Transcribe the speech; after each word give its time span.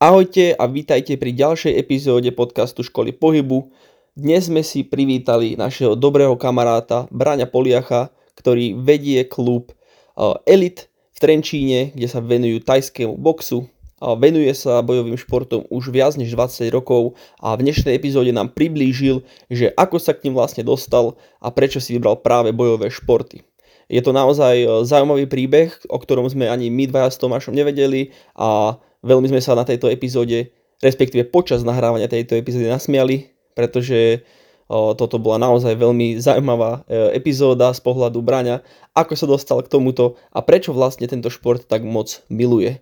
Ahojte 0.00 0.56
a 0.56 0.64
vítajte 0.64 1.20
pri 1.20 1.36
ďalšej 1.36 1.76
epizóde 1.76 2.32
podcastu 2.32 2.80
Školy 2.80 3.12
pohybu. 3.12 3.68
Dnes 4.16 4.48
sme 4.48 4.64
si 4.64 4.80
privítali 4.80 5.60
našeho 5.60 5.92
dobrého 5.92 6.40
kamaráta 6.40 7.04
Braňa 7.12 7.44
Poliacha, 7.44 8.08
ktorý 8.32 8.80
vedie 8.80 9.28
klub 9.28 9.76
uh, 10.16 10.40
Elite 10.48 10.88
v 11.12 11.18
Trenčíne, 11.20 11.80
kde 11.92 12.08
sa 12.08 12.24
venujú 12.24 12.64
tajskému 12.64 13.12
boxu. 13.20 13.68
Venuje 14.00 14.48
sa 14.56 14.80
bojovým 14.80 15.20
športom 15.20 15.68
už 15.68 15.92
viac 15.92 16.16
než 16.16 16.32
20 16.32 16.72
rokov 16.72 17.20
a 17.36 17.52
v 17.60 17.68
dnešnej 17.68 17.92
epizóde 17.92 18.32
nám 18.32 18.56
priblížil, 18.56 19.20
že 19.52 19.68
ako 19.76 20.00
sa 20.00 20.16
k 20.16 20.24
ním 20.24 20.40
vlastne 20.40 20.64
dostal 20.64 21.20
a 21.44 21.52
prečo 21.52 21.76
si 21.76 21.92
vybral 21.92 22.24
práve 22.24 22.56
bojové 22.56 22.88
športy. 22.88 23.44
Je 23.92 24.00
to 24.00 24.16
naozaj 24.16 24.54
e, 24.56 24.66
zaujímavý 24.86 25.28
príbeh, 25.28 25.76
o 25.92 26.00
ktorom 26.00 26.24
sme 26.30 26.48
ani 26.48 26.72
my 26.72 26.88
dvaja 26.88 27.12
s 27.12 27.20
Tomášom 27.20 27.52
nevedeli 27.52 28.16
a 28.32 28.80
veľmi 29.04 29.28
sme 29.30 29.40
sa 29.40 29.56
na 29.56 29.64
tejto 29.64 29.88
epizóde, 29.88 30.52
respektíve 30.80 31.28
počas 31.28 31.64
nahrávania 31.64 32.08
tejto 32.08 32.36
epizódy 32.36 32.68
nasmiali, 32.68 33.32
pretože 33.52 34.24
toto 34.70 35.18
bola 35.18 35.50
naozaj 35.50 35.74
veľmi 35.74 36.22
zaujímavá 36.22 36.86
e, 36.86 37.18
epizóda 37.18 37.74
z 37.74 37.82
pohľadu 37.82 38.22
Braňa, 38.22 38.62
ako 38.94 39.18
sa 39.18 39.26
dostal 39.26 39.58
k 39.66 39.72
tomuto 39.72 40.14
a 40.30 40.46
prečo 40.46 40.70
vlastne 40.70 41.10
tento 41.10 41.26
šport 41.26 41.66
tak 41.66 41.82
moc 41.82 42.22
miluje. 42.30 42.78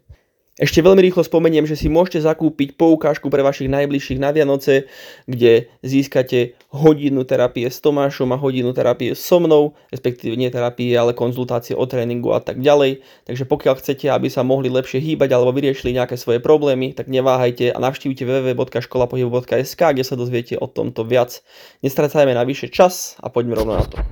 Ešte 0.58 0.82
veľmi 0.82 0.98
rýchlo 0.98 1.22
spomeniem, 1.22 1.70
že 1.70 1.78
si 1.78 1.86
môžete 1.86 2.26
zakúpiť 2.26 2.74
poukážku 2.74 3.30
pre 3.30 3.46
vašich 3.46 3.70
najbližších 3.70 4.18
na 4.18 4.34
Vianoce, 4.34 4.90
kde 5.30 5.70
získate 5.86 6.58
hodinu 6.74 7.22
terapie 7.22 7.70
s 7.70 7.78
Tomášom 7.78 8.34
a 8.34 8.42
hodinu 8.42 8.74
terapie 8.74 9.14
so 9.14 9.38
mnou, 9.38 9.78
respektíve 9.94 10.34
nie 10.34 10.50
terapie, 10.50 10.90
ale 10.98 11.14
konzultácie 11.14 11.78
o 11.78 11.86
tréningu 11.86 12.34
a 12.34 12.42
tak 12.42 12.58
ďalej. 12.58 13.06
Takže 13.30 13.46
pokiaľ 13.46 13.74
chcete, 13.78 14.10
aby 14.10 14.26
sa 14.26 14.42
mohli 14.42 14.66
lepšie 14.66 14.98
hýbať 14.98 15.30
alebo 15.30 15.54
vyriešili 15.54 15.94
nejaké 15.94 16.18
svoje 16.18 16.42
problémy, 16.42 16.90
tak 16.90 17.06
neváhajte 17.06 17.70
a 17.70 17.78
navštívte 17.78 18.26
www.školapohybu.sk, 18.26 19.78
kde 19.94 20.02
sa 20.02 20.18
dozviete 20.18 20.58
o 20.58 20.66
tomto 20.66 21.06
viac. 21.06 21.38
Nestracajme 21.86 22.34
na 22.34 22.42
vyššie 22.42 22.68
čas 22.74 23.14
a 23.22 23.30
poďme 23.30 23.62
rovno 23.62 23.78
na 23.78 23.86
to. 23.86 24.02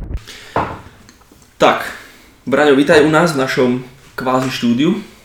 Tak, 1.58 1.90
Braňo, 2.46 2.78
vítaj 2.78 3.02
u 3.02 3.10
nás 3.10 3.34
v 3.34 3.42
našom 3.42 3.70
kvázi 4.14 4.54
štúdiu. 4.54 5.15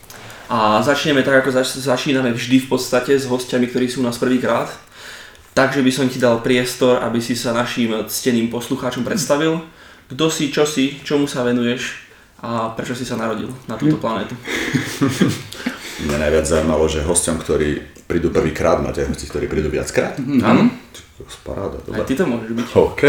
A 0.52 0.58
začneme 0.78 1.22
tak, 1.22 1.40
ako 1.40 1.50
zač- 1.50 1.80
začíname 1.80 2.28
vždy 2.28 2.60
v 2.60 2.68
podstate 2.68 3.16
s 3.16 3.24
hostiami, 3.24 3.66
ktorí 3.66 3.88
sú 3.88 4.00
u 4.00 4.06
nás 4.06 4.20
prvýkrát. 4.20 4.68
Takže 5.52 5.80
by 5.80 5.90
som 5.90 6.06
ti 6.06 6.16
dal 6.16 6.40
priestor, 6.40 7.00
aby 7.00 7.18
si 7.18 7.32
sa 7.32 7.52
našim 7.52 8.04
cteným 8.04 8.48
poslucháčom 8.48 9.00
predstavil. 9.00 9.64
Kto 10.06 10.28
si, 10.28 10.48
čo 10.48 10.64
si, 10.64 11.00
čomu 11.00 11.24
sa 11.24 11.40
venuješ 11.40 12.04
a 12.38 12.68
prečo 12.70 12.92
si 12.92 13.02
sa 13.02 13.16
narodil 13.16 13.48
na 13.64 13.76
túto 13.76 13.96
planetu. 13.96 14.36
Mňa 16.04 16.18
najviac 16.18 16.44
zaujímalo, 16.44 16.84
že 16.84 17.00
hostom, 17.00 17.38
ktorí 17.38 17.80
prídu 18.02 18.28
prvýkrát, 18.28 18.76
máte 18.76 19.04
hosti, 19.04 19.24
ktorí 19.24 19.46
prídu 19.46 19.68
viackrát? 19.68 20.18
Áno. 20.18 20.68
Paráda, 21.40 21.78
Mhm. 21.80 21.94
Aj 21.94 22.02
ty 22.02 22.12
to 22.12 22.24
môžeš 22.26 22.50
byť. 22.50 22.66
OK. 22.74 23.02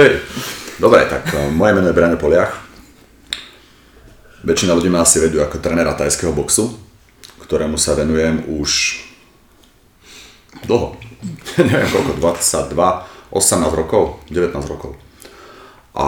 Dobre, 0.77 1.01
tak 1.07 1.27
eh, 1.27 1.49
moje 1.49 1.73
meno 1.73 1.89
je 1.89 1.95
Brian 1.95 2.15
Poliach. 2.15 2.55
Väčšina 4.43 4.71
ľudí 4.71 4.87
ma 4.87 5.01
asi 5.01 5.17
vedú 5.17 5.39
ako 5.39 5.57
trénera 5.57 5.91
tajského 5.93 6.29
boxu, 6.29 6.67
ktorému 7.43 7.75
sa 7.75 7.99
venujem 7.99 8.47
už 8.47 9.03
dlho. 10.65 10.95
Neviem 11.59 11.91
koľko, 11.91 12.15
22, 12.17 12.71
18 13.35 13.75
rokov, 13.75 14.23
19 14.31 14.55
rokov. 14.71 14.95
A 15.93 16.07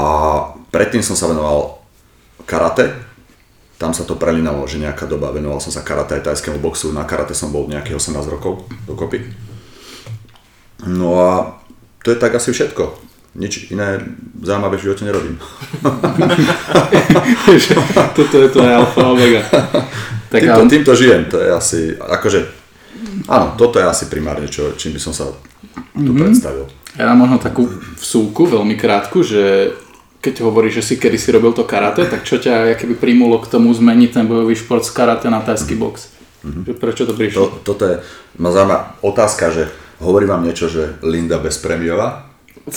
predtým 0.71 1.05
som 1.05 1.13
sa 1.13 1.29
venoval 1.29 1.77
karate, 2.47 2.89
tam 3.75 3.91
sa 3.91 4.07
to 4.07 4.15
prelinalo, 4.15 4.63
že 4.65 4.79
nejaká 4.79 5.03
doba 5.05 5.35
venoval 5.35 5.59
som 5.59 5.69
sa 5.69 5.83
karate 5.83 6.15
aj 6.15 6.31
tajskému 6.31 6.63
boxu, 6.63 6.95
na 6.95 7.03
karate 7.03 7.35
som 7.35 7.51
bol 7.51 7.67
nejakých 7.67 7.99
18 7.99 8.23
rokov 8.31 8.63
dokopy. 8.87 9.27
No 10.87 11.19
a 11.19 11.59
to 12.03 12.13
je 12.13 12.17
tak 12.17 12.35
asi 12.37 12.55
všetko. 12.55 13.03
Nič 13.35 13.67
iné 13.75 13.99
zaujímavé 14.39 14.79
v 14.79 14.83
živote 14.87 15.03
nerobím. 15.03 15.35
Toto 18.15 18.35
je 18.39 18.47
to 18.47 18.63
alfa 18.63 19.11
omega. 19.11 19.43
Tak 20.27 20.39
týmto, 20.41 20.59
ale, 20.59 20.69
týmto 20.69 20.93
žijem, 20.93 21.21
to 21.25 21.37
je 21.37 21.49
asi, 21.49 21.79
akože, 21.93 22.39
áno, 23.27 23.53
toto 23.53 23.77
je 23.77 23.85
asi 23.85 24.05
primárne, 24.05 24.47
čo, 24.47 24.73
čím 24.73 24.93
by 24.93 25.01
som 25.01 25.13
sa 25.13 25.25
tu 25.93 26.11
Mhm. 26.11 26.17
predstavil. 26.17 26.65
ja 26.93 27.05
mám 27.07 27.23
možno 27.23 27.37
takú 27.37 27.67
vsúku, 27.95 28.47
veľmi 28.47 28.75
krátku, 28.75 29.19
že 29.21 29.75
keď 30.19 30.41
hovoríš, 30.41 30.81
že 30.81 30.83
si 30.83 30.93
kedy 30.95 31.15
si 31.15 31.29
robil 31.29 31.51
to 31.51 31.63
karate, 31.63 32.01
tak 32.03 32.23
čo 32.23 32.35
ťa 32.35 32.73
keby 32.75 32.95
primulo 32.95 33.37
k 33.37 33.47
tomu 33.47 33.69
zmeniť 33.69 34.09
ten 34.11 34.25
bojový 34.25 34.55
šport 34.55 34.81
z 34.81 34.89
karate 34.89 35.27
na 35.27 35.39
tajský 35.39 35.75
box? 35.75 36.09
Že 36.41 36.73
Prečo 36.73 37.03
to 37.03 37.13
To, 37.13 37.17
prišlo? 37.17 37.43
toto 37.61 37.83
je, 37.85 37.95
ma 38.37 38.49
zaujíma 38.49 38.77
otázka, 39.01 39.49
že 39.49 39.63
hovorí 39.97 40.25
vám 40.25 40.41
niečo, 40.41 40.65
že 40.65 40.97
Linda 41.01 41.37
Bezpremiová? 41.37 42.25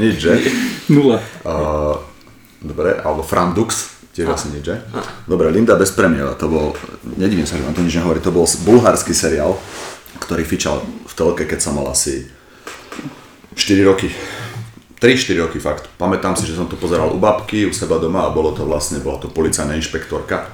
Nič, 0.00 0.14
že? 0.16 0.32
Nula. 0.88 1.20
Uh, 1.42 1.96
dobre, 2.58 2.96
alebo 2.96 3.20
Fran 3.20 3.52
Dux, 3.52 3.97
tiež 4.18 4.34
asi 4.34 4.50
nič, 4.50 4.66
že? 4.66 4.76
Dobre, 5.30 5.54
Linda 5.54 5.78
Bezpremiová, 5.78 6.34
to 6.34 6.50
bol, 6.50 6.74
nedivím 7.14 7.46
sa, 7.46 7.54
že 7.54 7.62
vám 7.62 7.78
to 7.78 7.86
nič 7.86 7.94
nehovorí, 8.02 8.18
to 8.18 8.34
bol 8.34 8.42
bulharský 8.66 9.14
seriál, 9.14 9.54
ktorý 10.18 10.42
fičal 10.42 10.82
v 10.82 11.12
telke, 11.14 11.46
keď 11.46 11.62
som 11.62 11.78
mal 11.78 11.86
asi 11.94 12.26
4 13.54 13.78
roky. 13.86 14.10
3-4 14.98 15.46
roky 15.46 15.58
fakt. 15.62 15.86
Pamätám 15.94 16.34
si, 16.34 16.42
že 16.42 16.58
som 16.58 16.66
to 16.66 16.74
pozeral 16.74 17.14
u 17.14 17.22
babky, 17.22 17.70
u 17.70 17.72
seba 17.72 18.02
doma 18.02 18.26
a 18.26 18.34
bolo 18.34 18.50
to 18.50 18.66
vlastne, 18.66 18.98
bola 18.98 19.22
to 19.22 19.30
policajná 19.30 19.78
inšpektorka, 19.78 20.50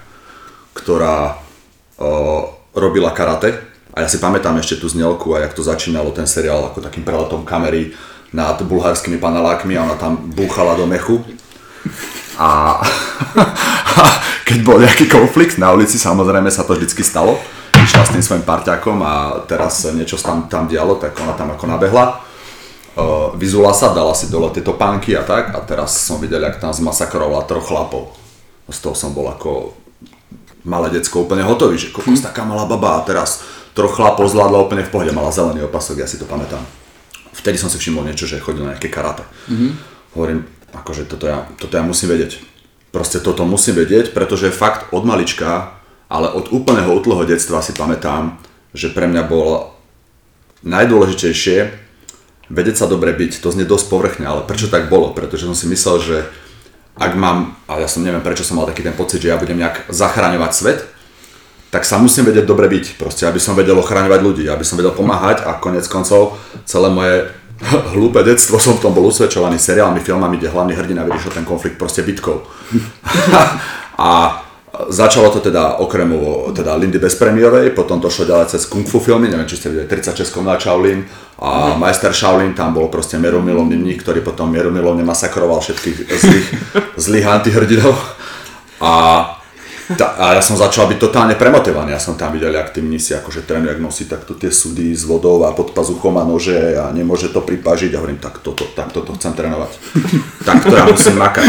ktorá 0.77 1.41
o, 1.97 2.53
robila 2.77 3.17
karate. 3.17 3.57
A 3.97 4.05
ja 4.05 4.09
si 4.11 4.21
pamätám 4.21 4.61
ešte 4.61 4.77
tú 4.77 4.93
znelku 4.93 5.33
a 5.33 5.49
jak 5.49 5.57
to 5.57 5.65
začínalo 5.65 6.13
ten 6.13 6.29
seriál 6.29 6.69
ako 6.69 6.85
takým 6.85 7.07
preletom 7.07 7.47
kamery 7.47 7.97
nad 8.35 8.59
bulharskými 8.61 9.17
panelákmi 9.17 9.79
a 9.79 9.87
ona 9.87 9.97
tam 9.97 10.29
búchala 10.35 10.77
do 10.77 10.85
mechu. 10.85 11.25
A, 12.41 12.83
a 14.00 14.03
keď 14.45 14.59
bol 14.65 14.78
nejaký 14.83 15.06
konflikt 15.11 15.56
na 15.59 15.71
ulici, 15.72 15.97
samozrejme 15.97 16.50
sa 16.50 16.67
to 16.67 16.75
vždycky 16.75 17.05
stalo. 17.06 17.39
Išla 17.75 18.05
s 18.09 18.15
tým 18.17 18.25
svojim 18.25 18.45
parťakom 18.49 18.99
a 19.05 19.45
teraz 19.45 19.84
niečo 19.93 20.17
tam, 20.17 20.49
tam 20.49 20.65
dialo, 20.71 20.97
tak 20.97 21.15
ona 21.21 21.37
tam 21.37 21.53
ako 21.53 21.65
nabehla 21.69 22.25
uh, 22.94 23.34
vyzula 23.34 23.75
sa, 23.75 23.93
dala 23.94 24.15
si 24.15 24.31
dole 24.31 24.50
tieto 24.55 24.75
pánky 24.75 25.15
a 25.19 25.23
tak 25.27 25.55
a 25.55 25.59
teraz 25.62 25.94
som 25.99 26.23
videl, 26.23 26.43
jak 26.43 26.62
tam 26.62 26.71
zmasakrovala 26.71 27.47
troch 27.47 27.67
chlapov. 27.67 28.15
Z 28.71 28.81
toho 28.81 28.97
som 28.97 29.12
bol 29.12 29.28
ako 29.28 29.77
malé 30.65 30.89
decko 30.89 31.28
úplne 31.28 31.44
hotový, 31.44 31.77
že 31.77 31.93
kokos 31.93 32.25
taká 32.25 32.47
malá 32.47 32.65
baba 32.65 33.03
a 33.03 33.05
teraz 33.05 33.44
troch 33.77 33.93
chlapov 33.99 34.31
zvládla 34.31 34.65
úplne 34.65 34.87
v 34.87 34.93
pohode, 34.94 35.12
mala 35.12 35.34
zelený 35.34 35.67
opasok, 35.69 36.00
ja 36.00 36.09
si 36.09 36.17
to 36.17 36.25
pamätám. 36.25 36.62
Vtedy 37.34 37.61
som 37.61 37.69
si 37.69 37.77
všimol 37.77 38.06
niečo, 38.06 38.25
že 38.25 38.41
chodil 38.41 38.65
na 38.65 38.73
nejaké 38.73 38.89
karate. 38.89 39.27
Hovorím, 40.17 40.47
akože 40.75 41.07
toto 41.07 41.31
ja, 41.31 41.47
toto 41.57 41.75
ja 41.79 41.85
musím 41.87 42.12
vedieť. 42.12 42.43
Proste 42.91 43.19
toto 43.19 43.43
musím 43.47 43.79
vedieť, 43.79 44.15
pretože 44.15 44.55
fakt 44.55 44.91
od 44.95 45.03
malička, 45.03 45.79
ale 46.07 46.31
od 46.31 46.51
úplného 46.55 46.95
útleho 46.95 47.27
detstva 47.27 47.62
si 47.62 47.75
pamätám, 47.75 48.39
že 48.75 48.91
pre 48.91 49.07
mňa 49.11 49.23
bolo 49.27 49.75
najdôležitejšie 50.62 51.85
vedieť 52.53 52.85
sa 52.85 52.87
dobre 52.91 53.17
byť. 53.17 53.41
To 53.41 53.53
znie 53.53 53.65
dosť 53.65 53.87
povrchne, 53.89 54.25
ale 54.29 54.45
prečo 54.45 54.69
tak 54.69 54.93
bolo? 54.93 55.17
Pretože 55.17 55.49
som 55.49 55.57
si 55.57 55.67
myslel, 55.71 55.97
že 56.01 56.17
ak 56.95 57.12
mám, 57.19 57.59
a 57.67 57.83
ja 57.83 57.89
som 57.91 58.05
neviem 58.06 58.23
prečo 58.23 58.47
som 58.47 58.61
mal 58.61 58.71
taký 58.71 58.87
ten 58.87 58.95
pocit, 58.95 59.19
že 59.19 59.33
ja 59.33 59.41
budem 59.41 59.59
nejak 59.59 59.91
zachraňovať 59.91 60.53
svet, 60.55 60.81
tak 61.75 61.83
sa 61.83 61.99
musím 61.99 62.31
vedieť 62.31 62.47
dobre 62.47 62.71
byť, 62.71 63.03
proste, 63.03 63.27
aby 63.27 63.43
som 63.43 63.59
vedel 63.59 63.75
ochraňovať 63.75 64.21
ľudí, 64.23 64.47
aby 64.47 64.62
som 64.62 64.79
vedel 64.79 64.95
pomáhať 64.95 65.43
a 65.43 65.59
konec 65.59 65.83
koncov 65.91 66.39
celé 66.62 66.87
moje 66.87 67.27
hlúpe 67.95 68.21
detstvo 68.27 68.59
som 68.59 68.75
v 68.75 68.83
tom 68.83 68.93
bol 68.93 69.07
usvedčovaný 69.07 69.59
seriálmi, 69.63 70.03
filmami, 70.03 70.37
kde 70.37 70.51
hlavný 70.51 70.75
hrdina 70.75 71.07
vyriešil 71.07 71.33
ten 71.33 71.47
konflikt 71.47 71.79
proste 71.79 72.03
bitkou. 72.03 72.43
a 73.99 74.43
začalo 74.91 75.31
to 75.31 75.39
teda 75.39 75.79
okrem 75.79 76.11
o, 76.19 76.51
teda 76.51 76.75
Lindy 76.75 76.99
Bezpremiovej, 76.99 77.71
potom 77.71 78.03
to 78.03 78.11
šlo 78.11 78.27
ďalej 78.27 78.47
cez 78.51 78.67
Kung 78.67 78.83
Fu 78.83 78.99
filmy, 78.99 79.31
neviem 79.31 79.47
či 79.47 79.57
ste 79.57 79.71
videli 79.71 79.87
36 79.87 80.35
komná 80.35 80.59
Shaolin 80.59 81.06
a 81.39 81.79
Majster 81.79 82.11
Shaolin, 82.11 82.59
tam 82.59 82.75
bol 82.75 82.91
proste 82.91 83.19
mierumilovný 83.23 83.79
mník, 83.79 84.03
ktorý 84.03 84.27
potom 84.27 84.50
mierumilovne 84.50 85.07
masakroval 85.07 85.62
všetkých 85.62 85.97
zlých, 86.11 86.49
zlých 87.07 87.27
antihrdinov. 87.27 87.95
A 88.83 88.93
ta, 89.93 90.17
a 90.17 90.33
ja 90.33 90.43
som 90.43 90.57
začal 90.57 90.89
byť 90.89 90.99
totálne 90.99 91.37
premotivovaný, 91.37 91.93
ja 91.93 92.01
som 92.01 92.17
tam 92.17 92.33
videl, 92.33 92.57
jak 92.57 92.73
tí 92.73 92.81
mnísi 92.81 93.13
akože 93.13 93.45
trénujú, 93.45 93.69
jak 93.69 93.85
nosí 93.85 94.05
takto 94.09 94.33
tie 94.33 94.49
sudy 94.49 94.97
s 94.97 95.05
vodou 95.05 95.45
a 95.45 95.53
pod 95.53 95.77
pazuchom 95.77 96.17
a 96.17 96.25
nože 96.25 96.81
a 96.81 96.89
nemôže 96.89 97.29
to 97.29 97.45
pripažiť 97.45 97.93
a 97.93 98.01
hovorím, 98.01 98.17
tak 98.17 98.41
toto, 98.41 98.65
tak 98.73 98.97
toto 98.97 99.13
chcem 99.21 99.37
trénovať. 99.37 99.73
tak 100.49 100.65
to 100.65 100.73
ja 100.73 100.89
musím 100.89 101.21
makať. 101.21 101.49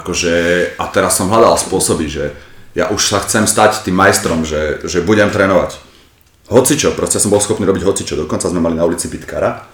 Akože, 0.00 0.34
a 0.80 0.84
teraz 0.88 1.20
som 1.20 1.28
hľadal 1.28 1.60
spôsoby, 1.60 2.08
že 2.08 2.24
ja 2.72 2.88
už 2.88 3.04
sa 3.04 3.20
chcem 3.20 3.44
stať 3.44 3.84
tým 3.84 4.00
majstrom, 4.00 4.48
že, 4.48 4.80
že 4.88 5.04
budem 5.04 5.28
trénovať. 5.28 5.76
Hocičo, 6.48 6.96
proste 6.96 7.20
som 7.20 7.28
bol 7.28 7.40
schopný 7.40 7.68
robiť 7.68 7.84
hocičo, 7.84 8.16
dokonca 8.16 8.48
sme 8.48 8.64
mali 8.64 8.80
na 8.80 8.88
ulici 8.88 9.12
Pitkara. 9.12 9.68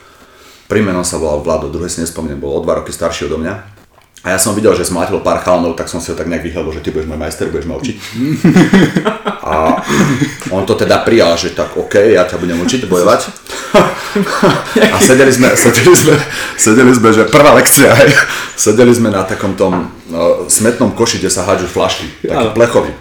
Pri 0.67 0.85
menom 0.85 1.07
sa 1.07 1.17
volal 1.17 1.41
Vlado, 1.41 1.71
druhé 1.73 1.89
si 1.89 2.03
nespomínam, 2.03 2.43
bol 2.43 2.59
o 2.59 2.61
dva 2.61 2.83
roky 2.83 2.93
starší 2.93 3.31
odo 3.31 3.39
mňa. 3.41 3.78
A 4.27 4.35
ja 4.35 4.39
som 4.39 4.51
videl, 4.51 4.75
že 4.75 4.83
smlátil 4.83 5.23
pár 5.23 5.39
chalanov, 5.47 5.79
tak 5.79 5.87
som 5.87 6.03
si 6.03 6.11
ho 6.11 6.19
tak 6.19 6.27
nejak 6.27 6.43
vyhľadol, 6.43 6.75
že 6.75 6.83
ty 6.83 6.91
budeš 6.91 7.07
môj 7.07 7.21
majster, 7.23 7.47
budeš 7.55 7.71
ma 7.71 7.79
učiť. 7.79 7.97
A 9.49 9.79
on 10.51 10.67
to 10.67 10.75
teda 10.75 11.07
prijal, 11.07 11.39
že 11.39 11.55
tak 11.55 11.79
OK, 11.79 11.95
ja 11.95 12.27
ťa 12.27 12.43
budem 12.43 12.59
učiť 12.59 12.91
bojovať. 12.91 13.21
A 14.91 14.97
sedeli 14.99 15.31
sme, 15.31 15.55
sedeli 15.55 15.95
sme, 15.95 16.15
sedeli 16.59 16.93
sme, 16.93 17.09
že 17.15 17.31
prvá 17.31 17.55
lekcia, 17.55 17.95
hej, 17.95 18.11
sedeli 18.59 18.91
sme 18.91 19.15
na 19.15 19.23
takom 19.23 19.55
tom 19.55 19.87
no, 20.11 20.51
smetnom 20.51 20.91
koši, 20.99 21.23
kde 21.23 21.31
sa 21.31 21.47
hádžu 21.47 21.71
flašky, 21.71 22.11
taký 22.27 22.49
plechový. 22.59 22.93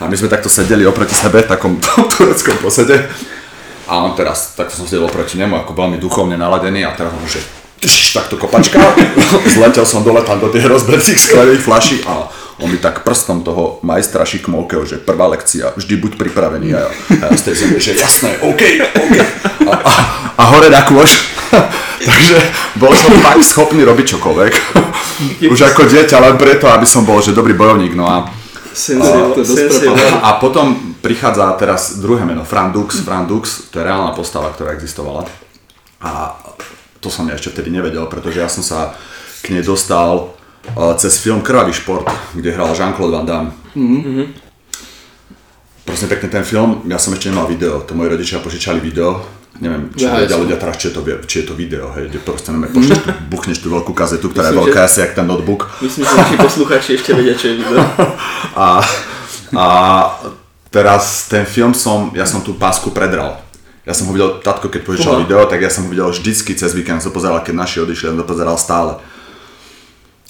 A 0.00 0.08
my 0.08 0.16
sme 0.18 0.32
takto 0.32 0.50
sedeli 0.50 0.82
oproti 0.82 1.14
sebe, 1.14 1.46
v 1.46 1.48
takom 1.48 1.78
tureckom 2.18 2.58
posede. 2.58 3.06
A 3.86 4.02
on 4.02 4.18
teraz, 4.18 4.58
tak 4.58 4.74
som 4.74 4.82
sedel 4.82 5.06
oproti 5.06 5.38
nemu, 5.38 5.62
ako 5.62 5.78
veľmi 5.78 6.02
duchovne 6.02 6.34
naladený 6.34 6.88
a 6.88 6.96
teraz 6.96 7.14
on, 7.14 7.26
že 7.28 7.59
takto 8.12 8.36
kopačka, 8.36 8.78
zletel 9.56 9.88
som 9.88 10.04
dole 10.04 10.20
tam 10.22 10.40
do 10.40 10.52
tých 10.52 10.68
rozbrecích 10.68 11.16
sklených 11.16 11.64
flaší 11.64 12.04
a 12.04 12.28
on 12.60 12.68
mi 12.68 12.76
tak 12.76 13.00
prstom 13.00 13.40
toho 13.40 13.80
majstra 13.80 14.24
šikmovkého, 14.24 14.84
že 14.84 15.00
prvá 15.00 15.32
lekcia, 15.32 15.72
vždy 15.80 15.96
buď 15.96 16.12
pripravený 16.20 16.76
a 16.76 16.78
ja, 16.84 16.88
a 16.92 17.24
ja 17.32 17.36
z 17.36 17.42
tej 17.48 17.54
zemi, 17.56 17.80
že 17.80 17.96
jasné, 17.96 18.36
OK, 18.44 18.62
OK. 19.00 19.16
A, 19.64 19.74
a, 19.80 19.92
a 20.36 20.42
hore 20.52 20.68
na 20.68 20.84
kôž. 20.84 21.24
Takže 22.08 22.36
bol 22.76 22.92
som 22.92 23.12
fakt 23.20 23.44
schopný 23.44 23.84
robiť 23.84 24.16
čokoľvek. 24.16 24.52
Už 25.52 25.60
ako 25.72 25.88
dieťa, 25.88 26.16
len 26.20 26.36
preto, 26.36 26.68
aby 26.68 26.84
som 26.84 27.04
bol, 27.04 27.20
že 27.20 27.36
dobrý 27.36 27.56
bojovník. 27.56 27.96
No 27.96 28.08
a, 28.08 28.28
Sensei, 28.70 29.20
to 29.34 29.42
dosť 29.42 29.90
a 30.22 30.38
potom 30.38 30.94
prichádza 31.02 31.50
teraz 31.58 31.98
druhé 31.98 32.22
meno, 32.22 32.46
Frandux. 32.46 33.02
Frandux, 33.02 33.68
to 33.68 33.82
je 33.82 33.84
reálna 33.84 34.14
postava, 34.14 34.52
ktorá 34.54 34.72
existovala. 34.72 35.26
A 36.00 36.38
to 37.00 37.08
som 37.08 37.26
ja 37.28 37.34
ešte 37.34 37.50
vtedy 37.50 37.72
nevedel, 37.72 38.04
pretože 38.06 38.40
ja 38.40 38.48
som 38.48 38.60
sa 38.60 38.92
k 39.40 39.56
nej 39.56 39.64
dostal 39.64 40.36
uh, 40.76 40.92
cez 41.00 41.16
film 41.16 41.40
Krvavý 41.40 41.72
šport, 41.72 42.04
kde 42.36 42.52
hral 42.52 42.76
Jean-Claude 42.76 43.14
Van 43.16 43.26
Damme. 43.26 43.50
Mm-hmm. 43.72 44.26
Prosím 45.84 46.08
pekne 46.12 46.28
ten 46.30 46.44
film, 46.44 46.84
ja 46.86 47.00
som 47.00 47.10
ešte 47.16 47.32
nemal 47.32 47.48
video, 47.50 47.82
to 47.82 47.96
moji 47.98 48.14
rodičia 48.14 48.38
požičali 48.38 48.78
video, 48.78 49.24
neviem, 49.58 49.90
či 49.96 50.06
Ja, 50.06 50.22
vedia 50.22 50.38
ľudia 50.38 50.54
teraz, 50.60 50.78
či 50.78 50.92
je 50.92 50.94
to, 50.94 51.02
či 51.26 51.36
je 51.42 51.44
to 51.50 51.54
video, 51.58 51.90
hej, 51.98 52.06
kde 52.12 52.20
proste 52.22 52.54
neviem, 52.54 52.70
pošleš, 52.70 53.00
tu, 53.02 53.10
buchneš 53.26 53.58
tú 53.58 53.68
veľkú 53.74 53.90
kazetu, 53.90 54.30
ktorá 54.30 54.48
je 54.48 54.54
Myslím, 54.54 54.62
veľká 54.70 54.80
že- 54.80 54.86
asi 54.86 54.98
jak 55.02 55.12
ten 55.18 55.26
notebook 55.26 55.66
Myslím, 55.82 56.04
že 56.06 56.14
naši 56.14 56.36
poslucháči 56.38 56.90
ešte 56.94 57.10
vedia, 57.16 57.34
čo 57.34 57.46
je 57.50 57.54
video. 57.58 57.80
a, 58.60 58.68
a 59.56 59.66
teraz 60.70 61.26
ten 61.26 61.42
film 61.42 61.74
som, 61.74 62.14
ja 62.14 62.22
som 62.28 62.38
tú 62.44 62.54
pásku 62.54 62.92
predral. 62.94 63.42
Ja 63.88 63.96
som 63.96 64.08
ho 64.08 64.12
videl, 64.12 64.44
tatko 64.44 64.68
keď 64.68 64.84
požičal 64.84 65.24
video, 65.24 65.40
tak 65.48 65.64
ja 65.64 65.72
som 65.72 65.88
ho 65.88 65.92
videl 65.92 66.12
vždycky 66.12 66.52
cez 66.52 66.76
víkend, 66.76 67.00
som 67.00 67.16
pozeral, 67.16 67.40
keď 67.40 67.64
naši 67.64 67.80
odišli, 67.80 68.12
som 68.12 68.20
to 68.20 68.28
pozeral 68.28 68.60
stále. 68.60 69.00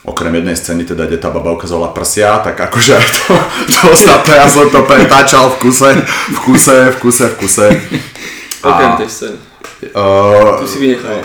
Okrem 0.06 0.32
jednej 0.32 0.56
scény, 0.56 0.86
teda, 0.86 1.04
kde 1.10 1.18
tá 1.20 1.28
baba 1.28 1.52
ukazovala 1.52 1.92
prsia, 1.92 2.38
tak 2.40 2.56
akože 2.56 2.92
aj 2.94 3.06
to, 3.18 3.34
to 3.68 3.80
ostatné, 3.90 4.38
ja 4.38 4.46
som 4.46 4.70
to 4.70 4.80
pretáčal 4.86 5.50
v 5.58 5.66
kuse, 5.66 5.90
v 6.30 6.38
kuse, 6.46 6.76
v 6.94 6.96
kuse, 7.02 7.24
v 7.26 7.36
kuse. 7.36 7.66
Okrem 8.70 8.90
tej 9.02 9.10
scény. 9.10 9.38
Uh, 9.96 10.60
Tu 10.60 10.66
si 10.68 10.78
vynechal. 10.78 11.24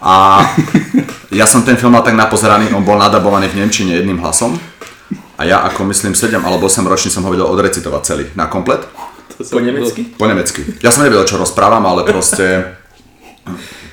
a 0.00 0.40
ja 1.30 1.44
som 1.44 1.62
ten 1.62 1.76
film 1.76 1.92
mal 1.94 2.02
tak 2.02 2.18
napozeraný, 2.18 2.74
on 2.74 2.82
bol 2.82 2.98
nadabovaný 2.98 3.46
v 3.52 3.62
Nemčine 3.62 3.94
jedným 3.94 4.18
hlasom. 4.18 4.58
A 5.36 5.44
ja 5.44 5.64
ako 5.64 5.88
myslím 5.92 6.16
7 6.16 6.40
alebo 6.44 6.68
8 6.68 6.82
ročný 6.84 7.10
som 7.12 7.24
ho 7.24 7.30
vedel 7.32 7.48
odrecitovať 7.48 8.02
celý, 8.04 8.24
na 8.36 8.48
komplet. 8.48 8.84
Po 9.36 9.60
nemecky? 9.60 10.02
Po 10.16 10.26
nemecky. 10.28 10.60
Ja 10.84 10.92
som 10.92 11.04
nevedel, 11.04 11.24
čo 11.24 11.40
rozprávam, 11.40 11.82
ale 11.86 12.04
proste... 12.04 12.76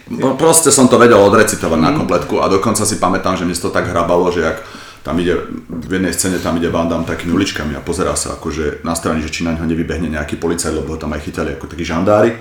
No, 0.10 0.34
proste 0.34 0.74
som 0.74 0.90
to 0.90 0.98
vedel 0.98 1.22
odrecitovať 1.22 1.80
na 1.80 1.94
kompletku 1.94 2.42
a 2.42 2.50
dokonca 2.50 2.82
si 2.82 2.98
pamätám, 2.98 3.38
že 3.38 3.46
mi 3.46 3.54
to 3.54 3.70
tak 3.70 3.86
hrabalo, 3.90 4.34
že 4.34 4.42
jak 4.42 4.58
tam 5.06 5.16
ide, 5.22 5.38
v 5.70 6.02
jednej 6.02 6.14
scéne 6.14 6.42
tam 6.42 6.58
ide 6.58 6.68
Van 6.68 6.90
Damme 6.90 7.06
takými 7.06 7.32
uličkami 7.32 7.78
a 7.78 7.82
pozerá 7.82 8.18
sa 8.18 8.36
akože 8.36 8.84
na 8.84 8.98
strane, 8.98 9.22
že 9.22 9.32
či 9.32 9.46
na 9.46 9.54
ňo 9.56 9.70
nevybehne 9.70 10.10
nejaký 10.12 10.42
policajt, 10.42 10.76
lebo 10.76 10.98
ho 10.98 11.00
tam 11.00 11.14
aj 11.14 11.24
chytali 11.24 11.56
ako 11.56 11.72
takí 11.72 11.86
žandári. 11.86 12.36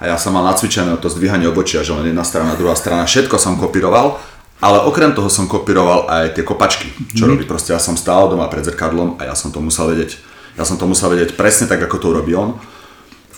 A 0.00 0.08
ja 0.08 0.16
som 0.16 0.32
mal 0.32 0.46
nacvičené 0.48 0.96
to 0.96 1.12
zdvíhanie 1.12 1.44
obočia, 1.50 1.84
že 1.84 1.92
len 1.92 2.08
jedna 2.08 2.24
strana, 2.24 2.56
druhá 2.56 2.72
strana, 2.72 3.04
všetko 3.04 3.36
som 3.36 3.60
kopíroval, 3.60 4.16
ale 4.64 4.78
okrem 4.86 5.12
toho 5.12 5.28
som 5.28 5.44
kopíroval 5.44 6.08
aj 6.08 6.40
tie 6.40 6.44
kopačky, 6.46 6.88
čo 7.12 7.28
robí. 7.28 7.44
Proste 7.44 7.76
ja 7.76 7.80
som 7.82 8.00
stál 8.00 8.32
doma 8.32 8.48
pred 8.48 8.64
zrkadlom 8.64 9.20
a 9.20 9.28
ja 9.28 9.34
som 9.36 9.52
to 9.52 9.60
musel 9.60 9.92
vedieť. 9.92 10.29
Ja 10.58 10.64
som 10.66 10.78
to 10.78 10.88
musel 10.88 11.12
vedieť 11.12 11.38
presne 11.38 11.70
tak, 11.70 11.82
ako 11.82 11.96
to 11.98 12.06
urobí 12.14 12.34
on 12.34 12.58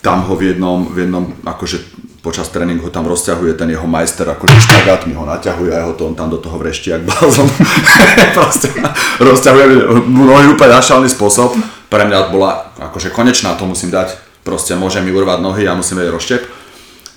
tam 0.03 0.27
ho 0.27 0.35
v 0.35 0.51
jednom, 0.51 0.83
v 0.91 1.07
jednom 1.07 1.31
akože 1.47 1.79
počas 2.19 2.51
tréningu 2.51 2.91
tam 2.91 3.07
rozťahuje 3.07 3.55
ten 3.55 3.71
jeho 3.71 3.87
majster, 3.87 4.27
akože 4.27 4.59
špagát 4.59 5.07
mi 5.07 5.15
ho 5.15 5.23
naťahuje 5.23 5.71
a 5.71 5.79
jeho 5.79 5.95
to 5.95 6.11
on 6.11 6.15
tam 6.15 6.27
do 6.27 6.35
toho 6.43 6.59
vrešti 6.59 6.91
jak 6.91 7.07
blázon. 7.07 7.47
Proste 8.37 8.67
rozťahuje 9.23 9.65
nohy 10.11 10.51
úplne 10.51 10.75
na 10.75 10.83
šalný 10.83 11.07
spôsob. 11.07 11.55
Pre 11.87 12.03
mňa 12.03 12.35
bola 12.35 12.75
akože 12.83 13.15
konečná, 13.15 13.55
to 13.55 13.63
musím 13.63 13.95
dať. 13.95 14.19
Proste 14.43 14.75
môže 14.75 14.99
mi 14.99 15.15
urvať 15.15 15.39
nohy, 15.39 15.63
ja 15.63 15.71
musím 15.71 16.03
vedieť 16.03 16.15
rozštep. 16.19 16.41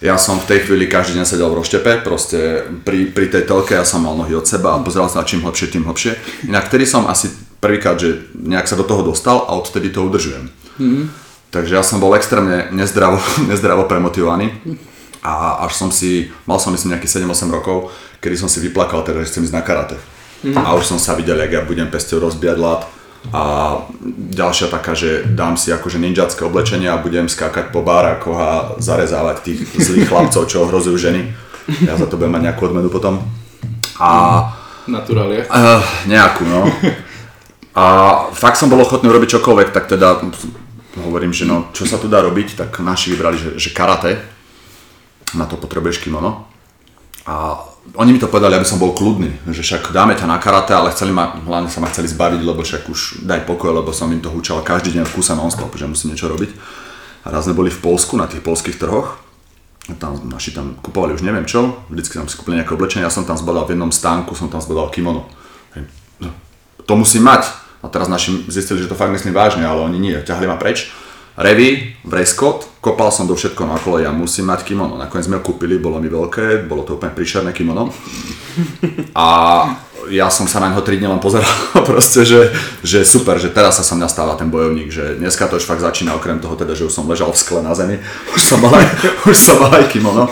Ja 0.05 0.15
som 0.15 0.39
v 0.39 0.47
tej 0.47 0.59
chvíli 0.69 0.87
každý 0.87 1.19
deň 1.19 1.27
sedel 1.27 1.51
v 1.51 1.59
rozštepe, 1.59 2.07
proste 2.07 2.71
pri, 2.87 3.11
pri 3.11 3.33
tej 3.33 3.49
telke 3.49 3.75
ja 3.75 3.83
som 3.83 4.07
mal 4.07 4.15
nohy 4.15 4.37
od 4.37 4.47
seba 4.47 4.77
a 4.77 4.83
pozeral 4.85 5.11
sa 5.11 5.27
čím 5.27 5.43
hlbšie, 5.43 5.75
tým 5.75 5.89
hlbšie. 5.89 6.13
Inak 6.53 6.69
vtedy 6.71 6.85
som 6.85 7.09
asi 7.09 7.46
prvýkrát, 7.67 7.99
že 7.99 8.31
nejak 8.39 8.71
sa 8.71 8.79
do 8.79 8.87
toho 8.87 9.03
dostal 9.03 9.43
a 9.43 9.59
odtedy 9.59 9.91
to 9.91 10.07
udržujem. 10.07 10.47
Takže 11.51 11.75
ja 11.75 11.83
som 11.83 11.99
bol 11.99 12.15
extrémne 12.15 12.71
nezdravo, 12.71 13.19
nezdravo 13.51 13.91
premotivovaný 13.91 14.55
a 15.27 15.67
až 15.67 15.75
som 15.75 15.91
si, 15.91 16.31
mal 16.47 16.63
som 16.63 16.71
myslím 16.71 16.95
nejakých 16.95 17.27
7-8 17.27 17.51
rokov, 17.51 17.91
kedy 18.23 18.39
som 18.39 18.47
si 18.47 18.63
vyplakal 18.63 19.03
teda, 19.03 19.27
že 19.27 19.35
chcem 19.35 19.51
ísť 19.51 19.57
na 19.59 19.67
karate. 19.67 19.99
A 20.55 20.79
už 20.79 20.87
som 20.87 20.99
sa 21.01 21.19
videl, 21.19 21.43
jak 21.43 21.59
ja 21.59 21.63
budem 21.67 21.91
pesťou 21.91 22.23
rozbíjať 22.23 22.59
lat 22.61 22.87
a 23.35 23.43
ďalšia 24.31 24.71
taká, 24.71 24.95
že 24.95 25.27
dám 25.27 25.59
si 25.59 25.75
akože 25.75 25.99
ninjacké 25.99 26.47
oblečenie 26.47 26.87
a 26.87 27.03
budem 27.03 27.27
skákať 27.27 27.75
po 27.75 27.83
bárakoch 27.83 28.39
a 28.39 28.51
zarezávať 28.79 29.37
tých 29.43 29.61
zlých 29.75 30.07
chlapcov, 30.07 30.47
čo 30.47 30.63
ohrozujú 30.63 30.95
ženy. 30.95 31.35
Ja 31.83 31.99
za 31.99 32.07
to 32.07 32.15
budem 32.15 32.39
mať 32.39 32.43
nejakú 32.47 32.71
odmenu 32.71 32.87
potom. 32.87 33.27
A 33.99 34.11
Naturalia. 34.87 35.51
Uh, 35.51 35.83
nejakú, 36.07 36.47
no. 36.47 36.63
A 37.77 37.85
fakt 38.33 38.57
som 38.57 38.73
bol 38.73 38.81
ochotný 38.81 39.13
urobiť 39.13 39.37
čokoľvek, 39.37 39.69
tak 39.69 39.85
teda 39.93 40.25
hovorím, 41.05 41.37
že 41.37 41.45
no, 41.45 41.69
čo 41.77 41.85
sa 41.85 42.01
tu 42.01 42.09
dá 42.09 42.25
robiť, 42.25 42.57
tak 42.57 42.81
naši 42.81 43.13
vybrali, 43.13 43.37
že, 43.37 43.51
že 43.61 43.77
karate, 43.77 44.17
na 45.37 45.45
to 45.45 45.61
potrebuješ 45.61 46.01
kimono. 46.01 46.49
A 47.29 47.61
oni 47.95 48.17
mi 48.17 48.23
to 48.23 48.33
povedali, 48.33 48.57
aby 48.57 48.65
som 48.65 48.81
bol 48.81 48.97
kľudný, 48.97 49.45
že 49.53 49.61
však 49.61 49.93
dáme 49.93 50.17
ťa 50.17 50.25
na 50.25 50.41
karate, 50.41 50.73
ale 50.73 50.95
chceli 50.97 51.13
ma, 51.13 51.37
hlavne 51.37 51.69
sa 51.69 51.85
ma 51.85 51.93
chceli 51.93 52.09
zbaviť, 52.09 52.41
lebo 52.41 52.65
však 52.65 52.89
už 52.89 53.29
daj 53.29 53.45
pokoj, 53.45 53.77
lebo 53.77 53.93
som 53.93 54.09
im 54.09 54.25
to 54.25 54.33
húčal 54.33 54.65
každý 54.65 54.97
deň 54.97 55.05
v 55.05 55.15
kúse 55.15 55.37
non-stop, 55.37 55.75
že 55.77 55.85
musím 55.85 56.17
niečo 56.17 56.33
robiť. 56.33 56.51
A 57.27 57.35
raz 57.35 57.45
sme 57.45 57.59
boli 57.59 57.69
v 57.69 57.83
Polsku 57.83 58.17
na 58.17 58.25
tých 58.31 58.41
polských 58.41 58.81
trhoch, 58.81 59.21
tam 59.95 60.19
naši 60.27 60.51
tam 60.51 60.75
kupovali 60.83 61.15
už 61.15 61.23
neviem 61.23 61.47
čo, 61.47 61.79
vždycky 61.87 62.19
tam 62.19 62.27
si 62.27 62.35
kúpili 62.35 62.59
nejaké 62.59 62.75
oblečenie, 62.75 63.07
ja 63.07 63.13
som 63.13 63.23
tam 63.23 63.39
zbadal 63.39 63.71
v 63.71 63.79
jednom 63.79 63.95
stánku, 63.95 64.35
som 64.35 64.51
tam 64.51 64.59
zbadal 64.59 64.91
kimono. 64.91 65.31
No, 66.19 66.31
To 66.87 66.95
musím 66.99 67.27
mať. 67.27 67.66
A 67.83 67.89
teraz 67.89 68.09
naši 68.09 68.45
zistili, 68.49 68.83
že 68.83 68.89
to 68.89 68.99
fakt 68.99 69.13
myslím 69.13 69.37
vážne, 69.37 69.65
ale 69.67 69.85
oni 69.85 69.99
nie, 70.01 70.17
ťahli 70.21 70.47
ma 70.49 70.57
preč. 70.57 70.89
Revi, 71.37 71.93
Vrescott, 72.01 72.81
kopal 72.81 73.13
som 73.13 73.29
do 73.29 73.37
všetko 73.37 73.69
na 73.69 73.77
kole, 73.77 74.01
ja 74.01 74.09
musím 74.09 74.49
mať 74.49 74.65
kimono. 74.65 74.97
Nakoniec 74.97 75.29
sme 75.29 75.37
ho 75.37 75.45
kúpili, 75.45 75.77
bolo 75.77 76.01
mi 76.01 76.09
veľké, 76.09 76.65
bolo 76.65 76.81
to 76.81 76.97
úplne 76.97 77.13
príšerné 77.13 77.53
kimono. 77.53 77.93
A 79.13 79.27
ja 80.09 80.31
som 80.31 80.47
sa 80.47 80.63
na 80.63 80.71
neho 80.71 80.83
3 80.83 80.97
dní 80.97 81.07
len 81.11 81.21
pozeral, 81.21 81.51
proste, 81.89 82.25
že, 82.25 82.55
že 82.81 83.05
super, 83.05 83.37
že 83.37 83.51
teraz 83.51 83.77
sa 83.77 83.85
som 83.85 83.99
nastáva 83.99 84.39
ten 84.39 84.49
bojovník, 84.49 84.89
že 84.89 85.19
dneska 85.19 85.51
to 85.51 85.59
už 85.59 85.67
fakt 85.67 85.83
začína, 85.83 86.17
okrem 86.17 86.39
toho 86.39 86.55
teda, 86.55 86.73
že 86.73 86.87
už 86.87 86.95
som 86.95 87.05
ležal 87.05 87.29
v 87.35 87.39
skle 87.39 87.61
na 87.61 87.75
zemi, 87.75 88.01
už 88.37 88.41
som 88.41 88.59
mal 88.63 88.73
aj, 88.73 88.87
už 89.29 89.37
som 89.37 89.61
mal 89.61 89.73
aj 89.77 89.93
kimono. 89.93 90.31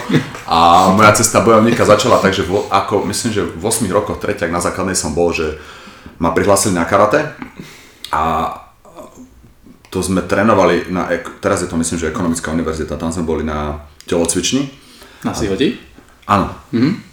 A 0.49 0.89
moja 0.95 1.13
cesta 1.21 1.45
bojovníka 1.45 1.85
začala 1.85 2.17
tak, 2.23 2.33
že 2.33 2.47
vo, 2.47 2.65
ako, 2.71 3.05
myslím, 3.11 3.31
že 3.35 3.43
v 3.45 3.61
8 3.61 3.85
rokoch 3.91 4.23
treťak 4.23 4.49
na 4.49 4.63
základnej 4.63 4.97
som 4.97 5.13
bol, 5.13 5.35
že 5.35 5.59
ma 6.19 6.31
prihlásili 6.31 6.75
na 6.75 6.85
karate 6.85 7.35
a 8.13 8.55
to 9.95 10.03
sme 10.03 10.27
trénovali 10.27 10.91
na, 10.91 11.07
teraz 11.39 11.63
je 11.63 11.71
to 11.71 11.79
myslím, 11.79 11.99
že 12.03 12.11
ekonomická 12.11 12.51
univerzita, 12.51 12.99
tam 12.99 13.15
sme 13.15 13.23
boli 13.23 13.47
na 13.47 13.87
telocvični 14.11 14.67
Na 15.23 15.33
si 15.33 15.47
hodí? 15.47 15.79
Áno. 16.25 16.51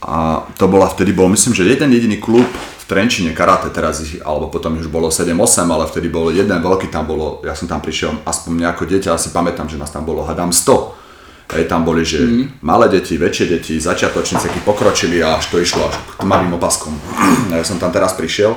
A 0.01 0.43
to 0.55 0.71
bola 0.71 0.87
vtedy 0.87 1.11
bol, 1.11 1.27
myslím, 1.29 1.51
že 1.51 1.67
jeden 1.67 1.91
jediný 1.91 2.17
klub 2.17 2.47
v 2.47 2.83
Trenčine 2.87 3.35
karate, 3.35 3.67
teraz 3.71 3.99
ich, 4.03 4.19
alebo 4.23 4.47
potom 4.47 4.79
už 4.79 4.87
bolo 4.87 5.11
7-8, 5.11 5.67
ale 5.67 5.87
vtedy 5.87 6.07
bol 6.07 6.31
jeden 6.31 6.57
veľký, 6.57 6.87
tam 6.87 7.07
bolo, 7.07 7.43
ja 7.43 7.55
som 7.55 7.67
tam 7.67 7.83
prišiel 7.83 8.23
aspoň 8.23 8.65
nejako 8.67 8.83
dieťa, 8.87 9.15
asi 9.15 9.31
pamätám, 9.35 9.67
že 9.67 9.79
nás 9.79 9.91
tam 9.91 10.07
bolo, 10.07 10.23
hadám 10.23 10.51
100. 10.51 11.51
Hej, 11.51 11.67
tam 11.67 11.83
boli, 11.83 12.07
že 12.07 12.23
malé 12.63 12.87
deti, 12.87 13.19
väčšie 13.19 13.45
deti, 13.51 13.75
začiatočníci, 13.75 14.47
akí 14.47 14.63
pokročili 14.63 15.19
a 15.19 15.35
až 15.35 15.51
to 15.51 15.59
išlo 15.59 15.91
až 15.91 15.99
k 15.99 16.23
tmavým 16.23 16.55
opaskom. 16.55 16.95
Ja 17.51 17.67
som 17.67 17.75
tam 17.75 17.91
teraz 17.91 18.15
prišiel. 18.15 18.55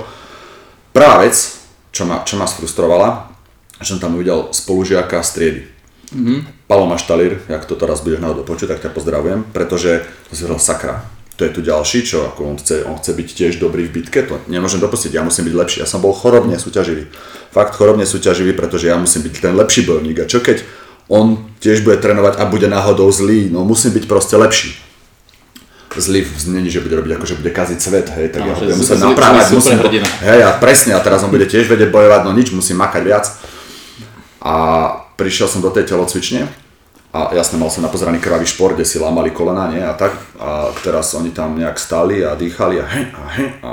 Prvá 0.94 1.18
vec, 1.26 1.34
čo 1.90 2.06
ma, 2.06 2.22
čo 2.22 2.38
ma 2.38 2.46
sfrustrovala, 2.46 3.26
že 3.82 3.98
som 3.98 3.98
tam 3.98 4.14
uvidel 4.14 4.54
spolužiaka 4.54 5.26
z 5.26 5.30
triedy. 5.34 5.62
Mm-hmm. 6.14 6.70
Paloma 6.70 6.94
Štalír, 6.94 7.42
jak 7.50 7.66
to 7.66 7.74
teraz 7.74 7.98
budeš 7.98 8.22
náhodou 8.22 8.46
počuť, 8.46 8.70
tak 8.70 8.82
ťa 8.86 8.90
pozdravujem, 8.94 9.42
pretože 9.50 10.06
to 10.30 10.38
si 10.38 10.46
hovoril 10.46 10.62
sakra. 10.62 11.02
to 11.34 11.42
je 11.42 11.50
tu 11.50 11.66
ďalší, 11.66 12.06
čo 12.06 12.30
ako 12.30 12.46
on 12.46 12.56
chce, 12.62 12.86
on 12.86 12.94
chce 12.94 13.10
byť 13.10 13.28
tiež 13.34 13.52
dobrý 13.58 13.90
v 13.90 13.98
bitke, 13.98 14.22
to 14.22 14.38
nemôžem 14.46 14.78
dopustiť, 14.78 15.18
ja 15.18 15.26
musím 15.26 15.50
byť 15.50 15.54
lepší. 15.58 15.78
Ja 15.82 15.88
som 15.90 15.98
bol 15.98 16.14
chorobne 16.14 16.54
súťaživý. 16.62 17.10
Fakt 17.50 17.74
chorobne 17.74 18.06
súťaživý, 18.06 18.54
pretože 18.54 18.86
ja 18.86 18.94
musím 18.94 19.26
byť 19.26 19.34
ten 19.42 19.54
lepší 19.58 19.82
bojovník. 19.82 20.22
A 20.22 20.30
čo 20.30 20.38
keď 20.38 20.62
on 21.10 21.42
tiež 21.58 21.82
bude 21.82 21.98
trénovať 21.98 22.38
a 22.38 22.46
bude 22.46 22.70
náhodou 22.70 23.10
zlý, 23.10 23.50
no 23.50 23.66
musím 23.66 23.98
byť 23.98 24.06
proste 24.06 24.38
lepší. 24.38 24.78
Zlý 25.94 26.26
není, 26.50 26.70
že 26.70 26.82
bude 26.82 26.98
robiť 26.98 27.12
ako, 27.14 27.26
že 27.26 27.38
bude 27.38 27.54
kaziť 27.54 27.78
svet, 27.78 28.06
hej, 28.18 28.34
tak 28.34 28.42
no, 28.42 28.50
ja 28.50 28.54
ho 28.58 28.60
budem 28.66 28.78
musieť 28.78 28.98
naprávať, 28.98 29.44
musím, 29.54 29.78
hej, 30.26 30.40
a 30.42 30.50
presne, 30.58 30.92
a 30.98 31.00
teraz 31.00 31.22
on 31.22 31.30
bude 31.30 31.46
tiež 31.46 31.70
vedieť 31.70 31.94
bojovať, 31.94 32.20
no 32.26 32.34
nič, 32.34 32.50
musím 32.50 32.82
makať 32.82 33.02
viac. 33.06 33.30
A 34.42 34.54
prišiel 35.14 35.46
som 35.46 35.62
do 35.62 35.70
tej 35.70 35.86
telocvične, 35.86 36.50
a 37.14 37.30
jasne 37.30 37.62
mal 37.62 37.70
som 37.70 37.86
napozeraný 37.86 38.18
krvavý 38.18 38.42
šport, 38.42 38.74
kde 38.74 38.82
si 38.82 38.98
lámali 38.98 39.30
kolena, 39.30 39.70
nie, 39.70 39.78
a 39.78 39.94
tak. 39.94 40.18
A 40.42 40.74
teraz 40.82 41.14
oni 41.14 41.30
tam 41.30 41.54
nejak 41.54 41.78
stáli 41.78 42.26
a 42.26 42.34
dýchali 42.34 42.82
a 42.82 42.86
hej, 42.90 43.04
a 43.14 43.22
hej, 43.38 43.48
a 43.62 43.70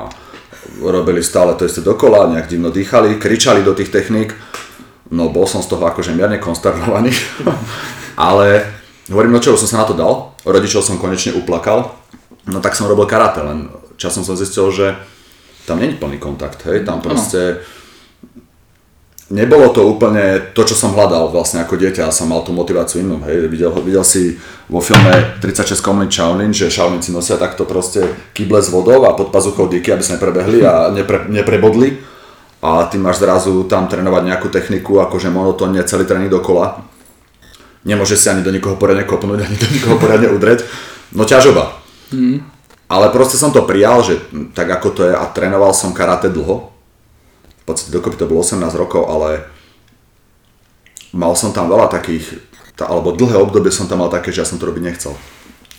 robili 0.78 1.26
stále 1.26 1.58
to 1.58 1.66
isté 1.66 1.82
dokola, 1.82 2.30
nejak 2.30 2.48
divno 2.48 2.70
dýchali, 2.70 3.18
kričali 3.18 3.66
do 3.66 3.74
tých 3.74 3.90
techník. 3.90 4.38
No 5.10 5.34
bol 5.34 5.50
som 5.50 5.66
z 5.66 5.74
toho 5.74 5.84
akože 5.90 6.14
mierne 6.14 6.38
konsternovaný, 6.38 7.12
ale 8.30 8.64
hovorím, 9.10 9.36
no 9.36 9.44
čo, 9.44 9.58
som 9.58 9.68
sa 9.68 9.82
na 9.84 9.90
to 9.90 9.98
dal, 9.98 10.31
rodičov 10.46 10.82
som 10.82 10.98
konečne 11.02 11.38
uplakal, 11.38 11.94
no 12.50 12.60
tak 12.60 12.74
som 12.74 12.90
robil 12.90 13.06
karate, 13.06 13.42
len 13.46 13.70
časom 13.98 14.26
som 14.26 14.34
zistil, 14.34 14.74
že 14.74 14.98
tam 15.70 15.78
není 15.78 15.94
plný 15.94 16.18
kontakt, 16.18 16.66
hej, 16.66 16.86
tam 16.86 17.02
proste... 17.02 17.62
Nebolo 19.32 19.72
to 19.72 19.88
úplne 19.88 20.52
to, 20.52 20.68
čo 20.68 20.76
som 20.76 20.92
hľadal 20.92 21.32
vlastne 21.32 21.64
ako 21.64 21.80
dieťa 21.80 22.04
a 22.04 22.12
som 22.12 22.28
mal 22.28 22.44
tú 22.44 22.52
motiváciu 22.52 23.00
inú. 23.00 23.24
Hej. 23.24 23.48
Videl, 23.48 23.72
videl 23.80 24.04
si 24.04 24.36
vo 24.68 24.84
filme 24.84 25.40
36 25.40 25.80
komlin 25.80 26.12
Shaolin, 26.12 26.52
že 26.52 26.68
Shaolinci 26.68 27.16
nosia 27.16 27.40
takto 27.40 27.64
proste 27.64 28.04
kyble 28.36 28.60
s 28.60 28.68
vodou 28.68 29.08
a 29.08 29.16
pod 29.16 29.32
pazuchou 29.32 29.72
díky, 29.72 29.88
aby 29.96 30.04
sa 30.04 30.20
neprebehli 30.20 30.68
a 30.68 30.92
nepre, 30.92 31.32
neprebodli. 31.32 32.04
A 32.60 32.92
ty 32.92 33.00
máš 33.00 33.24
zrazu 33.24 33.64
tam 33.72 33.88
trénovať 33.88 34.36
nejakú 34.36 34.52
techniku, 34.52 35.00
akože 35.00 35.32
monotónne 35.32 35.80
celý 35.88 36.04
tréning 36.04 36.28
dokola. 36.28 36.84
Nemôže 37.82 38.14
si 38.14 38.30
ani 38.30 38.46
do 38.46 38.54
nikoho 38.54 38.78
poriadne 38.78 39.08
kopnúť, 39.10 39.42
ani 39.42 39.58
do 39.58 39.68
nikoho 39.70 39.98
poriadne 39.98 40.30
udreť. 40.30 40.66
No 41.18 41.26
ťažoba. 41.26 41.82
Mm. 42.14 42.46
Ale 42.92 43.08
proste 43.10 43.40
som 43.40 43.56
to 43.56 43.64
prijal, 43.64 44.04
že 44.04 44.20
tak 44.52 44.68
ako 44.70 44.88
to 44.92 45.02
je 45.08 45.14
a 45.16 45.26
trénoval 45.32 45.72
som 45.72 45.96
karate 45.96 46.28
dlho 46.28 46.72
v 47.62 47.64
podstate 47.64 47.94
dokopy 47.94 48.18
to 48.18 48.26
bolo 48.26 48.42
18 48.42 48.74
rokov, 48.74 49.06
ale 49.06 49.46
mal 51.14 51.38
som 51.38 51.54
tam 51.54 51.70
veľa 51.70 51.94
takých, 51.94 52.42
tá, 52.74 52.90
alebo 52.90 53.14
dlhé 53.14 53.38
obdobie 53.38 53.70
som 53.70 53.86
tam 53.86 54.02
mal 54.02 54.10
také, 54.10 54.34
že 54.34 54.42
ja 54.42 54.50
som 54.50 54.58
to 54.58 54.66
robiť 54.66 54.82
nechcel. 54.82 55.14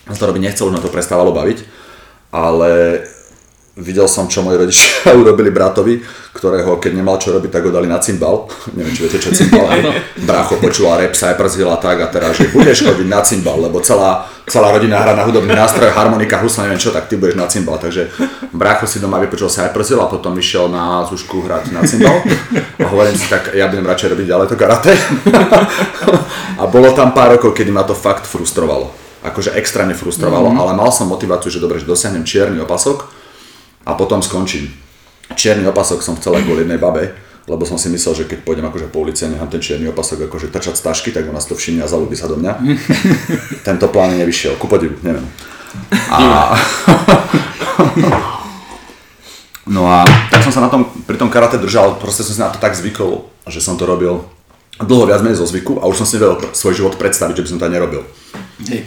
Ja 0.07 0.15
som 0.15 0.23
to 0.23 0.29
robiť 0.31 0.43
nechcel, 0.47 0.71
už 0.71 0.73
ma 0.73 0.79
to 0.79 0.91
prestávalo 0.91 1.35
baviť, 1.35 1.67
ale 2.31 3.03
videl 3.73 4.05
som, 4.05 4.29
čo 4.29 4.45
moji 4.45 4.61
rodičia 4.61 5.13
urobili 5.21 5.49
bratovi, 5.49 5.97
ktorého 6.37 6.77
keď 6.77 6.93
nemal 6.93 7.17
čo 7.17 7.33
robiť, 7.33 7.49
tak 7.49 7.65
ho 7.65 7.71
dali 7.73 7.89
na 7.89 7.97
cymbal. 7.97 8.45
Neviem, 8.77 8.93
či 8.93 9.01
viete, 9.05 9.17
čo 9.17 9.33
je 9.33 9.45
cymbal. 9.45 9.65
Brácho 10.21 10.61
počúval 10.61 11.01
rap, 11.01 11.17
sa 11.17 11.33
aj 11.33 11.41
przila 11.41 11.81
tak 11.81 11.97
a 12.05 12.07
teraz, 12.13 12.37
že 12.37 12.53
budeš 12.53 12.85
chodiť 12.85 13.07
na 13.09 13.25
cymbal, 13.25 13.57
lebo 13.57 13.81
celá, 13.81 14.29
celá 14.45 14.69
rodina 14.69 15.01
hrá 15.01 15.17
na 15.17 15.25
hudobný 15.25 15.57
nástroj, 15.57 15.89
harmonika, 15.89 16.37
husla, 16.37 16.69
neviem 16.69 16.81
čo, 16.81 16.93
tak 16.93 17.09
ty 17.09 17.17
budeš 17.17 17.33
na 17.33 17.49
cymbal. 17.49 17.81
Takže 17.81 18.13
brácho 18.53 18.85
si 18.85 19.01
doma 19.01 19.17
vypočul 19.17 19.49
sa 19.49 19.65
aj 19.65 19.73
przil 19.73 19.97
a 19.97 20.05
potom 20.05 20.37
išiel 20.37 20.69
na 20.69 21.01
zúšku 21.09 21.41
hrať 21.41 21.73
na 21.73 21.81
cymbal. 21.81 22.21
A 22.77 22.85
hovorím 22.85 23.17
si, 23.17 23.25
tak 23.25 23.57
ja 23.57 23.65
budem 23.65 23.89
radšej 23.89 24.11
robiť 24.13 24.27
ďalej 24.29 24.47
to 24.53 24.55
karate. 24.55 24.93
A 26.53 26.69
bolo 26.69 26.93
tam 26.93 27.17
pár 27.17 27.33
rokov, 27.33 27.57
kedy 27.57 27.73
ma 27.73 27.81
to 27.81 27.97
fakt 27.97 28.29
frustrovalo. 28.29 28.93
Akože 29.25 29.57
extrémne 29.57 29.97
frustrovalo, 29.97 30.53
mm-hmm. 30.53 30.61
ale 30.61 30.71
mal 30.77 30.91
som 30.93 31.09
motiváciu, 31.09 31.49
že 31.49 31.63
dobre, 31.63 31.81
že 31.81 31.89
dosiahnem 31.89 32.27
čierny 32.27 32.61
opasok, 32.61 33.22
a 33.85 33.91
potom 33.93 34.23
skončím. 34.23 34.71
Čierny 35.33 35.67
opasok 35.67 36.03
som 36.03 36.15
chcel 36.19 36.39
aj 36.39 36.43
kvôli 36.43 36.63
jednej 36.67 36.79
babe, 36.79 37.15
lebo 37.47 37.67
som 37.67 37.75
si 37.75 37.91
myslel, 37.91 38.23
že 38.23 38.27
keď 38.29 38.39
pôjdem 38.47 38.65
akože 38.67 38.87
po 38.87 39.03
ulici 39.03 39.27
a 39.27 39.31
nechám 39.31 39.51
ten 39.51 39.59
čierny 39.59 39.91
opasok 39.91 40.31
akože 40.31 40.47
trčať 40.47 40.75
z 40.79 40.83
tašky, 40.83 41.09
tak 41.11 41.27
ona 41.27 41.43
si 41.43 41.51
to 41.51 41.59
všimne 41.59 41.83
a 41.83 41.91
zalúbi 41.91 42.15
sa 42.15 42.31
do 42.31 42.39
mňa. 42.39 42.53
Tento 43.67 43.87
plán 43.91 44.15
nevyšiel, 44.15 44.55
ku 44.55 44.71
podivu, 44.71 44.95
neviem. 45.03 45.27
A... 46.07 46.55
No 49.63 49.87
a 49.87 50.03
tak 50.27 50.43
som 50.43 50.51
sa 50.51 50.59
na 50.59 50.67
tom, 50.67 50.83
pri 51.07 51.15
tom 51.15 51.31
karate 51.31 51.55
držal, 51.55 51.95
proste 51.95 52.19
som 52.27 52.35
si 52.35 52.43
na 52.43 52.51
to 52.51 52.59
tak 52.59 52.75
zvykol, 52.75 53.31
že 53.47 53.63
som 53.63 53.79
to 53.79 53.87
robil 53.87 54.27
dlho 54.75 55.07
viac 55.07 55.23
menej 55.23 55.39
zo 55.39 55.47
zvyku 55.47 55.79
a 55.79 55.87
už 55.87 56.03
som 56.03 56.07
si 56.07 56.19
nevedel 56.19 56.51
svoj 56.51 56.75
život 56.75 56.93
predstaviť, 56.99 57.39
že 57.39 57.43
by 57.47 57.49
som 57.49 57.59
to 57.63 57.71
nerobil. 57.71 58.03
Hej. 58.67 58.83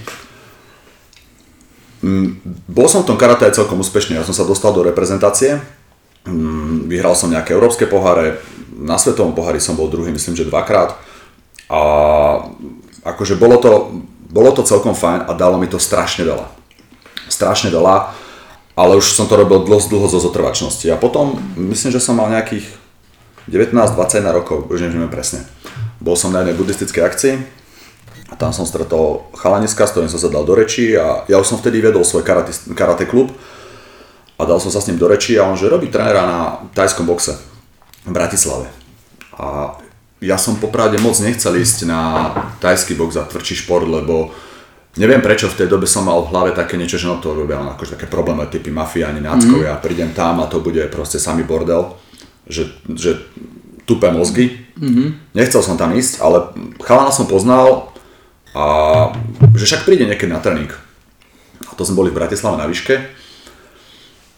Mm, 2.07 2.39
bol 2.71 2.87
som 2.87 3.03
v 3.03 3.11
tom 3.11 3.19
karate 3.19 3.51
aj 3.51 3.59
celkom 3.59 3.83
úspešný, 3.83 4.15
ja 4.15 4.23
som 4.23 4.31
sa 4.31 4.47
dostal 4.47 4.71
do 4.71 4.87
reprezentácie, 4.87 5.59
mm, 6.23 6.87
vyhral 6.87 7.19
som 7.19 7.27
nejaké 7.27 7.51
európske 7.51 7.91
poháre, 7.91 8.39
na 8.79 8.95
svetovom 8.95 9.35
pohári 9.35 9.59
som 9.59 9.75
bol 9.75 9.91
druhý, 9.91 10.15
myslím, 10.15 10.39
že 10.39 10.47
dvakrát. 10.47 10.95
A 11.67 11.81
akože 13.03 13.35
bolo 13.35 13.59
to, 13.59 13.71
bolo 14.31 14.55
to 14.55 14.63
celkom 14.63 14.95
fajn 14.95 15.27
a 15.27 15.33
dalo 15.35 15.59
mi 15.59 15.67
to 15.67 15.83
strašne 15.83 16.23
veľa. 16.23 16.47
Strašne 17.27 17.75
veľa, 17.75 18.15
ale 18.79 18.93
už 19.01 19.17
som 19.17 19.27
to 19.27 19.35
robil 19.35 19.67
dlho, 19.67 19.83
dlho 19.83 20.07
zo 20.07 20.23
zotrvačnosti. 20.23 20.87
A 20.93 21.01
potom 21.01 21.41
myslím, 21.59 21.91
že 21.91 21.99
som 21.99 22.15
mal 22.15 22.31
nejakých 22.31 22.69
19-21 23.51 24.31
rokov, 24.31 24.71
už 24.71 24.87
neviem 24.87 25.11
presne. 25.11 25.43
Bol 25.99 26.15
som 26.15 26.31
na 26.31 26.45
jednej 26.45 26.55
buddhistickej 26.55 27.03
akcii, 27.03 27.35
a 28.27 28.35
tam 28.35 28.51
som 28.51 28.67
stretol 28.67 29.31
chalaniska, 29.39 29.87
s 29.87 29.95
ktorým 29.95 30.11
som 30.11 30.19
sa 30.19 30.33
dal 30.33 30.43
do 30.43 30.59
reči 30.59 30.99
a 30.99 31.23
ja 31.31 31.39
už 31.39 31.47
som 31.47 31.59
vtedy 31.63 31.79
vedol 31.79 32.03
svoj 32.03 32.27
karate, 32.27 32.51
karate 32.75 33.07
klub 33.07 33.31
a 34.37 34.43
dal 34.43 34.59
som 34.59 34.69
sa 34.75 34.83
s 34.83 34.91
ním 34.91 34.99
do 34.99 35.07
reči 35.07 35.39
a 35.39 35.47
on 35.47 35.55
že 35.55 35.71
robí 35.71 35.89
trénera 35.89 36.27
na 36.27 36.41
tajskom 36.75 37.07
boxe 37.07 37.39
v 38.03 38.11
Bratislave. 38.11 38.67
A 39.39 39.79
ja 40.19 40.41
som 40.41 40.59
popravde 40.59 40.99
moc 40.99 41.15
nechcel 41.23 41.55
ísť 41.61 41.87
na 41.87 42.33
tajský 42.59 42.99
box 42.99 43.21
a 43.21 43.29
tvrdší 43.29 43.63
šport, 43.63 43.87
lebo 43.87 44.35
neviem 44.97 45.21
prečo 45.21 45.47
v 45.47 45.63
tej 45.63 45.69
dobe 45.71 45.87
som 45.87 46.09
mal 46.09 46.25
v 46.25 46.31
hlave 46.33 46.51
také 46.57 46.75
niečo, 46.81 46.99
že 46.99 47.07
no 47.07 47.21
to 47.21 47.37
robia 47.37 47.61
akože 47.77 47.95
také 47.95 48.09
problémy 48.09 48.49
typy 48.49 48.73
mafiáni, 48.73 49.23
náckovia, 49.23 49.79
mm. 49.79 49.83
prídem 49.85 50.11
tam 50.17 50.41
a 50.43 50.51
to 50.51 50.59
bude 50.59 50.83
proste 50.89 51.21
samý 51.21 51.45
bordel, 51.45 51.95
že, 52.49 52.75
že 52.91 53.23
tupé 53.87 54.11
mozgy. 54.11 54.67
Mm-hmm. 54.77 55.37
Nechcel 55.37 55.63
som 55.63 55.79
tam 55.79 55.95
ísť, 55.95 56.19
ale 56.21 56.53
chalana 56.83 57.15
som 57.15 57.31
poznal, 57.31 57.96
a 58.57 58.67
že 59.53 59.69
však 59.69 59.85
príde 59.85 60.09
niekedy 60.09 60.33
na 60.33 60.41
tréning. 60.41 60.73
A 61.69 61.77
to 61.77 61.85
sme 61.85 62.01
boli 62.01 62.09
v 62.09 62.17
Bratislave 62.17 62.57
na 62.57 62.65
výške. 62.65 63.05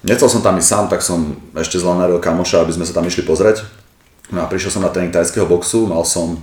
Nechcel 0.03 0.27
som 0.27 0.43
tam 0.43 0.59
ísť 0.59 0.67
sám, 0.67 0.85
tak 0.91 1.07
som 1.07 1.39
ešte 1.55 1.79
zlanaril 1.79 2.19
kamoša, 2.19 2.67
aby 2.67 2.75
sme 2.75 2.87
sa 2.87 2.99
tam 2.99 3.07
išli 3.07 3.23
pozrieť. 3.23 3.63
No 4.35 4.43
a 4.43 4.51
prišiel 4.51 4.75
som 4.75 4.83
na 4.83 4.91
tréning 4.91 5.15
tajského 5.15 5.47
boxu, 5.47 5.87
mal 5.87 6.03
som 6.03 6.43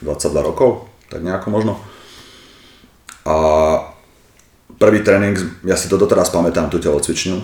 22 0.00 0.32
rokov, 0.40 0.88
tak 1.12 1.20
nejako 1.20 1.48
možno. 1.52 1.72
A 3.28 3.36
prvý 4.80 5.04
tréning, 5.04 5.36
ja 5.64 5.76
si 5.76 5.92
to 5.92 6.00
doteraz 6.00 6.32
pamätám, 6.32 6.72
tú 6.72 6.80
telocvičňu. 6.80 7.36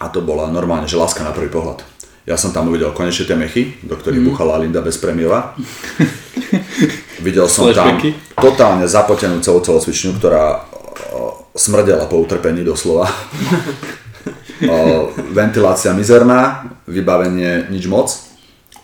A 0.00 0.08
to 0.08 0.24
bola 0.24 0.48
normálne, 0.48 0.88
že 0.88 0.96
láska 0.96 1.20
na 1.20 1.30
prvý 1.36 1.52
pohľad. 1.52 1.84
Ja 2.24 2.40
som 2.40 2.56
tam 2.56 2.72
uvidel 2.72 2.94
konečne 2.96 3.28
tie 3.28 3.36
mechy, 3.36 3.76
do 3.84 3.98
ktorých 3.98 4.22
mm. 4.22 4.28
buchala 4.32 4.60
Linda 4.60 4.80
Bezpremieva. 4.80 5.52
Videl 7.22 7.46
som 7.46 7.70
tam 7.70 8.02
totálne 8.34 8.90
zapotenú 8.90 9.38
celú 9.38 9.62
celocvičňu, 9.62 10.18
ktorá 10.18 10.66
smrdela 11.54 12.10
po 12.10 12.18
utrpení 12.18 12.66
doslova. 12.66 13.06
ventilácia 15.34 15.90
mizerná, 15.90 16.70
vybavenie 16.86 17.66
nič 17.70 17.90
moc 17.90 18.14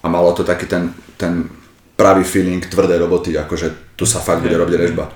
a 0.02 0.10
malo 0.10 0.34
to 0.34 0.42
taký 0.42 0.66
ten, 0.66 0.90
ten 1.14 1.46
pravý 1.94 2.26
feeling 2.26 2.62
tvrdej 2.62 2.98
roboty, 2.98 3.34
akože 3.34 3.94
tu 3.98 4.06
sa 4.06 4.22
fakt 4.22 4.42
bude 4.42 4.54
robiť 4.54 4.74
režba. 4.78 5.10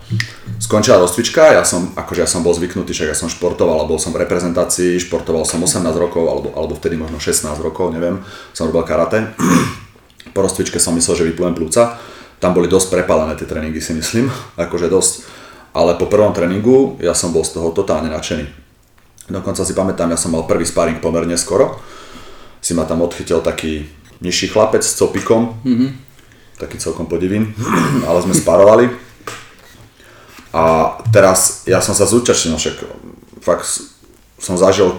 Skončila 0.59 0.99
rozcvička, 0.99 1.55
ja 1.55 1.63
som, 1.63 1.95
akože 1.95 2.27
ja 2.27 2.29
som 2.31 2.43
bol 2.43 2.51
zvyknutý, 2.55 2.91
však 2.91 3.15
ja 3.15 3.17
som 3.19 3.31
športoval, 3.31 3.87
bol 3.87 3.99
som 4.03 4.11
v 4.11 4.23
reprezentácii, 4.27 4.99
športoval 4.99 5.47
som 5.47 5.63
18 5.63 5.83
rokov, 5.95 6.27
alebo, 6.27 6.49
alebo 6.59 6.75
vtedy 6.75 6.99
možno 6.99 7.23
16 7.23 7.47
rokov, 7.63 7.95
neviem, 7.95 8.19
som 8.51 8.67
robil 8.67 8.83
karate. 8.83 9.31
Po 10.35 10.43
rozcvičke 10.43 10.83
som 10.83 10.95
myslel, 10.99 11.23
že 11.23 11.29
vyplujem 11.31 11.55
plúca 11.55 11.99
tam 12.43 12.59
boli 12.59 12.67
dosť 12.67 12.91
prepálené 12.91 13.39
tie 13.39 13.47
tréningy 13.47 13.79
si 13.79 13.95
myslím, 13.95 14.27
akože 14.67 14.91
dosť. 14.91 15.13
Ale 15.73 15.95
po 15.97 16.11
prvom 16.11 16.35
tréningu 16.35 16.99
ja 16.99 17.15
som 17.15 17.31
bol 17.31 17.47
z 17.47 17.57
toho 17.57 17.71
totálne 17.71 18.11
nadšený. 18.11 18.45
Dokonca 19.31 19.63
si 19.63 19.73
pamätám, 19.73 20.11
ja 20.11 20.19
som 20.19 20.35
mal 20.35 20.45
prvý 20.45 20.67
sparring 20.67 20.99
pomerne 20.99 21.39
skoro. 21.39 21.79
Si 22.59 22.75
ma 22.75 22.85
tam 22.85 23.01
odchytil 23.01 23.41
taký 23.41 23.87
nižší 24.21 24.51
chlapec 24.53 24.83
s 24.85 24.99
copikom, 24.99 25.63
mm-hmm. 25.63 25.91
taký 26.59 26.77
celkom 26.77 27.07
podivín, 27.07 27.55
ale 28.11 28.19
sme 28.21 28.35
sparovali. 28.35 28.91
A 30.53 30.99
teraz 31.09 31.65
ja 31.65 31.81
som 31.81 31.97
sa 31.97 32.05
zúčastnil, 32.05 32.59
však 32.59 32.77
fakt 33.41 33.65
som 34.43 34.59
zažil, 34.59 34.91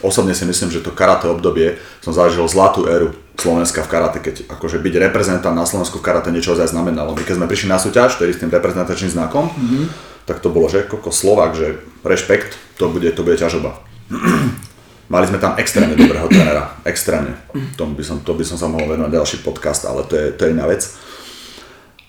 osobne 0.00 0.32
si 0.32 0.48
myslím, 0.48 0.72
že 0.72 0.80
to 0.80 0.96
karate 0.96 1.28
obdobie 1.28 1.76
som 2.00 2.16
zažil 2.16 2.48
zlatú 2.48 2.88
éru 2.88 3.12
Slovenska 3.36 3.84
v 3.84 3.92
karate, 3.92 4.18
keď 4.18 4.48
akože 4.48 4.80
byť 4.80 4.94
reprezentant 5.04 5.52
na 5.52 5.68
Slovensku 5.68 6.00
v 6.00 6.06
karate 6.08 6.32
niečo 6.32 6.56
ozaj 6.56 6.72
znamenalo. 6.72 7.12
My 7.12 7.22
keď 7.22 7.36
sme 7.36 7.46
prišli 7.46 7.68
na 7.68 7.76
súťaž, 7.76 8.16
ktorý 8.16 8.32
s 8.32 8.40
tým 8.40 8.48
reprezentačným 8.48 9.12
znakom, 9.12 9.52
mm-hmm. 9.52 9.84
tak 10.24 10.40
to 10.40 10.48
bolo, 10.48 10.72
že 10.72 10.88
koko 10.88 11.12
Slovak, 11.12 11.52
že 11.52 11.84
rešpekt, 12.00 12.56
to 12.80 12.88
bude, 12.88 13.06
to 13.12 13.20
bude 13.20 13.36
ťažoba. 13.36 13.76
Mali 15.12 15.24
sme 15.28 15.36
tam 15.36 15.56
extrémne 15.60 15.94
dobrého 15.94 16.24
trénera, 16.32 16.72
extrémne. 16.88 17.36
Tomu 17.76 17.92
by 17.92 18.04
som, 18.04 18.16
to 18.24 18.32
by 18.32 18.44
som 18.44 18.56
sa 18.56 18.72
mohol 18.72 18.96
venovať 18.96 19.12
ďalší 19.12 19.36
podcast, 19.44 19.84
ale 19.84 20.08
to 20.08 20.16
je, 20.16 20.26
to 20.32 20.48
je 20.48 20.52
iná 20.56 20.64
vec. 20.64 20.84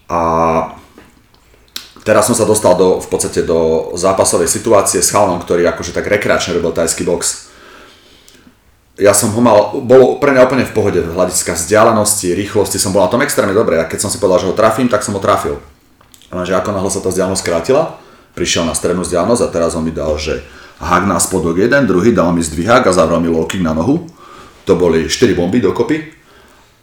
A 0.08 0.20
teraz 2.04 2.28
som 2.28 2.36
sa 2.36 2.48
dostal 2.48 2.76
do, 2.76 3.00
v 3.00 3.08
podstate 3.08 3.44
do 3.44 3.92
zápasovej 3.96 4.48
situácie 4.52 5.00
s 5.04 5.12
chalom, 5.12 5.40
ktorý 5.42 5.68
akože 5.70 5.96
tak 5.96 6.08
rekreačne 6.08 6.56
robil 6.58 6.72
tajský 6.72 7.04
box. 7.04 7.52
Ja 9.00 9.16
som 9.16 9.32
ho 9.32 9.40
mal, 9.40 9.80
bolo 9.80 10.20
pre 10.20 10.36
mňa 10.36 10.44
úplne 10.44 10.68
v 10.68 10.76
pohode, 10.76 11.00
hľadiska 11.00 11.56
vzdialenosti, 11.56 12.36
rýchlosti, 12.36 12.76
som 12.76 12.92
bol 12.92 13.00
na 13.00 13.12
tom 13.12 13.24
extrémne 13.24 13.56
dobre 13.56 13.80
a 13.80 13.88
keď 13.88 14.08
som 14.08 14.12
si 14.12 14.20
povedal, 14.20 14.44
že 14.44 14.50
ho 14.52 14.56
trafím, 14.60 14.92
tak 14.92 15.08
som 15.08 15.16
ho 15.16 15.24
trafil. 15.24 15.56
Lenže 16.30 16.54
ako 16.60 16.76
náhle 16.76 16.92
sa 16.92 17.00
tá 17.00 17.08
vzdialenosť 17.08 17.42
skrátila, 17.42 17.96
prišiel 18.36 18.68
na 18.68 18.76
strednú 18.76 19.08
vzdialenosť 19.08 19.42
a 19.48 19.50
teraz 19.50 19.72
on 19.80 19.88
mi 19.88 19.96
dal, 19.96 20.20
že 20.20 20.44
hák 20.84 21.08
na 21.08 21.16
spodok 21.16 21.60
jeden, 21.64 21.88
druhý 21.88 22.12
dal 22.12 22.36
mi 22.36 22.44
zdvihák 22.44 22.88
a 22.88 22.96
zavrel 22.96 23.24
mi 23.24 23.32
low 23.32 23.48
na 23.64 23.72
nohu. 23.72 24.08
To 24.68 24.76
boli 24.76 25.10
4 25.10 25.34
bomby 25.34 25.64
dokopy. 25.64 26.19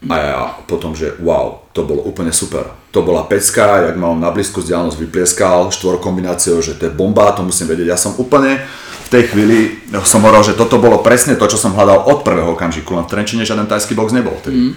A 0.05 0.15
ja 0.21 0.41
potom, 0.69 0.93
že 0.93 1.17
wow, 1.17 1.65
to 1.73 1.81
bolo 1.81 2.05
úplne 2.05 2.29
super. 2.29 2.69
To 2.93 3.01
bola 3.01 3.25
pecka, 3.25 3.89
jak 3.89 3.97
ma 3.97 4.13
on 4.13 4.21
na 4.21 4.29
blízku 4.29 4.61
vzdialenosť 4.61 4.93
vyplieskal, 4.93 5.73
štvor 5.73 5.97
kombináciou, 5.97 6.61
že 6.61 6.77
to 6.77 6.85
je 6.85 6.93
bomba, 6.93 7.33
to 7.33 7.41
musím 7.41 7.65
vedieť. 7.65 7.89
Ja 7.89 7.97
som 7.97 8.13
úplne 8.21 8.61
v 9.07 9.09
tej 9.09 9.33
chvíli 9.33 9.81
som 10.05 10.21
hovoril, 10.21 10.53
že 10.53 10.59
toto 10.59 10.77
bolo 10.77 11.01
presne 11.01 11.33
to, 11.33 11.49
čo 11.49 11.57
som 11.57 11.73
hľadal 11.73 12.11
od 12.13 12.21
prvého 12.21 12.53
okamžiku, 12.53 12.93
len 12.93 13.09
v 13.09 13.11
Trenčine 13.15 13.41
žiaden 13.47 13.65
tajský 13.65 13.97
box 13.97 14.13
nebol 14.13 14.37
vtedy. 14.37 14.69
Mm. 14.69 14.73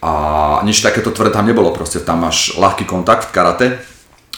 A 0.00 0.12
nič 0.64 0.80
takéto 0.80 1.12
tvrdé 1.12 1.36
tam 1.36 1.44
nebolo, 1.44 1.68
proste 1.76 2.00
tam 2.00 2.24
máš 2.24 2.56
ľahký 2.56 2.88
kontakt 2.88 3.28
v 3.28 3.34
karate, 3.36 3.66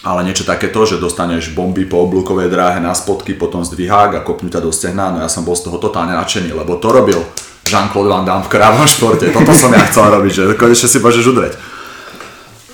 ale 0.03 0.27
niečo 0.27 0.43
takéto, 0.43 0.83
že 0.83 0.99
dostaneš 0.99 1.55
bomby 1.55 1.87
po 1.87 2.03
oblúkovej 2.03 2.51
dráhe 2.51 2.83
na 2.83 2.91
spodky, 2.91 3.31
potom 3.31 3.63
zdvihák 3.63 4.19
a 4.19 4.25
kopnú 4.27 4.51
ťa 4.51 4.59
do 4.59 4.75
stehna, 4.75 5.15
no 5.15 5.23
ja 5.23 5.31
som 5.31 5.47
bol 5.47 5.55
z 5.55 5.71
toho 5.71 5.79
totálne 5.79 6.11
nadšený, 6.11 6.51
lebo 6.51 6.75
to 6.75 6.91
robil 6.91 7.23
Jean-Claude 7.63 8.09
Van 8.11 8.25
Damme 8.27 8.45
v 8.45 8.51
krávom 8.51 8.87
športe, 8.87 9.31
toto 9.31 9.55
som 9.55 9.71
ja 9.71 9.83
chcel 9.87 10.11
robiť, 10.11 10.31
že 10.31 10.43
konečne 10.59 10.87
si 10.91 10.99
môžeš 10.99 11.25
udreť. 11.31 11.53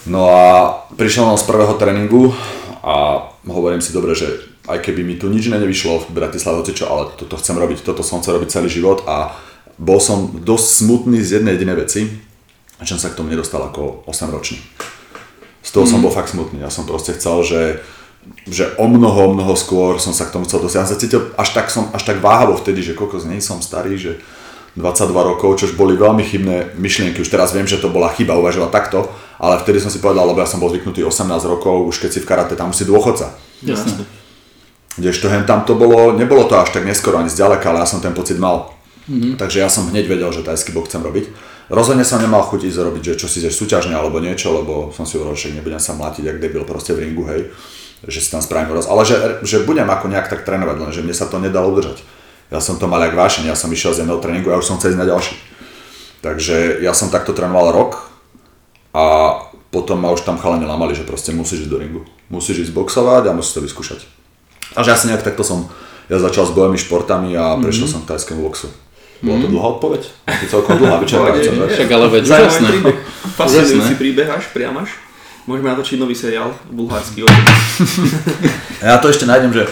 No 0.10 0.25
a 0.29 0.74
prišiel 0.98 1.29
som 1.29 1.38
z 1.38 1.46
prvého 1.46 1.74
tréningu 1.77 2.34
a 2.81 3.27
hovorím 3.46 3.84
si 3.84 3.93
dobre, 3.93 4.17
že 4.17 4.50
aj 4.65 4.81
keby 4.81 5.01
mi 5.05 5.15
tu 5.17 5.29
nič 5.29 5.50
nevyšlo 5.50 6.10
v 6.10 6.13
Bratislave, 6.13 6.65
čo, 6.69 6.89
ale 6.89 7.13
toto 7.17 7.38
chcem 7.38 7.58
robiť, 7.58 7.86
toto 7.86 8.01
som 8.01 8.22
chcel 8.22 8.41
robiť 8.41 8.50
celý 8.50 8.69
život 8.69 9.05
a 9.05 9.34
bol 9.77 10.01
som 10.01 10.41
dosť 10.41 10.67
smutný 10.84 11.22
z 11.22 11.41
jednej 11.41 11.58
jedinej 11.58 11.77
veci, 11.77 12.01
že 12.81 12.98
som 12.98 13.01
sa 13.01 13.10
k 13.13 13.17
tomu 13.22 13.29
nedostal 13.29 13.62
ako 13.65 14.08
8 14.10 14.34
ročný 14.34 14.60
z 15.69 15.69
toho 15.72 15.86
mm. 15.86 15.91
som 15.91 16.00
bol 16.01 16.10
fakt 16.10 16.34
smutný. 16.34 16.63
Ja 16.63 16.72
som 16.74 16.88
proste 16.89 17.13
chcel, 17.13 17.46
že, 17.46 17.62
že 18.50 18.74
o 18.81 18.89
mnoho, 18.89 19.36
mnoho 19.36 19.53
skôr 19.53 20.00
som 20.00 20.15
sa 20.15 20.25
k 20.25 20.34
tomu 20.34 20.48
chcel 20.50 20.63
dostať. 20.63 20.79
Ja 20.81 20.98
cítil 20.98 21.22
až 21.36 21.50
tak, 21.53 21.67
som, 21.69 21.91
až 21.91 22.03
tak 22.08 22.24
váhavo 22.24 22.58
vtedy, 22.58 22.81
že 22.81 22.98
koľko 22.98 23.22
z 23.22 23.29
nej 23.29 23.41
som 23.43 23.62
starý, 23.62 24.00
že 24.00 24.17
22 24.79 25.12
rokov, 25.36 25.59
čož 25.59 25.75
boli 25.75 26.00
veľmi 26.00 26.24
chybné 26.24 26.79
myšlienky. 26.79 27.19
Už 27.19 27.27
teraz 27.27 27.51
viem, 27.51 27.67
že 27.67 27.83
to 27.83 27.91
bola 27.91 28.07
chyba 28.15 28.39
uvažovať 28.39 28.71
takto, 28.71 29.12
ale 29.36 29.59
vtedy 29.59 29.83
som 29.83 29.91
si 29.91 30.00
povedal, 30.00 30.24
lebo 30.24 30.39
ja 30.39 30.48
som 30.48 30.63
bol 30.63 30.71
zvyknutý 30.71 31.03
18 31.03 31.27
rokov, 31.43 31.83
už 31.91 32.00
keď 32.00 32.09
si 32.15 32.19
v 32.24 32.27
karate, 32.31 32.55
tam 32.55 32.71
si 32.71 32.88
dôchodca. 32.88 33.36
Jasne. 33.59 34.07
Kdežto 34.95 35.27
hen 35.27 35.43
tam 35.43 35.67
to 35.67 35.75
bolo, 35.75 36.15
nebolo 36.15 36.48
to 36.48 36.55
až 36.55 36.71
tak 36.71 36.88
neskoro 36.88 37.19
ani 37.19 37.27
zďaleka, 37.27 37.67
ale 37.67 37.83
ja 37.83 37.88
som 37.88 38.00
ten 38.00 38.15
pocit 38.15 38.39
mal. 38.39 38.71
Mm-hmm. 39.12 39.36
Takže 39.36 39.57
ja 39.59 39.67
som 39.67 39.91
hneď 39.91 40.07
vedel, 40.07 40.31
že 40.31 40.48
tajský 40.48 40.71
bok 40.71 40.88
chcem 40.88 41.03
robiť. 41.03 41.27
Rozhodne 41.69 42.01
som 42.01 42.17
nemal 42.17 42.41
chuť 42.48 42.65
ísť 42.65 42.79
robiť, 42.81 43.03
že 43.13 43.13
čo 43.19 43.27
si 43.29 43.45
ideš 43.45 43.62
súťažne 43.62 43.93
alebo 43.93 44.17
niečo, 44.17 44.50
lebo 44.50 44.89
som 44.89 45.05
si 45.05 45.21
hovoril, 45.21 45.38
že 45.38 45.53
nebudem 45.53 45.77
sa 45.77 45.93
mlátiť, 45.93 46.25
ak 46.25 46.41
debil 46.41 46.65
proste 46.65 46.98
v 46.98 47.05
ringu, 47.05 47.29
hej, 47.29 47.53
že 48.09 48.19
si 48.25 48.29
tam 48.33 48.41
spravím 48.41 48.74
roz. 48.74 48.89
Ale 48.89 49.05
že, 49.05 49.43
že 49.45 49.62
budem 49.62 49.86
ako 49.86 50.09
nejak 50.09 50.33
tak 50.33 50.41
trénovať, 50.48 50.77
lenže 50.81 51.01
mne 51.05 51.13
sa 51.13 51.29
to 51.29 51.38
nedalo 51.38 51.69
udržať. 51.69 52.01
Ja 52.50 52.60
som 52.60 52.82
to 52.82 52.89
mal 52.89 53.01
jak 53.06 53.13
vášeň, 53.13 53.46
ja 53.46 53.58
som 53.58 53.70
išiel 53.70 53.94
z 53.94 54.01
jedného 54.03 54.18
tréningu 54.18 54.50
a 54.50 54.58
už 54.58 54.65
som 54.65 54.82
chcel 54.82 54.98
ísť 54.98 55.01
na 55.01 55.10
ďalší. 55.10 55.36
Takže 56.25 56.82
ja 56.82 56.98
som 56.98 57.13
takto 57.13 57.32
trénoval 57.32 57.72
rok 57.72 58.10
a 58.91 59.38
potom 59.70 60.01
ma 60.01 60.10
už 60.10 60.25
tam 60.25 60.41
chalani 60.41 60.65
lamali, 60.65 60.98
že 60.98 61.06
proste 61.06 61.29
musíš 61.29 61.70
ísť 61.70 61.72
do 61.72 61.77
ringu. 61.77 62.01
Musíš 62.34 62.70
ísť 62.70 62.74
boxovať 62.74 63.29
a 63.29 63.38
musíš 63.38 63.53
to 63.53 63.62
vyskúšať. 63.62 64.00
Takže 64.74 64.92
asi 64.92 65.05
nejak 65.14 65.22
takto 65.22 65.46
som, 65.46 65.70
ja 66.09 66.18
začal 66.18 66.50
s 66.50 66.53
bojovými 66.57 66.81
športami 66.81 67.38
a 67.38 67.53
prešiel 67.62 67.85
mm-hmm. 67.85 68.01
som 68.01 68.05
k 68.05 68.09
tajskému 68.18 68.42
boxu. 68.42 68.70
Bola 69.20 69.35
to 69.44 69.48
mhm. 69.51 69.53
dlhá 69.53 69.68
odpoveď? 69.75 70.01
Je 70.31 70.48
celkom 70.48 70.74
dlhá 70.79 70.96
vyčerpajúca. 71.03 71.51
Však 71.75 71.90
ale 71.92 72.05
veď 72.07 72.24
úžasné. 72.24 72.68
príbeh. 72.72 72.98
Fascinujúci 73.35 73.94
príbeh 74.00 74.27
až, 74.31 74.44
priam 74.55 74.75
až. 74.79 74.90
Môžeme 75.50 75.74
natočiť 75.74 75.98
nový 75.98 76.14
seriál, 76.14 76.53
bulharský. 76.70 77.25
Ja 78.85 79.01
to 79.01 79.09
ešte 79.09 79.25
nájdem, 79.25 79.51
že 79.51 79.66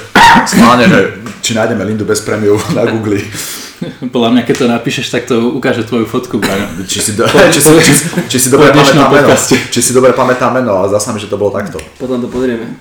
schválne, 0.50 0.90
že 0.90 1.22
či 1.40 1.54
nájdeme 1.54 1.86
Lindu 1.86 2.04
bez 2.04 2.20
prémiu 2.26 2.58
na 2.74 2.84
Google. 2.90 3.22
Podľa 4.14 4.34
mňa, 4.34 4.42
keď 4.44 4.56
to 4.58 4.66
napíšeš, 4.68 5.08
tak 5.14 5.30
to 5.30 5.54
ukáže 5.54 5.86
tvoju 5.86 6.10
fotku, 6.10 6.42
Či 6.90 7.00
si, 7.00 7.12
do, 7.14 7.24
či, 7.30 7.62
si, 7.62 7.72
či, 7.78 7.94
či, 8.26 8.38
si 8.42 8.50
dobre 8.50 8.74
pamätám 8.74 9.08
meno, 9.14 9.30
či 9.70 9.80
si 9.80 9.92
dobre 9.94 10.12
pamätám 10.18 10.52
meno, 10.58 10.82
ale 10.82 10.90
zase 10.92 11.14
mi, 11.14 11.22
že 11.22 11.30
to 11.30 11.38
bolo 11.38 11.54
takto. 11.54 11.78
Potom 12.02 12.20
to 12.20 12.28
pozrieme. 12.28 12.74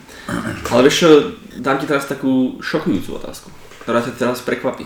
Ale 0.73 0.81
vieš 0.89 0.97
čo, 1.05 1.09
dám 1.61 1.77
ti 1.77 1.85
teraz 1.85 2.09
takú 2.09 2.59
šokujúcu 2.65 3.21
otázku 3.21 3.66
ktorá 3.87 4.03
ťa 4.03 4.19
teraz 4.19 4.43
prekvapí. 4.43 4.83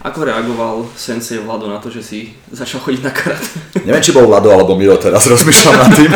Ako 0.00 0.24
reagoval 0.24 0.88
sensei 0.96 1.36
Vlado 1.36 1.68
na 1.68 1.76
to, 1.76 1.92
že 1.92 2.00
si 2.00 2.32
začal 2.48 2.80
chodiť 2.80 3.04
na 3.04 3.12
karate? 3.12 3.52
Neviem, 3.84 4.00
či 4.00 4.16
bol 4.16 4.24
Vlado 4.24 4.48
alebo 4.48 4.80
Miro, 4.80 4.96
teraz 4.96 5.28
rozmýšľam 5.28 5.76
nad 5.76 5.90
tým. 5.92 6.08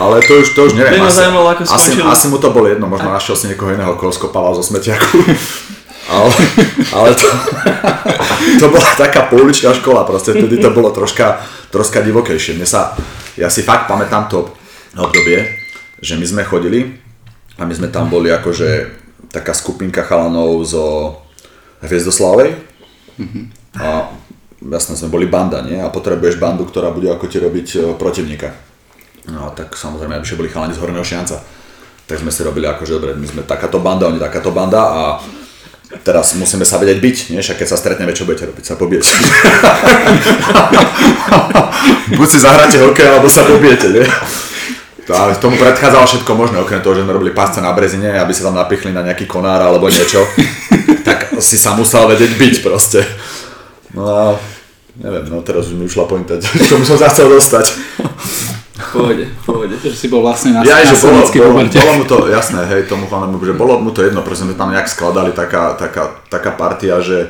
Ale 0.00 0.24
to 0.24 0.40
už, 0.40 0.56
to 0.56 0.60
už 0.64 0.72
neviem. 0.72 1.04
Asi, 1.04 1.20
zaujímalo, 1.20 1.52
ako 1.52 1.60
asi, 1.68 1.90
asi, 2.00 2.26
mu 2.32 2.40
to 2.40 2.48
bolo 2.48 2.64
jedno, 2.64 2.88
možno 2.88 3.12
našiel 3.12 3.36
si 3.36 3.52
niekoho 3.52 3.76
iného, 3.76 3.92
koho 4.00 4.08
skopával 4.08 4.56
zo 4.56 4.64
smetiaku. 4.64 5.20
ale, 6.16 6.32
ale 6.96 7.08
to, 7.12 7.28
to 8.56 8.66
bola 8.72 8.88
taká 8.96 9.28
pouličná 9.28 9.76
škola, 9.76 10.08
proste 10.08 10.32
vtedy 10.32 10.64
to 10.64 10.72
bolo 10.72 10.88
troška, 10.96 11.44
troška 11.68 12.00
divokejšie. 12.00 12.56
Mne 12.56 12.64
sa, 12.64 12.96
ja 13.36 13.52
si 13.52 13.60
fakt 13.60 13.84
pamätám 13.84 14.32
to 14.32 14.48
obdobie, 14.96 15.44
že 16.00 16.16
my 16.16 16.24
sme 16.24 16.42
chodili 16.48 16.96
a 17.60 17.68
my 17.68 17.74
sme 17.76 17.92
tam 17.92 18.08
boli 18.08 18.32
akože 18.32 19.04
taká 19.32 19.52
skupinka 19.52 20.02
chalanov 20.04 20.64
zo 20.64 21.16
Hviezdoslavej 21.84 22.58
mm-hmm. 23.20 23.44
a 23.78 24.10
jasne 24.66 24.98
sme 24.98 25.12
boli 25.12 25.30
banda, 25.30 25.62
nie? 25.62 25.78
A 25.78 25.92
potrebuješ 25.92 26.42
bandu, 26.42 26.66
ktorá 26.66 26.90
bude 26.90 27.06
ako 27.12 27.30
ti 27.30 27.38
robiť 27.38 27.68
e, 27.76 27.78
protivníka. 27.94 28.50
No 29.30 29.52
tak 29.54 29.76
samozrejme, 29.76 30.18
aby 30.18 30.26
boli 30.34 30.50
chalani 30.50 30.74
z 30.74 30.80
Horného 30.82 31.04
Šianca. 31.04 31.38
Tak 32.08 32.24
sme 32.24 32.32
si 32.32 32.40
robili 32.40 32.64
že 32.64 32.96
dobre, 32.96 33.12
my 33.14 33.26
sme 33.28 33.42
takáto 33.44 33.78
banda, 33.84 34.08
oni 34.08 34.16
takáto 34.16 34.48
banda 34.50 34.80
a 34.80 35.02
teraz 36.00 36.32
musíme 36.40 36.64
sa 36.64 36.80
vedieť 36.80 36.98
byť, 36.98 37.16
nie? 37.36 37.40
Však 37.44 37.60
keď 37.60 37.68
sa 37.68 37.76
stretneme, 37.76 38.16
čo 38.16 38.24
budete 38.24 38.48
robiť? 38.48 38.64
Sa 38.64 38.80
pobijete. 38.80 39.08
Buď 42.18 42.28
si 42.28 42.38
zahráte 42.40 42.80
hokej, 42.80 43.06
alebo 43.12 43.28
sa 43.28 43.44
pobijete, 43.44 43.92
nie? 43.92 44.08
Ale 45.14 45.40
tomu 45.40 45.56
predchádzalo 45.56 46.04
všetko 46.04 46.32
možné, 46.36 46.56
okrem 46.60 46.84
toho, 46.84 46.92
že 46.92 47.04
sme 47.04 47.16
robili 47.16 47.32
pásce 47.32 47.64
na 47.64 47.72
brezine, 47.72 48.12
aby 48.20 48.32
sa 48.36 48.52
tam 48.52 48.60
napichli 48.60 48.92
na 48.92 49.00
nejaký 49.00 49.24
konár 49.24 49.64
alebo 49.64 49.88
niečo, 49.88 50.24
tak 51.08 51.40
si 51.40 51.56
sa 51.56 51.72
musel 51.72 52.08
vedieť 52.12 52.36
byť 52.36 52.54
proste. 52.60 53.00
No 53.96 54.04
a 54.04 54.20
neviem, 55.00 55.24
no 55.32 55.40
teraz 55.40 55.72
už 55.72 55.80
mi 55.80 55.88
ušla 55.88 56.04
pointa, 56.04 56.36
k 56.64 56.68
tomu 56.68 56.84
som 56.84 57.00
sa 57.00 57.08
chcel 57.08 57.32
dostať. 57.32 57.72
Pohode, 58.78 59.26
pohode. 59.44 59.74
Že 59.80 59.96
si 59.96 60.06
bol 60.08 60.22
vlastne 60.22 60.54
na, 60.54 60.62
ja, 60.62 60.80
na 60.80 60.92
že 60.92 60.96
bolo, 61.02 61.26
bolo, 61.26 61.66
bolo, 61.66 61.92
mu 61.98 62.04
to, 62.06 62.16
jasné, 62.30 62.62
hej, 62.70 62.86
tomu 62.86 63.10
chalnému, 63.10 63.36
že 63.42 63.52
bolo 63.52 63.82
mu 63.82 63.90
to 63.90 64.06
jedno, 64.06 64.22
pretože 64.22 64.46
sme 64.48 64.54
tam 64.54 64.70
nejak 64.70 64.86
skladali 64.86 65.34
taká, 65.34 65.74
taká, 65.74 66.24
taká 66.30 66.50
partia, 66.54 67.02
že 67.02 67.28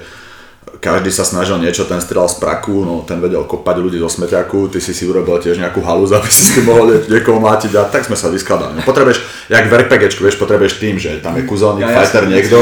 každý 0.79 1.09
sa 1.09 1.25
snažil 1.25 1.57
niečo, 1.59 1.89
ten 1.89 1.99
strieľal 1.99 2.29
z 2.29 2.37
praku, 2.39 2.85
no 2.85 3.01
ten 3.03 3.19
vedel 3.19 3.43
kopať 3.49 3.77
ľudí 3.81 3.99
zo 3.99 4.13
smeťaku, 4.13 4.69
ty 4.69 4.79
si 4.79 4.93
si 4.93 5.09
urobil 5.09 5.41
tiež 5.41 5.57
nejakú 5.57 5.81
halúz, 5.81 6.13
aby 6.17 6.29
si 6.29 6.55
si 6.55 6.61
mohol 6.63 7.01
niekoho 7.09 7.41
mátiť 7.41 7.73
a 7.81 7.89
tak 7.89 8.07
sme 8.07 8.15
sa 8.15 8.29
vyskladali. 8.29 8.79
No, 8.79 8.83
potrebuješ, 8.85 9.49
jak 9.49 9.65
v 9.67 9.73
RPGčku, 9.85 10.21
vieš, 10.23 10.37
potrebuješ 10.37 10.79
tým, 10.79 10.97
že 11.01 11.19
tam 11.25 11.35
je 11.41 11.49
kúzelník, 11.49 11.89
ja, 11.89 11.97
fighter, 12.05 12.29
niekto, 12.29 12.59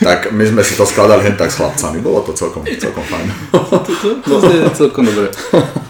tak 0.00 0.32
my 0.32 0.44
sme 0.48 0.62
si 0.64 0.74
to 0.74 0.88
skladali 0.88 1.22
hen 1.28 1.36
tak 1.36 1.52
s 1.52 1.60
chlapcami, 1.60 2.00
bolo 2.00 2.24
to 2.24 2.32
celkom, 2.32 2.64
celkom 2.66 3.04
fajn. 3.04 3.26
No, 4.26 4.40
to 4.40 4.48
je 4.50 4.60
celkom 4.74 5.04
dobré. 5.06 5.28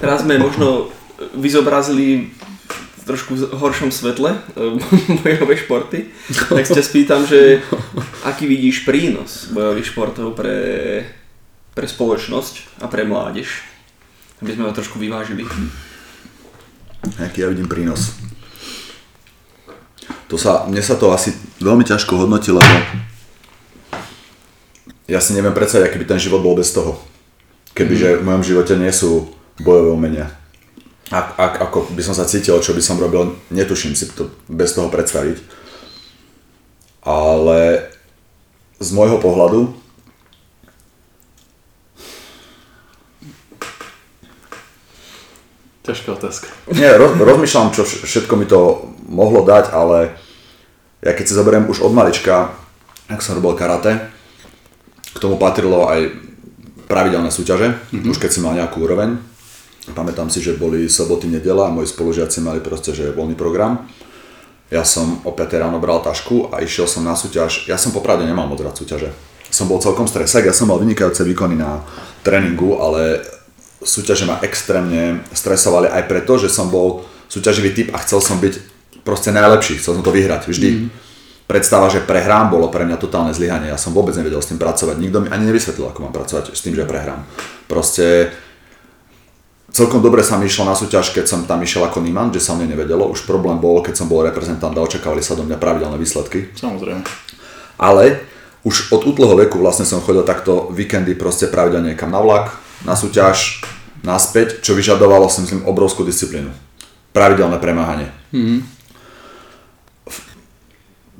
Raz 0.03 0.27
sme 0.27 0.37
možno 0.37 0.91
vyzobrazili 1.37 2.33
v 3.01 3.03
trošku 3.05 3.33
horšom 3.57 3.89
svetle 3.89 4.37
eh, 4.37 4.77
bojové 5.25 5.55
športy, 5.57 5.99
tak 6.53 6.65
sa 6.69 6.81
spýtam, 6.85 7.25
že 7.25 7.65
aký 8.25 8.45
vidíš 8.45 8.85
prínos 8.85 9.49
bojových 9.53 9.89
športov 9.93 10.37
pre 10.37 10.57
pre 11.81 11.89
spoločnosť 11.89 12.85
a 12.85 12.93
pre 12.93 13.09
mládež, 13.09 13.65
aby 14.45 14.53
sme 14.53 14.69
ho 14.69 14.77
trošku 14.77 15.01
vyvážili. 15.01 15.49
Aký 17.17 17.41
ja 17.41 17.49
vidím 17.49 17.73
prínos? 17.73 18.21
To 20.29 20.37
sa, 20.37 20.69
mne 20.69 20.85
sa 20.85 21.01
to 21.01 21.09
asi 21.09 21.33
veľmi 21.57 21.89
ťažko 21.89 22.21
hodnotí, 22.21 22.53
lebo 22.53 22.69
ja 25.09 25.25
si 25.25 25.33
neviem 25.33 25.57
predstaviť, 25.57 25.89
aký 25.89 25.97
by 26.05 26.07
ten 26.13 26.21
život 26.21 26.45
bol 26.45 26.53
bez 26.53 26.69
toho. 26.69 27.01
Kebyže 27.73 28.21
v 28.21 28.27
mojom 28.29 28.45
živote 28.45 28.77
nie 28.77 28.93
sú 28.93 29.33
bojové 29.57 29.97
umenia. 29.97 30.29
Ak, 31.09 31.41
ak, 31.41 31.65
ako 31.65 31.97
by 31.97 32.03
som 32.05 32.13
sa 32.13 32.29
cítil, 32.29 32.61
čo 32.61 32.77
by 32.77 32.85
som 32.85 33.01
robil, 33.01 33.41
netuším 33.49 33.97
si 33.97 34.05
to 34.13 34.29
bez 34.53 34.77
toho 34.77 34.93
predstaviť. 34.93 35.41
Ale 37.09 37.89
z 38.77 38.89
môjho 38.93 39.17
pohľadu 39.17 39.81
Ťažká 45.81 46.09
otázka. 46.13 46.47
Nie, 46.77 46.93
roz, 47.01 47.17
rozmýšľam, 47.17 47.73
čo 47.73 47.89
všetko 47.89 48.37
mi 48.37 48.45
to 48.45 48.93
mohlo 49.09 49.41
dať, 49.49 49.73
ale 49.73 50.13
ja 51.01 51.17
keď 51.17 51.25
si 51.25 51.37
zoberiem 51.37 51.73
už 51.73 51.81
od 51.81 51.97
malička, 51.97 52.53
ak 53.09 53.25
som 53.25 53.41
robil 53.41 53.57
karate, 53.57 53.97
k 55.11 55.19
tomu 55.19 55.41
patrilo 55.41 55.89
aj 55.89 56.13
pravidelné 56.85 57.33
súťaže, 57.33 57.73
mm-hmm. 57.73 58.11
už 58.13 58.21
keď 58.21 58.31
si 58.31 58.45
mal 58.45 58.53
nejakú 58.53 58.85
úroveň. 58.85 59.17
Pamätám 59.97 60.29
si, 60.29 60.45
že 60.45 60.61
boli 60.61 60.87
soboty, 60.87 61.27
nedela 61.27 61.67
a 61.67 61.75
moji 61.75 61.89
spolužiaci 61.89 62.45
mali 62.45 62.61
proste, 62.61 62.93
že 62.93 63.17
voľný 63.17 63.35
program. 63.35 63.89
Ja 64.71 64.87
som 64.87 65.19
o 65.27 65.35
5 65.35 65.51
ráno 65.57 65.83
bral 65.83 65.99
tašku 65.99 66.53
a 66.55 66.63
išiel 66.63 66.87
som 66.87 67.03
na 67.03 67.19
súťaž. 67.19 67.67
Ja 67.67 67.75
som 67.75 67.91
popravde 67.91 68.23
nemal 68.23 68.47
moc 68.47 68.63
rád 68.63 68.79
súťaže. 68.79 69.11
Som 69.51 69.67
bol 69.67 69.83
celkom 69.83 70.07
stresek, 70.07 70.47
ja 70.47 70.55
som 70.55 70.71
mal 70.71 70.79
vynikajúce 70.79 71.27
výkony 71.27 71.59
na 71.59 71.83
tréningu, 72.23 72.79
ale 72.79 73.19
súťaže 73.81 74.29
ma 74.29 74.41
extrémne 74.45 75.25
stresovali 75.33 75.89
aj 75.89 76.03
preto, 76.07 76.37
že 76.37 76.53
som 76.53 76.69
bol 76.69 77.05
súťaživý 77.33 77.71
typ 77.73 77.89
a 77.97 78.03
chcel 78.05 78.21
som 78.21 78.37
byť 78.37 78.55
proste 79.03 79.33
najlepší, 79.33 79.81
chcel 79.81 79.97
som 79.97 80.05
to 80.05 80.13
vyhrať 80.13 80.47
vždy. 80.47 80.71
Mm. 80.71 80.89
Predstava, 81.51 81.91
že 81.91 82.05
prehrám, 82.05 82.47
bolo 82.47 82.71
pre 82.71 82.87
mňa 82.87 82.95
totálne 82.95 83.35
zlyhanie. 83.35 83.75
Ja 83.75 83.81
som 83.81 83.91
vôbec 83.91 84.15
nevedel 84.15 84.39
s 84.39 84.47
tým 84.47 84.61
pracovať. 84.61 85.03
Nikto 85.03 85.27
mi 85.27 85.29
ani 85.35 85.51
nevysvetlil, 85.51 85.91
ako 85.91 86.07
mám 86.07 86.15
pracovať 86.15 86.55
s 86.55 86.63
tým, 86.63 86.79
že 86.79 86.87
prehrám. 86.87 87.27
Proste 87.67 88.31
celkom 89.75 89.99
dobre 89.99 90.23
sa 90.23 90.39
mi 90.39 90.47
išlo 90.47 90.63
na 90.63 90.79
súťaž, 90.79 91.11
keď 91.11 91.27
som 91.27 91.41
tam 91.51 91.59
išiel 91.59 91.83
ako 91.83 91.99
Niman, 92.07 92.31
že 92.31 92.39
sa 92.39 92.55
mne 92.55 92.71
nevedelo. 92.71 93.11
Už 93.11 93.27
problém 93.27 93.59
bol, 93.59 93.83
keď 93.83 93.99
som 93.99 94.07
bol 94.07 94.23
reprezentant 94.23 94.71
a 94.71 94.85
očakávali 94.87 95.27
sa 95.27 95.35
do 95.35 95.43
mňa 95.43 95.59
pravidelné 95.59 95.99
výsledky. 95.99 96.55
Samozrejme. 96.55 97.03
Ale 97.83 98.23
už 98.63 98.95
od 98.95 99.03
útleho 99.11 99.35
veku 99.35 99.59
vlastne 99.59 99.89
som 99.89 100.05
chodil 100.05 100.23
takto 100.23 100.71
víkendy 100.71 101.19
proste 101.19 101.51
pravidelne 101.51 101.99
niekam 101.99 102.15
na 102.15 102.23
vlak, 102.23 102.55
na 102.85 102.97
súťaž, 102.97 103.61
naspäť, 104.01 104.65
čo 104.65 104.73
vyžadovalo 104.73 105.29
si 105.29 105.45
myslím 105.45 105.69
obrovskú 105.69 106.05
disciplínu. 106.05 106.51
Pravidelné 107.13 107.59
premáhanie. 107.61 108.09
Mm-hmm. 108.33 108.61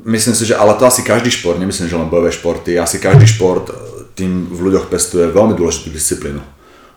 Myslím 0.01 0.33
si, 0.33 0.49
že 0.49 0.57
ale 0.57 0.73
to 0.81 0.89
asi 0.89 1.05
každý 1.05 1.29
šport, 1.29 1.61
nemyslím, 1.61 1.93
že 1.93 1.99
len 1.99 2.09
bojové 2.09 2.33
športy, 2.33 2.81
asi 2.81 2.97
každý 2.97 3.29
šport 3.29 3.69
e, 3.69 3.75
tým 4.17 4.49
v 4.49 4.71
ľuďoch 4.71 4.89
pestuje 4.89 5.29
veľmi 5.29 5.53
dôležitú 5.53 5.93
disciplínu. 5.93 6.41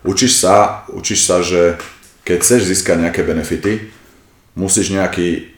Učíš 0.08 0.40
sa, 0.40 0.88
učíš 0.88 1.28
sa, 1.28 1.44
že 1.44 1.76
keď 2.24 2.36
chceš 2.40 2.60
získať 2.64 3.04
nejaké 3.04 3.20
benefity, 3.20 3.92
musíš 4.56 4.88
nejaký 4.88 5.52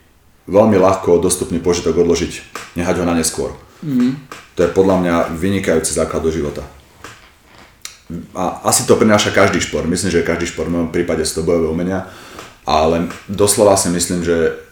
veľmi 0.51 0.75
ľahko 0.75 1.23
dostupný 1.23 1.63
požitok 1.63 2.03
odložiť, 2.03 2.33
nehať 2.75 2.99
ho 2.99 3.05
na 3.07 3.15
neskôr. 3.15 3.55
Mm-hmm. 3.87 4.11
To 4.59 4.61
je 4.67 4.75
podľa 4.75 4.97
mňa 4.99 5.15
vynikajúci 5.39 5.95
základ 5.95 6.27
do 6.27 6.35
života 6.35 6.67
a 8.39 8.63
asi 8.63 8.87
to 8.87 8.95
prináša 8.95 9.35
každý 9.35 9.59
šport. 9.59 9.87
Myslím, 9.91 10.15
že 10.15 10.23
každý 10.23 10.47
šport, 10.47 10.71
v 10.71 10.79
mojom 10.79 10.91
prípade 10.95 11.27
sú 11.27 11.43
to 11.43 11.49
bojové 11.51 11.67
umenia, 11.67 12.07
ale 12.63 13.11
doslova 13.27 13.75
si 13.75 13.91
myslím, 13.91 14.23
že 14.23 14.63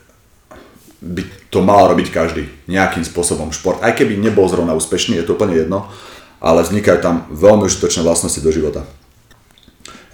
by 1.03 1.23
to 1.51 1.61
mal 1.61 1.91
robiť 1.91 2.09
každý 2.15 2.47
nejakým 2.71 3.03
spôsobom 3.03 3.51
šport. 3.51 3.83
Aj 3.83 3.93
keby 3.93 4.17
nebol 4.17 4.47
zrovna 4.47 4.73
úspešný, 4.79 5.19
je 5.19 5.27
to 5.27 5.35
úplne 5.35 5.59
jedno, 5.59 5.91
ale 6.39 6.63
vznikajú 6.63 6.99
tam 7.03 7.27
veľmi 7.35 7.67
užitočné 7.67 8.07
vlastnosti 8.07 8.39
do 8.41 8.51
života. 8.55 8.87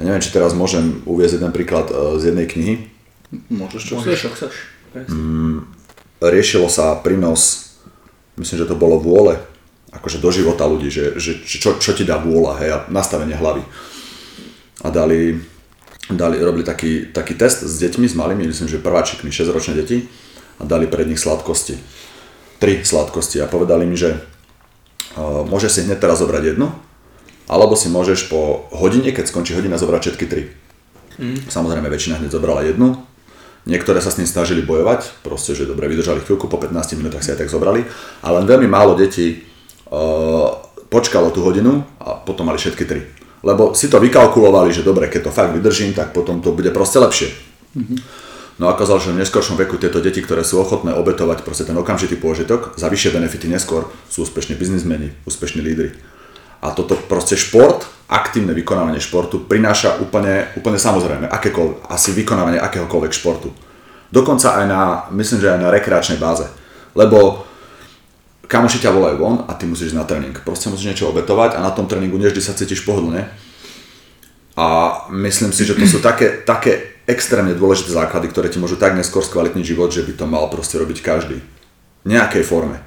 Ja 0.00 0.09
neviem, 0.09 0.24
či 0.24 0.33
teraz 0.33 0.56
môžem 0.56 1.04
uviezť 1.04 1.37
jeden 1.38 1.52
príklad 1.52 1.92
e, 1.92 2.16
z 2.16 2.33
jednej 2.33 2.48
knihy. 2.48 2.74
Môžeš, 3.52 3.83
čo 3.85 3.92
Môžeš, 4.00 4.20
chceš. 4.33 4.54
chceš. 4.90 5.09
Mm, 5.12 5.68
riešilo 6.24 6.72
sa 6.72 6.96
prínos, 6.96 7.76
myslím, 8.40 8.64
že 8.64 8.70
to 8.70 8.80
bolo 8.80 8.96
vôle 8.96 9.37
akože 9.90 10.22
do 10.22 10.31
života 10.31 10.66
ľudí, 10.70 10.87
že, 10.87 11.18
že 11.18 11.42
čo, 11.42 11.76
čo 11.83 11.90
ti 11.92 12.07
dá 12.07 12.22
vôľa, 12.22 12.53
hej, 12.62 12.70
a 12.70 12.79
nastavenie 12.88 13.35
hlavy. 13.35 13.62
A 14.87 14.88
dali, 14.88 15.37
dali, 16.07 16.37
robili 16.38 16.62
taký, 16.62 17.11
taký 17.11 17.35
test 17.35 17.66
s 17.66 17.74
deťmi, 17.83 18.07
s 18.07 18.14
malými, 18.14 18.46
myslím, 18.46 18.70
že 18.70 18.79
prváčikmi, 18.79 19.35
6-ročné 19.35 19.74
deti 19.76 20.07
a 20.59 20.64
dali 20.64 20.87
pred 20.87 21.11
nich 21.11 21.18
sladkosti. 21.18 21.76
Tri 22.62 22.87
sladkosti 22.87 23.42
a 23.42 23.50
povedali 23.50 23.85
mi, 23.85 23.98
že 23.98 24.14
uh, 24.14 25.42
môžeš 25.44 25.70
si 25.70 25.81
hneď 25.85 25.98
teraz 25.98 26.22
zobrať 26.22 26.55
jednu, 26.55 26.70
alebo 27.50 27.74
si 27.74 27.90
môžeš 27.90 28.31
po 28.31 28.70
hodine, 28.70 29.11
keď 29.11 29.26
skončí 29.26 29.59
hodina, 29.59 29.74
zobrať 29.74 30.00
všetky 30.07 30.26
tri. 30.31 30.55
Mm. 31.18 31.50
Samozrejme, 31.50 31.90
väčšina 31.90 32.22
hneď 32.22 32.31
zobrala 32.31 32.62
jednu, 32.62 33.11
Niektoré 33.68 34.00
sa 34.00 34.09
s 34.09 34.16
tým 34.16 34.24
snažili 34.24 34.64
bojovať, 34.64 35.20
proste, 35.20 35.53
že 35.53 35.68
dobre, 35.68 35.85
vydržali 35.85 36.24
chvíľku, 36.24 36.48
po 36.48 36.57
15 36.57 36.96
minútach 36.96 37.20
si 37.20 37.29
aj 37.29 37.44
tak 37.44 37.53
zobrali, 37.53 37.85
ale 38.24 38.40
len 38.40 38.48
veľmi 38.48 38.64
málo 38.64 38.96
detí 38.96 39.44
počkalo 40.90 41.35
tú 41.35 41.42
hodinu 41.42 41.83
a 41.98 42.18
potom 42.18 42.46
mali 42.46 42.59
všetky 42.59 42.85
tri. 42.87 43.03
Lebo 43.42 43.72
si 43.74 43.88
to 43.88 43.98
vykalkulovali, 43.98 44.70
že 44.70 44.87
dobre, 44.87 45.09
keď 45.11 45.31
to 45.31 45.35
fakt 45.35 45.57
vydržím, 45.57 45.96
tak 45.96 46.14
potom 46.14 46.38
to 46.44 46.53
bude 46.55 46.70
proste 46.70 47.03
lepšie. 47.03 47.29
No 48.61 48.68
a 48.68 48.76
okázalo, 48.76 49.00
že 49.00 49.16
v 49.16 49.24
neskôršom 49.24 49.57
veku 49.57 49.81
tieto 49.81 50.05
deti, 50.05 50.20
ktoré 50.20 50.44
sú 50.44 50.61
ochotné 50.61 50.92
obetovať 50.92 51.40
proste 51.40 51.64
ten 51.64 51.72
okamžitý 51.72 52.20
pôžitok 52.20 52.76
za 52.76 52.92
vyššie 52.92 53.16
benefity 53.16 53.48
neskôr, 53.48 53.88
sú 54.12 54.29
úspešní 54.29 54.61
biznismeni, 54.61 55.16
úspešní 55.24 55.64
lídry. 55.64 55.96
A 56.61 56.76
toto 56.76 56.92
proste 56.92 57.40
šport, 57.40 57.88
aktívne 58.12 58.53
vykonávanie 58.53 59.00
športu 59.00 59.40
prináša 59.48 59.96
úplne, 59.96 60.53
úplne 60.61 60.76
samozrejme, 60.76 61.24
akékoľvek, 61.33 61.88
asi 61.88 62.12
vykonávanie 62.12 62.61
akéhokoľvek 62.61 63.12
športu. 63.16 63.48
Dokonca 64.12 64.61
aj 64.61 64.64
na, 64.68 64.81
myslím, 65.16 65.40
že 65.40 65.57
aj 65.57 65.61
na 65.64 65.72
rekreačnej 65.72 66.20
báze. 66.20 66.44
Lebo 66.92 67.48
kamoši 68.50 68.82
ťa 68.82 68.90
volajú 68.90 69.16
von 69.22 69.46
a 69.46 69.54
ty 69.54 69.70
musíš 69.70 69.94
na 69.94 70.02
tréning. 70.02 70.34
Proste 70.42 70.66
musíš 70.66 70.90
niečo 70.90 71.06
obetovať 71.14 71.54
a 71.54 71.62
na 71.62 71.70
tom 71.70 71.86
tréningu 71.86 72.18
nevždy 72.18 72.42
sa 72.42 72.58
cítiš 72.58 72.82
pohodlne. 72.82 73.30
A 74.58 74.66
myslím 75.14 75.54
si, 75.54 75.62
že 75.62 75.78
to 75.78 75.86
sú 75.86 76.02
také, 76.02 76.42
také 76.42 76.98
extrémne 77.06 77.54
dôležité 77.54 77.94
základy, 77.94 78.26
ktoré 78.28 78.50
ti 78.50 78.58
môžu 78.58 78.74
tak 78.74 78.98
neskôr 78.98 79.22
skvalitniť 79.22 79.64
život, 79.64 79.94
že 79.94 80.02
by 80.02 80.12
to 80.18 80.26
mal 80.26 80.50
proste 80.50 80.74
robiť 80.76 80.98
každý. 80.98 81.38
V 82.02 82.06
nejakej 82.10 82.42
forme. 82.42 82.82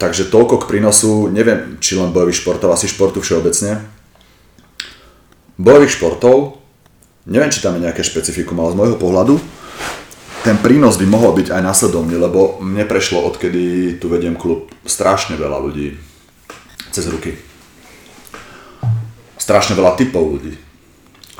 Takže 0.00 0.32
toľko 0.32 0.64
k 0.64 0.68
prínosu, 0.74 1.28
neviem, 1.28 1.76
či 1.78 2.00
len 2.00 2.10
bojových 2.10 2.40
športov, 2.40 2.72
asi 2.72 2.88
športu 2.88 3.20
všeobecne. 3.20 3.84
Bojových 5.60 5.94
športov, 6.00 6.58
neviem, 7.28 7.52
či 7.52 7.60
tam 7.60 7.76
je 7.76 7.84
nejaké 7.84 8.00
špecifikum, 8.00 8.56
ale 8.58 8.72
z 8.72 8.78
môjho 8.80 8.96
pohľadu, 8.96 9.36
ten 10.44 10.60
prínos 10.60 11.00
by 11.00 11.08
mohol 11.08 11.32
byť 11.40 11.56
aj 11.56 11.62
následovný, 11.64 12.20
lebo 12.20 12.60
mne 12.60 12.84
prešlo, 12.84 13.24
odkedy 13.24 13.96
tu 13.96 14.12
vediem 14.12 14.36
klub, 14.36 14.68
strašne 14.84 15.40
veľa 15.40 15.56
ľudí 15.64 15.96
cez 16.92 17.08
ruky. 17.08 17.32
Strašne 19.40 19.72
veľa 19.72 19.96
typov 19.96 20.36
ľudí. 20.36 20.52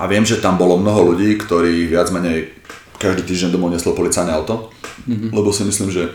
A 0.01 0.09
viem, 0.09 0.25
že 0.25 0.41
tam 0.41 0.57
bolo 0.57 0.81
mnoho 0.81 1.13
ľudí, 1.13 1.37
ktorí 1.37 1.85
viac 1.85 2.09
menej 2.11 2.51
každý 2.97 3.29
týždeň 3.29 3.53
domov 3.53 3.77
neslo 3.77 3.93
policajné 3.93 4.33
auto, 4.33 4.73
mm-hmm. 5.05 5.31
lebo 5.37 5.53
si 5.53 5.69
myslím, 5.69 5.93
že 5.93 6.09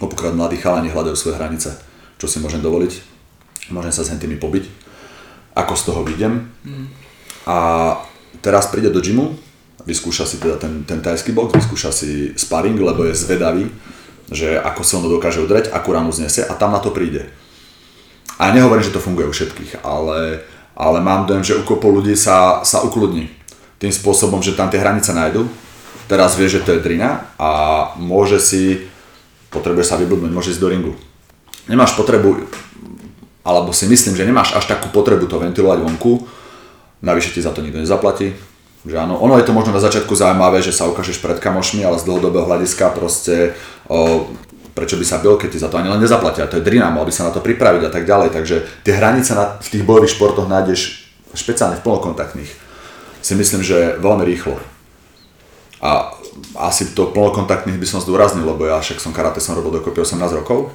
opokrát 0.00 0.32
mladí 0.32 0.56
chalani 0.56 0.88
hľadajú 0.88 1.16
svoje 1.20 1.36
hranice, 1.36 1.76
čo 2.16 2.24
si 2.24 2.40
môžem 2.40 2.64
dovoliť. 2.64 2.92
Môžem 3.68 3.92
sa 3.92 4.00
s 4.00 4.12
tými 4.16 4.40
pobiť, 4.40 4.64
ako 5.52 5.72
z 5.76 5.82
toho 5.84 6.00
vidím. 6.04 6.48
Mm. 6.64 6.88
A 7.44 7.56
teraz 8.40 8.72
príde 8.72 8.88
do 8.88 9.04
gymu, 9.04 9.36
vyskúša 9.84 10.24
si 10.24 10.40
teda 10.40 10.56
ten, 10.56 10.84
ten 10.88 11.00
tajský 11.04 11.36
box, 11.36 11.52
vyskúša 11.52 11.92
si 11.92 12.32
sparring, 12.34 12.76
lebo 12.80 13.04
je 13.04 13.16
zvedavý, 13.16 13.68
že 14.32 14.56
ako 14.56 14.80
silno 14.82 15.08
dokáže 15.12 15.44
udreť, 15.44 15.70
akú 15.72 15.92
ránu 15.92 16.10
znesie 16.10 16.44
a 16.44 16.56
tam 16.56 16.72
na 16.72 16.80
to 16.80 16.90
príde. 16.90 17.28
A 18.40 18.50
ja 18.50 18.56
nehovorím, 18.56 18.82
že 18.82 18.96
to 18.96 19.04
funguje 19.04 19.28
u 19.28 19.34
všetkých, 19.36 19.84
ale, 19.84 20.42
ale 20.74 20.98
mám 21.04 21.28
dojem, 21.28 21.44
že 21.44 21.58
u 21.60 21.62
kopu 21.62 21.92
ľudí 21.92 22.16
sa, 22.16 22.64
sa 22.64 22.82
ukludní. 22.82 23.30
Tým 23.78 23.92
spôsobom, 23.92 24.40
že 24.40 24.56
tam 24.56 24.72
tie 24.72 24.80
hranice 24.80 25.12
nájdu, 25.12 25.46
teraz 26.08 26.34
vie, 26.34 26.48
že 26.48 26.64
to 26.64 26.74
je 26.74 26.82
drina 26.82 27.30
a 27.36 27.50
môže 28.00 28.40
si, 28.40 28.88
potrebuje 29.52 29.86
sa 29.86 30.00
vyblbnúť, 30.00 30.32
môže 30.32 30.50
ísť 30.56 30.62
do 30.64 30.72
ringu. 30.72 30.92
Nemáš 31.68 31.94
potrebu, 31.94 32.48
alebo 33.44 33.70
si 33.76 33.84
myslím, 33.86 34.16
že 34.16 34.26
nemáš 34.26 34.56
až 34.56 34.64
takú 34.66 34.88
potrebu 34.88 35.28
to 35.28 35.36
ventilovať 35.36 35.84
vonku, 35.84 36.24
navyše 37.04 37.36
ti 37.36 37.44
za 37.44 37.52
to 37.52 37.60
nikto 37.60 37.84
nezaplatí, 37.84 38.32
že 38.84 39.00
áno, 39.00 39.16
ono 39.16 39.40
je 39.40 39.48
to 39.48 39.56
možno 39.56 39.72
na 39.72 39.80
začiatku 39.80 40.12
zaujímavé, 40.12 40.60
že 40.60 40.76
sa 40.76 40.84
ukážeš 40.84 41.24
pred 41.24 41.40
kamošmi, 41.40 41.80
ale 41.80 41.96
z 41.96 42.04
dlhodobého 42.04 42.44
hľadiska 42.44 42.92
proste 42.92 43.56
o, 43.88 44.28
prečo 44.76 45.00
by 45.00 45.04
sa 45.08 45.24
bil, 45.24 45.40
keď 45.40 45.48
ti 45.56 45.62
za 45.62 45.72
to 45.72 45.80
ani 45.80 45.88
len 45.88 46.04
nezaplatia. 46.04 46.44
To 46.50 46.60
je 46.60 46.66
drina, 46.66 46.92
mal 46.92 47.08
by 47.08 47.12
sa 47.14 47.24
na 47.24 47.32
to 47.32 47.40
pripraviť 47.40 47.82
a 47.88 47.90
tak 47.90 48.04
ďalej. 48.04 48.36
Takže 48.36 48.84
tie 48.84 48.92
hranice 48.92 49.32
na, 49.32 49.56
v 49.56 49.68
tých 49.72 49.86
bojových 49.88 50.12
športoch 50.12 50.44
nájdeš 50.44 51.08
špeciálne 51.32 51.80
v 51.80 51.84
plnokontaktných. 51.86 52.52
Si 53.24 53.32
myslím, 53.32 53.64
že 53.64 53.96
veľmi 54.04 54.20
rýchlo. 54.28 54.60
A 55.80 56.12
asi 56.60 56.92
to 56.92 57.08
plnokontaktných 57.08 57.80
by 57.80 57.86
som 57.88 58.04
zdôraznil, 58.04 58.44
lebo 58.44 58.68
ja 58.68 58.84
však 58.84 59.00
som 59.00 59.16
karate 59.16 59.40
som 59.40 59.56
robil 59.56 59.80
dokopy 59.80 60.04
18 60.04 60.20
rokov. 60.44 60.74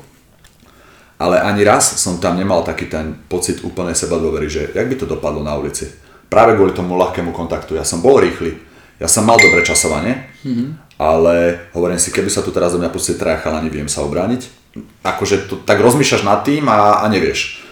ale 1.19 1.35
ani 1.43 1.67
raz 1.67 1.99
som 1.99 2.15
tam 2.15 2.39
nemal 2.39 2.63
taký 2.63 2.87
ten 2.87 3.11
pocit 3.27 3.59
úplnej 3.59 3.91
seba 3.91 4.15
dôvery, 4.15 4.47
že 4.47 4.71
jak 4.71 4.87
by 4.87 4.95
to 4.95 5.05
dopadlo 5.05 5.43
na 5.43 5.51
ulici. 5.59 5.91
Práve 6.29 6.53
kvôli 6.55 6.77
tomu 6.77 6.93
ľahkému 6.95 7.33
kontaktu. 7.33 7.73
Ja 7.73 7.83
som 7.83 8.05
bol 8.05 8.21
rýchly, 8.21 8.61
ja 9.01 9.09
som 9.09 9.25
mal 9.25 9.41
dobré 9.41 9.65
časovanie, 9.65 10.29
mm-hmm. 10.45 11.01
ale 11.01 11.67
hovorím 11.73 11.97
si, 11.97 12.13
keby 12.13 12.29
sa 12.29 12.45
tu 12.45 12.53
teraz 12.53 12.75
do 12.75 12.79
mňa 12.79 12.93
pustili 12.93 13.17
traja 13.17 13.41
chalani, 13.41 13.73
viem 13.73 13.89
sa 13.89 14.05
obrániť. 14.05 14.45
Akože 15.01 15.49
to, 15.49 15.57
tak 15.65 15.81
rozmýšľaš 15.81 16.23
nad 16.27 16.45
tým 16.45 16.69
a, 16.69 17.01
a 17.01 17.05
nevieš. 17.09 17.65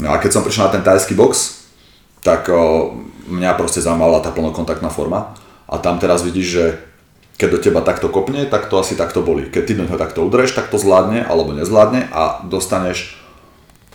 No 0.00 0.14
a 0.14 0.16
keď 0.16 0.40
som 0.40 0.42
prišiel 0.46 0.70
na 0.70 0.72
ten 0.72 0.80
tajský 0.80 1.12
box, 1.12 1.60
tak 2.24 2.48
o, 2.48 2.96
mňa 3.28 3.52
proste 3.60 3.84
zaujímala 3.84 4.24
tá 4.24 4.32
plnokontaktná 4.32 4.88
forma. 4.88 5.36
A 5.68 5.76
tam 5.76 6.00
teraz 6.00 6.24
vidíš, 6.24 6.48
že 6.48 6.64
keď 7.36 7.48
do 7.52 7.58
teba 7.60 7.80
takto 7.84 8.08
kopne, 8.08 8.48
tak 8.48 8.72
to 8.72 8.80
asi 8.80 8.96
takto 8.96 9.20
boli. 9.20 9.48
Keď 9.48 9.62
ty 9.64 9.72
do 9.76 9.84
neho 9.84 10.00
takto 10.00 10.24
udreš, 10.24 10.56
tak 10.56 10.72
to 10.72 10.80
zvládne 10.80 11.24
alebo 11.24 11.52
nezvládne 11.56 12.12
a 12.12 12.44
dostaneš, 12.44 13.16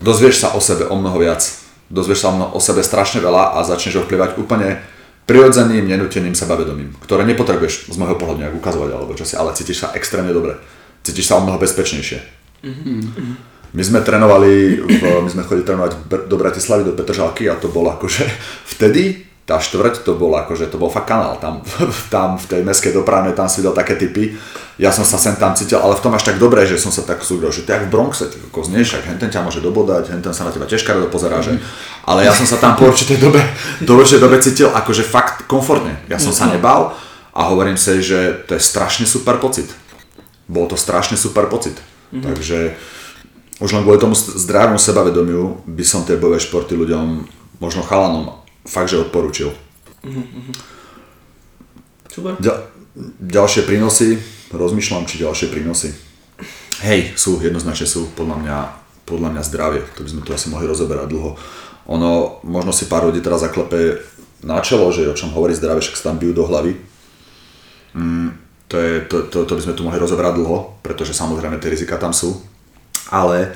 dozvieš 0.01 0.45
sa 0.45 0.53
o 0.53 0.61
sebe 0.61 0.85
o 0.89 0.95
mnoho 0.97 1.17
viac. 1.21 1.64
Dozvieš 1.89 2.25
sa 2.25 2.33
o 2.33 2.59
sebe 2.61 2.81
strašne 2.81 3.21
veľa 3.21 3.57
a 3.57 3.65
začneš 3.65 4.05
ovplyvať 4.05 4.41
úplne 4.41 4.81
prirodzeným, 5.25 5.85
nenúteným 5.85 6.37
sebavedomím, 6.37 6.93
ktoré 7.01 7.25
nepotrebuješ 7.25 7.89
z 7.89 7.97
môjho 7.97 8.17
pohľadu 8.17 8.45
nejak 8.45 8.57
ukazovať 8.57 8.89
alebo 8.93 9.17
čo 9.17 9.25
si, 9.25 9.33
ale 9.33 9.57
cítiš 9.57 9.85
sa 9.85 9.93
extrémne 9.97 10.33
dobre. 10.33 10.57
Cítiš 11.01 11.29
sa 11.29 11.37
o 11.37 11.45
mnoho 11.45 11.61
bezpečnejšie. 11.61 12.19
My 13.75 13.83
sme 13.83 13.99
trénovali, 14.01 14.79
v, 14.79 15.03
my 15.25 15.29
sme 15.29 15.43
chodili 15.43 15.67
trénovať 15.67 15.91
do 16.31 16.35
Bratislavy, 16.39 16.87
do 16.87 16.95
Petržalky 16.95 17.49
a 17.51 17.59
to 17.59 17.67
bolo 17.69 17.91
akože 17.93 18.23
vtedy 18.77 19.34
tá 19.45 19.61
štvrť 19.61 20.01
to 20.01 20.17
bol 20.17 20.33
akože, 20.33 20.73
to 20.73 20.81
bol 20.81 20.89
fakt 20.89 21.05
kanál, 21.05 21.37
tam, 21.37 21.61
tam 22.13 22.41
v 22.41 22.45
tej 22.49 22.61
meskej 22.65 22.91
dopravne, 22.97 23.29
tam 23.37 23.45
si 23.45 23.61
videl 23.61 23.77
také 23.77 23.93
typy, 23.93 24.33
ja 24.75 24.89
som 24.91 25.05
sa 25.05 25.21
sem 25.21 25.37
tam 25.37 25.53
cítil, 25.53 25.77
ale 25.79 25.95
v 25.95 26.03
tom 26.03 26.11
až 26.17 26.27
tak 26.27 26.41
dobre, 26.41 26.65
že 26.65 26.81
som 26.81 26.89
sa 26.89 27.05
tak 27.05 27.21
súdil, 27.21 27.47
že 27.53 27.63
ty 27.63 27.71
jak 27.71 27.87
v 27.87 27.93
Bronxe, 27.93 28.27
ty 28.27 28.41
ako 28.41 28.65
znieš, 28.65 28.97
však 28.97 29.05
henten 29.15 29.29
ťa 29.29 29.45
môže 29.45 29.61
dobodať, 29.61 30.11
henten 30.11 30.33
sa 30.33 30.43
na 30.43 30.51
teba 30.51 30.65
tiež 30.65 30.83
karo 30.83 31.05
pozerá, 31.07 31.39
že, 31.45 31.61
ale 32.09 32.25
ja 32.25 32.33
som 32.33 32.43
sa 32.43 32.57
tam 32.57 32.73
po 32.73 32.89
určitej 32.91 33.21
dobe, 33.21 33.39
do 33.85 33.93
určitej 33.95 34.21
dobe 34.25 34.41
cítil 34.41 34.73
akože 34.73 35.05
fakt 35.05 35.45
komfortne, 35.45 36.01
ja 36.09 36.17
som 36.17 36.33
sa 36.33 36.49
nebal 36.49 36.97
a 37.37 37.41
hovorím 37.45 37.77
si, 37.77 38.01
že 38.01 38.47
to 38.49 38.57
je 38.57 38.61
strašne 38.63 39.05
super 39.05 39.37
pocit. 39.37 39.69
Bol 40.45 40.69
to 40.71 40.77
strašne 40.77 41.17
super 41.17 41.49
pocit. 41.51 41.73
Mm-hmm. 42.13 42.23
Takže 42.23 42.57
už 43.59 43.75
len 43.75 43.83
kvôli 43.83 43.99
tomu 43.99 44.15
zdravému 44.15 44.79
sebavedomiu 44.79 45.67
by 45.67 45.83
som 45.83 46.07
tie 46.07 46.15
bojové 46.15 46.39
športy 46.39 46.79
ľuďom, 46.79 47.27
možno 47.59 47.83
chalanom, 47.83 48.44
fakt, 48.65 48.89
že 48.89 49.01
odporučil. 49.01 49.53
Mm-hmm. 50.03 50.53
Super. 52.09 52.33
Ďal, 52.41 52.57
ďalšie 53.21 53.63
prínosy, 53.67 54.17
rozmýšľam, 54.53 55.05
či 55.05 55.21
ďalšie 55.21 55.47
prínosy. 55.53 55.89
Hej, 56.83 57.15
sú, 57.15 57.39
jednoznačne 57.39 57.87
sú, 57.87 58.11
podľa 58.13 58.37
mňa, 58.41 58.57
podľa 59.07 59.29
mňa 59.31 59.41
zdravie, 59.47 59.81
to 59.95 60.03
by 60.03 60.09
sme 60.11 60.21
tu 60.27 60.31
asi 60.35 60.51
mohli 60.51 60.67
rozoberať 60.67 61.07
dlho. 61.07 61.39
Ono, 61.85 62.41
možno 62.43 62.73
si 62.75 62.89
pár 62.89 63.07
ľudí 63.07 63.21
teraz 63.21 63.45
zaklepe 63.45 64.01
na 64.43 64.59
čelo, 64.59 64.89
že 64.91 65.07
o 65.07 65.15
čom 65.17 65.31
hovorí 65.31 65.55
zdravie, 65.55 65.81
však 65.81 65.97
sa 65.97 66.11
tam 66.11 66.19
bijú 66.19 66.33
do 66.35 66.43
hlavy. 66.45 66.75
Mm, 67.95 68.35
to, 68.67 68.75
je, 68.75 68.93
to, 69.07 69.17
to, 69.31 69.37
to 69.47 69.53
by 69.55 69.61
sme 69.61 69.77
tu 69.77 69.81
mohli 69.87 70.01
rozoberať 70.01 70.33
dlho, 70.41 70.81
pretože 70.83 71.15
samozrejme 71.15 71.61
tie 71.61 71.71
rizika 71.71 71.95
tam 71.95 72.11
sú. 72.11 72.43
Ale 73.13 73.53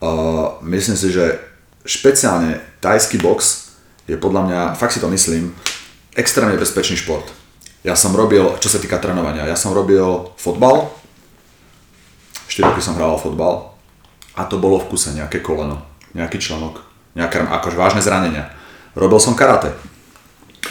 uh, 0.00 0.58
myslím 0.66 0.96
si, 0.96 1.12
že 1.14 1.38
špeciálne 1.84 2.58
tajský 2.80 3.20
box 3.22 3.69
je 4.10 4.16
podľa 4.18 4.42
mňa, 4.50 4.60
fakt 4.74 4.98
si 4.98 5.00
to 5.02 5.06
myslím, 5.06 5.54
extrémne 6.18 6.58
bezpečný 6.58 6.98
šport. 6.98 7.22
Ja 7.86 7.94
som 7.94 8.12
robil, 8.12 8.42
čo 8.58 8.66
sa 8.66 8.82
týka 8.82 8.98
trénovania, 8.98 9.46
ja 9.46 9.54
som 9.54 9.70
robil 9.70 10.34
fotbal, 10.34 10.90
4 12.50 12.66
roky 12.66 12.82
som 12.82 12.98
hral 12.98 13.14
fotbal 13.14 13.78
a 14.34 14.42
to 14.50 14.58
bolo 14.58 14.82
v 14.82 14.90
kuse 14.90 15.14
nejaké 15.14 15.38
koleno, 15.38 15.86
nejaký 16.18 16.42
členok, 16.42 16.82
nejaké 17.14 17.46
akože 17.46 17.78
vážne 17.78 18.02
zranenia. 18.02 18.50
Robil 18.98 19.22
som 19.22 19.38
karate, 19.38 19.70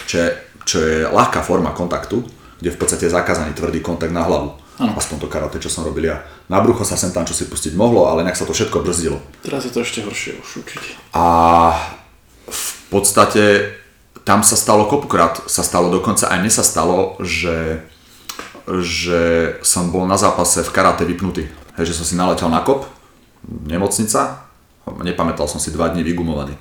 čo 0.04 0.19
je, 0.19 0.30
čo 0.67 0.78
je 0.84 1.08
ľahká 1.08 1.39
forma 1.39 1.71
kontaktu, 1.71 2.19
kde 2.60 2.75
v 2.75 2.78
podstate 2.78 3.08
je 3.08 3.15
zakázaný 3.15 3.56
tvrdý 3.56 3.80
kontakt 3.80 4.12
na 4.12 4.28
hlavu. 4.28 4.60
Ano. 4.80 4.95
Aspoň 4.95 5.23
to 5.23 5.32
karate, 5.32 5.60
čo 5.60 5.71
som 5.71 5.88
robil 5.88 6.12
ja. 6.12 6.23
Na 6.52 6.60
brucho 6.60 6.84
sa 6.84 6.99
sem 6.99 7.12
tam 7.12 7.23
čo 7.23 7.36
si 7.36 7.47
pustiť 7.47 7.75
mohlo, 7.75 8.08
ale 8.08 8.28
nejak 8.28 8.39
sa 8.39 8.47
to 8.47 8.56
všetko 8.56 8.84
brzdilo. 8.84 9.19
Teraz 9.43 9.63
je 9.63 9.71
to 9.71 9.84
ešte 9.84 10.04
horšie 10.04 10.39
už 10.39 10.63
určite. 10.63 10.95
A 11.15 11.23
v 12.47 12.78
podstate 12.89 13.75
tam 14.25 14.45
sa 14.45 14.54
stalo 14.54 14.86
kopukrát, 14.86 15.41
sa 15.49 15.65
stalo 15.65 15.89
dokonca 15.89 16.30
aj 16.30 16.38
mne 16.41 16.54
sa 16.54 16.65
stalo, 16.65 17.17
že, 17.21 17.82
že 18.67 19.21
som 19.65 19.89
bol 19.89 20.06
na 20.06 20.17
zápase 20.17 20.62
v 20.62 20.73
karate 20.73 21.06
vypnutý. 21.06 21.49
Hej, 21.78 21.93
že 21.93 21.97
som 21.97 22.06
si 22.06 22.19
naletel 22.19 22.52
na 22.52 22.62
kop, 22.62 22.86
nemocnica, 23.45 24.45
nepamätal 25.02 25.47
som 25.47 25.62
si 25.62 25.71
dva 25.71 25.89
dní 25.89 26.04
vygumovaný. 26.04 26.58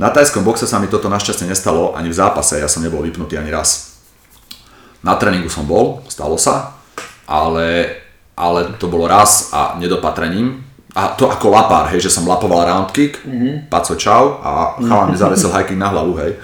Na 0.00 0.08
tajskom 0.08 0.40
boxe 0.40 0.64
sa 0.64 0.80
mi 0.80 0.88
toto 0.88 1.12
našťastie 1.12 1.44
nestalo 1.44 1.92
ani 1.92 2.08
v 2.08 2.16
zápase, 2.16 2.56
ja 2.56 2.72
som 2.72 2.80
nebol 2.80 3.04
vypnutý 3.04 3.36
ani 3.36 3.52
raz. 3.52 4.00
Na 5.04 5.16
tréningu 5.20 5.52
som 5.52 5.68
bol, 5.68 6.00
stalo 6.08 6.40
sa, 6.40 6.80
ale, 7.28 8.00
ale 8.32 8.74
to 8.80 8.88
bolo 8.88 9.04
raz 9.04 9.52
a 9.52 9.76
nedopatrením, 9.76 10.69
a 10.94 11.14
to 11.14 11.30
ako 11.30 11.54
lapár, 11.54 11.86
hej, 11.94 12.02
že 12.02 12.10
som 12.10 12.26
lapoval 12.26 12.66
round 12.66 12.90
kick, 12.90 13.22
mm-hmm. 13.22 13.70
paco 13.70 13.94
čau 13.94 14.42
a 14.42 14.74
chalán 14.82 15.14
mi 15.14 15.16
zavesil 15.18 15.54
high 15.54 15.66
kick 15.66 15.78
na 15.78 15.90
hlavu, 15.94 16.18
hej. 16.18 16.34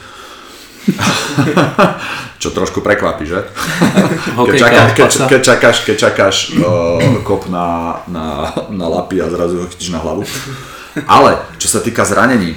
Čo 2.43 2.55
trošku 2.55 2.79
prekvapí, 2.79 3.27
že? 3.27 3.43
keď, 4.47 4.55
čaká, 4.55 4.83
keď, 4.95 5.11
keď 5.27 5.41
čakáš, 5.43 5.77
keď 5.83 5.97
čakáš 5.99 6.37
uh, 6.63 7.03
kop 7.27 7.51
na, 7.51 7.99
na, 8.07 8.55
na 8.71 8.87
lapy 8.87 9.19
a 9.19 9.27
zrazu 9.27 9.59
ho 9.59 9.67
chytíš 9.67 9.91
na 9.91 9.99
hlavu. 9.99 10.23
Ale 11.11 11.43
čo 11.59 11.67
sa 11.67 11.83
týka 11.83 12.07
zranení, 12.07 12.55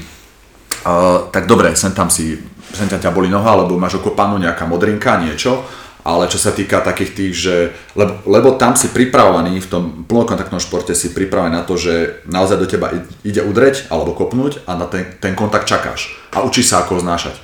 uh, 0.86 1.26
tak 1.34 1.50
dobre, 1.50 1.74
sem 1.74 1.90
tam 1.96 2.14
si, 2.14 2.38
sem 2.70 2.86
tam 2.86 3.02
ťa 3.02 3.10
boli 3.10 3.34
noha, 3.34 3.58
alebo 3.58 3.82
máš 3.82 3.98
okopanú 3.98 4.38
nejaká 4.38 4.70
modrinka, 4.70 5.18
niečo, 5.26 5.66
ale 6.00 6.32
čo 6.32 6.40
sa 6.40 6.56
týka 6.56 6.80
takých 6.80 7.12
tých, 7.12 7.34
že, 7.36 7.56
lebo, 7.92 8.24
lebo 8.24 8.56
tam 8.56 8.80
si 8.80 8.88
pripravovaný, 8.88 9.60
v 9.60 9.68
tom 9.68 9.84
plnokontaktnom 10.08 10.64
športe 10.64 10.96
si 10.96 11.12
pripravený 11.12 11.60
na 11.60 11.68
to, 11.68 11.76
že 11.76 12.24
naozaj 12.24 12.58
do 12.58 12.68
teba 12.72 12.96
ide 13.28 13.44
udreť 13.44 13.92
alebo 13.92 14.16
kopnúť 14.16 14.64
a 14.64 14.80
na 14.80 14.88
ten, 14.88 15.04
ten 15.20 15.36
kontakt 15.36 15.68
čakáš 15.68 16.16
a 16.32 16.40
učíš 16.42 16.72
sa 16.72 16.88
ako 16.88 17.00
ho 17.00 17.04
znášať. 17.04 17.36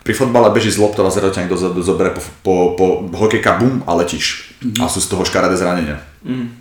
Pri 0.00 0.16
fotbale 0.16 0.48
beží 0.54 0.72
z 0.72 0.80
loptou 0.80 1.04
a 1.04 1.12
zrazu 1.12 1.34
ťa 1.34 1.44
niekto 1.44 1.60
zoberie 1.84 2.14
po, 2.16 2.22
po, 2.40 2.56
po 2.78 2.86
hokejka, 3.20 3.60
bum 3.60 3.84
a 3.84 3.92
letíš. 4.00 4.56
Mm-hmm. 4.64 4.80
A 4.80 4.88
sú 4.88 5.04
z 5.04 5.12
toho 5.12 5.28
škaredé 5.28 5.60
zranenia. 5.60 6.00
Mm. 6.24 6.56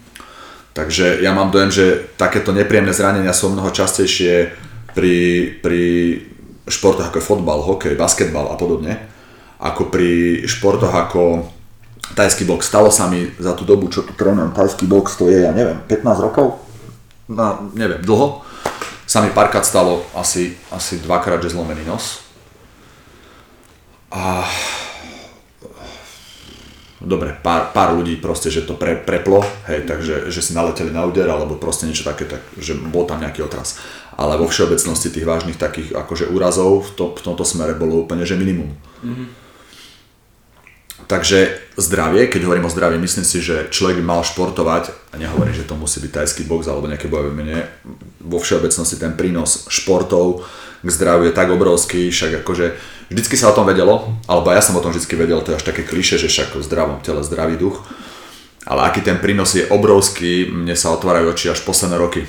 Takže 0.75 1.23
ja 1.23 1.31
mám 1.31 1.47
dojem, 1.47 1.71
že 1.71 1.85
takéto 2.19 2.51
nepríjemné 2.51 2.91
zranenia 2.91 3.31
sú 3.31 3.47
mnoho 3.47 3.71
častejšie 3.71 4.51
pri, 4.91 5.15
pri 5.63 5.83
športoch 6.67 7.07
ako 7.07 7.17
je 7.23 7.25
fotbal, 7.25 7.63
hokej, 7.63 7.95
basketbal 7.95 8.51
a 8.51 8.59
podobne 8.59 9.18
ako 9.59 9.91
pri 9.91 10.43
športoch 10.47 10.95
ako 10.95 11.43
tajský 12.15 12.47
box. 12.47 12.71
Stalo 12.71 12.89
sa 12.89 13.11
mi 13.11 13.27
za 13.37 13.53
tú 13.53 13.67
dobu, 13.67 13.91
čo 13.91 14.07
tu 14.07 14.15
trénujem 14.15 14.55
tajský 14.55 14.87
box, 14.87 15.19
to 15.19 15.27
je, 15.27 15.43
ja 15.43 15.51
neviem, 15.51 15.77
15 15.85 16.25
rokov? 16.25 16.63
No, 17.29 17.69
neviem, 17.75 18.01
dlho. 18.01 18.41
Sa 19.05 19.21
mi 19.21 19.29
párkrát 19.33 19.65
stalo 19.65 20.05
asi, 20.15 20.55
asi 20.71 21.01
dvakrát, 21.01 21.41
že 21.41 21.53
zlomený 21.53 21.85
nos. 21.85 22.25
A 24.09 24.45
dobre, 27.01 27.33
pár, 27.41 27.73
pár 27.73 27.93
ľudí 27.93 28.17
proste, 28.17 28.49
že 28.49 28.65
to 28.65 28.73
pre, 28.77 28.97
preplo, 28.97 29.45
hej, 29.69 29.85
takže 29.85 30.29
že 30.33 30.41
si 30.41 30.51
naleteli 30.53 30.89
na 30.89 31.05
úder 31.05 31.29
alebo 31.29 31.57
proste 31.57 31.85
niečo 31.85 32.05
také, 32.05 32.25
tak, 32.25 32.41
že 32.57 32.73
bol 32.75 33.05
tam 33.05 33.21
nejaký 33.21 33.45
otras. 33.45 33.77
Ale 34.19 34.35
vo 34.35 34.49
všeobecnosti 34.49 35.13
tých 35.13 35.25
vážnych 35.25 35.57
takých 35.57 35.95
akože 35.95 36.29
úrazov 36.29 36.85
v, 36.85 36.89
to, 36.97 37.05
v 37.15 37.21
tomto 37.23 37.45
smere 37.47 37.77
bolo 37.77 38.03
úplne, 38.03 38.27
že 38.27 38.37
minimum. 38.37 38.73
Mm-hmm. 39.05 39.48
Takže 41.07 41.57
zdravie, 41.79 42.27
keď 42.27 42.45
hovorím 42.45 42.67
o 42.67 42.73
zdraví, 42.73 42.97
myslím 43.01 43.25
si, 43.25 43.41
že 43.41 43.71
človek 43.73 43.97
by 43.97 44.05
mal 44.05 44.21
športovať, 44.21 45.13
a 45.13 45.15
nehovorím, 45.17 45.55
že 45.55 45.65
to 45.65 45.73
musí 45.73 46.03
byť 46.03 46.11
tajský 46.11 46.43
box 46.45 46.69
alebo 46.69 46.85
nejaké 46.85 47.09
bojové 47.09 47.33
mene, 47.33 47.65
vo 48.21 48.37
všeobecnosti 48.37 48.99
ten 48.99 49.17
prínos 49.17 49.65
športov 49.71 50.45
k 50.79 50.89
zdraviu 50.89 51.27
je 51.27 51.35
tak 51.35 51.49
obrovský, 51.49 52.07
však 52.13 52.45
akože 52.45 52.77
vždycky 53.11 53.35
sa 53.35 53.51
o 53.51 53.57
tom 53.57 53.67
vedelo, 53.67 54.15
alebo 54.29 54.53
ja 54.53 54.61
som 54.61 54.77
o 54.77 54.83
tom 54.83 54.93
vždycky 54.95 55.17
vedel, 55.17 55.41
to 55.41 55.51
je 55.51 55.59
až 55.59 55.65
také 55.65 55.83
kliše, 55.83 56.21
že 56.21 56.31
však 56.31 56.55
v 56.55 56.63
zdravom 56.63 57.01
tele 57.03 57.25
zdravý 57.25 57.59
duch, 57.59 57.83
ale 58.69 58.85
aký 58.87 59.01
ten 59.01 59.17
prínos 59.17 59.55
je 59.57 59.65
obrovský, 59.65 60.47
mne 60.47 60.77
sa 60.77 60.93
otvárajú 60.93 61.33
oči 61.33 61.51
až 61.51 61.65
posledné 61.65 61.97
roky. 61.97 62.23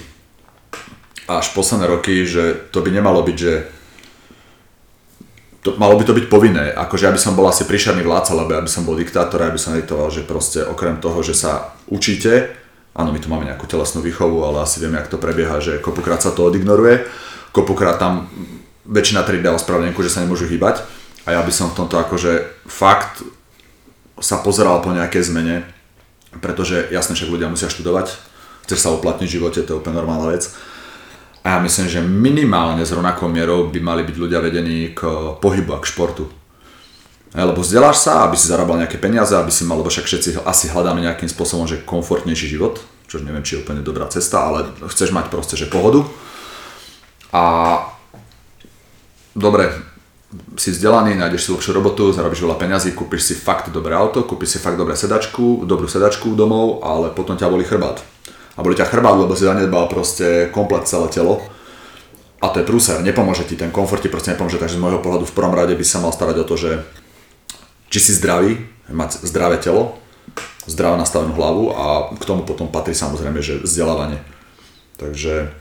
Až 1.31 1.53
posledné 1.55 1.87
roky, 1.87 2.27
že 2.27 2.59
to 2.75 2.83
by 2.83 2.91
nemalo 2.91 3.23
byť, 3.23 3.37
že 3.37 3.53
to, 5.61 5.77
malo 5.77 5.97
by 6.01 6.05
to 6.09 6.17
byť 6.17 6.27
povinné, 6.33 6.73
akože 6.73 7.05
ja 7.05 7.13
by 7.13 7.21
som 7.21 7.37
bol 7.37 7.45
asi 7.45 7.69
príšerný 7.69 8.01
vládca, 8.01 8.33
lebo 8.33 8.57
ja 8.57 8.65
by 8.65 8.71
som 8.71 8.89
bol 8.89 8.97
diktátor, 8.97 9.45
ja 9.45 9.53
by 9.53 9.61
som 9.61 9.77
diktoval, 9.77 10.09
že 10.09 10.25
proste 10.25 10.65
okrem 10.65 10.97
toho, 10.97 11.21
že 11.21 11.37
sa 11.37 11.77
učíte, 11.93 12.49
áno, 12.97 13.13
my 13.13 13.21
tu 13.21 13.29
máme 13.29 13.45
nejakú 13.45 13.69
telesnú 13.69 14.01
výchovu, 14.01 14.41
ale 14.41 14.65
asi 14.65 14.81
vieme, 14.81 14.97
jak 14.97 15.13
to 15.13 15.21
prebieha, 15.21 15.61
že 15.61 15.77
kopukrát 15.85 16.25
sa 16.25 16.33
to 16.33 16.49
odignoruje, 16.49 17.05
kopukrát 17.53 18.01
tam 18.01 18.33
väčšina 18.89 19.23
tried 19.23 19.45
dá 19.45 19.53
ospravedlnenku, 19.55 20.01
že 20.03 20.11
sa 20.11 20.25
nemôžu 20.25 20.49
hýbať. 20.51 20.83
A 21.29 21.37
ja 21.37 21.41
by 21.45 21.53
som 21.53 21.71
v 21.71 21.85
tomto 21.85 22.01
akože 22.01 22.65
fakt 22.65 23.23
sa 24.19 24.41
pozeral 24.41 24.81
po 24.81 24.91
nejakej 24.91 25.29
zmene, 25.29 25.69
pretože 26.41 26.89
jasne 26.89 27.13
však 27.15 27.29
ľudia 27.29 27.53
musia 27.53 27.69
študovať, 27.69 28.17
chceš 28.67 28.81
sa 28.81 28.95
uplatniť 28.97 29.29
v 29.29 29.37
živote, 29.37 29.61
to 29.63 29.77
je 29.77 29.81
úplne 29.81 30.01
normálna 30.01 30.33
vec. 30.33 30.51
A 31.41 31.57
ja 31.57 31.59
myslím, 31.65 31.89
že 31.89 32.05
minimálne 32.05 32.85
s 32.85 32.93
rovnakou 32.93 33.25
mierou 33.25 33.73
by 33.73 33.81
mali 33.81 34.05
byť 34.05 34.17
ľudia 34.21 34.45
vedení 34.45 34.93
k 34.93 35.09
pohybu 35.41 35.73
a 35.73 35.81
k 35.81 35.89
športu. 35.89 36.29
Lebo 37.33 37.63
vzdeláš 37.63 38.03
sa, 38.03 38.27
aby 38.27 38.35
si 38.37 38.51
zarábal 38.51 38.83
nejaké 38.83 38.99
peniaze, 38.99 39.33
aby 39.33 39.55
si 39.55 39.63
mal, 39.63 39.79
lebo 39.79 39.89
však 39.89 40.05
všetci 40.05 40.43
asi 40.43 40.67
hľadáme 40.69 41.01
nejakým 41.01 41.31
spôsobom, 41.31 41.65
že 41.65 41.81
komfortnejší 41.87 42.59
život, 42.59 42.83
čo 43.07 43.23
neviem, 43.23 43.47
či 43.47 43.57
je 43.57 43.63
úplne 43.63 43.87
dobrá 43.87 44.11
cesta, 44.11 44.43
ale 44.43 44.67
chceš 44.91 45.15
mať 45.15 45.31
proste, 45.31 45.55
že 45.55 45.71
pohodu. 45.71 46.05
A 47.31 47.79
dobre, 49.39 49.71
si 50.59 50.75
vzdelaný, 50.75 51.15
nájdeš 51.15 51.47
si 51.47 51.51
lepšiu 51.55 51.73
robotu, 51.73 52.11
zarobíš 52.11 52.43
veľa 52.43 52.59
peňazí, 52.59 52.93
kúpiš 52.99 53.23
si 53.31 53.35
fakt 53.39 53.71
dobré 53.71 53.95
auto, 53.95 54.27
kúpiš 54.27 54.55
si 54.55 54.59
fakt 54.59 54.77
dobré 54.77 54.99
sedačku, 54.99 55.63
dobrú 55.65 55.87
sedačku 55.87 56.35
domov, 56.35 56.83
ale 56.83 57.15
potom 57.15 57.39
ťa 57.39 57.49
boli 57.49 57.63
chrbát. 57.63 58.03
A 58.61 58.65
boli 58.65 58.77
ťa 58.77 58.93
chrbát, 58.93 59.17
lebo 59.17 59.33
si 59.33 59.49
zanedbal 59.49 59.89
proste 59.89 60.53
komplet 60.53 60.85
celé 60.85 61.09
telo. 61.09 61.41
A 62.45 62.53
to 62.53 62.61
je 62.61 62.69
prúser, 62.69 63.01
nepomôže 63.01 63.49
ti, 63.49 63.57
ten 63.57 63.73
komfort 63.73 64.05
ti 64.05 64.13
proste 64.13 64.37
nepomôže, 64.37 64.61
takže 64.61 64.77
z 64.77 64.83
môjho 64.85 65.01
pohľadu 65.01 65.25
v 65.25 65.37
prvom 65.37 65.57
rade 65.57 65.73
by 65.73 65.85
sa 65.85 66.05
mal 66.05 66.13
starať 66.13 66.45
o 66.45 66.49
to, 66.49 66.61
že 66.61 66.85
či 67.89 67.99
si 68.01 68.13
zdravý, 68.17 68.61
mať 68.93 69.25
zdravé 69.25 69.57
telo, 69.57 69.97
zdravo 70.69 71.01
nastavenú 71.01 71.33
hlavu 71.37 71.65
a 71.73 71.85
k 72.17 72.25
tomu 72.29 72.45
potom 72.45 72.69
patrí 72.69 72.93
samozrejme, 72.93 73.41
že 73.41 73.65
vzdelávanie. 73.65 74.21
Takže 75.01 75.53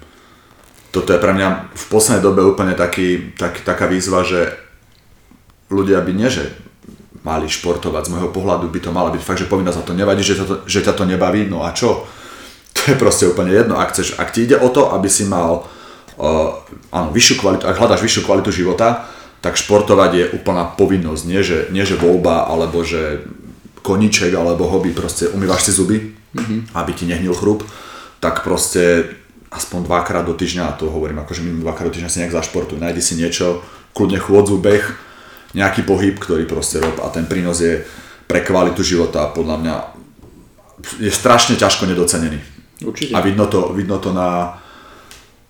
toto 0.91 1.15
je 1.15 1.19
pre 1.19 1.31
mňa 1.31 1.71
v 1.71 1.85
poslednej 1.87 2.23
dobe 2.23 2.43
úplne 2.43 2.75
taký, 2.75 3.31
tak, 3.39 3.63
taká 3.63 3.87
výzva, 3.87 4.27
že 4.27 4.55
ľudia 5.71 6.03
by 6.03 6.11
nie, 6.11 6.27
že 6.27 6.51
mali 7.23 7.51
športovať, 7.51 8.07
z 8.07 8.11
môjho 8.15 8.29
pohľadu 8.31 8.71
by 8.71 8.79
to 8.79 8.95
mala 8.95 9.11
byť 9.11 9.21
fakt, 9.23 9.39
že 9.43 9.51
povinná 9.51 9.75
za 9.75 9.83
to 9.83 9.91
nevadí, 9.91 10.23
že, 10.23 10.39
to, 10.39 10.63
že 10.63 10.81
ťa 10.83 10.95
to 10.95 11.03
nebaví, 11.03 11.45
no 11.45 11.67
a 11.67 11.75
čo? 11.75 12.07
To 12.79 12.95
je 12.95 12.95
proste 12.95 13.27
úplne 13.27 13.51
jedno, 13.51 13.75
ak, 13.75 13.91
chceš, 13.91 14.15
ak 14.15 14.31
ti 14.31 14.47
ide 14.47 14.55
o 14.55 14.71
to, 14.71 14.95
aby 14.95 15.11
si 15.11 15.27
mal 15.27 15.67
uh, 16.17 16.55
áno, 16.95 17.09
vyššiu 17.11 17.35
kvalitu, 17.43 17.63
ak 17.67 17.75
hľadáš 17.75 18.01
vyššiu 18.01 18.21
kvalitu 18.23 18.49
života, 18.55 19.05
tak 19.39 19.59
športovať 19.59 20.11
je 20.15 20.25
úplná 20.35 20.67
povinnosť, 20.75 21.23
nie 21.27 21.41
že, 21.43 21.67
nie 21.71 21.83
že 21.83 21.95
voľba, 21.95 22.47
alebo 22.47 22.83
že 22.83 23.23
koniček, 23.83 24.35
alebo 24.35 24.67
hobby, 24.67 24.91
proste 24.91 25.31
umývaš 25.31 25.69
si 25.69 25.71
zuby, 25.71 26.11
mm-hmm. 26.11 26.75
aby 26.75 26.91
ti 26.91 27.07
nehnil 27.07 27.31
chrup, 27.31 27.63
tak 28.19 28.43
proste 28.43 29.15
aspoň 29.49 29.87
dvakrát 29.87 30.27
do 30.27 30.35
týždňa, 30.35 30.63
a 30.67 30.77
to 30.77 30.91
hovorím 30.91 31.23
akože 31.23 31.41
minimum 31.41 31.63
dvakrát 31.65 31.87
do 31.89 31.93
týždňa 31.95 32.11
si 32.11 32.19
nejak 32.19 32.35
zašportuj, 32.35 32.77
nájdi 32.77 33.01
si 33.01 33.15
niečo, 33.15 33.63
kľudne 33.95 34.19
chôdzu, 34.19 34.59
beh, 34.59 34.85
nejaký 35.57 35.81
pohyb, 35.87 36.19
ktorý 36.19 36.45
proste 36.45 36.77
rob 36.77 37.01
a 37.01 37.09
ten 37.09 37.25
prínos 37.25 37.63
je 37.63 37.81
pre 38.29 38.45
kvalitu 38.45 38.85
života 38.85 39.25
podľa 39.33 39.57
mňa 39.57 39.75
je 41.01 41.09
strašne 41.09 41.57
ťažko 41.57 41.89
nedocenený. 41.89 42.58
Určite. 42.79 43.11
A 43.11 43.19
vidno 43.19 43.45
to, 43.51 43.75
vidno 43.75 43.99
to 43.99 44.15
na, 44.15 44.55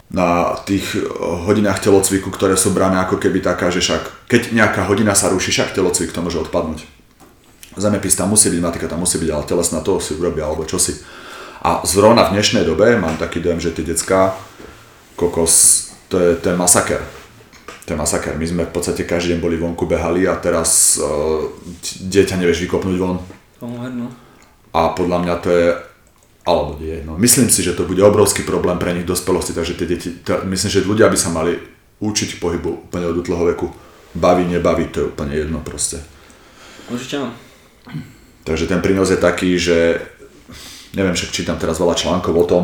na 0.10 0.58
tých 0.65 0.98
hodinách 1.22 1.86
telocviku, 1.86 2.34
ktoré 2.34 2.58
sú 2.58 2.74
brané 2.74 2.98
ako 2.98 3.22
keby 3.22 3.46
taká, 3.46 3.70
že 3.70 3.86
však 3.86 4.26
keď 4.26 4.42
nejaká 4.54 4.89
hodina 4.89 5.13
sa 5.13 5.30
ruší, 5.30 5.54
však 5.54 5.78
telocvik 5.78 6.10
to 6.10 6.26
môže 6.26 6.42
odpadnúť. 6.42 6.82
Zemepis 7.78 8.18
tam 8.18 8.34
musí 8.34 8.50
byť, 8.50 8.62
matika 8.62 8.88
tam 8.89 9.06
musí 9.06 9.22
byť, 9.22 9.30
ale 9.30 9.46
telesná 9.46 9.80
to 9.86 10.02
si 10.02 10.18
urobia, 10.18 10.50
alebo 10.50 10.65
čo 10.65 10.82
si. 10.82 10.98
A 11.62 11.86
zrovna 11.86 12.26
v 12.28 12.39
dnešnej 12.39 12.65
dobe 12.65 12.98
mám 12.98 13.22
taký 13.22 13.39
dojem, 13.39 13.62
že 13.62 13.76
tie 13.76 13.86
decka, 13.86 14.34
kokos, 15.13 15.86
to 16.10 16.18
je 16.18 16.32
ten 16.42 16.58
masaker. 16.58 17.00
To 17.86 17.94
je 17.94 17.98
masaker. 18.00 18.34
My 18.36 18.46
sme 18.50 18.63
v 18.65 18.74
podstate 18.74 19.06
každý 19.06 19.38
deň 19.38 19.39
boli 19.39 19.56
vonku, 19.62 19.86
behali 19.86 20.26
a 20.26 20.39
teraz 20.42 20.98
uh, 20.98 21.46
dieťa 22.10 22.42
nevieš 22.42 22.65
vykopnúť 22.65 22.98
von. 22.98 23.22
no. 23.94 24.08
A 24.74 24.94
podľa 24.98 25.18
mňa 25.26 25.36
to 25.42 25.50
je 25.54 25.68
alebo 26.50 26.82
nie. 26.82 27.06
No, 27.06 27.14
myslím 27.22 27.54
si, 27.54 27.62
že 27.62 27.78
to 27.78 27.86
bude 27.86 28.02
obrovský 28.02 28.42
problém 28.42 28.82
pre 28.82 28.98
nich 28.98 29.06
v 29.06 29.14
dospelosti, 29.14 29.54
takže 29.54 29.78
tie 29.78 29.86
deti, 29.86 30.10
to, 30.26 30.42
myslím, 30.50 30.70
že 30.74 30.90
ľudia 30.90 31.06
by 31.06 31.18
sa 31.18 31.30
mali 31.30 31.62
učiť 32.02 32.42
pohybu 32.42 32.90
úplne 32.90 33.06
od 33.06 33.22
útleho 33.22 33.46
veku. 33.54 33.70
Baví, 34.18 34.50
nebaví, 34.50 34.90
to 34.90 35.06
je 35.06 35.10
úplne 35.14 35.38
jedno 35.38 35.62
proste. 35.62 36.02
Určite 36.90 37.22
áno. 37.22 37.32
Takže 38.42 38.66
ten 38.66 38.82
prínos 38.82 39.14
je 39.14 39.22
taký, 39.22 39.54
že 39.62 40.02
neviem, 40.98 41.14
však 41.14 41.30
čítam 41.30 41.62
teraz 41.62 41.78
veľa 41.78 41.94
článkov 41.94 42.34
o 42.34 42.46
tom, 42.50 42.64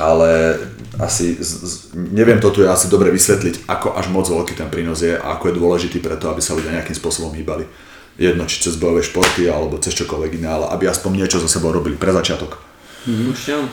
ale 0.00 0.58
asi, 0.98 1.36
z, 1.38 1.50
z, 1.60 1.74
neviem 1.94 2.40
to 2.40 2.50
tu 2.50 2.64
je 2.64 2.68
asi 2.70 2.88
dobre 2.88 3.12
vysvetliť, 3.12 3.68
ako 3.68 3.94
až 3.94 4.08
moc 4.08 4.26
veľký 4.26 4.56
ten 4.56 4.72
prínos 4.72 5.04
je 5.04 5.14
a 5.14 5.36
ako 5.36 5.52
je 5.52 5.58
dôležitý 5.60 5.98
preto, 6.00 6.32
aby 6.32 6.40
sa 6.40 6.56
ľudia 6.56 6.74
nejakým 6.74 6.96
spôsobom 6.96 7.36
hýbali. 7.36 7.68
Jedno, 8.14 8.46
či 8.46 8.62
cez 8.62 8.78
bojové 8.78 9.02
športy 9.02 9.50
alebo 9.50 9.78
cez 9.82 9.94
čokoľvek 9.98 10.38
iné, 10.38 10.48
ale 10.48 10.70
aby 10.70 10.86
aspoň 10.86 11.18
niečo 11.18 11.42
za 11.42 11.50
sebou 11.50 11.74
robili 11.74 11.98
pre 11.98 12.14
začiatok. 12.14 12.73
Mm, 13.04 13.30
určite 13.30 13.52
áno. 13.60 13.68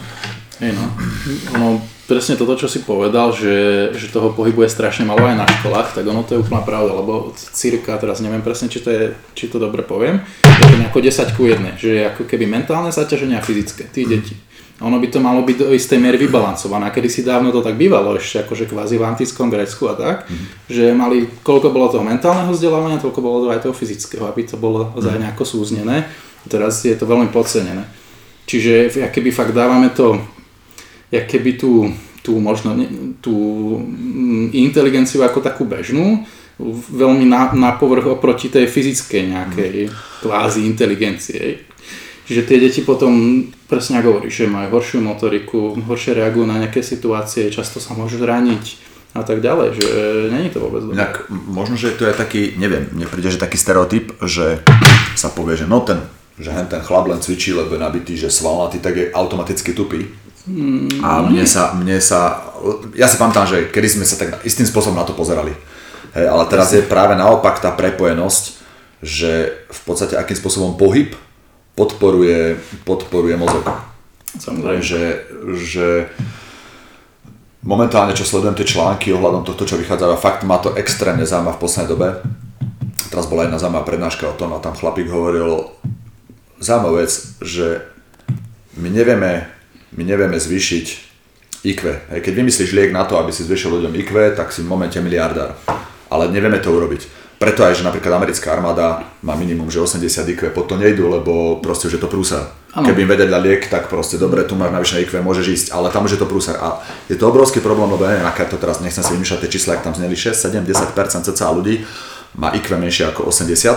Hej 0.61 0.71
no. 0.77 0.85
Presne 2.11 2.35
toto, 2.35 2.59
čo 2.59 2.67
si 2.67 2.83
povedal, 2.83 3.31
že, 3.31 3.87
že 3.95 4.11
toho 4.11 4.35
pohybu 4.35 4.67
je 4.67 4.75
strašne 4.75 5.07
malo 5.07 5.23
aj 5.23 5.39
na 5.39 5.47
školách, 5.47 5.95
tak 5.95 6.03
ono 6.03 6.27
to 6.27 6.35
je 6.35 6.43
úplná 6.43 6.59
pravda, 6.59 6.91
lebo 6.91 7.31
cirka, 7.39 7.95
teraz 7.95 8.19
neviem 8.19 8.43
presne, 8.43 8.67
či 8.67 8.83
to, 8.83 8.91
je, 8.91 9.15
či 9.31 9.47
to 9.47 9.63
dobre 9.63 9.79
poviem, 9.79 10.19
je 10.43 10.65
to 10.67 10.75
nejako 10.75 10.99
10 10.99 11.37
ku 11.39 11.47
1, 11.47 11.79
že 11.79 11.89
je 11.95 12.03
ako 12.11 12.27
keby 12.27 12.51
mentálne 12.51 12.91
zaťaženie 12.91 13.39
a 13.39 13.45
fyzické, 13.45 13.87
tí 13.87 14.03
deti. 14.03 14.35
A 14.83 14.91
ono 14.91 14.99
by 14.99 15.07
to 15.07 15.23
malo 15.23 15.45
byť 15.45 15.55
do 15.55 15.71
istej 15.71 16.03
miery 16.03 16.19
vybalancované. 16.19 16.91
Kedy 16.91 17.07
si 17.07 17.21
dávno 17.23 17.53
to 17.53 17.63
tak 17.63 17.79
bývalo, 17.79 18.19
ešte 18.19 18.43
akože 18.43 18.67
kvázi 18.67 18.99
v 18.99 19.07
antickom 19.07 19.47
Grécku 19.47 19.87
a 19.87 19.95
tak, 19.95 20.27
mm. 20.27 20.67
že 20.67 20.91
mali, 20.91 21.31
koľko 21.45 21.71
bolo 21.71 21.87
toho 21.87 22.03
mentálneho 22.03 22.51
vzdelávania, 22.51 22.99
toľko 22.99 23.19
bolo 23.23 23.47
aj 23.53 23.63
toho 23.63 23.77
fyzického, 23.77 24.27
aby 24.27 24.51
to 24.51 24.59
bolo 24.59 24.91
mm. 24.99 25.21
nejako 25.21 25.47
súznené. 25.47 26.11
Teraz 26.49 26.83
je 26.83 26.97
to 26.97 27.05
veľmi 27.07 27.29
podcenené. 27.29 28.00
Čiže 28.51 28.91
keby 29.15 29.31
fakt 29.31 29.55
dávame 29.55 29.95
to, 29.95 30.19
keby 31.07 31.55
tú, 31.55 31.87
tú 32.19 32.35
možno 32.43 32.75
tú 33.23 33.31
mm, 33.79 34.51
inteligenciu 34.51 35.23
ako 35.23 35.39
takú 35.39 35.63
bežnú, 35.63 36.27
veľmi 36.91 37.23
na, 37.31 37.55
na 37.55 37.71
povrch 37.79 38.19
oproti 38.19 38.51
tej 38.51 38.67
fyzickej 38.67 39.23
nejakej 39.31 39.75
kvázi 40.19 40.67
inteligencie. 40.67 41.63
Čiže 42.27 42.43
tie 42.43 42.59
deti 42.59 42.83
potom, 42.83 43.47
presne 43.71 44.03
ako 44.03 44.19
hovoríš, 44.19 44.43
že 44.43 44.51
majú 44.51 44.67
horšiu 44.75 44.99
motoriku, 44.99 45.79
horšie 45.87 46.19
reagujú 46.19 46.43
na 46.43 46.59
nejaké 46.59 46.83
situácie, 46.83 47.47
často 47.55 47.79
sa 47.79 47.95
môžu 47.95 48.19
zraniť 48.19 48.83
a 49.15 49.23
tak 49.23 49.39
ďalej, 49.39 49.79
že 49.79 49.87
není 50.27 50.51
to 50.51 50.59
vôbec 50.59 50.83
dobré. 50.83 50.99
Inak 50.99 51.31
možno, 51.31 51.79
že 51.79 51.95
to 51.95 52.03
je 52.03 52.15
taký, 52.19 52.59
neviem, 52.59 52.91
mne 52.91 53.07
príde, 53.07 53.31
že 53.31 53.39
taký 53.39 53.55
stereotyp, 53.55 54.11
že 54.27 54.59
sa 55.15 55.31
povie, 55.31 55.55
že 55.55 55.71
no 55.71 55.79
ten 55.87 56.03
že 56.41 56.49
hen 56.49 56.65
ten 56.65 56.81
chlap 56.81 57.05
len 57.05 57.21
cvičí, 57.21 57.53
lebo 57.53 57.77
je 57.77 57.85
nabitý, 57.85 58.17
že 58.17 58.33
svalnatý, 58.33 58.81
tak 58.81 58.97
je 58.97 59.13
automaticky 59.13 59.77
tupý. 59.77 60.09
Mm, 60.49 61.05
a 61.05 61.21
mne 61.21 61.45
sa, 61.45 61.77
mne 61.77 62.01
sa, 62.01 62.49
ja 62.97 63.05
si 63.05 63.21
pamätám, 63.21 63.45
že 63.45 63.69
kedy 63.69 64.01
sme 64.01 64.05
sa 64.09 64.17
tak 64.17 64.41
istým 64.41 64.65
spôsobom 64.65 64.97
na 64.97 65.05
to 65.05 65.13
pozerali. 65.13 65.53
Hej, 66.17 66.25
ale 66.27 66.43
teraz 66.49 66.73
je 66.73 66.81
práve 66.81 67.13
naopak 67.13 67.61
tá 67.61 67.69
prepojenosť, 67.69 68.43
že 69.05 69.53
v 69.69 69.81
podstate 69.85 70.17
akým 70.17 70.37
spôsobom 70.37 70.75
pohyb 70.75 71.13
podporuje, 71.77 72.57
podporuje 72.83 73.37
mozog. 73.37 73.63
Samozrejme. 74.35 74.81
Že, 74.81 75.03
že 75.61 75.87
momentálne, 77.61 78.17
čo 78.17 78.25
sledujem 78.25 78.57
tie 78.57 78.67
články 78.75 79.13
ohľadom 79.13 79.45
tohto, 79.45 79.69
čo 79.69 79.77
vychádza, 79.77 80.17
fakt 80.17 80.41
ma 80.43 80.57
to 80.57 80.73
extrémne 80.73 81.23
zaujíma 81.23 81.53
v 81.55 81.61
poslednej 81.61 81.91
dobe. 81.93 82.07
Teraz 83.11 83.27
bola 83.27 83.45
jedna 83.45 83.59
zaujímavá 83.59 83.85
prednáška 83.85 84.25
o 84.25 84.37
tom 84.37 84.55
a 84.55 84.63
tam 84.63 84.73
chlapík 84.73 85.11
hovoril 85.11 85.69
zaujímavá 86.61 87.03
vec, 87.03 87.11
že 87.41 87.81
my 88.77 88.87
nevieme, 88.87 89.49
my 89.97 90.03
nevieme 90.05 90.37
zvýšiť 90.37 90.85
IQ. 91.65 91.81
Keď 92.09 92.33
vymyslíš 92.33 92.71
liek 92.71 92.91
na 92.93 93.03
to, 93.05 93.17
aby 93.17 93.33
si 93.33 93.43
zvýšil 93.43 93.81
ľuďom 93.81 93.93
IQ, 94.05 94.37
tak 94.37 94.53
si 94.53 94.63
v 94.63 94.71
momente 94.71 94.97
miliardár. 95.01 95.57
Ale 96.07 96.29
nevieme 96.29 96.61
to 96.61 96.71
urobiť. 96.71 97.19
Preto 97.41 97.65
aj, 97.65 97.81
že 97.81 97.87
napríklad 97.87 98.21
americká 98.21 98.53
armáda 98.53 99.01
má 99.25 99.33
minimum, 99.33 99.65
že 99.73 99.81
80 99.81 100.29
IQ, 100.37 100.41
pod 100.53 100.69
to 100.69 100.77
nejdu, 100.77 101.09
lebo 101.09 101.57
proste 101.57 101.89
už 101.89 101.97
je 101.97 102.01
to 102.01 102.05
prúsa. 102.05 102.53
Ano. 102.77 102.85
Keby 102.85 103.01
im 103.01 103.09
vedeli 103.09 103.33
liek, 103.33 103.65
tak 103.65 103.89
proste 103.89 104.21
dobre, 104.21 104.45
tu 104.45 104.53
máš 104.53 104.69
navýšené 104.69 105.09
IQ, 105.09 105.25
môžeš 105.25 105.45
ísť, 105.49 105.67
ale 105.73 105.89
tam 105.89 106.05
už 106.05 106.15
je 106.15 106.21
to 106.21 106.29
prúser. 106.29 106.53
A 106.61 106.85
je 107.09 107.17
to 107.17 107.25
obrovský 107.25 107.57
problém, 107.57 107.89
lebo 107.89 108.05
neviem, 108.05 108.29
aké 108.29 108.45
to 108.45 108.61
teraz, 108.61 108.77
nechcem 108.77 109.01
si 109.01 109.17
vymýšľať 109.17 109.39
tie 109.41 109.53
čísla, 109.57 109.81
ak 109.81 109.89
tam 109.89 109.97
zneli 109.97 110.13
6, 110.13 110.37
7, 110.37 110.61
10% 110.61 111.33
cca 111.33 111.45
ľudí 111.49 111.81
má 112.37 112.53
IQ 112.55 112.77
menšie 112.77 113.09
ako 113.11 113.27
80 113.27 113.73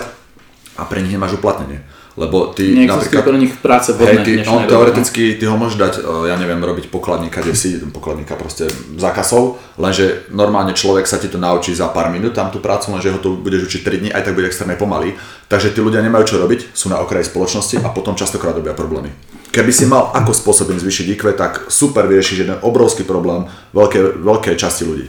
a 0.78 0.82
pre 0.86 1.02
nich 1.02 1.10
nemáš 1.10 1.40
uplatnenie. 1.40 1.82
Lebo 2.14 2.54
ty 2.54 2.86
napríklad... 2.86 3.26
pre 3.26 3.38
nich 3.42 3.58
práce 3.58 3.90
vhodné. 3.90 4.22
Hej, 4.22 4.26
ty, 4.26 4.32
on, 4.46 4.70
teoreticky 4.70 5.34
ty 5.34 5.44
ho 5.50 5.58
môžeš 5.58 5.74
dať, 5.74 5.94
e, 5.98 6.30
ja 6.30 6.38
neviem, 6.38 6.62
robiť 6.62 6.86
pokladníka, 6.86 7.42
kde 7.42 7.58
si, 7.58 7.74
pokladníka 7.90 8.38
proste 8.38 8.70
zákazov, 8.94 9.58
lenže 9.82 10.30
normálne 10.30 10.78
človek 10.78 11.10
sa 11.10 11.18
ti 11.18 11.26
to 11.26 11.42
naučí 11.42 11.74
za 11.74 11.90
pár 11.90 12.14
minút 12.14 12.38
tam 12.38 12.54
tú 12.54 12.62
prácu, 12.62 12.94
lenže 12.94 13.10
ho 13.10 13.18
to 13.18 13.34
budeš 13.34 13.66
učiť 13.66 13.80
3 13.82 13.98
dní, 13.98 14.10
aj 14.14 14.30
tak 14.30 14.38
bude 14.38 14.46
extrémne 14.46 14.78
pomaly. 14.78 15.18
Takže 15.50 15.74
tí 15.74 15.82
ľudia 15.82 16.06
nemajú 16.06 16.22
čo 16.22 16.36
robiť, 16.38 16.70
sú 16.70 16.86
na 16.86 17.02
okraji 17.02 17.26
spoločnosti 17.26 17.82
a 17.82 17.90
potom 17.90 18.14
častokrát 18.14 18.54
robia 18.54 18.78
problémy. 18.78 19.10
Keby 19.50 19.70
si 19.74 19.90
mal 19.90 20.14
ako 20.14 20.30
spôsobom 20.30 20.78
zvýšiť 20.78 21.18
IQ, 21.18 21.34
tak 21.34 21.66
super 21.66 22.06
vyriešiš 22.06 22.46
jeden 22.46 22.58
obrovský 22.62 23.02
problém 23.02 23.50
veľké, 23.74 24.22
veľké 24.22 24.50
časti 24.54 24.86
ľudí. 24.86 25.06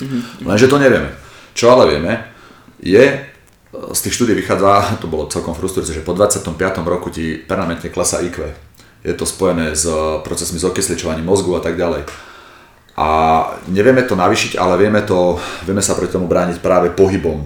Mm-hmm. 0.00 0.20
Lenže 0.44 0.68
to 0.68 0.76
nevieme. 0.76 1.08
Čo 1.56 1.72
ale 1.72 1.88
vieme, 1.88 2.12
je 2.84 3.32
z 3.92 4.00
tých 4.06 4.14
štúdí 4.14 4.34
vychádza, 4.38 4.98
to 5.02 5.10
bolo 5.10 5.26
celkom 5.26 5.54
frustrujúce, 5.54 5.94
že 5.94 6.06
po 6.06 6.14
25. 6.14 6.54
roku 6.86 7.10
ti 7.10 7.38
permanentne 7.38 7.90
klesá 7.90 8.22
IQ. 8.22 8.46
je 9.04 9.14
to 9.14 9.28
spojené 9.28 9.76
s 9.76 9.84
procesmi 10.24 10.56
zokysličovaním 10.56 11.28
mozgu 11.28 11.58
a 11.58 11.62
tak 11.62 11.76
ďalej. 11.76 12.08
A 12.94 13.08
nevieme 13.68 14.06
to 14.06 14.14
navýšiť, 14.14 14.54
ale 14.54 14.78
vieme, 14.78 15.02
to, 15.02 15.36
vieme 15.66 15.82
sa 15.82 15.98
proti 15.98 16.14
tomu 16.14 16.30
brániť 16.30 16.62
práve 16.62 16.94
pohybom. 16.94 17.42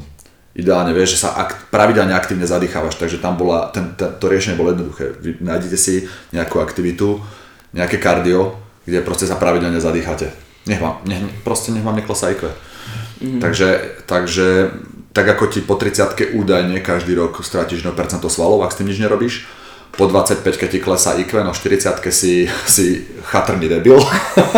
Ideálne 0.52 0.92
vieš, 0.92 1.16
že 1.16 1.22
sa 1.24 1.38
ak, 1.40 1.72
pravidelne 1.72 2.12
aktívne 2.12 2.44
zadýchávaš, 2.44 3.00
takže 3.00 3.22
tam 3.22 3.40
bola, 3.40 3.72
ten, 3.72 3.96
ten, 3.96 4.12
to 4.20 4.28
riešenie 4.28 4.60
bolo 4.60 4.76
jednoduché. 4.76 5.16
Vy 5.22 5.40
nájdete 5.40 5.78
si 5.80 6.04
nejakú 6.36 6.60
aktivitu, 6.60 7.22
nejaké 7.72 7.96
kardio, 7.96 8.60
kde 8.84 9.00
proste 9.00 9.24
sa 9.24 9.40
pravidelne 9.40 9.80
zadýchate. 9.80 10.28
Nech 10.68 10.82
vám, 10.82 11.00
nech, 11.08 11.24
proste 11.46 11.72
nech 11.72 11.86
vám 11.86 11.96
neklesá 11.96 12.28
IQ. 12.28 12.44
Mm. 13.18 13.40
Takže, 13.42 13.68
takže 14.06 14.70
tak 15.12 15.26
ako 15.34 15.50
ti 15.50 15.60
po 15.60 15.74
30 15.74 16.38
údajne 16.38 16.78
každý 16.78 17.18
rok 17.18 17.42
strátiš 17.42 17.82
1% 17.82 17.90
svalov, 18.30 18.62
ak 18.62 18.70
s 18.70 18.78
tým 18.78 18.86
nič 18.86 19.02
nerobíš, 19.02 19.50
po 19.98 20.06
25 20.06 20.46
keď 20.46 20.68
ti 20.70 20.78
klesá 20.78 21.18
IQ, 21.18 21.42
no 21.42 21.50
40 21.50 21.98
si, 22.14 22.46
si 22.46 22.86
chatrný 23.26 23.66
debil, 23.66 23.98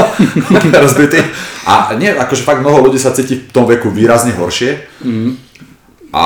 rozbitý. 0.85 1.25
A 1.65 1.97
nie, 1.97 2.13
akože 2.13 2.45
fakt 2.45 2.61
mnoho 2.61 2.85
ľudí 2.85 3.01
sa 3.01 3.17
cíti 3.17 3.49
v 3.49 3.53
tom 3.55 3.65
veku 3.65 3.89
výrazne 3.89 4.37
horšie. 4.37 4.85
Mm. 5.01 5.41
A 6.13 6.25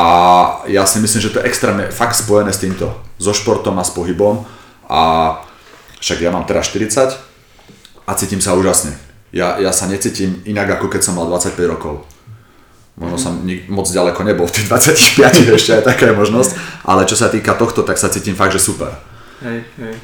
ja 0.66 0.82
si 0.88 0.98
myslím, 0.98 1.20
že 1.22 1.30
to 1.30 1.38
je 1.38 1.46
extrémne 1.46 1.92
fakt 1.92 2.16
spojené 2.16 2.50
s 2.50 2.58
týmto, 2.58 2.90
so 3.20 3.30
športom 3.36 3.76
a 3.78 3.84
s 3.84 3.92
pohybom. 3.92 4.42
A 4.88 5.36
však 6.00 6.24
ja 6.24 6.34
mám 6.34 6.48
teraz 6.48 6.72
40 6.72 7.14
a 8.08 8.10
cítim 8.16 8.40
sa 8.40 8.56
úžasne. 8.56 8.96
Ja, 9.30 9.62
ja 9.62 9.70
sa 9.70 9.86
necítim 9.86 10.40
inak 10.48 10.80
ako 10.80 10.90
keď 10.90 11.00
som 11.06 11.20
mal 11.20 11.28
25 11.28 11.54
rokov. 11.70 12.13
Možno 12.94 13.18
som 13.18 13.42
nik- 13.42 13.66
moc 13.66 13.90
ďaleko 13.90 14.22
nebol 14.22 14.46
v 14.46 14.54
tých 14.54 14.66
25, 14.70 15.50
ešte 15.58 15.70
aj 15.74 15.82
taká 15.82 16.10
je 16.10 16.14
možnosť, 16.14 16.50
ale 16.86 17.02
čo 17.10 17.18
sa 17.18 17.26
týka 17.26 17.58
tohto, 17.58 17.82
tak 17.82 17.98
sa 17.98 18.06
cítim 18.06 18.38
fakt, 18.38 18.54
že 18.54 18.62
super. 18.62 18.94
Hej, 19.42 19.66
hej, 19.82 19.94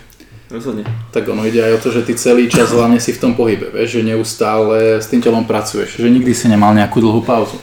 rozhodne. 0.50 0.82
Tak 1.14 1.30
ono 1.30 1.46
ide 1.46 1.62
aj 1.62 1.72
o 1.78 1.82
to, 1.86 1.88
že 1.94 2.02
ty 2.02 2.18
celý 2.18 2.50
čas 2.50 2.74
hlavne 2.74 2.98
si 2.98 3.14
v 3.14 3.22
tom 3.22 3.32
pohybe, 3.38 3.70
vieš, 3.70 4.02
že 4.02 4.10
neustále 4.10 4.98
s 4.98 5.06
tým 5.06 5.22
telom 5.22 5.46
pracuješ, 5.46 6.02
že 6.02 6.10
nikdy 6.10 6.34
si 6.34 6.50
nemal 6.50 6.74
nejakú 6.74 6.98
dlhú 6.98 7.22
pauzu. 7.22 7.62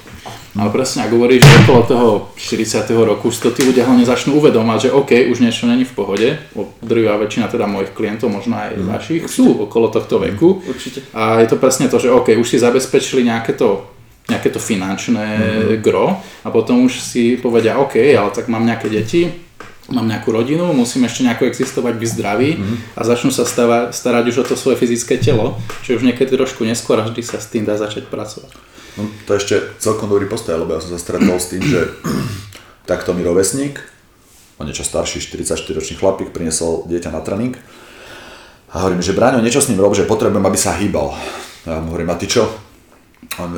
Ale 0.58 0.74
presne, 0.74 1.06
ak 1.06 1.14
hovoríš, 1.14 1.46
že 1.46 1.54
okolo 1.70 1.82
toho 1.86 2.08
40. 2.34 2.90
roku 3.06 3.30
si 3.30 3.38
to 3.46 3.54
tí 3.54 3.62
ľudia 3.62 3.86
hlavne 3.86 4.02
začnú 4.10 4.42
uvedomať, 4.42 4.90
že 4.90 4.96
OK, 4.96 5.30
už 5.30 5.38
niečo 5.38 5.70
není 5.70 5.86
v 5.86 5.94
pohode, 5.94 6.34
drvivá 6.82 7.22
väčšina 7.22 7.46
teda 7.46 7.70
mojich 7.70 7.94
klientov, 7.94 8.34
možno 8.34 8.58
aj 8.58 8.74
mm. 8.74 8.88
vašich, 8.90 9.22
sú 9.30 9.54
okolo 9.70 9.94
tohto 9.94 10.18
veku. 10.18 10.66
Určite. 10.66 11.06
A 11.14 11.46
je 11.46 11.48
to 11.54 11.62
presne 11.62 11.86
to, 11.94 12.02
že 12.02 12.10
OK, 12.10 12.34
už 12.34 12.50
si 12.50 12.58
zabezpečili 12.58 13.22
nejaké 13.22 13.54
to 13.54 13.86
nejaké 14.28 14.52
to 14.52 14.60
finančné 14.60 15.28
mm-hmm. 15.40 15.80
gro 15.80 16.20
a 16.20 16.48
potom 16.52 16.84
už 16.84 17.00
si 17.00 17.40
povedia, 17.40 17.80
OK, 17.80 17.96
ale 18.16 18.30
tak 18.36 18.52
mám 18.52 18.68
nejaké 18.68 18.92
deti, 18.92 19.32
mám 19.88 20.04
nejakú 20.04 20.36
rodinu, 20.36 20.68
musím 20.76 21.08
ešte 21.08 21.24
nejako 21.24 21.48
existovať, 21.48 21.94
byť 21.96 22.10
zdravý 22.12 22.50
mm-hmm. 22.60 22.78
a 23.00 23.02
začnú 23.08 23.32
sa 23.32 23.48
stava, 23.48 23.96
starať 23.96 24.36
už 24.36 24.38
o 24.44 24.46
to 24.52 24.56
svoje 24.60 24.76
fyzické 24.84 25.16
telo, 25.16 25.56
čo 25.88 25.96
už 25.96 26.04
niekedy 26.04 26.36
trošku 26.36 26.68
neskôr 26.68 27.00
a 27.00 27.08
vždy 27.08 27.24
sa 27.24 27.40
s 27.40 27.48
tým 27.48 27.64
dá 27.64 27.80
začať 27.80 28.12
pracovať. 28.12 28.52
No, 29.00 29.08
to 29.24 29.38
je 29.38 29.40
ešte 29.40 29.56
celkom 29.80 30.12
dobrý 30.12 30.28
postoj, 30.28 30.60
lebo 30.60 30.76
ja 30.76 30.84
som 30.84 30.92
sa 30.92 31.00
stretol 31.00 31.40
s 31.40 31.48
tým, 31.48 31.64
že 31.64 31.88
takto 32.92 33.16
mi 33.16 33.24
rovesník, 33.24 33.80
o 34.60 34.66
niečo 34.68 34.84
starší 34.84 35.24
44-ročný 35.24 35.96
chlapík, 35.96 36.36
priniesol 36.36 36.84
dieťa 36.90 37.16
na 37.16 37.24
tréning 37.24 37.56
a 38.74 38.84
hovorím, 38.84 39.00
že 39.00 39.16
Braňo, 39.16 39.40
niečo 39.40 39.64
s 39.64 39.72
ním 39.72 39.80
rob, 39.80 39.96
že 39.96 40.04
potrebujem, 40.04 40.44
aby 40.44 40.60
sa 40.60 40.76
hýbal. 40.76 41.16
Ja 41.64 41.80
mu 41.80 41.96
hovorím, 41.96 42.12
a 42.12 42.20
ty 42.20 42.28
čo? 42.28 42.67
On, 43.38 43.50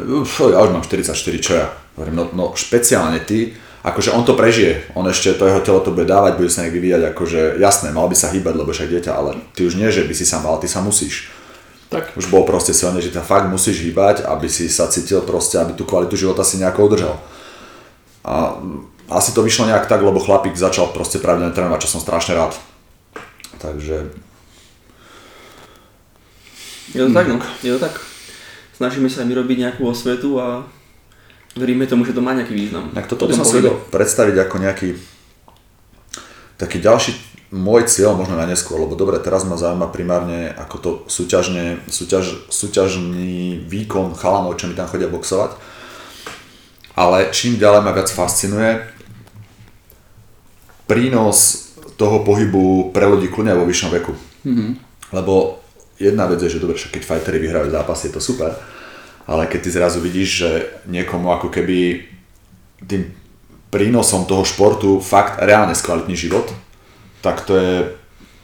ja 0.52 0.60
už 0.64 0.72
mám 0.72 0.84
44, 0.84 1.16
čo 1.40 1.54
ja? 1.56 1.68
Hovorím, 1.96 2.16
no, 2.16 2.24
no 2.32 2.46
špeciálne 2.56 3.20
ty, 3.24 3.56
akože 3.84 4.12
on 4.12 4.24
to 4.24 4.36
prežije, 4.36 4.92
on 4.96 5.08
ešte 5.08 5.36
to 5.36 5.48
jeho 5.48 5.62
telo 5.64 5.80
to 5.84 5.92
bude 5.92 6.08
dávať, 6.08 6.40
bude 6.40 6.52
sa 6.52 6.64
nejak 6.64 6.76
vyvíjať, 6.76 7.02
akože 7.12 7.42
jasné, 7.60 7.92
mal 7.92 8.08
by 8.08 8.16
sa 8.16 8.32
hýbať, 8.32 8.56
lebo 8.56 8.72
však 8.72 8.92
dieťa, 8.92 9.12
ale 9.12 9.40
ty 9.56 9.68
už 9.68 9.76
nie, 9.80 9.92
že 9.92 10.04
by 10.08 10.14
si 10.16 10.24
sa 10.28 10.40
mal, 10.40 10.60
ty 10.60 10.68
sa 10.68 10.80
musíš. 10.80 11.32
Tak. 11.90 12.14
Už 12.16 12.30
bol 12.30 12.46
proste 12.46 12.72
silný, 12.72 13.02
že 13.02 13.12
ťa 13.12 13.26
fakt 13.26 13.50
musíš 13.50 13.82
hýbať, 13.82 14.28
aby 14.28 14.46
si 14.46 14.70
sa 14.70 14.88
cítil 14.88 15.26
proste, 15.26 15.58
aby 15.58 15.74
tú 15.74 15.84
kvalitu 15.84 16.14
života 16.16 16.46
si 16.46 16.62
nejako 16.62 16.86
udržal. 16.86 17.16
A 18.22 18.62
asi 19.10 19.34
to 19.34 19.42
vyšlo 19.42 19.66
nejak 19.66 19.90
tak, 19.90 20.06
lebo 20.06 20.22
chlapík 20.22 20.54
začal 20.54 20.94
proste 20.94 21.18
pravidelne 21.18 21.56
trénovať, 21.56 21.90
čo 21.90 21.98
som 21.98 22.04
strašne 22.04 22.38
rád. 22.38 22.54
Takže... 23.58 24.14
Je 26.94 27.02
to 27.06 27.10
tak, 27.10 27.26
no. 27.26 27.42
Je 27.66 27.74
to 27.74 27.82
tak 27.82 28.09
snažíme 28.80 29.12
sa 29.12 29.28
my 29.28 29.36
robiť 29.36 29.58
nejakú 29.68 29.84
osvetu 29.84 30.40
a 30.40 30.64
veríme 31.60 31.84
tomu, 31.84 32.08
že 32.08 32.16
to 32.16 32.24
má 32.24 32.32
nejaký 32.32 32.56
význam. 32.56 32.96
Tak 32.96 33.12
toto 33.12 33.28
by 33.28 33.36
som 33.36 33.44
si 33.44 33.60
vedel 33.60 33.76
predstaviť 33.92 34.36
ako 34.48 34.56
nejaký 34.64 34.90
taký 36.56 36.80
ďalší 36.80 37.12
môj 37.52 37.90
cieľ 37.92 38.16
možno 38.16 38.40
na 38.40 38.48
neskôr, 38.48 38.80
lebo 38.80 38.96
dobre, 38.96 39.20
teraz 39.20 39.44
ma 39.44 39.60
zaujíma 39.60 39.92
primárne 39.92 40.54
ako 40.54 40.76
to 40.80 40.90
súťažne, 41.12 41.82
súťaž, 41.90 42.48
súťažný 42.48 43.66
výkon 43.68 44.16
chalanov, 44.16 44.56
čo 44.56 44.70
mi 44.70 44.78
tam 44.78 44.88
chodia 44.88 45.12
boxovať. 45.12 45.60
Ale 46.96 47.32
čím 47.36 47.60
ďalej 47.60 47.82
ma 47.84 47.92
viac 47.92 48.12
fascinuje 48.12 48.84
prínos 50.86 51.70
toho 52.00 52.24
pohybu 52.24 52.96
pre 52.96 53.08
ľudí 53.08 53.28
kľudne 53.28 53.56
vo 53.56 53.68
vyššom 53.68 53.92
veku. 53.98 54.14
Mm-hmm. 54.46 54.70
Lebo 55.16 55.64
jedna 56.00 56.26
vec 56.26 56.40
je, 56.42 56.56
že 56.56 56.64
dobre, 56.64 56.80
keď 56.80 57.04
fajteri 57.04 57.38
vyhrajú 57.44 57.70
zápas, 57.70 58.00
je 58.02 58.12
to 58.16 58.24
super, 58.24 58.56
ale 59.30 59.46
keď 59.46 59.60
ty 59.62 59.70
zrazu 59.70 60.00
vidíš, 60.00 60.30
že 60.32 60.50
niekomu 60.88 61.30
ako 61.36 61.52
keby 61.54 62.08
tým 62.88 63.12
prínosom 63.70 64.26
toho 64.26 64.42
športu 64.48 64.98
fakt 64.98 65.38
reálne 65.44 65.78
skvalitný 65.78 66.18
život, 66.18 66.50
tak 67.22 67.46
to 67.46 67.54
je 67.54 67.74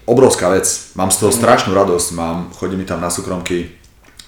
obrovská 0.06 0.54
vec. 0.54 0.68
Mám 0.94 1.10
z 1.10 1.26
toho 1.26 1.32
mm. 1.34 1.38
strašnú 1.42 1.72
radosť, 1.74 2.08
mám, 2.14 2.54
chodí 2.54 2.78
mi 2.78 2.86
tam 2.86 3.02
na 3.02 3.10
súkromky, 3.10 3.74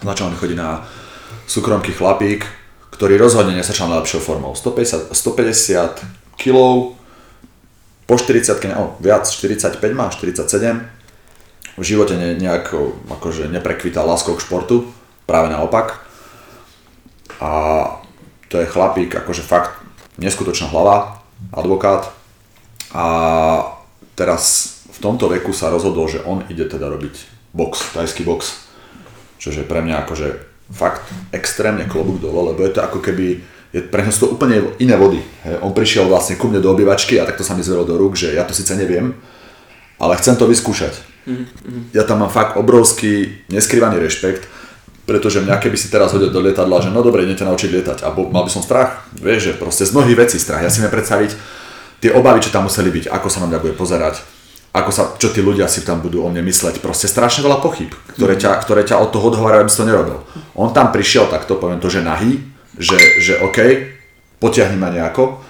začal 0.01 0.33
mi 0.33 0.37
chodiť 0.39 0.57
na 0.57 0.87
súkromky 1.45 1.93
chlapík, 1.93 2.47
ktorý 2.89 3.21
rozhodne 3.21 3.53
nesačal 3.53 3.93
najlepšou 3.93 4.23
formou. 4.23 4.57
150, 4.57 5.13
150 5.13 6.41
kg, 6.41 6.57
po 8.07 8.15
40, 8.15 8.57
no, 8.73 8.97
viac, 9.03 9.29
45 9.29 9.77
má, 9.93 10.09
47, 10.09 10.96
v 11.77 11.83
živote 11.85 12.17
ne, 12.17 12.33
nejak 12.33 12.73
akože 13.13 13.47
neprekvítal 13.53 14.03
láskou 14.09 14.33
k 14.33 14.43
športu, 14.43 14.89
práve 15.29 15.53
naopak. 15.53 16.01
A 17.37 17.51
to 18.49 18.57
je 18.57 18.65
chlapík, 18.65 19.13
akože 19.13 19.45
fakt 19.45 19.77
neskutočná 20.17 20.73
hlava, 20.73 21.21
advokát. 21.53 22.09
A 22.91 23.05
teraz 24.17 24.73
v 24.89 24.97
tomto 24.97 25.29
veku 25.29 25.53
sa 25.53 25.69
rozhodol, 25.69 26.09
že 26.09 26.25
on 26.25 26.41
ide 26.49 26.65
teda 26.65 26.89
robiť 26.89 27.13
box, 27.53 27.93
tajský 27.93 28.25
box. 28.25 28.65
Čože 29.37 29.69
pre 29.69 29.85
mňa 29.85 30.01
akože 30.01 30.27
fakt 30.73 31.05
extrémne 31.29 31.85
klobúk 31.85 32.17
dole, 32.17 32.51
lebo 32.51 32.65
je 32.65 32.73
to 32.73 32.81
ako 32.81 32.99
keby 32.99 33.45
je 33.75 33.83
pre 33.83 34.01
to 34.07 34.31
úplne 34.31 34.73
iné 34.79 34.95
vody. 34.95 35.19
He, 35.43 35.53
on 35.59 35.75
prišiel 35.75 36.07
vlastne 36.07 36.39
ku 36.39 36.47
mne 36.47 36.63
do 36.63 36.71
obývačky 36.71 37.19
a 37.19 37.27
takto 37.27 37.43
sa 37.43 37.53
mi 37.53 37.61
zveril 37.61 37.83
do 37.83 37.99
rúk, 37.99 38.15
že 38.15 38.31
ja 38.31 38.47
to 38.47 38.55
síce 38.55 38.71
neviem, 38.73 39.13
ale 39.99 40.17
chcem 40.17 40.39
to 40.39 40.47
vyskúšať. 40.47 40.95
Mm-hmm. 41.27 41.91
Ja 41.91 42.07
tam 42.07 42.23
mám 42.23 42.31
fakt 42.31 42.55
obrovský 42.55 43.43
neskrývaný 43.51 43.99
rešpekt, 43.99 44.47
pretože 45.03 45.43
mňa 45.43 45.59
keby 45.59 45.75
si 45.75 45.91
teraz 45.91 46.15
hodil 46.15 46.31
do 46.31 46.39
lietadla, 46.39 46.87
že 46.87 46.91
no 46.91 47.03
dobre, 47.03 47.27
idete 47.27 47.43
naučiť 47.43 47.69
lietať, 47.71 47.97
a 48.07 48.15
mal 48.15 48.47
by 48.47 48.51
som 48.51 48.63
strach, 48.63 49.07
vieš, 49.11 49.51
že 49.51 49.59
proste 49.59 49.83
z 49.83 49.91
mnohých 49.91 50.27
vecí 50.27 50.39
strach. 50.39 50.63
Ja 50.63 50.71
si 50.71 50.79
viem 50.79 50.91
predstaviť 50.91 51.31
tie 51.99 52.15
obavy, 52.15 52.39
čo 52.39 52.51
tam 52.51 52.71
museli 52.71 52.91
byť, 52.91 53.11
ako 53.11 53.27
sa 53.27 53.43
na 53.43 53.47
mňa 53.51 53.59
bude 53.59 53.75
pozerať, 53.75 54.23
ako 54.71 54.91
sa, 54.91 55.03
čo 55.19 55.31
tí 55.31 55.43
ľudia 55.43 55.67
si 55.67 55.83
tam 55.83 55.99
budú 55.99 56.23
o 56.23 56.31
mne 56.31 56.43
mysleť, 56.47 56.79
proste 56.79 57.11
strašne 57.11 57.43
veľa 57.43 57.59
pochyb, 57.59 57.91
ktoré 58.15 58.39
ťa, 58.39 58.63
ktoré 58.63 58.87
ťa 58.87 58.99
od 58.99 59.11
toho 59.11 59.31
odhovárajú, 59.31 59.67
aby 59.67 59.71
si 59.71 59.79
to 59.79 59.87
nerobil. 59.87 60.23
On 60.55 60.71
tam 60.71 60.91
prišiel 60.95 61.27
takto, 61.27 61.59
poviem 61.59 61.79
to, 61.83 61.91
že 61.91 62.03
nahý, 62.03 62.43
že, 62.75 62.99
že 63.19 63.39
OK, 63.43 63.59
potiahni 64.43 64.75
ma 64.79 64.91
nejako. 64.91 65.43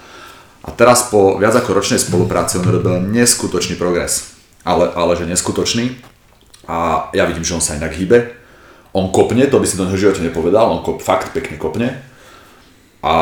A 0.66 0.74
teraz 0.74 1.10
po 1.10 1.38
viac 1.38 1.54
ako 1.54 1.82
ročnej 1.82 1.98
spolupráci 2.02 2.62
on 2.62 2.66
robil 2.66 3.02
neskutočný 3.10 3.74
progres 3.74 4.37
ale, 4.68 4.92
ale 4.92 5.16
že 5.16 5.24
neskutočný. 5.24 5.96
A 6.68 7.08
ja 7.16 7.24
vidím, 7.24 7.48
že 7.48 7.56
on 7.56 7.64
sa 7.64 7.80
inak 7.80 7.96
hýbe. 7.96 8.36
On 8.92 9.08
kopne, 9.08 9.48
to 9.48 9.56
by 9.56 9.64
si 9.64 9.80
do 9.80 9.88
neho 9.88 9.96
živote 9.96 10.20
nepovedal, 10.20 10.68
on 10.68 10.84
kop, 10.84 11.00
fakt 11.00 11.32
pekne 11.32 11.56
kopne. 11.56 11.96
A 13.00 13.14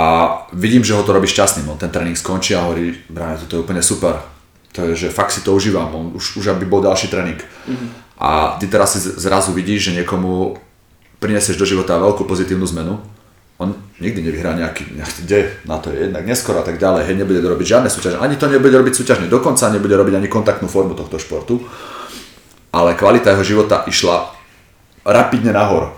vidím, 0.50 0.82
že 0.82 0.98
ho 0.98 1.06
to 1.06 1.14
robí 1.14 1.30
šťastným. 1.30 1.70
On 1.70 1.78
ten 1.78 1.92
tréning 1.92 2.18
skončí 2.18 2.58
a 2.58 2.66
hovorí, 2.66 2.98
Brian, 3.06 3.38
toto 3.38 3.60
je 3.60 3.62
úplne 3.62 3.84
super. 3.84 4.18
To 4.74 4.90
je, 4.90 5.06
že 5.06 5.14
fakt 5.14 5.30
si 5.30 5.46
to 5.46 5.54
užívam, 5.54 5.94
on 5.94 6.06
už, 6.18 6.42
už 6.42 6.50
aby 6.50 6.66
bol 6.66 6.82
ďalší 6.82 7.06
tréning. 7.06 7.38
Mm-hmm. 7.38 7.88
A 8.18 8.56
ty 8.58 8.66
teraz 8.66 8.96
si 8.96 9.04
zrazu 9.04 9.52
vidíš, 9.52 9.92
že 9.92 9.96
niekomu 10.02 10.56
prinesieš 11.20 11.60
do 11.60 11.68
života 11.68 12.00
veľkú 12.00 12.24
pozitívnu 12.24 12.64
zmenu 12.76 12.98
on 13.56 13.72
nikdy 14.00 14.20
nevyhrá 14.20 14.52
nejaký, 14.52 14.92
nejaký 14.92 15.20
de, 15.24 15.40
na 15.64 15.80
to 15.80 15.88
je 15.88 16.08
jednak 16.08 16.28
neskoro 16.28 16.60
a 16.60 16.64
tak 16.66 16.76
ďalej, 16.76 17.08
hej, 17.08 17.16
nebude 17.16 17.40
robiť 17.40 17.66
žiadne 17.66 17.88
súťaže, 17.88 18.20
ani 18.20 18.36
to 18.36 18.52
nebude 18.52 18.76
robiť 18.76 18.92
súťažne, 18.92 19.26
dokonca 19.32 19.72
nebude 19.72 19.96
robiť 19.96 20.14
ani 20.20 20.28
kontaktnú 20.28 20.68
formu 20.68 20.92
tohto 20.92 21.16
športu, 21.16 21.64
ale 22.76 22.92
kvalita 22.92 23.32
jeho 23.32 23.56
života 23.56 23.88
išla 23.88 24.28
rapidne 25.08 25.56
nahor. 25.56 25.96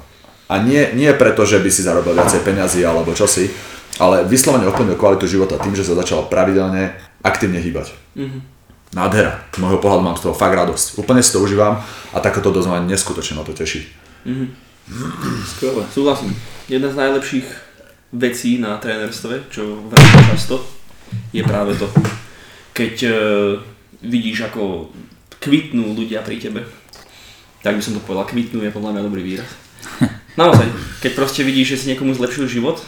A 0.49 0.63
nie, 0.63 0.95
nie 0.97 1.11
preto, 1.13 1.45
že 1.45 1.61
by 1.61 1.69
si 1.69 1.85
zarobil 1.85 2.17
viacej 2.17 2.41
peniazy 2.41 2.81
alebo 2.87 3.13
čosi, 3.13 3.51
ale 3.99 4.25
vyslovene 4.25 4.71
ovplyvnil 4.71 4.97
kvalitu 4.97 5.27
života 5.27 5.59
tým, 5.59 5.75
že 5.75 5.85
sa 5.85 5.99
začal 5.99 6.31
pravidelne 6.31 6.95
aktívne 7.21 7.59
hýbať. 7.59 7.93
Mm-hmm. 8.15 8.41
nádhera. 8.97 9.45
Z 9.53 9.59
môjho 9.61 9.83
pohľadu 9.83 10.03
mám 10.03 10.17
z 10.17 10.25
toho 10.25 10.35
fakt 10.35 10.57
radosť. 10.57 10.97
Úplne 10.97 11.21
si 11.21 11.35
to 11.35 11.45
užívam 11.45 11.83
a 12.15 12.17
takéto 12.25 12.49
dozvanie 12.49 12.89
neskutočne 12.89 13.37
ma 13.37 13.45
to 13.45 13.53
teší. 13.53 13.85
Skvelé. 15.45 15.85
Súhlasím. 15.93 16.33
Jedna 16.69 16.89
z 16.89 16.97
najlepších 16.97 17.47
vecí 18.13 18.59
na 18.59 18.81
trénerstve, 18.81 19.53
čo 19.53 19.85
veľmi 19.85 20.21
často, 20.33 20.65
je 21.33 21.45
práve 21.45 21.77
to, 21.77 21.89
keď 22.73 22.95
e, 23.05 23.13
vidíš, 24.01 24.49
ako 24.49 24.89
kvitnú 25.41 25.93
ľudia 25.93 26.25
pri 26.25 26.41
tebe. 26.41 26.65
Tak 27.61 27.77
by 27.77 27.83
som 27.85 27.97
to 27.97 28.05
povedal, 28.05 28.25
kvitnú 28.25 28.65
je 28.65 28.73
podľa 28.73 28.97
mňa 28.97 29.07
dobrý 29.07 29.23
výraz. 29.25 29.51
Naozaj, 30.41 30.69
keď 31.05 31.13
proste 31.13 31.45
vidíš, 31.45 31.77
že 31.77 31.79
si 31.85 31.89
niekomu 31.93 32.17
zlepšil 32.17 32.49
život, 32.49 32.81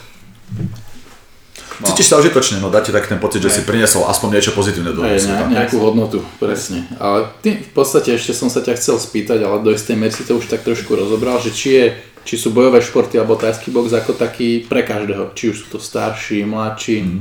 Cítiš 1.81 2.13
sa 2.13 2.21
užitočne, 2.21 2.61
no 2.61 2.69
dáte 2.69 2.93
tak 2.93 3.09
ten 3.09 3.17
pocit, 3.17 3.41
že 3.41 3.49
si 3.49 3.61
priniesol 3.65 4.05
aspoň 4.05 4.29
niečo 4.37 4.53
pozitívne 4.53 4.93
do 4.93 5.01
Aj, 5.01 5.17
sveta. 5.17 5.49
ne, 5.49 5.57
nejakú 5.57 5.81
hodnotu, 5.81 6.21
presne. 6.37 6.85
Ale 7.01 7.33
ty, 7.41 7.57
v 7.57 7.73
podstate 7.73 8.13
ešte 8.13 8.37
som 8.37 8.53
sa 8.53 8.61
ťa 8.61 8.77
chcel 8.77 9.01
spýtať, 9.01 9.41
ale 9.41 9.65
do 9.65 9.73
istej 9.73 9.97
miery 9.97 10.13
si 10.13 10.29
to 10.29 10.37
už 10.37 10.53
tak 10.53 10.61
trošku 10.61 10.93
rozobral, 10.93 11.41
že 11.41 11.57
či, 11.57 11.69
je, 11.73 11.87
či 12.29 12.37
sú 12.37 12.53
bojové 12.53 12.85
športy 12.85 13.17
alebo 13.17 13.41
tajský 13.41 13.73
box 13.73 13.97
ako 13.97 14.13
taký 14.13 14.69
pre 14.69 14.85
každého, 14.85 15.33
či 15.33 15.57
už 15.57 15.57
sú 15.65 15.67
to 15.73 15.79
starší, 15.81 16.45
mladší. 16.45 17.01
Mm. 17.01 17.21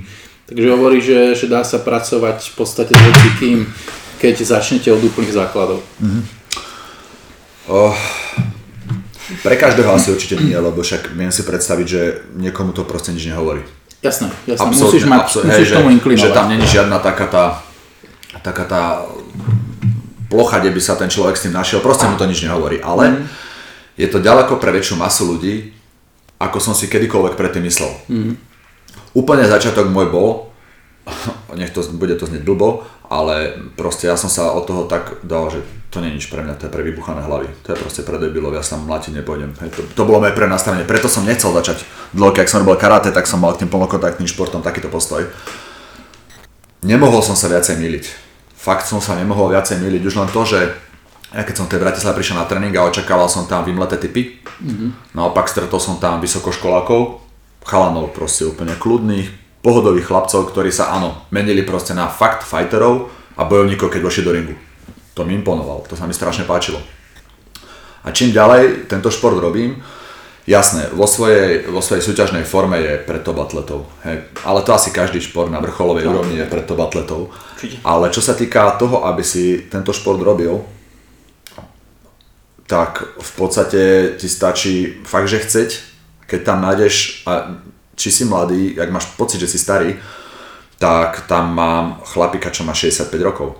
Takže 0.51 0.67
hovorí, 0.75 0.99
že, 0.99 1.39
že 1.39 1.47
dá 1.47 1.63
sa 1.63 1.79
pracovať 1.79 2.51
v 2.51 2.55
podstate 2.59 2.91
s 2.91 2.99
hocikým, 2.99 3.63
keď 4.19 4.43
začnete 4.43 4.91
od 4.91 4.99
úplných 4.99 5.39
základov. 5.39 5.79
Oh, 7.69 7.95
pre 9.45 9.55
každého 9.55 9.93
asi 9.93 10.09
určite 10.11 10.41
nie, 10.41 10.57
lebo 10.57 10.81
však 10.81 11.13
viem 11.13 11.29
si 11.29 11.45
predstaviť, 11.45 11.87
že 11.87 12.01
niekomu 12.35 12.73
to 12.73 12.83
proste 12.83 13.13
nič 13.13 13.29
nehovorí. 13.29 13.61
Jasné, 13.99 14.31
jasné, 14.47 14.71
musíš, 14.71 15.03
mať, 15.03 15.19
absolútne, 15.19 15.51
musíš 15.51 15.69
hej, 15.71 15.75
tomu 15.75 15.89
že, 15.91 15.95
inklinovať. 15.99 16.23
že 16.23 16.35
tam 16.35 16.47
není 16.47 16.63
žiadna 16.63 16.97
taká 17.03 17.25
tá, 17.27 17.45
taká 18.39 18.63
tá 18.63 18.81
plocha, 20.31 20.63
kde 20.63 20.71
by 20.71 20.81
sa 20.81 20.95
ten 20.95 21.11
človek 21.11 21.35
s 21.35 21.43
tým 21.49 21.53
našiel, 21.53 21.83
proste 21.83 22.07
mu 22.07 22.15
to 22.15 22.23
nič 22.23 22.45
nehovorí, 22.45 22.79
ale 22.79 23.11
mm. 23.11 23.23
je 23.99 24.07
to 24.07 24.23
ďaleko 24.23 24.55
pre 24.55 24.71
väčšiu 24.71 24.95
masu 24.95 25.27
ľudí, 25.35 25.75
ako 26.39 26.57
som 26.63 26.71
si 26.71 26.87
kedykoľvek 26.87 27.35
predtým 27.35 27.67
myslel. 27.67 27.91
Mm. 28.07 28.33
Úplne 29.17 29.49
začiatok 29.49 29.91
môj 29.91 30.07
bol, 30.07 30.48
nech 31.59 31.73
to 31.73 31.83
bude 31.95 32.15
to 32.15 32.25
znieť 32.25 32.43
blbo, 32.45 32.85
ale 33.09 33.57
proste 33.75 34.07
ja 34.07 34.15
som 34.15 34.29
sa 34.29 34.53
od 34.53 34.69
toho 34.69 34.85
tak 34.85 35.21
dal, 35.25 35.49
že 35.49 35.61
to 35.89 36.05
nie 36.05 36.13
je 36.13 36.17
nič 36.21 36.25
pre 36.29 36.45
mňa, 36.45 36.61
to 36.61 36.69
je 36.69 36.73
pre 36.73 36.85
vybuchané 36.85 37.25
hlavy. 37.25 37.49
To 37.65 37.73
je 37.73 37.81
proste 37.81 38.01
pre 38.05 38.21
debilov, 38.21 38.53
ja 38.53 38.61
sa 38.61 38.77
mlátiť 38.77 39.17
nepôjdem. 39.19 39.57
Hej, 39.57 39.73
to, 39.73 39.81
to 39.97 40.05
bolo 40.05 40.21
moje 40.21 40.37
pre 40.37 40.45
nastavenie, 40.45 40.85
preto 40.85 41.09
som 41.09 41.25
nechcel 41.25 41.49
začať 41.49 41.81
dlho, 42.13 42.29
keď 42.29 42.45
som 42.45 42.61
robil 42.61 42.77
karate, 42.77 43.09
tak 43.09 43.25
som 43.25 43.41
mal 43.41 43.57
k 43.57 43.65
tým 43.65 43.73
plnokontaktným 43.73 44.29
športom 44.29 44.61
takýto 44.61 44.93
postoj. 44.93 45.25
Nemohol 46.85 47.25
som 47.25 47.33
sa 47.33 47.49
viacej 47.49 47.81
miliť. 47.81 48.05
Fakt 48.53 48.85
som 48.85 49.01
sa 49.01 49.17
nemohol 49.17 49.49
viacej 49.51 49.81
miliť, 49.81 50.01
už 50.05 50.15
len 50.21 50.29
to, 50.29 50.45
že 50.45 50.59
ja 51.29 51.45
keď 51.45 51.55
som 51.57 51.65
v 51.69 51.77
tej 51.77 51.81
Bratislave 51.81 52.17
prišiel 52.17 52.41
na 52.41 52.49
tréning 52.49 52.73
a 52.73 52.85
očakával 52.85 53.29
som 53.29 53.45
tam 53.45 53.61
vymleté 53.61 54.01
typy, 54.01 54.41
mm-hmm. 54.41 55.13
naopak 55.13 55.45
stretol 55.45 55.77
som 55.77 56.01
tam 56.01 56.17
vysokoškolákov, 56.21 57.21
chalanov 57.65 58.13
proste 58.13 58.49
úplne 58.49 58.73
kľudných, 58.73 59.48
pohodových 59.59 60.07
chlapcov, 60.07 60.49
ktorí 60.51 60.71
sa 60.71 60.95
áno, 60.95 61.27
menili 61.35 61.67
proste 61.67 61.91
na 61.91 62.07
fakt 62.07 62.47
fighterov 62.47 63.11
a 63.35 63.43
bojovníkov, 63.43 63.91
keď 63.91 64.01
vošli 64.03 64.23
do 64.23 64.31
ringu. 64.31 64.55
To 65.15 65.27
mi 65.27 65.35
imponovalo, 65.35 65.83
to 65.87 65.99
sa 65.99 66.07
mi 66.07 66.15
strašne 66.15 66.47
páčilo. 66.47 66.79
A 68.07 68.15
čím 68.15 68.31
ďalej 68.31 68.87
tento 68.87 69.11
šport 69.11 69.35
robím, 69.35 69.83
jasné, 70.47 70.87
vo 70.95 71.03
svojej, 71.03 71.67
vo 71.67 71.83
svojej 71.83 72.01
súťažnej 72.01 72.47
forme 72.47 72.79
je 72.79 72.93
pre 73.03 73.19
top 73.19 73.43
atletov. 73.43 73.85
Hej. 74.07 74.31
Ale 74.47 74.63
to 74.63 74.71
asi 74.71 74.95
každý 74.95 75.19
šport 75.19 75.51
na 75.51 75.59
vrcholovej 75.59 76.07
no. 76.07 76.15
úrovni 76.15 76.39
je 76.39 76.47
pre 76.47 76.63
top 76.63 76.79
atletov. 76.79 77.35
Ale 77.83 78.07
čo 78.15 78.23
sa 78.23 78.31
týka 78.33 78.79
toho, 78.79 79.03
aby 79.03 79.21
si 79.21 79.67
tento 79.67 79.91
šport 79.91 80.23
robil, 80.23 80.63
tak 82.69 83.01
v 83.17 83.31
podstate 83.35 84.13
ti 84.15 84.29
stačí 84.29 85.01
fakt, 85.03 85.27
že 85.27 85.41
chceť, 85.41 85.69
keď 86.29 86.39
tam 86.45 86.61
nájdeš, 86.61 87.25
a 87.25 87.59
či 87.99 88.15
si 88.15 88.23
mladý, 88.23 88.79
ak 88.79 88.95
máš 88.95 89.11
pocit, 89.19 89.43
že 89.43 89.51
si 89.51 89.59
starý, 89.59 89.99
tak 90.79 91.27
tam 91.27 91.51
mám 91.51 91.99
chlapika, 92.07 92.47
čo 92.47 92.63
má 92.63 92.71
65 92.71 93.11
rokov. 93.19 93.59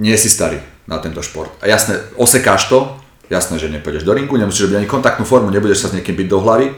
Nie 0.00 0.16
si 0.16 0.32
starý 0.32 0.56
na 0.88 0.96
tento 0.96 1.20
šport. 1.20 1.52
A 1.60 1.68
jasné, 1.68 2.00
osekáš 2.16 2.72
to, 2.72 2.96
jasné, 3.28 3.60
že 3.60 3.68
nepôjdeš 3.68 4.08
do 4.08 4.16
ringu, 4.16 4.40
nemusíš 4.40 4.72
robiť 4.72 4.80
ani 4.80 4.88
kontaktnú 4.88 5.28
formu, 5.28 5.52
nebudeš 5.52 5.84
sa 5.84 5.88
s 5.92 5.96
niekým 6.00 6.16
byť 6.16 6.28
do 6.32 6.40
hlavy, 6.40 6.72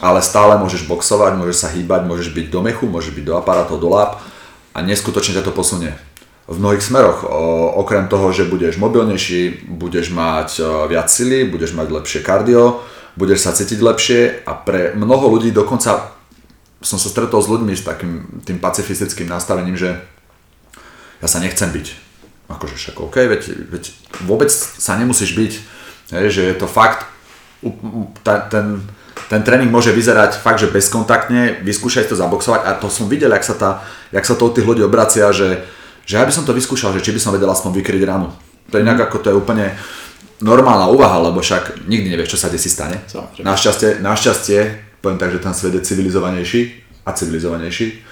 ale 0.00 0.24
stále 0.24 0.56
môžeš 0.56 0.88
boxovať, 0.88 1.36
môžeš 1.36 1.56
sa 1.60 1.68
hýbať, 1.68 2.08
môžeš 2.08 2.32
byť 2.32 2.46
do 2.48 2.60
mechu, 2.64 2.88
môžeš 2.88 3.12
byť 3.12 3.24
do 3.28 3.36
aparátov, 3.36 3.76
do 3.76 3.92
láp 3.92 4.24
a 4.72 4.80
neskutočne 4.80 5.36
ťa 5.36 5.44
to 5.44 5.52
posunie. 5.52 5.92
V 6.48 6.56
mnohých 6.56 6.80
smeroch, 6.80 7.26
okrem 7.76 8.08
toho, 8.08 8.32
že 8.32 8.48
budeš 8.48 8.80
mobilnejší, 8.80 9.68
budeš 9.68 10.14
mať 10.14 10.62
viac 10.88 11.12
sily, 11.12 11.44
budeš 11.44 11.76
mať 11.76 11.92
lepšie 11.92 12.20
kardio, 12.24 12.80
budeš 13.16 13.48
sa 13.48 13.56
cítiť 13.56 13.80
lepšie 13.80 14.20
a 14.44 14.52
pre 14.52 14.92
mnoho 14.92 15.32
ľudí 15.32 15.50
dokonca 15.50 16.12
som 16.84 17.00
sa 17.00 17.08
stretol 17.08 17.40
s 17.40 17.48
ľuďmi 17.48 17.72
s 17.72 17.82
takým 17.82 18.44
tým 18.44 18.60
pacifistickým 18.60 19.26
nastavením, 19.26 19.74
že 19.74 19.96
ja 21.24 21.28
sa 21.28 21.40
nechcem 21.40 21.72
byť. 21.72 21.86
Akože 22.46 22.76
však 22.78 22.96
OK, 23.02 23.16
veď, 23.26 23.42
veď 23.72 23.84
vôbec 24.28 24.52
sa 24.52 24.94
nemusíš 24.94 25.34
byť, 25.34 25.52
hej, 26.14 26.26
že 26.30 26.42
je 26.46 26.54
to 26.54 26.68
fakt, 26.70 27.08
ta- 28.22 28.46
ten, 28.46 28.84
ten 29.26 29.42
tréning 29.42 29.72
môže 29.72 29.90
vyzerať 29.90 30.38
fakt, 30.38 30.62
že 30.62 30.70
bezkontaktne, 30.70 31.64
vyskúšaj 31.66 32.06
to 32.06 32.14
zaboxovať 32.14 32.62
a 32.62 32.78
to 32.78 32.86
som 32.86 33.10
videl, 33.10 33.32
jak 33.34 33.42
sa, 33.42 33.54
tá, 33.58 33.70
jak 34.14 34.22
sa 34.22 34.38
to 34.38 34.46
od 34.46 34.54
tých 34.54 34.68
ľudí 34.68 34.84
obracia, 34.86 35.26
že, 35.34 35.66
že 36.06 36.20
ja 36.20 36.24
by 36.28 36.30
som 36.30 36.46
to 36.46 36.54
vyskúšal, 36.54 36.94
že 36.94 37.02
či 37.02 37.10
by 37.10 37.18
som 37.18 37.34
vedel 37.34 37.50
aspoň 37.50 37.82
vykryť 37.82 38.02
ranu. 38.06 38.30
To 38.70 38.78
je 38.78 38.84
inak 38.86 39.10
ako 39.10 39.22
to 39.24 39.30
je 39.32 39.36
úplne 39.38 39.74
normálna 40.40 40.92
úvaha, 40.92 41.20
lebo 41.30 41.40
však 41.40 41.88
nikdy 41.88 42.12
nevieš, 42.12 42.36
čo 42.36 42.42
sa 42.44 42.52
desi 42.52 42.68
stane. 42.68 43.00
Samozrejme. 43.08 43.46
Našťastie, 43.46 43.88
našťastie, 44.04 44.58
poviem 45.00 45.20
tak, 45.20 45.32
že 45.32 45.40
ten 45.40 45.54
svet 45.56 45.74
je 45.80 45.82
civilizovanejší 45.86 46.60
a 47.06 47.10
civilizovanejší, 47.14 48.04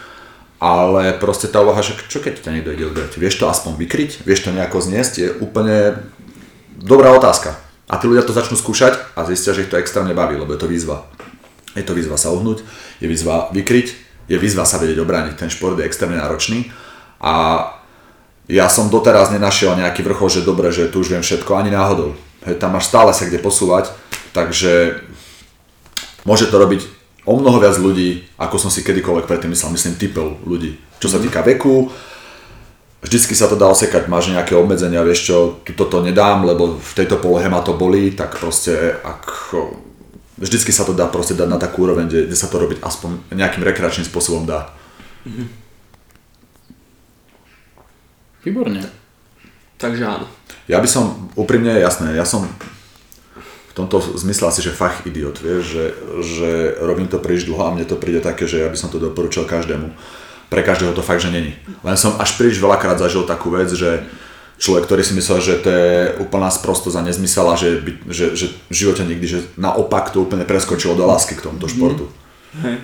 ale 0.63 1.19
proste 1.21 1.51
tá 1.51 1.61
úvaha, 1.61 1.85
že 1.85 1.99
čo 2.09 2.25
keď 2.25 2.41
ťa 2.41 2.55
niekto 2.55 2.73
ide 2.73 2.89
odbrať, 2.89 3.21
vieš 3.21 3.37
to 3.43 3.51
aspoň 3.51 3.77
vykryť, 3.77 4.25
vieš 4.25 4.49
to 4.49 4.55
nejako 4.55 4.81
zniesť, 4.81 5.13
je 5.21 5.29
úplne 5.45 6.01
dobrá 6.81 7.13
otázka. 7.13 7.61
A 7.85 8.01
tí 8.01 8.09
ľudia 8.09 8.25
to 8.25 8.33
začnú 8.33 8.57
skúšať 8.57 8.97
a 9.13 9.29
zistia, 9.29 9.53
že 9.53 9.69
ich 9.69 9.71
to 9.71 9.77
extrémne 9.77 10.17
baví, 10.17 10.41
lebo 10.41 10.57
je 10.57 10.61
to 10.65 10.71
výzva. 10.71 11.05
Je 11.77 11.85
to 11.85 11.93
výzva 11.93 12.17
sa 12.17 12.33
uhnúť, 12.33 12.65
je 13.03 13.07
výzva 13.11 13.53
vykryť, 13.53 13.89
je 14.31 14.37
výzva 14.41 14.65
sa 14.65 14.81
vedieť 14.81 15.05
obrániť. 15.05 15.37
Ten 15.37 15.53
šport 15.53 15.77
je 15.77 15.85
extrémne 15.85 16.17
náročný 16.17 16.73
a 17.21 17.35
ja 18.49 18.69
som 18.69 18.93
doteraz 18.93 19.33
nenašiel 19.33 19.73
nejaký 19.77 20.05
vrchol, 20.05 20.29
že 20.29 20.47
dobre, 20.47 20.69
že 20.69 20.93
tu 20.93 21.01
už 21.01 21.17
viem 21.17 21.25
všetko, 21.25 21.57
ani 21.57 21.73
náhodou. 21.73 22.13
Hej, 22.45 22.61
tam 22.61 22.77
máš 22.77 22.93
stále 22.93 23.17
sa 23.17 23.25
kde 23.25 23.41
posúvať, 23.41 23.89
takže 24.37 25.01
môže 26.29 26.53
to 26.53 26.61
robiť 26.61 26.85
o 27.25 27.41
mnoho 27.41 27.57
viac 27.57 27.81
ľudí, 27.81 28.29
ako 28.37 28.61
som 28.61 28.71
si 28.71 28.85
kedykoľvek 28.85 29.25
predtým 29.25 29.53
myslel, 29.57 29.73
myslím 29.73 29.97
typov 29.97 30.45
ľudí. 30.45 30.77
Čo 31.01 31.09
sa 31.09 31.19
týka 31.21 31.41
veku, 31.41 31.89
vždycky 33.01 33.33
sa 33.33 33.49
to 33.49 33.57
dá 33.57 33.65
osekať, 33.73 34.13
máš 34.13 34.29
nejaké 34.29 34.53
obmedzenia, 34.53 35.01
vieš 35.01 35.33
čo, 35.33 35.37
to 35.65 35.99
nedám, 36.05 36.45
lebo 36.45 36.77
v 36.77 36.93
tejto 36.93 37.17
polohe 37.17 37.49
ma 37.49 37.65
to 37.65 37.73
bolí, 37.73 38.13
tak 38.13 38.37
proste 38.37 38.93
ak 39.01 39.57
vždycky 40.37 40.69
sa 40.69 40.85
to 40.85 40.93
dá 40.93 41.09
proste 41.09 41.33
dať 41.33 41.49
na 41.49 41.57
takú 41.57 41.89
úroveň, 41.89 42.13
kde, 42.13 42.21
kde 42.29 42.37
sa 42.37 42.53
to 42.53 42.61
robiť 42.61 42.85
aspoň 42.85 43.33
nejakým 43.33 43.65
rekreačným 43.65 44.05
spôsobom 44.05 44.45
dá. 44.45 44.69
Výborne. 48.45 48.85
takže 49.81 50.05
áno. 50.05 50.27
Ja 50.69 50.81
by 50.81 50.89
som, 50.89 51.33
úprimne, 51.37 51.77
jasné, 51.81 52.17
ja 52.17 52.25
som 52.25 52.49
v 53.75 53.75
tomto 53.75 53.99
zmysle 54.01 54.49
asi, 54.49 54.63
že 54.63 54.71
fach 54.71 55.03
idiot, 55.03 55.43
vieš, 55.43 55.65
že, 55.67 55.85
že 56.23 56.51
robím 56.79 57.11
to 57.11 57.19
príliš 57.19 57.51
dlho 57.51 57.65
a 57.67 57.75
mne 57.75 57.83
to 57.89 57.99
príde 57.99 58.23
také, 58.23 58.47
že 58.47 58.63
ja 58.63 58.71
by 58.71 58.79
som 58.79 58.89
to 58.89 59.03
doporučil 59.03 59.45
každému. 59.45 59.91
Pre 60.47 60.63
každého 60.63 60.95
to 60.95 61.03
fakt, 61.03 61.27
že 61.27 61.35
není. 61.35 61.59
Len 61.83 61.99
som 61.99 62.15
až 62.23 62.39
príliš 62.39 62.63
veľakrát 62.63 63.03
zažil 63.03 63.27
takú 63.27 63.51
vec, 63.51 63.75
že 63.75 64.07
človek, 64.63 64.87
ktorý 64.87 65.03
si 65.03 65.19
myslel, 65.19 65.39
že 65.43 65.55
to 65.59 65.69
je 65.69 65.97
úplná 66.23 66.47
sprostosť 66.55 66.97
a 67.03 67.07
nezmysel 67.11 67.51
a 67.51 67.59
že, 67.59 67.83
by, 67.83 67.93
že, 68.07 68.27
že 68.39 68.47
v 68.71 68.75
živote 68.75 69.03
nikdy, 69.03 69.27
že 69.27 69.39
naopak 69.59 70.15
to 70.15 70.23
úplne 70.23 70.47
preskočilo 70.47 70.95
do 70.95 71.03
lásky 71.11 71.35
k 71.35 71.43
tomuto 71.43 71.67
športu. 71.67 72.07
Hej. 72.63 72.79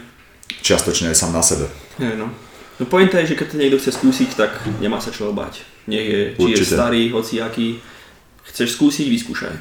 Čiastočne 0.66 1.14
aj 1.14 1.16
sám 1.22 1.30
na 1.30 1.42
sebe. 1.46 1.70
Hej, 2.02 2.18
no. 2.18 2.34
No 2.80 2.88
pointa 2.88 3.20
je, 3.20 3.36
že 3.36 3.36
keď 3.36 3.46
to 3.52 3.60
niekto 3.60 3.76
chce 3.76 3.92
skúsiť, 4.00 4.30
tak 4.40 4.56
nemá 4.80 4.96
sa 5.04 5.12
čoho 5.12 5.36
báť. 5.36 5.60
Nech 5.84 6.08
je, 6.08 6.20
či 6.32 6.48
je 6.48 6.56
Určite. 6.56 6.74
starý, 6.80 7.02
hociaký. 7.12 7.76
Chceš 8.48 8.80
skúsiť, 8.80 9.06
vyskúšaj. 9.12 9.54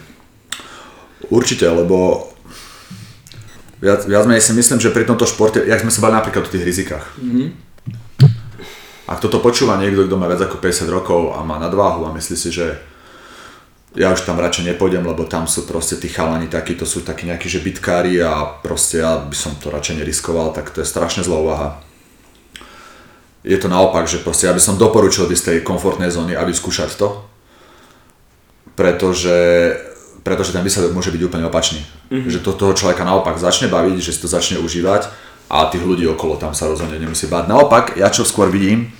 Určite, 1.27 1.67
lebo 1.67 2.31
viac, 3.83 4.07
viac 4.07 4.23
menej 4.23 4.39
si 4.39 4.55
myslím, 4.55 4.79
že 4.79 4.95
pri 4.95 5.03
tomto 5.03 5.27
športe, 5.27 5.59
jak 5.59 5.83
sme 5.83 5.91
sa 5.91 5.99
bali 5.99 6.15
napríklad 6.15 6.47
o 6.47 6.53
tých 6.55 6.63
rizikách. 6.63 7.05
Mm-hmm. 7.19 7.47
Ak 9.11 9.19
toto 9.19 9.43
počúva 9.43 9.75
niekto, 9.75 10.07
kto 10.07 10.15
má 10.15 10.31
viac 10.31 10.47
ako 10.47 10.63
50 10.63 10.87
rokov 10.87 11.35
a 11.35 11.43
má 11.43 11.59
nadváhu 11.59 12.07
a 12.07 12.15
myslí 12.15 12.35
si, 12.39 12.55
že 12.55 12.79
ja 13.99 14.15
už 14.15 14.23
tam 14.23 14.39
radšej 14.39 14.71
nepôjdem, 14.71 15.03
lebo 15.03 15.27
tam 15.27 15.43
sú 15.43 15.67
proste 15.67 15.99
tí 15.99 16.07
chalani 16.07 16.47
takí, 16.47 16.77
to 16.77 16.87
sú 16.87 17.03
takí 17.03 17.27
nejakí, 17.27 17.51
že 17.51 17.59
bitkári 17.59 18.21
a 18.23 18.47
proste 18.63 19.03
ja 19.03 19.19
by 19.19 19.35
som 19.35 19.59
to 19.59 19.73
radšej 19.73 19.99
neriskoval, 19.99 20.55
tak 20.55 20.71
to 20.71 20.79
je 20.79 20.87
strašne 20.87 21.25
zlá 21.25 21.41
úvaha. 21.41 21.69
Je 23.43 23.57
to 23.57 23.71
naopak, 23.71 24.03
že 24.07 24.19
proste 24.19 24.47
ja 24.47 24.53
by 24.55 24.59
som 24.59 24.75
doporučil 24.75 25.27
z 25.31 25.43
tej 25.43 25.57
komfortnej 25.63 26.11
zóny 26.11 26.35
a 26.35 26.43
vyskúšať 26.43 26.99
to, 26.99 27.23
pretože, 28.75 29.39
pretože 30.23 30.51
ten 30.51 30.63
výsledok 30.63 30.91
môže 30.91 31.11
byť 31.11 31.21
úplne 31.23 31.47
opačný. 31.47 31.79
Mm-hmm. 32.11 32.31
Že 32.31 32.39
to 32.43 32.51
toho 32.59 32.73
človeka 32.75 33.07
naopak 33.07 33.39
začne 33.39 33.71
baviť, 33.71 33.99
že 33.99 34.11
si 34.15 34.19
to 34.19 34.27
začne 34.27 34.59
užívať 34.59 35.07
a 35.49 35.71
tých 35.71 35.81
ľudí 35.81 36.05
okolo 36.07 36.35
tam 36.35 36.51
sa 36.51 36.67
rozhodne 36.67 36.99
nemusí 36.99 37.25
báť. 37.25 37.47
Naopak, 37.47 37.95
ja 37.95 38.11
čo 38.11 38.27
skôr 38.27 38.51
vidím, 38.51 38.91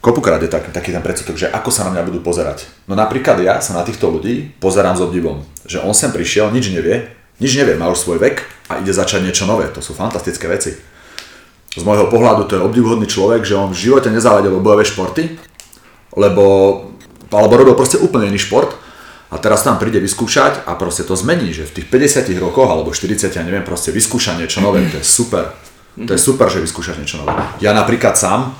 kopukrát 0.00 0.40
je 0.40 0.50
tak, 0.50 0.72
taký 0.72 0.96
ten 0.96 1.04
predsudok, 1.04 1.36
že 1.36 1.52
ako 1.52 1.68
sa 1.68 1.86
na 1.86 1.96
mňa 1.96 2.02
budú 2.08 2.18
pozerať. 2.24 2.66
No 2.88 2.96
napríklad 2.96 3.36
ja 3.44 3.60
sa 3.60 3.76
na 3.76 3.84
týchto 3.84 4.08
ľudí 4.08 4.56
pozerám 4.58 4.96
s 4.96 5.04
obdivom, 5.04 5.44
že 5.68 5.78
on 5.84 5.92
sem 5.92 6.10
prišiel, 6.10 6.50
nič 6.50 6.72
nevie, 6.72 7.12
nič 7.36 7.52
nevie, 7.52 7.76
má 7.76 7.92
už 7.92 8.00
svoj 8.00 8.18
vek 8.18 8.48
a 8.72 8.80
ide 8.80 8.96
začať 8.96 9.20
niečo 9.22 9.44
nové. 9.44 9.68
To 9.76 9.84
sú 9.84 9.92
fantastické 9.92 10.48
veci. 10.48 10.95
Z 11.76 11.84
môjho 11.84 12.08
pohľadu 12.08 12.48
to 12.48 12.56
je 12.56 12.64
obdivhodný 12.64 13.04
človek, 13.04 13.44
že 13.44 13.52
on 13.52 13.68
v 13.68 13.76
živote 13.76 14.08
nezavedel 14.08 14.56
bojové 14.64 14.88
športy, 14.88 15.36
lebo 16.16 16.44
alebo 17.26 17.58
robil 17.58 17.74
proste 17.74 17.98
úplne 17.98 18.30
iný 18.30 18.38
šport 18.38 18.78
a 19.28 19.36
teraz 19.42 19.66
tam 19.66 19.76
príde 19.82 19.98
vyskúšať 19.98 20.64
a 20.70 20.78
proste 20.78 21.02
to 21.02 21.18
zmení, 21.18 21.50
že 21.50 21.66
v 21.66 21.82
tých 21.82 21.86
50 21.90 22.30
rokoch 22.38 22.70
alebo 22.70 22.94
40, 22.94 23.26
ja 23.26 23.42
neviem, 23.42 23.66
proste 23.66 23.90
vyskúša 23.90 24.38
niečo 24.38 24.62
nové, 24.62 24.86
to 24.86 25.02
je 25.02 25.06
super. 25.06 25.50
To 25.96 26.12
je 26.12 26.20
super, 26.20 26.46
že 26.52 26.60
vyskúšaš 26.60 27.00
niečo 27.00 27.24
nové. 27.24 27.32
Ja 27.58 27.72
napríklad 27.72 28.14
sám 28.20 28.52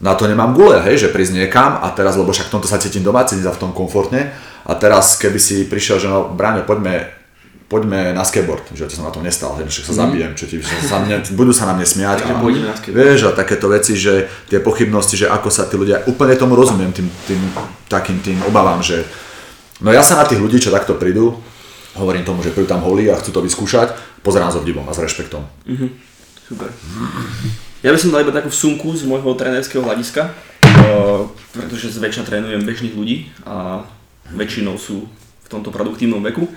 na 0.00 0.16
to 0.16 0.24
nemám 0.24 0.56
gule, 0.56 0.80
hej, 0.80 1.06
že 1.06 1.12
prísť 1.12 1.36
niekam 1.36 1.78
a 1.84 1.92
teraz, 1.92 2.16
lebo 2.16 2.32
však 2.32 2.48
v 2.48 2.54
tomto 2.58 2.70
sa 2.70 2.80
cítim 2.80 3.04
doma, 3.04 3.28
cítim 3.28 3.44
sa 3.44 3.52
v 3.52 3.60
tom 3.60 3.70
komfortne 3.76 4.32
a 4.64 4.72
teraz 4.74 5.20
keby 5.20 5.38
si 5.38 5.68
prišiel, 5.68 6.00
že 6.00 6.08
no 6.08 6.32
Braňo, 6.32 6.64
poďme 6.64 7.17
poďme 7.68 8.16
na 8.16 8.24
skateboard, 8.24 8.64
že 8.72 8.88
to 8.88 8.96
som 8.96 9.04
na 9.04 9.12
tom 9.12 9.20
nestal, 9.20 9.52
že 9.68 9.84
sa 9.84 9.92
mhm. 9.92 10.00
zabijem, 10.00 10.32
čo 10.32 10.44
ti, 10.48 10.56
sa 10.64 11.04
mne, 11.04 11.20
budú 11.36 11.52
sa 11.52 11.68
na 11.68 11.76
mne 11.76 11.84
smiať 11.84 12.24
a, 12.24 12.40
na 12.40 12.74
vieš, 12.88 13.28
a 13.28 13.36
takéto 13.36 13.68
veci, 13.68 13.92
že 13.92 14.24
tie 14.48 14.58
pochybnosti, 14.58 15.20
že 15.20 15.28
ako 15.28 15.52
sa 15.52 15.68
tí 15.68 15.76
ľudia, 15.76 16.08
úplne 16.08 16.32
tomu 16.34 16.56
rozumiem, 16.56 16.90
tým, 16.96 17.06
tým 17.28 17.40
takým 17.92 18.24
tým 18.24 18.40
obavám, 18.48 18.80
že 18.80 19.04
no 19.84 19.92
ja 19.92 20.00
sa 20.00 20.16
na 20.16 20.24
tých 20.24 20.40
ľudí, 20.40 20.56
čo 20.56 20.72
takto 20.72 20.96
prídu, 20.96 21.36
hovorím 22.00 22.24
tomu, 22.24 22.40
že 22.40 22.56
prídu 22.56 22.72
tam 22.72 22.80
holí 22.80 23.12
a 23.12 23.20
chcú 23.20 23.36
to 23.36 23.44
vyskúšať, 23.44 23.92
pozerám 24.24 24.48
s 24.48 24.56
obdivom 24.56 24.88
a 24.88 24.96
s 24.96 25.04
rešpektom. 25.04 25.44
Mm-hmm. 25.68 25.90
Super. 26.48 26.72
Ja 27.84 27.92
by 27.92 27.98
som 28.00 28.10
dal 28.10 28.24
iba 28.24 28.32
takú 28.32 28.48
sumku 28.48 28.96
z 28.96 29.04
môjho 29.04 29.36
trénerského 29.36 29.84
hľadiska, 29.84 30.32
uh, 30.32 31.28
pretože 31.52 31.92
zväčša 31.92 32.24
trénujem 32.24 32.64
bežných 32.64 32.96
ľudí 32.96 33.28
a 33.44 33.84
väčšinou 34.32 34.80
sú 34.80 35.04
v 35.44 35.48
tomto 35.52 35.68
produktívnom 35.68 36.24
veku. 36.24 36.48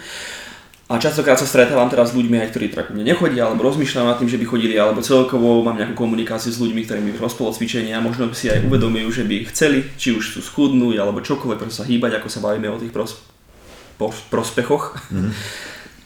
A 0.92 1.00
častokrát 1.00 1.40
sa 1.40 1.48
stretávam 1.48 1.88
teraz 1.88 2.12
s 2.12 2.18
ľuďmi, 2.20 2.36
aj 2.44 2.52
ktorí 2.52 2.66
teda 2.68 2.92
mne 2.92 3.16
nechodia, 3.16 3.48
alebo 3.48 3.64
rozmýšľam 3.64 4.12
nad 4.12 4.20
tým, 4.20 4.28
že 4.28 4.36
by 4.36 4.44
chodili, 4.44 4.76
alebo 4.76 5.00
celkovo 5.00 5.64
mám 5.64 5.80
nejakú 5.80 5.96
komunikáciu 5.96 6.52
s 6.52 6.60
ľuďmi, 6.60 6.84
ktorí 6.84 7.00
mi 7.00 7.16
rozpolo 7.16 7.56
cvičenia 7.56 7.96
a 7.96 8.04
možno 8.04 8.28
si 8.36 8.52
aj 8.52 8.68
uvedomujú, 8.68 9.08
že 9.08 9.24
by 9.24 9.48
chceli, 9.56 9.88
či 9.96 10.12
už 10.12 10.36
sú 10.36 10.44
schudnúť, 10.44 11.00
alebo 11.00 11.24
čokoľvek, 11.24 11.64
proste 11.64 11.80
sa 11.80 11.88
hýbať, 11.88 12.20
ako 12.20 12.28
sa 12.28 12.44
bavíme 12.44 12.68
o 12.68 12.76
tých 12.76 12.92
pros, 12.92 13.24
prospechoch. 14.28 15.00
Mm-hmm. 15.16 15.32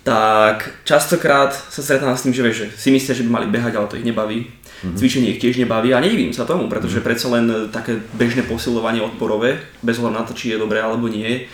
tak 0.06 0.86
častokrát 0.86 1.50
sa 1.50 1.82
stretávam 1.82 2.14
s 2.14 2.22
tým, 2.22 2.38
že, 2.38 2.46
vieš, 2.46 2.58
že 2.62 2.68
si 2.78 2.94
myslia, 2.94 3.18
že 3.18 3.26
by 3.26 3.42
mali 3.42 3.48
behať, 3.50 3.74
ale 3.74 3.90
to 3.90 3.98
ich 3.98 4.06
nebaví. 4.06 4.46
Mm-hmm. 4.46 4.98
Cvičenie 5.02 5.34
ich 5.34 5.42
tiež 5.42 5.58
nebaví 5.58 5.98
a 5.98 6.04
nedivím 6.04 6.30
sa 6.30 6.46
tomu, 6.46 6.70
pretože 6.70 7.02
mm-hmm. 7.02 7.10
predsa 7.10 7.28
len 7.34 7.74
také 7.74 7.98
bežné 8.14 8.46
posilovanie 8.46 9.02
odporové, 9.02 9.66
bez 9.82 9.98
hľadu 9.98 10.14
na 10.14 10.22
to, 10.30 10.38
či 10.38 10.54
je 10.54 10.62
dobré 10.62 10.78
alebo 10.78 11.10
nie, 11.10 11.50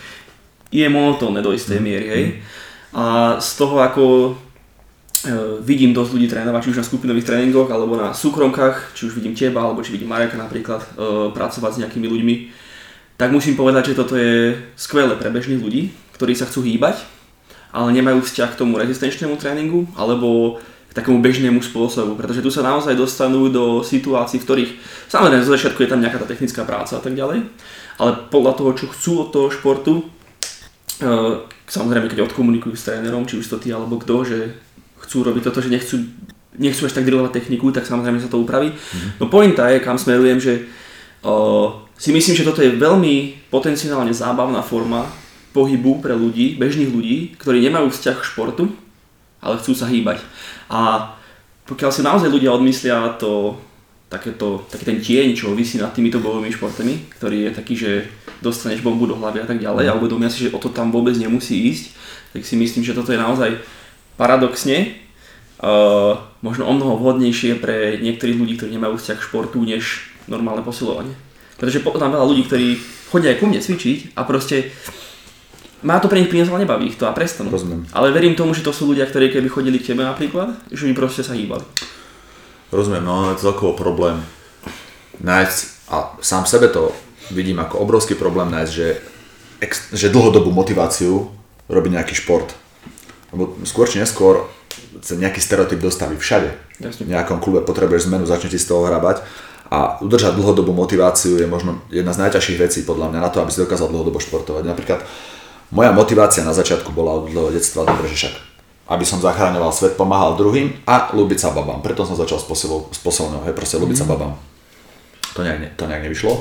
je 0.68 0.84
monotónne 0.92 1.40
do 1.40 1.56
istej 1.56 1.80
mm-hmm. 1.80 1.88
miery, 1.88 2.08
hej. 2.12 2.24
Mm-hmm 2.28 2.60
a 2.92 3.36
z 3.40 3.50
toho 3.56 3.80
ako 3.80 4.04
e, 4.04 4.30
vidím 5.64 5.96
dosť 5.96 6.10
ľudí 6.12 6.28
trénovať, 6.28 6.60
či 6.60 6.70
už 6.76 6.80
na 6.80 6.88
skupinových 6.88 7.24
tréningoch, 7.24 7.72
alebo 7.72 7.96
na 7.96 8.12
súkromkách, 8.12 8.92
či 8.92 9.08
už 9.08 9.16
vidím 9.16 9.32
teba, 9.32 9.64
alebo 9.64 9.80
či 9.80 9.96
vidím 9.96 10.12
Mareka 10.12 10.36
napríklad, 10.36 10.84
e, 10.84 10.88
pracovať 11.32 11.72
s 11.72 11.80
nejakými 11.80 12.06
ľuďmi, 12.06 12.34
tak 13.16 13.32
musím 13.32 13.56
povedať, 13.56 13.92
že 13.92 13.98
toto 13.98 14.18
je 14.18 14.56
skvelé 14.76 15.16
pre 15.16 15.32
bežných 15.32 15.62
ľudí, 15.62 15.88
ktorí 16.20 16.36
sa 16.36 16.44
chcú 16.44 16.68
hýbať, 16.68 17.00
ale 17.72 17.96
nemajú 17.96 18.20
vzťah 18.20 18.50
k 18.52 18.60
tomu 18.60 18.76
rezistenčnému 18.76 19.40
tréningu, 19.40 19.88
alebo 19.96 20.60
k 20.92 20.96
takému 21.00 21.24
bežnému 21.24 21.64
spôsobu, 21.64 22.20
pretože 22.20 22.44
tu 22.44 22.52
sa 22.52 22.60
naozaj 22.60 22.92
dostanú 22.92 23.48
do 23.48 23.80
situácií, 23.80 24.36
v 24.36 24.44
ktorých, 24.44 24.70
samozrejme, 25.08 25.40
zo 25.40 25.56
začiatku 25.56 25.80
je 25.80 25.88
tam 25.88 26.04
nejaká 26.04 26.20
tá 26.20 26.28
technická 26.28 26.68
práca 26.68 27.00
a 27.00 27.02
tak 27.02 27.16
ďalej, 27.16 27.48
ale 27.96 28.10
podľa 28.28 28.52
toho, 28.60 28.70
čo 28.76 28.86
chcú 28.92 29.12
od 29.24 29.28
toho 29.32 29.48
športu, 29.48 30.04
e, 30.04 30.04
samozrejme, 31.72 32.12
keď 32.12 32.28
odkomunikujú 32.28 32.76
s 32.76 32.84
trénerom, 32.84 33.24
či 33.24 33.40
už 33.40 33.48
to 33.48 33.56
ty 33.56 33.72
alebo 33.72 33.96
kto, 33.96 34.28
že 34.28 34.38
chcú 35.08 35.24
robiť 35.24 35.42
toto, 35.48 35.64
že 35.64 35.72
nechcú, 35.72 36.04
nechcú 36.60 36.84
až 36.84 36.92
tak 36.92 37.08
drillovať 37.08 37.32
techniku, 37.32 37.72
tak 37.72 37.88
samozrejme 37.88 38.20
sa 38.20 38.28
to 38.28 38.44
upraví. 38.44 38.76
Mm-hmm. 38.76 39.10
No 39.16 39.32
pointa 39.32 39.72
je, 39.72 39.80
kam 39.80 39.96
smerujem, 39.96 40.36
že 40.36 40.68
uh, 41.24 41.80
si 41.96 42.12
myslím, 42.12 42.36
že 42.36 42.44
toto 42.44 42.60
je 42.60 42.76
veľmi 42.76 43.48
potenciálne 43.48 44.12
zábavná 44.12 44.60
forma 44.60 45.08
pohybu 45.56 46.04
pre 46.04 46.12
ľudí, 46.12 46.60
bežných 46.60 46.92
ľudí, 46.92 47.16
ktorí 47.40 47.64
nemajú 47.64 47.88
vzťah 47.88 48.16
k 48.20 48.28
športu, 48.28 48.64
ale 49.40 49.56
chcú 49.56 49.72
sa 49.72 49.88
hýbať. 49.88 50.20
A 50.68 51.12
pokiaľ 51.64 51.90
si 51.92 52.04
naozaj 52.04 52.28
ľudia 52.28 52.52
odmyslia 52.52 53.16
to 53.16 53.56
takéto, 54.12 54.68
taký 54.68 54.84
ten 54.84 54.98
tieň, 55.00 55.32
čo 55.32 55.56
vysí 55.56 55.80
nad 55.80 55.96
týmito 55.96 56.20
bojovými 56.20 56.52
športami, 56.52 57.08
ktorý 57.16 57.48
je 57.48 57.50
taký, 57.56 57.74
že 57.80 57.90
dostaneš 58.44 58.84
bombu 58.84 59.08
do 59.08 59.16
hlavy 59.16 59.40
a 59.40 59.48
tak 59.48 59.56
ďalej 59.56 59.88
a 59.88 59.96
uvedomia 59.96 60.28
si, 60.28 60.44
že 60.44 60.52
o 60.52 60.60
to 60.60 60.68
tam 60.68 60.92
vôbec 60.92 61.16
nemusí 61.16 61.56
ísť, 61.72 61.84
tak 62.36 62.44
si 62.44 62.60
myslím, 62.60 62.84
že 62.84 62.92
toto 62.92 63.16
je 63.16 63.20
naozaj 63.20 63.56
paradoxne 64.20 65.00
uh, 65.64 66.20
možno 66.44 66.68
o 66.68 66.72
mnoho 66.76 67.00
vhodnejšie 67.00 67.56
pre 67.56 67.96
niektorých 68.04 68.36
ľudí, 68.36 68.60
ktorí 68.60 68.76
nemajú 68.76 69.00
vzťah 69.00 69.16
k 69.16 69.26
športu, 69.32 69.64
než 69.64 70.12
normálne 70.28 70.60
posilovanie. 70.60 71.16
Pretože 71.56 71.80
poznám 71.80 72.20
veľa 72.20 72.26
ľudí, 72.28 72.42
ktorí 72.44 72.68
chodia 73.08 73.32
aj 73.32 73.38
ku 73.40 73.46
mne 73.48 73.64
cvičiť 73.64 74.18
a 74.18 74.26
proste 74.28 74.74
má 75.82 75.98
to 75.98 76.06
pre 76.06 76.22
nich 76.22 76.30
ale 76.30 76.62
nebaví 76.62 76.94
ich 76.94 76.98
to 76.98 77.10
a 77.10 77.14
prestanú. 77.14 77.50
Rozumiem. 77.50 77.90
Ale 77.90 78.14
verím 78.14 78.38
tomu, 78.38 78.54
že 78.54 78.62
to 78.62 78.70
sú 78.70 78.86
ľudia, 78.86 79.06
ktorí 79.06 79.34
keby 79.34 79.48
chodili 79.50 79.78
k 79.82 79.92
tebe 79.94 80.06
napríklad, 80.06 80.54
že 80.70 80.86
by 80.86 80.92
proste 80.94 81.26
sa 81.26 81.34
hýbali. 81.34 81.66
Rozumiem, 82.72 83.04
no 83.04 83.30
je 83.30 83.36
to 83.36 83.52
celkovo 83.52 83.76
problém 83.76 84.24
nájsť, 85.20 85.58
a 85.92 86.16
sám 86.24 86.48
sebe 86.48 86.72
to 86.72 86.88
vidím 87.28 87.60
ako 87.60 87.84
obrovský 87.84 88.16
problém 88.16 88.48
nájsť, 88.48 88.72
že, 88.72 88.88
že 89.92 90.08
dlhodobú 90.08 90.48
motiváciu 90.48 91.28
robiť 91.68 91.90
nejaký 91.92 92.14
šport. 92.16 92.48
Lebo 93.28 93.60
skôr 93.68 93.84
či 93.84 94.00
neskôr 94.00 94.48
sa 95.04 95.16
nejaký 95.20 95.40
stereotyp 95.40 95.84
dostaví 95.84 96.16
všade. 96.16 96.48
Jasne. 96.80 97.04
V 97.04 97.12
nejakom 97.12 97.44
klube 97.44 97.60
potrebuješ 97.60 98.08
zmenu, 98.08 98.24
začne 98.24 98.48
ti 98.48 98.56
z 98.56 98.68
toho 98.68 98.88
hrabať 98.88 99.20
a 99.72 100.00
udržať 100.04 100.36
dlhodobú 100.36 100.76
motiváciu 100.76 101.40
je 101.40 101.48
možno 101.48 101.80
jedna 101.88 102.12
z 102.12 102.28
najťažších 102.28 102.60
vecí 102.60 102.80
podľa 102.84 103.08
mňa 103.08 103.20
na 103.24 103.30
to, 103.32 103.40
aby 103.40 103.52
si 103.52 103.64
dokázal 103.64 103.88
dlhodobo 103.88 104.20
športovať. 104.20 104.68
Napríklad 104.68 105.00
moja 105.72 105.92
motivácia 105.96 106.44
na 106.44 106.52
začiatku 106.52 106.92
bola 106.92 107.16
od 107.20 107.32
dlhého 107.32 107.56
detstva, 107.56 107.88
dobre, 107.88 108.12
že 108.12 108.28
však 108.28 108.51
aby 108.90 109.04
som 109.06 109.22
zachraňoval 109.22 109.70
svet, 109.70 109.94
pomáhal 109.94 110.34
druhým 110.34 110.82
a 110.84 111.14
ľúbiť 111.14 111.38
sa 111.38 111.54
babám. 111.54 111.80
Preto 111.80 112.02
som 112.02 112.18
začal 112.18 112.42
s, 112.42 112.46
posilou, 112.46 112.90
s 112.90 112.98
hej, 112.98 113.54
proste 113.54 113.78
ľúbiť 113.78 113.96
mm. 113.96 114.02
sa 114.02 114.06
mhm. 114.06 114.12
babám. 114.12 114.34
To 115.32 115.40
nejak, 115.40 115.58
ne, 115.64 115.68
to 115.80 115.88
nejak 115.88 116.02
nevyšlo. 116.04 116.32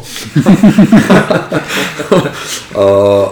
uh, 2.75 3.31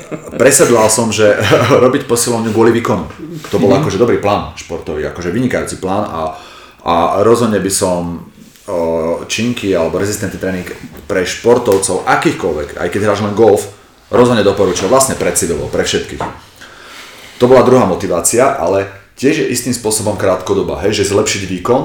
presedlal 0.40 0.88
som, 0.88 1.12
že 1.12 1.36
robiť 1.84 2.08
posilovňu 2.08 2.48
kvôli 2.48 2.72
výkonu. 2.80 3.04
To 3.52 3.60
bol 3.60 3.76
mm. 3.76 3.84
akože 3.84 4.00
dobrý 4.00 4.24
plán 4.24 4.56
športový, 4.56 5.04
akože 5.12 5.36
vynikajúci 5.36 5.76
plán 5.84 6.08
a, 6.08 6.22
a 6.80 6.94
rozhodne 7.20 7.60
by 7.60 7.68
som 7.68 8.24
uh, 8.24 9.28
činky 9.28 9.76
alebo 9.76 10.00
rezistentný 10.00 10.40
tréning 10.40 10.68
pre 11.04 11.28
športovcov 11.28 12.08
akýchkoľvek, 12.08 12.80
aj 12.80 12.88
keď 12.88 13.00
hráš 13.04 13.20
len 13.20 13.36
golf, 13.36 13.68
rozhodne 14.08 14.40
doporučil 14.40 14.88
vlastne 14.88 15.12
predsidovo 15.12 15.68
pre 15.68 15.84
všetkých 15.84 16.45
to 17.36 17.44
bola 17.48 17.66
druhá 17.66 17.84
motivácia, 17.84 18.56
ale 18.56 18.88
tiež 19.16 19.44
je 19.44 19.50
istým 19.52 19.72
spôsobom 19.72 20.16
krátkodoba, 20.16 20.80
hej, 20.84 21.02
že 21.02 21.12
zlepšiť 21.12 21.42
výkon, 21.48 21.82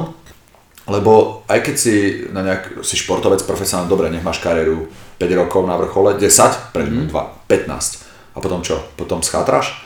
lebo 0.89 1.43
aj 1.47 1.59
keď 1.61 1.75
si, 1.77 1.95
na 2.33 2.41
nejak, 2.43 2.83
si 2.83 2.99
športovec 2.99 3.45
profesionálne, 3.47 3.91
dobre, 3.91 4.11
nech 4.11 4.25
máš 4.25 4.43
kariéru 4.43 4.91
5 5.21 5.39
rokov 5.39 5.61
na 5.69 5.77
vrchole, 5.77 6.17
10, 6.17 6.73
pre 6.75 6.83
mm. 6.83 7.13
2, 7.13 7.47
15. 7.47 8.35
A 8.35 8.37
potom 8.39 8.59
čo? 8.65 8.81
Potom 8.97 9.23
schátraš? 9.23 9.85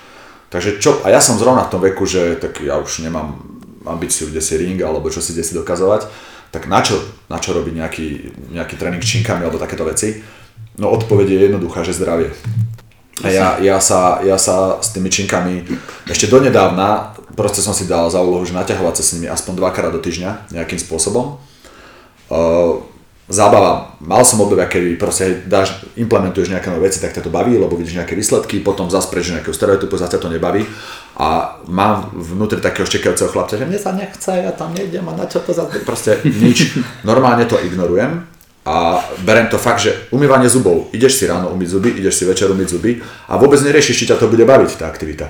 Takže 0.50 0.80
čo, 0.80 1.04
a 1.04 1.12
ja 1.12 1.20
som 1.20 1.36
zrovna 1.36 1.68
v 1.68 1.72
tom 1.74 1.82
veku, 1.84 2.08
že 2.08 2.40
tak 2.40 2.64
ja 2.64 2.80
už 2.80 3.04
nemám 3.04 3.36
ambíciu, 3.86 4.32
kde 4.32 4.42
si 4.42 4.58
ring, 4.58 4.80
alebo 4.82 5.12
čo 5.12 5.22
si 5.22 5.36
kde 5.36 5.44
si 5.46 5.54
dokazovať, 5.54 6.08
tak 6.50 6.72
na 6.72 6.80
čo, 6.80 6.96
na 7.28 7.38
čo 7.38 7.52
robiť 7.52 7.74
nejaký, 7.76 8.08
nejaký 8.56 8.80
tréning 8.80 9.04
činkami 9.04 9.44
alebo 9.44 9.60
takéto 9.60 9.84
veci? 9.84 10.24
No 10.80 10.88
odpoveď 10.96 11.28
je 11.28 11.40
jednoduchá, 11.52 11.84
že 11.84 11.98
zdravie. 11.98 12.32
A 13.24 13.32
ja, 13.32 13.48
ja, 13.64 13.80
sa, 13.80 14.20
ja 14.28 14.36
sa 14.36 14.84
s 14.84 14.92
tými 14.92 15.08
činkami 15.08 15.64
ešte 16.12 16.28
donedávna 16.28 17.16
proste 17.36 17.60
som 17.60 17.76
si 17.76 17.86
dal 17.86 18.08
za 18.08 18.24
úlohu, 18.24 18.48
že 18.48 18.56
naťahovať 18.56 18.96
sa 18.96 19.04
s 19.04 19.14
nimi 19.20 19.28
aspoň 19.28 19.60
dvakrát 19.60 19.92
do 19.92 20.00
týždňa 20.00 20.56
nejakým 20.56 20.80
spôsobom. 20.80 21.38
Uh, 22.32 22.82
zábava, 23.30 23.94
mal 24.02 24.24
som 24.26 24.42
obdobia, 24.42 24.66
kedy 24.66 24.98
proste 24.98 25.46
dáš, 25.46 25.86
implementuješ 26.00 26.50
nejaké 26.50 26.72
nové 26.72 26.90
veci, 26.90 27.04
tak 27.04 27.14
ťa 27.14 27.28
to 27.28 27.30
baví, 27.30 27.60
lebo 27.60 27.76
vidíš 27.78 28.02
nejaké 28.02 28.16
výsledky, 28.18 28.64
potom 28.64 28.90
zase 28.90 29.12
nejakého 29.12 29.54
stereotypu, 29.54 29.94
zase 30.00 30.18
to 30.18 30.32
nebaví. 30.32 30.66
A 31.20 31.60
mám 31.70 32.10
vnútri 32.16 32.64
takého 32.64 32.88
štekajúceho 32.88 33.30
chlapca, 33.30 33.60
že 33.60 33.68
mne 33.68 33.78
sa 33.78 33.94
nechce, 33.94 34.32
ja 34.32 34.52
tam 34.56 34.74
nejdem 34.74 35.06
a 35.06 35.14
na 35.14 35.26
čo 35.30 35.44
to 35.44 35.54
zase, 35.54 35.84
proste 35.84 36.24
nič, 36.26 36.82
normálne 37.04 37.46
to 37.46 37.60
ignorujem 37.62 38.26
a 38.66 38.98
berem 39.22 39.46
to 39.46 39.62
fakt, 39.62 39.86
že 39.86 40.10
umývanie 40.10 40.50
zubov, 40.50 40.90
ideš 40.90 41.22
si 41.22 41.30
ráno 41.30 41.54
umyť 41.54 41.70
zuby, 41.70 41.90
ideš 42.02 42.18
si 42.18 42.24
večer 42.26 42.50
umyť 42.50 42.68
zuby 42.68 42.98
a 43.30 43.38
vôbec 43.38 43.62
neriešiš, 43.62 43.96
či 43.96 44.10
ťa 44.10 44.18
to 44.18 44.26
bude 44.26 44.42
baviť 44.42 44.72
tá 44.82 44.90
aktivita. 44.90 45.30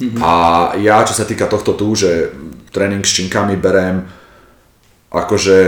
Mm-hmm. 0.00 0.20
A 0.24 0.32
ja, 0.80 1.04
čo 1.04 1.12
sa 1.12 1.28
týka 1.28 1.44
tohto 1.46 1.76
tu, 1.76 1.92
že 1.92 2.32
tréning 2.72 3.04
s 3.04 3.12
činkami 3.12 3.60
berem 3.60 4.08
akože 5.12 5.58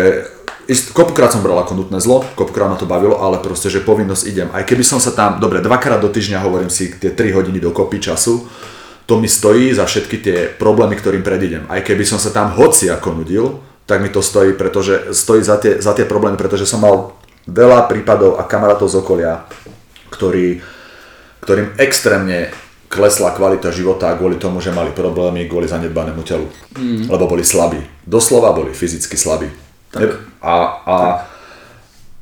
Ist, 0.64 0.96
kopukrát 0.96 1.28
som 1.28 1.44
bral 1.44 1.60
ako 1.60 1.76
nutné 1.76 2.00
zlo, 2.00 2.24
kopukrát 2.40 2.72
ma 2.72 2.80
to 2.80 2.88
bavilo, 2.88 3.20
ale 3.20 3.36
proste, 3.36 3.68
že 3.68 3.84
povinnosť 3.84 4.24
idem. 4.24 4.48
Aj 4.48 4.64
keby 4.64 4.80
som 4.80 4.96
sa 4.96 5.12
tam, 5.12 5.36
dobre, 5.36 5.60
dvakrát 5.60 6.00
do 6.00 6.08
týždňa 6.08 6.40
hovorím 6.40 6.72
si 6.72 6.88
tie 6.96 7.12
3 7.12 7.36
hodiny 7.36 7.60
do 7.60 7.68
kopy 7.68 8.00
času, 8.00 8.48
to 9.04 9.20
mi 9.20 9.28
stojí 9.28 9.76
za 9.76 9.84
všetky 9.84 10.16
tie 10.24 10.38
problémy, 10.56 10.96
ktorým 10.96 11.20
predídem. 11.20 11.68
Aj 11.68 11.84
keby 11.84 12.08
som 12.08 12.16
sa 12.16 12.32
tam 12.32 12.56
hoci 12.56 12.88
ako 12.88 13.20
nudil, 13.20 13.60
tak 13.86 14.00
mi 14.00 14.08
to 14.08 14.24
stojí, 14.24 14.56
pretože 14.56 15.12
stojí 15.12 15.44
za 15.44 15.56
tie, 15.60 15.76
za 15.80 15.92
tie 15.92 16.08
problémy, 16.08 16.40
pretože 16.40 16.64
som 16.64 16.80
mal 16.80 17.12
veľa 17.44 17.84
prípadov 17.84 18.40
a 18.40 18.48
kamarátov 18.48 18.88
z 18.88 18.96
okolia, 19.04 19.44
ktorí, 20.08 20.64
ktorým 21.44 21.76
extrémne 21.76 22.48
klesla 22.88 23.34
kvalita 23.36 23.74
života 23.74 24.14
kvôli 24.16 24.40
tomu, 24.40 24.62
že 24.64 24.72
mali 24.72 24.94
problémy 24.94 25.44
kvôli 25.50 25.68
zanedbanému 25.68 26.22
telu. 26.24 26.48
Mm. 26.78 27.10
Lebo 27.10 27.28
boli 27.28 27.44
slabí. 27.44 27.82
Doslova 28.06 28.54
boli 28.56 28.72
fyzicky 28.72 29.18
slabí. 29.18 29.50
Tak. 29.92 30.14
A, 30.40 30.54
a, 30.86 30.96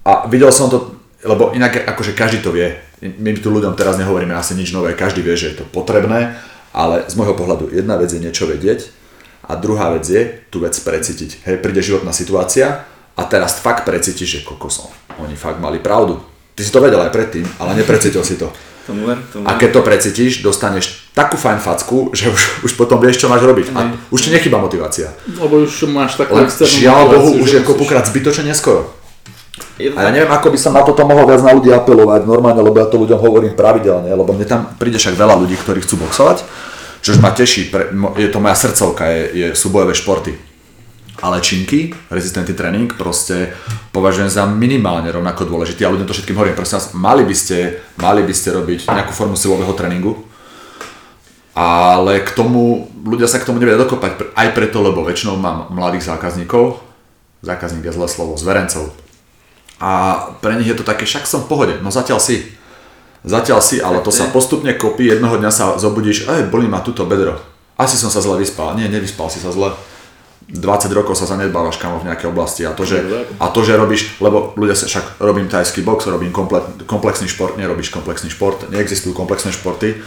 a 0.02 0.12
videl 0.26 0.50
som 0.50 0.72
to, 0.72 0.98
lebo 1.22 1.54
inak 1.54 1.86
akože 1.86 2.16
každý 2.16 2.42
to 2.42 2.50
vie. 2.50 2.74
My 3.02 3.34
tu 3.38 3.52
ľuďom 3.52 3.78
teraz 3.78 4.00
nehovoríme 4.00 4.34
asi 4.34 4.58
nič 4.58 4.74
nové, 4.74 4.96
každý 4.98 5.22
vie, 5.22 5.34
že 5.38 5.54
je 5.54 5.56
to 5.62 5.64
potrebné, 5.68 6.38
ale 6.72 7.04
z 7.06 7.14
môjho 7.14 7.36
pohľadu 7.36 7.70
jedna 7.70 8.00
vec 8.00 8.10
je 8.10 8.22
niečo 8.22 8.48
vedieť 8.48 9.01
a 9.42 9.52
druhá 9.58 9.90
vec 9.98 10.06
je 10.06 10.22
tú 10.48 10.62
vec 10.62 10.74
precítiť. 10.74 11.42
Hej, 11.46 11.58
príde 11.58 11.82
životná 11.82 12.14
situácia 12.14 12.86
a 13.18 13.22
teraz 13.26 13.58
fakt 13.58 13.82
precítiš, 13.82 14.40
že 14.40 14.46
kokosom. 14.46 14.88
Oni 15.20 15.34
fakt 15.34 15.58
mali 15.58 15.82
pravdu. 15.82 16.22
Ty 16.52 16.60
si 16.62 16.70
to 16.70 16.84
vedel 16.84 17.00
aj 17.00 17.10
predtým, 17.10 17.44
ale 17.58 17.76
neprecítil 17.76 18.22
si 18.22 18.38
to. 18.38 18.48
Tomu 18.82 19.06
ver, 19.06 19.14
tomu 19.30 19.46
A 19.46 19.54
keď 19.54 19.78
to 19.78 19.80
precítiš, 19.86 20.42
dostaneš 20.42 21.06
takú 21.14 21.38
fajn 21.38 21.62
facku, 21.62 22.10
že 22.10 22.26
už, 22.26 22.66
už 22.66 22.72
potom 22.74 22.98
vieš, 22.98 23.22
čo 23.22 23.30
máš 23.30 23.46
robiť. 23.46 23.70
A 23.78 23.94
už 24.10 24.26
ti 24.26 24.34
nechýba 24.34 24.58
motivácia. 24.58 25.14
Lebo 25.38 25.62
už 25.62 25.86
máš 25.86 26.18
takú 26.18 26.34
Len 26.34 26.50
žiaľ 26.50 27.14
Bohu, 27.14 27.38
už 27.46 27.48
je 27.54 27.60
kopukrát 27.62 28.02
zbytočne 28.02 28.50
neskoro. 28.50 28.90
A 29.78 30.00
ja 30.02 30.10
neviem, 30.10 30.34
ako 30.34 30.50
by 30.50 30.58
som 30.58 30.74
na 30.74 30.82
toto 30.82 31.06
mohol 31.06 31.30
viac 31.30 31.46
na 31.46 31.54
ľudí 31.54 31.70
apelovať 31.70 32.26
normálne, 32.26 32.58
lebo 32.58 32.74
ja 32.74 32.90
to 32.90 32.98
ľuďom 32.98 33.22
hovorím 33.22 33.54
pravidelne, 33.54 34.10
lebo 34.10 34.34
mne 34.34 34.50
tam 34.50 34.66
príde 34.74 34.98
však 34.98 35.14
veľa 35.14 35.38
ľudí, 35.38 35.54
ktorí 35.62 35.78
chcú 35.86 36.02
boxovať, 36.02 36.42
čož 37.02 37.18
ma 37.18 37.34
teší, 37.34 37.68
pre, 37.68 37.90
je 38.16 38.28
to 38.30 38.38
moja 38.38 38.54
srdcovka, 38.54 39.04
je, 39.10 39.22
je, 39.34 39.46
sú 39.58 39.74
bojové 39.74 39.92
športy. 39.92 40.32
Ale 41.22 41.38
činky, 41.38 41.94
rezistentný 42.10 42.54
tréning, 42.54 42.90
proste 42.98 43.54
považujem 43.94 44.30
za 44.30 44.42
minimálne 44.46 45.06
rovnako 45.10 45.46
dôležitý 45.46 45.86
a 45.86 45.92
ľuďom 45.92 46.08
to 46.08 46.14
všetkým 46.18 46.34
hovorím, 46.34 46.58
prosím 46.58 46.82
vás, 46.82 46.86
mali 46.94 47.22
by 47.22 47.34
ste, 47.36 47.78
mali 47.98 48.26
by 48.26 48.34
ste 48.34 48.50
robiť 48.50 48.90
nejakú 48.90 49.12
formu 49.14 49.38
silového 49.38 49.70
tréningu, 49.74 50.18
ale 51.52 52.24
k 52.24 52.32
tomu, 52.32 52.90
ľudia 53.04 53.28
sa 53.28 53.38
k 53.38 53.46
tomu 53.46 53.60
nevedia 53.60 53.84
dokopať, 53.84 54.34
aj 54.34 54.48
preto, 54.56 54.80
lebo 54.80 55.04
väčšinou 55.04 55.36
mám 55.36 55.70
mladých 55.70 56.10
zákazníkov, 56.10 56.80
zákazník 57.44 57.86
je 57.86 57.94
zlé 57.94 58.08
slovo, 58.08 58.34
zverencov. 58.34 58.90
A 59.82 59.90
pre 60.38 60.54
nich 60.56 60.70
je 60.70 60.78
to 60.78 60.86
také, 60.86 61.04
však 61.04 61.26
som 61.26 61.44
v 61.44 61.50
pohode, 61.50 61.74
no 61.82 61.90
zatiaľ 61.90 62.22
si. 62.22 62.54
Zatiaľ 63.22 63.62
si, 63.62 63.78
ale 63.78 64.02
to 64.02 64.10
sa 64.10 64.26
postupne 64.34 64.74
kopí, 64.74 65.06
jednoho 65.06 65.38
dňa 65.38 65.50
sa 65.54 65.64
zobudíš, 65.78 66.26
ej, 66.26 66.50
bolí 66.50 66.66
ma 66.66 66.82
túto 66.82 67.06
bedro. 67.06 67.38
Asi 67.78 67.94
som 67.94 68.10
sa 68.10 68.18
zle 68.18 68.38
vyspal. 68.38 68.74
Nie, 68.74 68.90
nevyspal 68.90 69.30
si 69.30 69.38
sa 69.38 69.54
zle. 69.54 69.74
20 70.50 70.90
rokov 70.92 71.14
sa 71.14 71.24
zanedbávaš 71.24 71.78
kamo 71.78 72.02
v 72.02 72.10
nejakej 72.10 72.28
oblasti 72.28 72.66
a 72.66 72.74
to, 72.74 72.82
že, 72.82 72.98
a 73.38 73.46
to, 73.48 73.62
že 73.62 73.78
robíš, 73.78 74.18
lebo 74.18 74.52
ľudia 74.58 74.74
sa 74.74 74.90
však 74.90 75.22
robím 75.22 75.46
tajský 75.46 75.86
box, 75.86 76.10
robím 76.10 76.34
komplet, 76.34 76.82
komplexný 76.84 77.30
šport, 77.30 77.54
nerobíš 77.56 77.94
komplexný 77.94 78.28
šport, 78.28 78.66
neexistujú 78.68 79.14
komplexné 79.14 79.54
športy. 79.54 80.02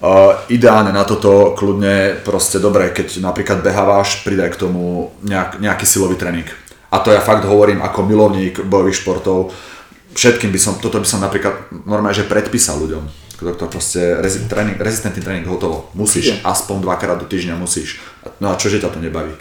Uh, 0.00 0.36
ideálne 0.48 0.92
na 0.92 1.04
toto 1.04 1.52
kľudne 1.56 2.24
proste 2.24 2.56
dobre, 2.56 2.92
keď 2.92 3.20
napríklad 3.20 3.60
behávaš, 3.60 4.24
pridaj 4.24 4.56
k 4.56 4.60
tomu 4.68 5.12
nejak, 5.24 5.60
nejaký 5.60 5.84
silový 5.84 6.16
tréning. 6.16 6.48
A 6.92 7.00
to 7.04 7.12
ja 7.12 7.20
fakt 7.20 7.44
hovorím 7.44 7.84
ako 7.84 8.08
milovník 8.08 8.64
bojových 8.64 9.00
športov. 9.00 9.52
Všetkým 10.10 10.50
by 10.50 10.58
som, 10.58 10.74
toto 10.82 10.98
by 10.98 11.06
som 11.06 11.22
napríklad 11.22 11.70
normálne, 11.86 12.16
že 12.16 12.26
predpísal 12.26 12.82
ľuďom. 12.82 13.04
To, 13.40 13.66
proste 13.72 14.20
rezi, 14.20 14.44
tréning, 14.52 14.76
rezistentný 14.76 15.24
tréning 15.24 15.48
hotovo. 15.48 15.88
Musíš, 15.96 16.36
Určite. 16.36 16.44
aspoň 16.44 16.76
dvakrát 16.84 17.16
do 17.16 17.24
týždňa 17.24 17.56
musíš. 17.56 17.96
No 18.36 18.52
a 18.52 18.58
čože 18.60 18.84
ťa 18.84 18.92
to 18.92 19.00
nebaví? 19.00 19.32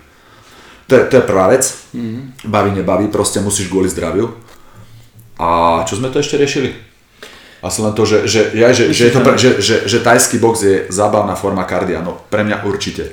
To 0.88 0.96
je, 0.96 1.02
to 1.12 1.14
je 1.20 1.24
prvá 1.28 1.52
vec. 1.52 1.68
Mm-hmm. 1.92 2.48
Baví, 2.48 2.72
nebaví, 2.72 3.06
proste 3.12 3.44
musíš 3.44 3.68
kvôli 3.68 3.92
zdraviu. 3.92 4.32
A 5.36 5.82
čo 5.84 6.00
sme 6.00 6.08
to 6.10 6.24
ešte 6.24 6.40
riešili? 6.40 6.72
Asi 7.60 7.84
len 7.84 7.92
to, 7.92 8.08
že, 8.08 8.24
že, 8.24 8.56
ja, 8.56 8.72
že, 8.72 8.96
že, 8.96 9.12
je 9.12 9.14
to, 9.14 9.20
pre- 9.20 9.36
že, 9.36 9.60
že, 9.60 9.76
že 9.84 10.00
tajský 10.00 10.40
box 10.40 10.64
je 10.64 10.76
zábavná 10.88 11.36
forma 11.36 11.68
kardia. 11.68 12.00
No 12.00 12.16
pre 12.32 12.48
mňa 12.48 12.64
určite. 12.64 13.12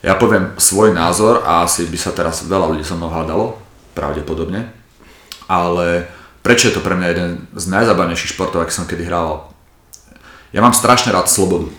Ja 0.00 0.16
poviem 0.16 0.56
svoj 0.56 0.96
názor 0.96 1.44
a 1.44 1.68
asi 1.68 1.84
by 1.84 1.98
sa 2.00 2.16
teraz 2.16 2.48
veľa 2.48 2.72
ľudí 2.72 2.82
so 2.82 2.96
mnou 2.96 3.12
hádalo, 3.12 3.60
pravdepodobne. 3.92 4.72
Ale 5.52 6.08
prečo 6.42 6.68
je 6.68 6.74
to 6.76 6.84
pre 6.84 6.98
mňa 6.98 7.08
jeden 7.08 7.30
z 7.54 7.64
najzábavnejších 7.70 8.34
športov, 8.34 8.62
aký 8.62 8.74
som 8.74 8.86
kedy 8.86 9.06
hrával? 9.06 9.48
Ja 10.52 10.60
mám 10.60 10.76
strašne 10.76 11.14
rád 11.14 11.32
slobodu. 11.32 11.72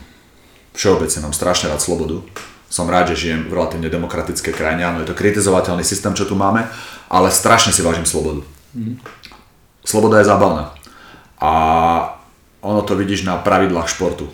Všeobecne 0.74 1.30
mám 1.30 1.36
strašne 1.38 1.70
rád 1.70 1.84
slobodu. 1.84 2.26
Som 2.74 2.90
rád, 2.90 3.14
že 3.14 3.30
žijem 3.30 3.46
v 3.46 3.54
relatívne 3.54 3.86
demokratickej 3.86 4.50
krajine. 4.50 4.82
Áno, 4.82 5.06
je 5.06 5.14
to 5.14 5.20
kritizovateľný 5.20 5.86
systém, 5.86 6.18
čo 6.18 6.26
tu 6.26 6.34
máme, 6.34 6.66
ale 7.06 7.30
strašne 7.30 7.70
si 7.70 7.86
vážim 7.86 8.10
slobodu. 8.10 8.42
Sloboda 9.86 10.18
je 10.18 10.26
zábavná. 10.26 10.74
A 11.38 11.52
ono 12.66 12.82
to 12.82 12.98
vidíš 12.98 13.30
na 13.30 13.38
pravidlách 13.38 13.94
športu. 13.94 14.32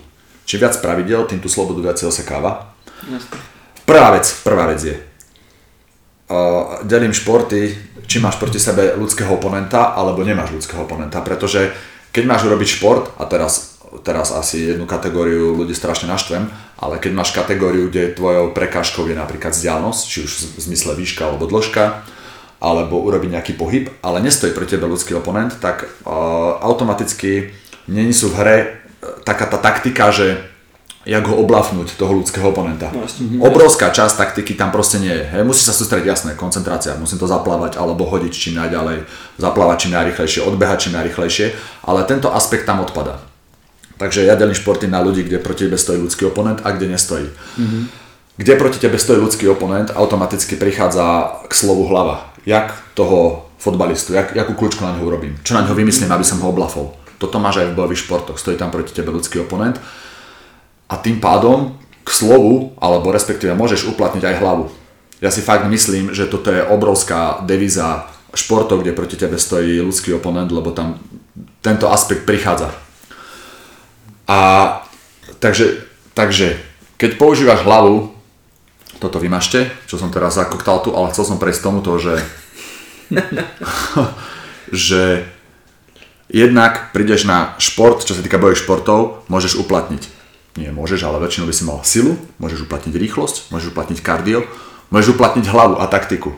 Čím 0.47 0.63
viac 0.63 0.79
pravidel, 0.79 1.25
tým 1.27 1.43
tú 1.43 1.51
slobodu 1.51 1.81
viacej 1.83 2.07
osekáva. 2.07 2.71
Jasne. 3.03 3.37
Prvá 3.83 4.13
vec, 4.13 4.29
prvá 4.45 4.69
vec 4.69 4.79
je, 4.85 4.93
uh, 4.93 6.77
delím 6.85 7.09
športy, 7.09 7.73
či 8.09 8.17
máš 8.17 8.41
proti 8.41 8.57
sebe 8.57 8.97
ľudského 8.97 9.29
oponenta, 9.29 9.93
alebo 9.93 10.25
nemáš 10.25 10.49
ľudského 10.49 10.81
oponenta, 10.81 11.21
pretože 11.21 11.69
keď 12.09 12.25
máš 12.25 12.49
urobiť 12.49 12.81
šport, 12.81 13.13
a 13.21 13.29
teraz, 13.29 13.77
teraz 14.01 14.33
asi 14.33 14.73
jednu 14.73 14.89
kategóriu 14.89 15.53
ľudí 15.53 15.77
strašne 15.77 16.09
naštvem, 16.09 16.49
ale 16.81 16.97
keď 16.97 17.11
máš 17.13 17.29
kategóriu, 17.37 17.85
kde 17.85 18.17
tvojou 18.17 18.49
prekážkou 18.57 19.05
je 19.05 19.13
napríklad 19.13 19.53
vzdialenosť, 19.53 20.01
či 20.09 20.17
už 20.25 20.31
v 20.57 20.59
zmysle 20.73 20.97
výška 20.97 21.29
alebo 21.29 21.45
dĺžka, 21.45 22.01
alebo 22.59 22.99
urobiť 23.05 23.29
nejaký 23.29 23.53
pohyb, 23.55 23.87
ale 24.01 24.25
nestojí 24.25 24.51
pre 24.57 24.65
tebe 24.65 24.89
ľudský 24.89 25.15
oponent, 25.15 25.53
tak 25.61 25.85
uh, 25.85 26.59
automaticky 26.65 27.55
není 27.87 28.11
sú 28.11 28.33
v 28.33 28.37
hre 28.41 28.57
uh, 28.59 29.21
taká 29.21 29.47
tá 29.47 29.61
taktika, 29.61 30.11
že 30.11 30.43
jak 31.09 31.25
ho 31.25 31.41
oblafnúť, 31.41 31.97
toho 31.97 32.13
ľudského 32.21 32.53
oponenta. 32.53 32.93
No. 32.93 33.01
Obrovská 33.41 33.89
časť 33.89 34.13
taktiky 34.13 34.53
tam 34.53 34.69
proste 34.69 35.01
nie 35.01 35.09
je. 35.09 35.25
Hej, 35.25 35.41
musí 35.41 35.65
sa 35.65 35.73
sústrediť 35.73 36.05
jasné, 36.05 36.29
koncentrácia, 36.37 36.93
musím 37.01 37.17
to 37.17 37.25
zaplávať 37.25 37.81
alebo 37.81 38.05
hodiť 38.05 38.29
čím 38.29 38.61
najďalej, 38.61 39.09
zaplávať 39.41 39.77
čím 39.89 39.97
najrychlejšie, 39.97 40.45
odbehať 40.45 40.77
čím 40.85 40.93
najrychlejšie, 40.93 41.45
ale 41.89 42.05
tento 42.05 42.29
aspekt 42.29 42.69
tam 42.69 42.85
odpada. 42.85 43.25
Takže 43.97 44.23
ja 44.23 44.37
delím 44.37 44.55
športy 44.55 44.85
na 44.85 45.01
ľudí, 45.01 45.25
kde 45.25 45.41
proti 45.41 45.65
tebe 45.65 45.81
stojí 45.81 45.97
ľudský 45.97 46.29
oponent 46.29 46.61
a 46.63 46.71
kde 46.71 46.93
nestojí. 46.93 47.27
Mm-hmm. 47.27 47.83
Kde 48.39 48.53
proti 48.55 48.79
tebe 48.79 48.95
stojí 48.95 49.19
ľudský 49.19 49.49
oponent, 49.51 49.91
automaticky 49.91 50.55
prichádza 50.55 51.35
k 51.49 51.51
slovu 51.51 51.89
hlava. 51.89 52.31
Jak 52.47 52.71
toho 52.95 53.49
fotbalistu, 53.59 54.15
jak, 54.15 54.31
jakú 54.31 54.55
kľúčku 54.55 54.87
na 54.87 54.95
neho 54.95 55.03
urobím, 55.03 55.35
čo 55.43 55.51
na 55.51 55.67
neho 55.67 55.75
vymyslím, 55.75 56.07
aby 56.15 56.23
som 56.23 56.39
ho 56.39 56.47
oblafol. 56.47 56.95
Toto 57.19 57.35
máš 57.43 57.59
aj 57.59 57.75
v 57.75 57.77
bojových 57.83 58.07
športoch, 58.07 58.39
stojí 58.39 58.55
tam 58.55 58.71
proti 58.71 58.95
tebe 58.95 59.11
ľudský 59.11 59.43
oponent 59.43 59.75
a 60.89 60.95
tým 60.97 61.21
pádom 61.21 61.77
k 62.01 62.09
slovu, 62.09 62.73
alebo 62.81 63.13
respektíve 63.13 63.53
môžeš 63.53 63.85
uplatniť 63.93 64.23
aj 64.25 64.39
hlavu. 64.41 64.65
Ja 65.21 65.29
si 65.29 65.45
fakt 65.45 65.69
myslím, 65.69 66.15
že 66.15 66.25
toto 66.25 66.49
je 66.49 66.65
obrovská 66.65 67.45
devíza 67.45 68.09
športov, 68.33 68.81
kde 68.81 68.97
proti 68.97 69.15
tebe 69.15 69.37
stojí 69.37 69.77
ľudský 69.79 70.17
oponent, 70.17 70.49
lebo 70.49 70.73
tam 70.73 70.97
tento 71.61 71.91
aspekt 71.91 72.25
prichádza. 72.25 72.73
A 74.25 74.39
takže, 75.37 75.85
takže 76.17 76.57
keď 76.97 77.19
používaš 77.21 77.61
hlavu, 77.65 78.15
toto 78.99 79.21
vymažte, 79.21 79.71
čo 79.87 79.95
som 79.95 80.11
teraz 80.11 80.35
zakoktal 80.35 80.83
tu, 80.83 80.91
ale 80.91 81.11
chcel 81.13 81.25
som 81.25 81.41
prejsť 81.41 81.61
tomuto, 81.61 81.95
že 82.01 82.19
že 84.71 85.25
jednak 86.29 86.93
prídeš 86.93 87.25
na 87.25 87.57
šport, 87.57 88.05
čo 88.05 88.13
sa 88.13 88.21
týka 88.21 88.37
bojových 88.37 88.61
športov, 88.61 89.25
môžeš 89.27 89.57
uplatniť. 89.57 90.18
Nie 90.57 90.73
môžeš, 90.73 91.05
ale 91.05 91.21
väčšinou 91.21 91.45
by 91.45 91.53
si 91.53 91.63
mal 91.67 91.79
silu, 91.85 92.17
môžeš 92.41 92.65
uplatniť 92.65 92.95
rýchlosť, 92.97 93.53
môžeš 93.53 93.69
uplatniť 93.75 93.99
kardio, 94.01 94.47
môžeš 94.89 95.13
uplatniť 95.13 95.45
hlavu 95.45 95.77
a 95.77 95.85
taktiku. 95.85 96.33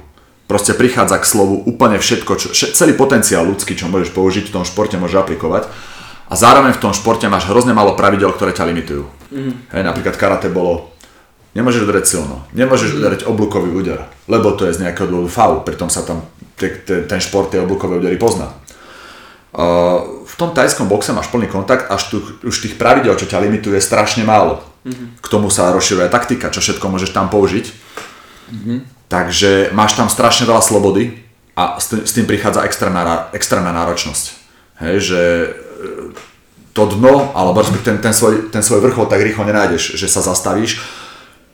proste 0.52 0.76
prichádza 0.76 1.16
k 1.16 1.30
slovu 1.32 1.64
úplne 1.64 1.96
všetko, 1.96 2.32
čo, 2.36 2.52
celý 2.52 2.92
potenciál 2.92 3.48
ľudský, 3.48 3.72
čo 3.72 3.88
môžeš 3.88 4.12
použiť 4.12 4.52
v 4.52 4.54
tom 4.60 4.68
športe, 4.68 5.00
môžeš 5.00 5.24
aplikovať. 5.24 5.72
A 6.28 6.36
zároveň 6.36 6.76
v 6.76 6.84
tom 6.84 6.92
športe 6.92 7.24
máš 7.32 7.48
hrozne 7.48 7.72
málo 7.72 7.96
pravidel, 7.96 8.36
ktoré 8.36 8.52
ťa 8.52 8.68
limitujú. 8.68 9.08
Mm. 9.32 9.56
Hej, 9.72 9.84
napríklad 9.88 10.20
karate 10.20 10.52
bolo, 10.52 10.92
nemôžeš 11.56 11.88
udrieť 11.88 12.06
silno, 12.08 12.44
nemôžeš 12.52 13.00
udrieť 13.00 13.22
oblúkový 13.32 13.72
úder, 13.72 14.12
lebo 14.28 14.52
to 14.60 14.68
je 14.68 14.76
z 14.76 14.84
nejakého 14.84 15.08
dôvodu 15.08 15.32
faul, 15.32 15.64
pritom 15.64 15.88
sa 15.88 16.04
tam 16.04 16.28
te, 16.60 16.84
te, 16.84 17.08
ten 17.08 17.20
šport 17.24 17.52
tie 17.52 17.64
oblúkové 17.64 18.04
údery 18.04 18.20
pozná. 18.20 18.52
V 19.52 20.34
tom 20.40 20.56
tajskom 20.56 20.88
boxe 20.88 21.12
máš 21.12 21.28
plný 21.28 21.52
kontakt, 21.52 21.92
až 21.92 22.08
tu, 22.08 22.24
už 22.48 22.56
tých 22.64 22.80
pravidel, 22.80 23.12
čo 23.20 23.28
ťa 23.28 23.44
limituje, 23.44 23.76
je 23.76 23.84
strašne 23.84 24.24
málo. 24.24 24.64
Mm-hmm. 24.88 25.20
K 25.20 25.28
tomu 25.28 25.52
sa 25.52 25.76
rozširuje 25.76 26.08
taktika, 26.08 26.48
čo 26.48 26.64
všetko 26.64 26.88
môžeš 26.88 27.12
tam 27.12 27.28
použiť. 27.28 27.66
Mm-hmm. 27.68 28.78
Takže 29.12 29.76
máš 29.76 30.00
tam 30.00 30.08
strašne 30.08 30.48
veľa 30.48 30.64
slobody 30.64 31.20
a 31.60 31.76
s 31.84 31.92
tým, 31.92 32.02
s 32.08 32.12
tým 32.16 32.26
prichádza 32.32 32.64
extrémna, 32.64 33.28
extrémna 33.36 33.76
náročnosť. 33.76 34.26
Hej, 34.88 34.96
že 35.04 35.22
e, 35.22 35.48
to 36.72 36.88
dno, 36.96 37.36
alebo 37.36 37.60
ten, 37.84 38.00
ten, 38.00 38.16
svoj, 38.16 38.48
ten 38.56 38.64
svoj 38.64 38.80
vrchol 38.80 39.12
tak 39.12 39.20
rýchlo 39.20 39.44
nenájdeš, 39.44 40.00
že 40.00 40.08
sa 40.08 40.24
zastavíš 40.24 40.80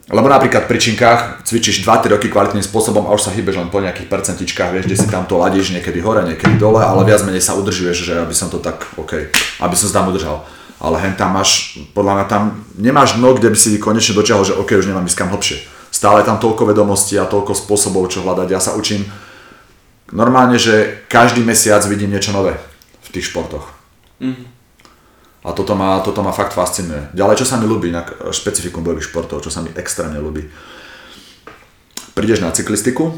lebo 0.08 0.32
napríklad 0.32 0.72
pri 0.72 0.80
činkách 0.80 1.43
cvičíš 1.43 1.84
2-3 1.84 2.16
roky 2.16 2.32
kvalitným 2.32 2.64
spôsobom 2.64 3.12
a 3.12 3.12
už 3.12 3.28
sa 3.28 3.36
hýbeš 3.36 3.60
len 3.60 3.68
po 3.68 3.84
nejakých 3.84 4.08
percentičkách, 4.08 4.72
vieš, 4.72 4.88
kde 4.88 4.97
si 5.03 5.08
tam 5.12 5.28
to 5.28 5.36
ladíš 5.36 5.76
niekedy 5.76 5.99
hore, 5.99 6.24
niekedy 6.24 6.55
dole, 6.55 6.80
ale 6.80 7.03
viac 7.03 7.28
menej 7.28 7.43
sa 7.43 7.60
udržuješ, 7.60 8.08
že 8.08 8.14
aby 8.24 8.32
som 8.32 8.47
to 8.47 8.64
tak, 8.64 8.88
OK, 8.95 9.28
aby 9.60 9.76
som 9.76 9.91
sa 9.91 9.99
tam 9.99 10.16
udržal. 10.16 10.47
Ale 10.80 11.01
hen 11.03 11.18
tam 11.20 11.36
máš, 11.36 11.76
podľa 11.91 12.14
mňa 12.22 12.26
tam 12.32 12.43
nemáš 12.80 13.20
dno, 13.20 13.36
kde 13.36 13.51
by 13.51 13.58
si 13.60 13.76
konečne 13.82 14.16
dočiahol, 14.16 14.47
že 14.47 14.55
OK, 14.55 14.80
už 14.80 14.88
nemám 14.88 15.03
ísť 15.10 15.20
kam 15.20 15.34
hlbšie. 15.34 15.60
Stále 15.91 16.24
tam 16.24 16.39
toľko 16.39 16.72
vedomostí 16.72 17.20
a 17.20 17.28
toľko 17.28 17.58
spôsobov, 17.58 18.08
čo 18.08 18.24
hľadať. 18.24 18.47
Ja 18.47 18.62
sa 18.64 18.78
učím 18.80 19.03
normálne, 20.14 20.55
že 20.55 21.03
každý 21.12 21.43
mesiac 21.43 21.84
vidím 21.89 22.16
niečo 22.16 22.32
nové 22.32 22.55
v 23.03 23.10
tých 23.12 23.28
športoch. 23.34 23.74
Mm-hmm. 24.24 24.57
A 25.48 25.56
toto 25.56 25.80
ma, 25.80 26.04
toto 26.04 26.20
ma 26.20 26.36
fakt 26.36 26.52
fascinuje. 26.52 27.08
Ďalej, 27.16 27.39
čo 27.39 27.48
sa 27.48 27.56
mi 27.56 27.64
ľúbi, 27.64 27.88
inak 27.88 28.36
špecifikum 28.36 28.84
bojových 28.84 29.08
športov, 29.08 29.39
čo 29.39 29.48
sa 29.48 29.64
mi 29.64 29.72
extrémne 29.72 30.20
ľúbi. 30.20 30.43
Prídeš 32.12 32.43
na 32.43 32.52
cyklistiku, 32.52 33.16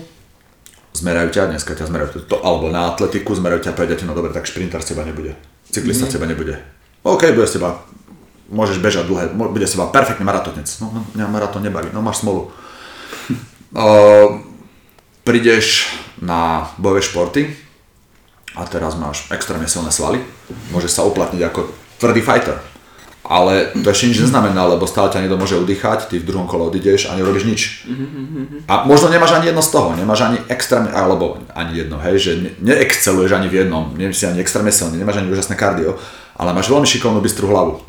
zmerajú 0.94 1.34
ťa, 1.34 1.50
dneska 1.50 1.74
ťa 1.74 1.90
zmerajú 1.90 2.30
to, 2.30 2.38
alebo 2.46 2.70
na 2.70 2.94
atletiku, 2.94 3.34
zmerajú 3.34 3.66
ťa, 3.66 3.74
povedia 3.74 3.98
ti, 3.98 4.06
no 4.06 4.14
dobre, 4.14 4.30
tak 4.30 4.46
šprinter 4.46 4.78
z 4.86 4.94
teba 4.94 5.10
nebude. 5.10 5.34
Cyklista 5.74 6.06
mm. 6.06 6.10
z 6.10 6.14
teba 6.14 6.30
nebude. 6.30 6.62
OK, 7.02 7.34
bude 7.34 7.50
z 7.50 7.58
teba, 7.58 7.82
môžeš 8.54 8.78
bežať 8.78 9.10
dlhé, 9.10 9.34
bude 9.34 9.66
z 9.66 9.74
teba 9.74 9.90
perfektný 9.90 10.22
maratonec. 10.22 10.70
No, 10.86 10.94
no 10.94 11.02
mňa 11.18 11.26
maratón 11.34 11.66
nebaví, 11.66 11.90
no 11.90 12.06
máš 12.06 12.22
smolu. 12.22 12.54
uh, 13.74 14.38
prídeš 15.26 15.90
na 16.22 16.70
bojové 16.78 17.02
športy 17.02 17.42
a 18.54 18.70
teraz 18.70 18.94
máš 18.94 19.26
extrémne 19.34 19.66
silné 19.66 19.90
svaly, 19.90 20.22
môžeš 20.70 20.94
sa 20.94 21.08
uplatniť 21.10 21.42
ako 21.42 21.89
tvrdý 22.00 22.22
fighter. 22.24 22.58
Ale 23.30 23.70
to 23.86 23.94
ešte 23.94 24.10
nič 24.10 24.26
neznamená, 24.26 24.66
lebo 24.66 24.90
stále 24.90 25.14
ťa 25.14 25.22
niekto 25.22 25.38
môže 25.38 25.54
udýchať, 25.54 26.10
ty 26.10 26.18
v 26.18 26.26
druhom 26.26 26.50
kole 26.50 26.66
odídeš 26.66 27.14
a 27.14 27.20
nerobíš 27.20 27.46
nič. 27.46 27.62
A 28.66 28.90
možno 28.90 29.14
nemáš 29.14 29.38
ani 29.38 29.54
jedno 29.54 29.62
z 29.62 29.70
toho, 29.70 29.94
nemáš 29.94 30.26
ani 30.26 30.42
extrémne, 30.50 30.90
alebo 30.90 31.38
ani 31.54 31.78
jedno, 31.86 32.02
hej, 32.02 32.16
že 32.18 32.32
ne- 32.42 32.56
neexceluješ 32.74 33.38
ani 33.38 33.46
v 33.52 33.56
jednom, 33.62 33.94
nie 33.94 34.10
si 34.18 34.26
ani 34.26 34.42
extrémne 34.42 34.74
silný, 34.74 34.98
nemáš 34.98 35.22
ani 35.22 35.30
úžasné 35.30 35.54
kardio, 35.54 36.02
ale 36.42 36.58
máš 36.58 36.74
veľmi 36.74 36.90
šikovnú 36.90 37.22
bystrú 37.22 37.54
hlavu 37.54 37.86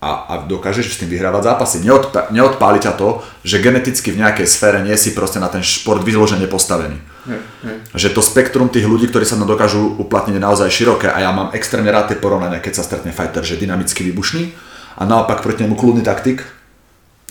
a, 0.00 0.10
a 0.32 0.34
dokážeš 0.48 0.96
s 0.96 0.98
tým 1.04 1.12
vyhrávať 1.12 1.52
zápasy. 1.52 1.84
Neodpa- 1.84 2.32
neodpáli 2.32 2.80
ťa 2.80 2.96
to, 2.96 3.20
že 3.44 3.60
geneticky 3.60 4.08
v 4.16 4.24
nejakej 4.24 4.48
sfére 4.48 4.80
nie 4.80 4.96
si 4.96 5.12
proste 5.12 5.36
na 5.36 5.52
ten 5.52 5.60
šport 5.60 6.00
vyložene 6.00 6.48
postavený. 6.48 6.96
Hej, 7.28 7.40
hej. 7.68 7.76
Že 7.92 8.08
to 8.16 8.20
spektrum 8.24 8.72
tých 8.72 8.88
ľudí, 8.88 9.12
ktorí 9.12 9.28
sa 9.28 9.36
na 9.36 9.44
dokážu 9.44 10.00
uplatniť 10.00 10.40
je 10.40 10.42
naozaj 10.42 10.72
široké 10.72 11.12
a 11.12 11.20
ja 11.20 11.30
mám 11.36 11.52
extrémne 11.52 11.92
rád 11.92 12.16
tie 12.16 12.16
porovnania, 12.16 12.64
keď 12.64 12.80
sa 12.80 12.86
stretne 12.88 13.12
fighter, 13.12 13.44
že 13.44 13.60
dynamicky 13.60 14.00
vybušný 14.08 14.56
a 14.96 15.04
naopak 15.04 15.44
proti 15.44 15.68
nemu 15.68 15.76
kľudný 15.76 16.00
taktik. 16.00 16.48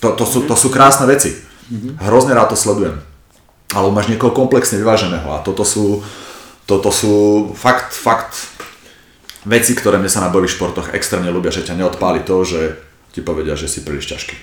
To, 0.05 0.13
to, 0.13 0.29
sú, 0.29 0.45
to 0.45 0.53
sú 0.53 0.69
krásne 0.69 1.09
veci. 1.09 1.33
Mhm. 1.73 2.05
Hrozne 2.05 2.37
rád 2.37 2.53
to 2.53 2.57
sledujem. 2.57 3.01
Ale 3.73 3.89
máš 3.89 4.13
niekoho 4.13 4.29
komplexne 4.29 4.77
vyváženého 4.77 5.25
a 5.25 5.41
toto 5.41 5.65
sú, 5.65 6.05
toto 6.69 6.93
sú 6.93 7.49
fakt, 7.57 7.97
fakt 7.97 8.61
veci, 9.49 9.73
ktoré 9.73 9.97
mne 9.97 10.13
sa 10.13 10.21
na 10.21 10.29
bojových 10.29 10.53
športoch 10.53 10.93
extrémne 10.93 11.33
ľúbia, 11.33 11.49
že 11.49 11.65
ťa 11.65 11.81
neodpáli 11.81 12.21
to, 12.21 12.45
že 12.45 12.77
ti 13.09 13.25
povedia, 13.25 13.57
že 13.57 13.65
si 13.65 13.81
príliš 13.81 14.13
ťažký. 14.13 14.37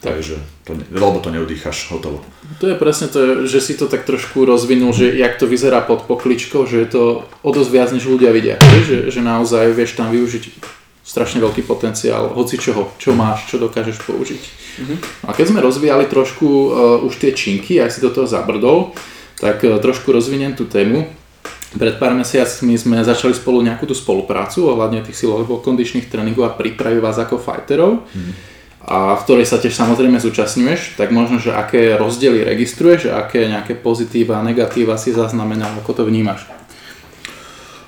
Takže, 0.00 0.40
to, 0.64 0.72
lebo 0.88 1.20
to 1.20 1.28
neudýchaš, 1.28 1.92
hotovo. 1.92 2.24
To 2.64 2.72
je 2.72 2.76
presne 2.78 3.12
to, 3.12 3.44
že 3.44 3.60
si 3.60 3.76
to 3.76 3.84
tak 3.84 4.08
trošku 4.08 4.48
rozvinul, 4.48 4.96
že 4.96 5.12
jak 5.12 5.36
to 5.36 5.44
vyzerá 5.44 5.84
pod 5.84 6.08
pokličkou, 6.08 6.64
že 6.64 6.80
je 6.80 6.88
to 6.88 7.02
o 7.44 7.50
dosť 7.52 7.68
viac, 7.68 7.92
než 7.92 8.08
ľudia 8.08 8.32
vidia. 8.32 8.56
Že, 8.88 9.12
že 9.12 9.20
naozaj 9.20 9.76
vieš 9.76 10.00
tam 10.00 10.08
využiť 10.08 10.56
strašne 11.04 11.44
veľký 11.44 11.68
potenciál, 11.68 12.32
hoci 12.32 12.56
čoho, 12.56 12.96
čo 12.96 13.12
máš, 13.12 13.44
čo 13.52 13.60
dokážeš 13.60 14.00
použiť. 14.08 14.42
Mm-hmm. 14.80 14.98
A 15.28 15.36
keď 15.36 15.52
sme 15.52 15.60
rozvíjali 15.60 16.08
trošku 16.08 16.46
uh, 16.48 16.70
už 17.04 17.20
tie 17.20 17.36
činky, 17.36 17.76
aj 17.76 17.98
si 17.98 18.00
do 18.00 18.08
toho 18.08 18.24
zabrdol, 18.24 18.96
tak 19.36 19.60
uh, 19.68 19.76
trošku 19.82 20.14
rozviniem 20.14 20.56
tú 20.56 20.64
tému. 20.64 21.12
Pred 21.70 22.02
pár 22.02 22.18
mesiacmi 22.18 22.74
sme 22.74 22.98
začali 23.06 23.30
spolu 23.30 23.62
nejakú 23.62 23.86
tú 23.86 23.94
spoluprácu 23.94 24.66
ohľadne 24.66 25.06
tých 25.06 25.22
silových 25.22 25.62
kondičných 25.62 26.10
tréningov 26.10 26.50
a 26.50 26.56
prípravy 26.58 26.98
vás 26.98 27.14
ako 27.18 27.38
fighterov. 27.38 28.02
Mm. 28.10 28.32
A 28.90 29.14
v 29.14 29.22
ktorej 29.22 29.46
sa 29.46 29.60
tiež 29.60 29.76
samozrejme 29.76 30.18
zúčastňuješ, 30.18 30.98
tak 30.98 31.14
možno, 31.14 31.38
že 31.38 31.54
aké 31.54 31.94
rozdiely 31.94 32.42
registruješ 32.42 33.12
aké 33.12 33.46
nejaké 33.46 33.78
pozitíva 33.78 34.40
a 34.40 34.46
negatíva 34.46 34.98
si 34.98 35.14
zaznamenal, 35.14 35.78
ako 35.78 36.02
to 36.02 36.02
vnímaš? 36.08 36.48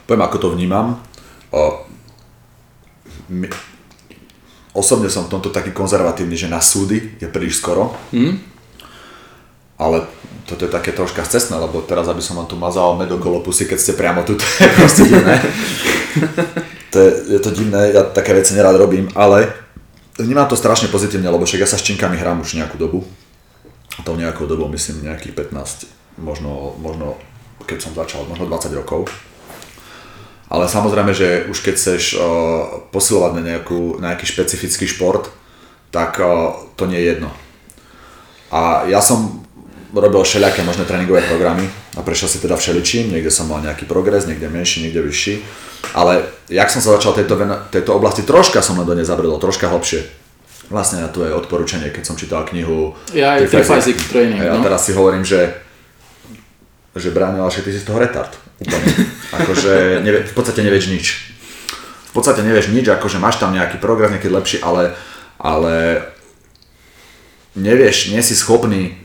Poviem, 0.07 0.23
ako 0.23 0.37
to 0.39 0.49
vnímam. 0.55 1.03
O, 1.51 1.83
my, 3.35 3.51
osobne 4.77 5.11
som 5.11 5.27
v 5.27 5.33
tomto 5.33 5.51
taký 5.51 5.75
konzervatívny, 5.75 6.39
že 6.39 6.47
na 6.47 6.63
súdy 6.63 7.19
je 7.19 7.27
príliš 7.27 7.59
skoro. 7.59 7.99
Mm 8.15 8.53
ale 9.83 10.07
toto 10.53 10.69
je 10.69 10.77
také 10.77 10.93
troška 10.93 11.25
cestné, 11.25 11.57
lebo 11.57 11.81
teraz, 11.81 12.05
aby 12.13 12.21
som 12.21 12.37
vám 12.37 12.45
tu 12.45 12.61
mazal 12.61 12.93
med 13.01 13.09
okolo 13.09 13.41
pusy, 13.41 13.65
keď 13.65 13.79
ste 13.81 13.93
priamo 13.97 14.21
tu, 14.29 14.37
to 14.41 14.45
je 14.45 14.71
proste 14.77 15.03
divné. 15.09 15.41
to 16.93 16.97
je, 17.01 17.11
je 17.33 17.41
to 17.41 17.51
divné, 17.57 17.97
ja 17.97 18.05
také 18.05 18.37
veci 18.37 18.53
nerád 18.53 18.77
robím, 18.77 19.09
ale 19.17 19.49
vnímam 20.21 20.45
to 20.45 20.61
strašne 20.61 20.93
pozitívne, 20.93 21.33
lebo 21.33 21.49
však 21.49 21.65
ja 21.65 21.69
sa 21.73 21.81
s 21.81 21.89
činkami 21.89 22.21
hrám 22.21 22.45
už 22.45 22.61
nejakú 22.61 22.77
dobu. 22.77 23.01
A 23.97 24.05
to 24.05 24.17
nejakou 24.17 24.45
dobou 24.45 24.69
myslím 24.73 25.09
nejakých 25.09 25.53
15, 25.53 26.21
možno, 26.21 26.77
možno 26.81 27.17
keď 27.65 27.79
som 27.81 27.93
začal, 27.97 28.29
možno 28.29 28.45
20 28.49 28.77
rokov. 28.77 29.09
Ale 30.53 30.69
samozrejme, 30.69 31.17
že 31.17 31.49
už 31.49 31.65
keď 31.65 31.75
chceš 31.81 32.03
uh, 32.13 32.21
posilovať 32.93 33.41
na, 33.41 33.43
nejakú, 33.57 33.97
na 34.01 34.13
nejaký 34.13 34.29
špecifický 34.29 34.85
šport, 34.85 35.33
tak 35.89 36.21
uh, 36.21 36.57
to 36.77 36.85
nie 36.85 37.01
je 37.01 37.17
jedno. 37.17 37.31
A 38.53 38.85
ja 38.85 39.01
som 39.01 39.42
robil 39.93 40.25
všelijaké 40.25 40.65
možné 40.65 40.85
tréningové 40.89 41.21
programy 41.29 41.69
a 41.97 42.01
prešiel 42.01 42.29
si 42.29 42.41
teda 42.41 42.57
všeličím, 42.57 43.13
niekde 43.13 43.29
som 43.29 43.45
mal 43.45 43.61
nejaký 43.61 43.85
progres, 43.85 44.25
niekde 44.25 44.49
menší, 44.49 44.89
niekde 44.89 45.05
vyšší. 45.05 45.35
Ale 45.93 46.25
jak 46.49 46.73
som 46.73 46.81
sa 46.81 46.97
začal 46.97 47.13
tejto, 47.13 47.37
tejto 47.69 47.93
oblasti, 47.93 48.25
troška 48.25 48.65
som 48.65 48.81
len 48.81 48.89
do 48.89 48.97
nej 48.97 49.05
zabredol, 49.05 49.37
troška 49.37 49.69
hlbšie. 49.69 50.09
Vlastne 50.73 51.05
na 51.05 51.13
to 51.13 51.29
je 51.29 51.37
odporúčanie, 51.37 51.93
keď 51.93 52.03
som 52.09 52.17
čítal 52.17 52.49
knihu 52.49 52.97
Ja 53.13 53.37
aj 53.37 53.53
Basic 53.53 53.99
Training. 54.09 54.41
Ja 54.41 54.57
no? 54.57 54.65
teraz 54.65 54.89
si 54.89 54.97
hovorím, 54.97 55.27
že 55.27 55.53
že 56.93 57.09
ale 57.09 57.49
ty 57.49 57.73
si 57.73 57.81
z 57.81 57.89
toho 57.89 57.97
retard. 57.97 58.37
Úplne. 58.61 58.85
akože 59.41 60.05
nevie, 60.05 60.29
v 60.29 60.35
podstate 60.37 60.61
nevieš 60.61 60.93
nič. 60.93 61.07
V 62.09 62.13
podstate 62.13 62.45
nevieš 62.45 62.69
nič, 62.69 62.85
akože 62.93 63.17
máš 63.17 63.41
tam 63.41 63.57
nejaký 63.57 63.81
program, 63.81 64.13
nejaký 64.13 64.29
lepší, 64.29 64.57
ale, 64.61 64.93
ale 65.41 66.05
nevieš, 67.57 68.13
nie 68.13 68.21
si 68.21 68.37
schopný 68.37 69.02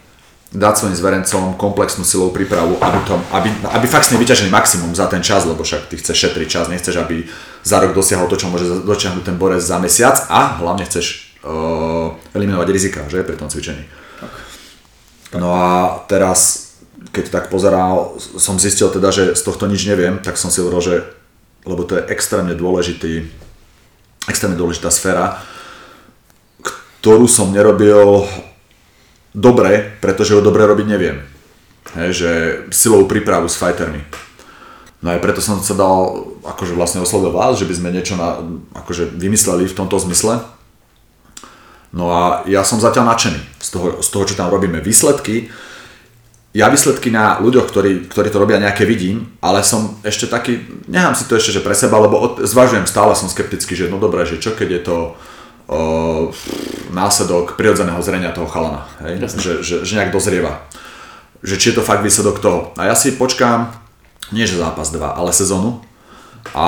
dať 0.47 0.73
svojim 0.79 0.95
zverencom 0.95 1.59
komplexnú 1.59 2.07
silovú 2.07 2.31
prípravu, 2.31 2.79
aby, 2.79 2.99
to, 3.03 3.19
aby, 3.35 3.49
aby 3.67 3.85
fakt 3.85 4.07
s 4.07 4.15
vyťažený 4.15 4.47
maximum 4.47 4.95
za 4.95 5.11
ten 5.11 5.19
čas, 5.19 5.43
lebo 5.43 5.59
však 5.59 5.91
ty 5.91 5.99
chceš 5.99 6.15
šetriť 6.27 6.47
čas, 6.47 6.71
nechceš, 6.71 6.95
aby 7.03 7.27
za 7.67 7.83
rok 7.83 7.91
dosiahol 7.91 8.31
to, 8.31 8.39
čo 8.39 8.47
môže 8.47 8.63
dočiahnuť 8.87 9.23
ten 9.27 9.35
borec 9.35 9.59
za 9.59 9.75
mesiac 9.75 10.15
a 10.31 10.55
hlavne 10.63 10.87
chceš 10.87 11.35
uh, 11.43 12.15
eliminovať 12.31 12.67
rizika, 12.71 12.99
že, 13.11 13.27
pri 13.27 13.35
tom 13.35 13.51
cvičení. 13.51 13.83
No 15.35 15.51
a 15.51 15.99
teraz, 16.07 16.71
keď 17.11 17.25
tak 17.27 17.45
pozeral, 17.51 18.15
som 18.39 18.55
zistil 18.55 18.87
teda, 18.87 19.11
že 19.11 19.35
z 19.35 19.41
tohto 19.43 19.67
nič 19.67 19.83
neviem, 19.83 20.23
tak 20.23 20.39
som 20.39 20.47
si 20.47 20.63
hovoril, 20.63 20.79
že 20.79 20.95
lebo 21.67 21.83
to 21.83 21.99
je 21.99 22.07
extrémne 22.07 22.55
dôležitý, 22.55 23.27
extrémne 24.31 24.55
dôležitá 24.55 24.87
sféra, 24.87 25.43
ktorú 26.63 27.27
som 27.27 27.51
nerobil 27.51 28.23
dobre, 29.37 29.93
pretože 30.01 30.33
ho 30.33 30.41
dobre 30.41 30.65
robiť 30.65 30.87
neviem. 30.89 31.21
Hej, 31.93 32.09
že 32.11 32.29
silovú 32.73 33.05
prípravu 33.05 33.45
s 33.45 33.55
fightermi. 33.55 34.01
No 35.05 35.13
aj 35.13 35.21
preto 35.21 35.45
som 35.45 35.61
sa 35.61 35.77
dal, 35.77 36.25
akože 36.41 36.73
vlastne 36.73 37.05
oslovil 37.05 37.29
vás, 37.29 37.61
že 37.61 37.69
by 37.69 37.73
sme 37.77 37.93
niečo 37.93 38.17
na, 38.17 38.41
akože 38.73 39.13
vymysleli 39.13 39.69
v 39.69 39.77
tomto 39.77 40.01
zmysle. 40.01 40.41
No 41.93 42.09
a 42.11 42.43
ja 42.49 42.65
som 42.65 42.81
zatiaľ 42.81 43.13
nadšený 43.13 43.41
z 43.61 43.69
toho, 43.71 43.87
z 44.01 44.09
toho, 44.09 44.23
čo 44.25 44.35
tam 44.35 44.49
robíme. 44.49 44.81
Výsledky, 44.81 45.53
ja 46.57 46.73
výsledky 46.73 47.13
na 47.13 47.37
ľuďoch, 47.37 47.69
ktorí, 47.69 48.09
ktorí 48.09 48.33
to 48.33 48.41
robia 48.41 48.57
nejaké 48.57 48.89
vidím, 48.89 49.37
ale 49.45 49.61
som 49.61 50.01
ešte 50.01 50.25
taký, 50.25 50.65
nechám 50.89 51.13
si 51.13 51.29
to 51.29 51.37
ešte 51.37 51.61
že 51.61 51.61
pre 51.61 51.77
seba, 51.77 52.01
lebo 52.01 52.17
od, 52.17 52.33
zvažujem 52.41 52.89
stále, 52.89 53.13
som 53.13 53.29
skeptický, 53.29 53.77
že 53.77 53.93
no 53.93 54.01
dobré, 54.01 54.25
že 54.25 54.41
čo 54.41 54.57
keď 54.57 54.69
je 54.73 54.81
to 54.81 54.97
o, 55.67 56.31
následok 56.91 57.59
prirodzeného 57.59 57.99
zrenia 58.01 58.31
toho 58.31 58.47
chalana, 58.47 58.87
hej? 59.03 59.19
Že, 59.19 59.53
že, 59.63 59.75
že 59.83 59.93
nejak 59.95 60.15
dozrieva. 60.15 60.65
Že 61.43 61.55
či 61.59 61.65
je 61.71 61.75
to 61.77 61.85
fakt 61.85 62.01
výsledok 62.01 62.41
toho. 62.41 62.59
A 62.79 62.89
ja 62.89 62.95
si 62.97 63.13
počkám, 63.13 63.69
nie 64.33 64.49
že 64.49 64.57
zápas 64.57 64.89
2, 64.89 64.99
ale 65.03 65.29
sezónu. 65.35 65.83
A 66.55 66.65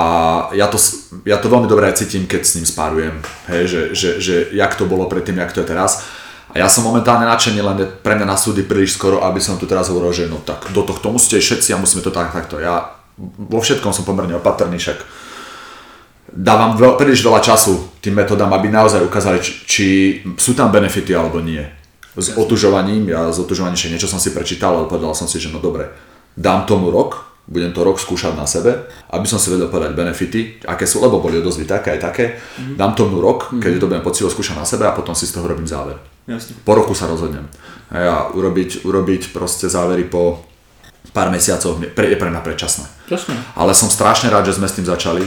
ja 0.52 0.68
to, 0.68 0.76
ja 1.24 1.40
to 1.40 1.48
veľmi 1.48 1.64
dobre 1.64 1.88
aj 1.88 2.04
cítim, 2.04 2.28
keď 2.28 2.42
s 2.44 2.54
ním 2.60 2.68
spárujem. 2.68 3.16
Hej, 3.48 3.62
že, 3.66 3.80
že, 3.96 4.10
že 4.20 4.34
jak 4.52 4.76
to 4.76 4.84
bolo 4.84 5.08
predtým, 5.08 5.40
jak 5.40 5.56
to 5.56 5.64
je 5.64 5.72
teraz 5.72 6.04
a 6.50 6.58
ja 6.58 6.66
som 6.66 6.82
momentálne 6.82 7.30
nadšený, 7.30 7.62
len 7.62 7.78
pre 8.02 8.18
mňa 8.18 8.26
na 8.26 8.34
súdy 8.34 8.66
príliš 8.66 8.98
skoro, 8.98 9.22
aby 9.22 9.38
som 9.38 9.54
tu 9.54 9.70
teraz 9.70 9.86
hovoril, 9.86 10.10
že 10.10 10.26
no 10.26 10.42
tak 10.42 10.74
do 10.74 10.82
tohto 10.82 11.14
musíte 11.14 11.38
všetci 11.38 11.70
a 11.70 11.78
musíme 11.78 12.02
to 12.02 12.10
tak, 12.10 12.34
takto. 12.34 12.58
Ja 12.58 12.98
vo 13.38 13.62
všetkom 13.62 13.94
som 13.94 14.02
pomerne 14.02 14.34
opatrný, 14.34 14.74
však 14.82 14.98
dávam 16.32 16.78
veľ, 16.78 16.96
príliš 16.96 17.26
veľa 17.26 17.42
času 17.42 18.00
tým 18.00 18.16
metodám, 18.16 18.50
aby 18.54 18.70
naozaj 18.70 19.02
ukázali, 19.02 19.38
či, 19.42 19.52
či 19.66 19.86
sú 20.38 20.54
tam 20.54 20.70
benefity 20.70 21.12
alebo 21.14 21.42
nie. 21.42 21.62
S 22.18 22.34
otužovaním, 22.34 23.10
ja 23.10 23.30
s 23.30 23.38
otužovaním 23.38 23.78
že 23.78 23.90
niečo 23.90 24.10
som 24.10 24.18
si 24.18 24.34
prečítal, 24.34 24.74
ale 24.74 24.90
povedal 24.90 25.14
som 25.14 25.30
si, 25.30 25.38
že 25.38 25.50
no 25.50 25.62
dobre, 25.62 25.86
dám 26.34 26.66
tomu 26.66 26.90
rok, 26.90 27.30
budem 27.50 27.74
to 27.74 27.82
rok 27.82 27.98
skúšať 27.98 28.38
na 28.38 28.46
sebe, 28.46 28.86
aby 29.10 29.26
som 29.26 29.38
si 29.42 29.50
vedel 29.50 29.66
povedať 29.66 29.94
benefity, 29.98 30.40
aké 30.66 30.86
sú, 30.86 31.02
lebo 31.02 31.18
boli 31.18 31.42
odozvy 31.42 31.66
také 31.66 31.98
aj 31.98 32.00
také. 32.00 32.24
Mm-hmm. 32.38 32.76
Dám 32.78 32.92
tomu 32.94 33.18
rok, 33.18 33.50
keď 33.50 33.58
mm-hmm. 33.58 33.80
to 33.82 33.88
budem 33.90 34.04
poctivo 34.06 34.28
skúšať 34.30 34.56
na 34.58 34.66
sebe 34.66 34.86
a 34.86 34.94
potom 34.94 35.18
si 35.18 35.26
z 35.26 35.34
toho 35.34 35.50
robím 35.50 35.66
záver. 35.66 35.98
Jasne. 36.30 36.54
Po 36.62 36.78
roku 36.78 36.94
sa 36.94 37.10
rozhodnem. 37.10 37.50
A 37.90 38.30
urobiť, 38.30 38.86
urobiť 38.86 39.34
proste 39.34 39.66
závery 39.66 40.06
po 40.06 40.46
pár 41.10 41.34
mesiacoch 41.34 41.74
je 41.82 41.90
pre 41.90 42.30
mňa 42.30 42.42
predčasné. 42.44 42.86
Jasne. 43.10 43.34
Ale 43.58 43.74
som 43.74 43.90
strašne 43.90 44.30
rád, 44.30 44.46
že 44.46 44.54
sme 44.54 44.70
s 44.70 44.78
tým 44.78 44.86
začali, 44.86 45.26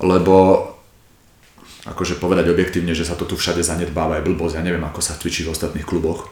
lebo 0.00 0.66
akože 1.88 2.20
povedať 2.20 2.52
objektívne, 2.52 2.92
že 2.92 3.08
sa 3.08 3.16
to 3.16 3.24
tu 3.24 3.36
všade 3.40 3.64
zanedbáva 3.64 4.20
je 4.20 4.26
blbosť, 4.28 4.60
ja 4.60 4.66
neviem 4.66 4.84
ako 4.84 5.00
sa 5.00 5.16
cvičí 5.16 5.48
v 5.48 5.52
ostatných 5.52 5.86
kluboch, 5.88 6.28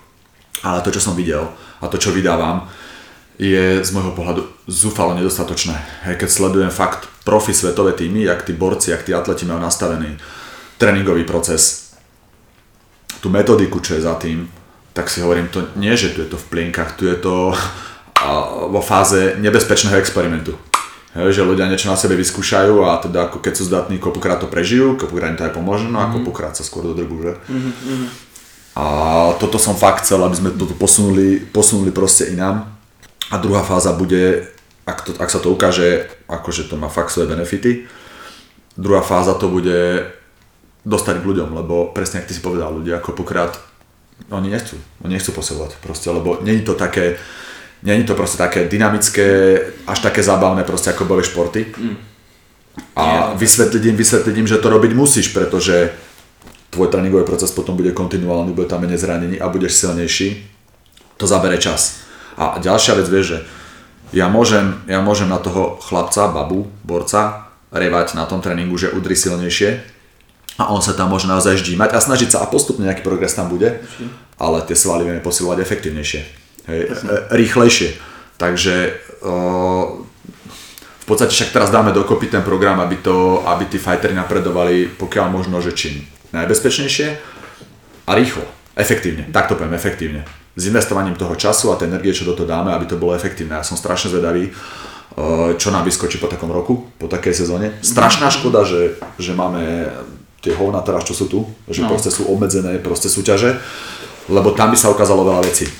ale 0.61 0.85
to 0.85 0.93
čo 0.93 1.01
som 1.01 1.17
videl 1.17 1.49
a 1.81 1.85
to 1.89 1.97
čo 1.97 2.13
vydávam, 2.13 2.69
je 3.39 3.81
z 3.81 3.91
môjho 3.95 4.13
pohľadu 4.19 4.43
zúfalo 4.67 5.15
nedostatočné. 5.15 6.05
Hej, 6.11 6.19
keď 6.19 6.29
sledujem 6.29 6.73
fakt 6.75 7.07
profi 7.23 7.55
svetové 7.55 7.95
týmy, 7.95 8.27
jak 8.27 8.43
tí 8.43 8.53
borci, 8.53 8.91
jak 8.91 9.07
tí 9.07 9.15
atleti 9.15 9.47
majú 9.47 9.63
nastavený 9.63 10.19
tréningový 10.75 11.23
proces, 11.23 11.95
tú 13.23 13.31
metodiku, 13.31 13.79
čo 13.79 13.95
je 13.95 14.03
za 14.03 14.15
tým, 14.19 14.47
tak 14.93 15.07
si 15.11 15.23
hovorím, 15.23 15.49
to 15.49 15.71
nie, 15.79 15.95
že 15.95 16.11
tu 16.11 16.27
je 16.27 16.31
to 16.31 16.39
v 16.39 16.49
plienkach, 16.51 16.99
tu 16.99 17.07
je 17.07 17.15
to 17.15 17.55
vo 18.69 18.83
fáze 18.83 19.39
nebezpečného 19.39 19.95
experimentu. 19.95 20.59
Že 21.19 21.51
ľudia 21.51 21.67
niečo 21.67 21.91
na 21.91 21.99
sebe 21.99 22.15
vyskúšajú 22.15 22.87
a 22.87 23.03
teda 23.03 23.27
ako 23.27 23.43
keď 23.43 23.53
sú 23.59 23.67
zdatní, 23.67 23.99
kopukrát 23.99 24.39
to 24.39 24.47
prežijú, 24.47 24.95
kopukrát 24.95 25.35
im 25.35 25.39
to 25.39 25.51
aj 25.51 25.55
pomôže, 25.59 25.91
no 25.91 25.99
a 25.99 26.07
mm-hmm. 26.07 26.23
kopukrát 26.23 26.55
sa 26.55 26.63
skôr 26.63 26.87
dodrbu, 26.87 27.17
že? 27.27 27.33
Mm-hmm. 27.51 28.29
A 28.79 28.85
toto 29.43 29.59
som 29.59 29.75
fakt 29.75 30.07
chcel, 30.07 30.23
aby 30.23 30.39
sme 30.39 30.51
to 30.55 30.71
posunuli, 30.79 31.43
posunuli 31.43 31.91
proste 31.91 32.31
inám 32.31 32.71
a 33.35 33.35
druhá 33.43 33.67
fáza 33.67 33.91
bude, 33.91 34.47
ak, 34.87 34.99
to, 35.03 35.11
ak 35.19 35.27
sa 35.27 35.43
to 35.43 35.51
ukáže, 35.51 36.07
akože 36.31 36.71
to 36.71 36.79
má 36.79 36.87
fakt 36.87 37.11
svoje 37.11 37.27
benefity, 37.27 37.91
druhá 38.79 39.03
fáza 39.03 39.35
to 39.35 39.51
bude 39.51 40.07
dostať 40.87 41.19
k 41.19 41.29
ľuďom, 41.29 41.51
lebo 41.59 41.91
presne 41.91 42.23
ako 42.23 42.29
ty 42.31 42.35
si 42.39 42.43
povedal, 42.47 42.71
ľudia 42.71 43.03
ako 43.03 43.19
pokrát, 43.19 43.59
oni 44.31 44.55
nechcú, 44.55 44.79
oni 45.03 45.19
nechcú 45.19 45.35
posilovať 45.35 45.83
proste, 45.83 46.07
lebo 46.15 46.39
není 46.47 46.63
to 46.63 46.79
také, 46.79 47.19
není 47.83 48.05
to 48.05 48.15
proste 48.15 48.39
také 48.39 48.67
dynamické, 48.67 49.59
až 49.87 49.99
také 49.99 50.23
zábavné 50.23 50.65
proste 50.65 50.91
ako 50.91 51.05
boli 51.05 51.23
športy. 51.25 51.67
Mm. 51.79 51.97
A 52.95 53.35
vysvetliť 53.35 53.83
im, 53.91 53.97
vysvetliť 53.99 54.35
im, 54.39 54.47
že 54.47 54.63
to 54.63 54.71
robiť 54.71 54.95
musíš, 54.95 55.35
pretože 55.35 55.91
tvoj 56.71 56.89
tréningový 56.91 57.27
proces 57.27 57.51
potom 57.51 57.75
bude 57.75 57.91
kontinuálny, 57.91 58.55
bude 58.55 58.71
tam 58.71 58.87
menej 58.87 59.03
zranení 59.03 59.37
a 59.39 59.51
budeš 59.51 59.83
silnejší. 59.83 60.47
To 61.19 61.27
zabere 61.27 61.59
čas. 61.59 62.07
A 62.39 62.63
ďalšia 62.63 62.95
vec, 62.95 63.11
vieš, 63.11 63.27
že 63.27 63.39
ja 64.15 64.31
môžem, 64.31 64.79
ja 64.87 65.03
môžem 65.03 65.27
na 65.27 65.43
toho 65.43 65.83
chlapca, 65.83 66.31
babu, 66.31 66.71
borca, 66.87 67.51
revať 67.75 68.15
na 68.15 68.25
tom 68.25 68.41
tréningu, 68.41 68.79
že 68.79 68.95
udri 68.95 69.19
silnejšie 69.19 69.99
a 70.59 70.73
on 70.73 70.81
sa 70.81 70.97
tam 70.97 71.13
môže 71.13 71.29
naozaj 71.29 71.61
ždímať 71.61 71.95
a 71.95 72.03
snažiť 72.03 72.35
sa 72.35 72.39
a 72.43 72.51
postupne 72.51 72.89
nejaký 72.89 73.05
progres 73.05 73.37
tam 73.37 73.53
bude, 73.53 73.85
ale 74.41 74.65
tie 74.65 74.75
svaly 74.75 75.05
vieme 75.05 75.23
posilovať 75.23 75.61
efektívnejšie, 75.61 76.21
hej, 76.69 76.81
e, 76.87 76.95
rýchlejšie. 77.35 77.91
Takže 78.39 78.75
v 81.03 81.05
podstate 81.11 81.35
však 81.35 81.51
teraz 81.51 81.75
dáme 81.75 81.91
dokopy 81.91 82.31
ten 82.31 82.47
program, 82.47 82.79
aby, 82.79 83.03
to, 83.03 83.43
aby 83.43 83.67
tí 83.67 83.83
fightery 83.83 84.15
napredovali 84.15 84.95
pokiaľ 84.95 85.27
možno, 85.27 85.59
že 85.59 85.75
čím 85.75 86.07
najbezpečnejšie 86.31 87.07
a 88.07 88.11
rýchlo, 88.15 88.47
efektívne, 88.79 89.27
tak 89.35 89.51
to 89.51 89.59
poviem, 89.59 89.75
efektívne 89.75 90.23
s 90.59 90.67
investovaním 90.67 91.15
toho 91.15 91.39
času 91.39 91.71
a 91.71 91.79
tej 91.79 91.87
energie, 91.87 92.11
čo 92.11 92.27
do 92.27 92.35
toho 92.35 92.51
dáme, 92.51 92.75
aby 92.75 92.91
to 92.91 92.99
bolo 92.99 93.15
efektívne. 93.15 93.55
Ja 93.55 93.63
som 93.63 93.79
strašne 93.79 94.11
zvedavý, 94.11 94.51
čo 95.55 95.71
nám 95.71 95.87
vyskočí 95.87 96.19
po 96.19 96.27
takom 96.27 96.51
roku, 96.51 96.91
po 96.99 97.07
takej 97.07 97.47
sezóne. 97.47 97.79
Strašná 97.79 98.27
škoda, 98.27 98.67
že, 98.67 98.99
že 99.23 99.39
máme 99.39 99.87
tie 100.43 100.51
hovna 100.55 100.83
teraz, 100.83 101.07
čo 101.07 101.15
sú 101.15 101.31
tu, 101.31 101.47
že 101.71 101.87
no. 101.87 101.91
proste 101.91 102.11
sú 102.11 102.27
obmedzené 102.27 102.83
proste 102.83 103.07
súťaže, 103.07 103.55
lebo 104.27 104.51
tam 104.51 104.75
by 104.75 104.79
sa 104.79 104.91
ukázalo 104.91 105.23
veľa 105.23 105.47
vecí. 105.47 105.71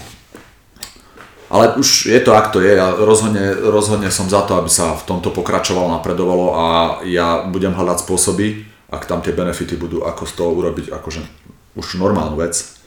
Ale 1.49 1.81
už 1.81 2.13
je 2.13 2.21
to, 2.21 2.37
ak 2.37 2.53
to 2.53 2.61
je, 2.61 2.77
ja 2.77 2.93
rozhodne, 2.93 3.57
rozhodne 3.57 4.13
som 4.13 4.29
za 4.29 4.45
to, 4.45 4.61
aby 4.61 4.69
sa 4.69 4.93
v 4.93 5.07
tomto 5.09 5.33
pokračovalo, 5.33 5.97
napredovalo 5.97 6.47
a 6.53 6.65
ja 7.09 7.49
budem 7.49 7.73
hľadať 7.73 8.05
spôsoby, 8.05 8.69
ak 8.93 9.09
tam 9.09 9.25
tie 9.25 9.33
benefity 9.33 9.81
budú, 9.81 10.05
ako 10.05 10.29
z 10.29 10.33
toho 10.37 10.53
urobiť 10.53 10.93
akože 10.93 11.21
už 11.81 11.97
normálnu 11.97 12.37
vec, 12.37 12.79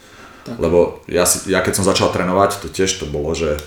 tak. 0.41 0.57
Lebo 0.57 1.05
ja, 1.05 1.26
si, 1.30 1.53
ja 1.53 1.62
keď 1.62 1.82
som 1.82 1.86
začal 1.86 2.09
trénovať, 2.09 2.66
to 2.66 2.68
tiež 2.70 2.89
to 2.97 3.05
bolo, 3.05 3.38
že 3.38 3.62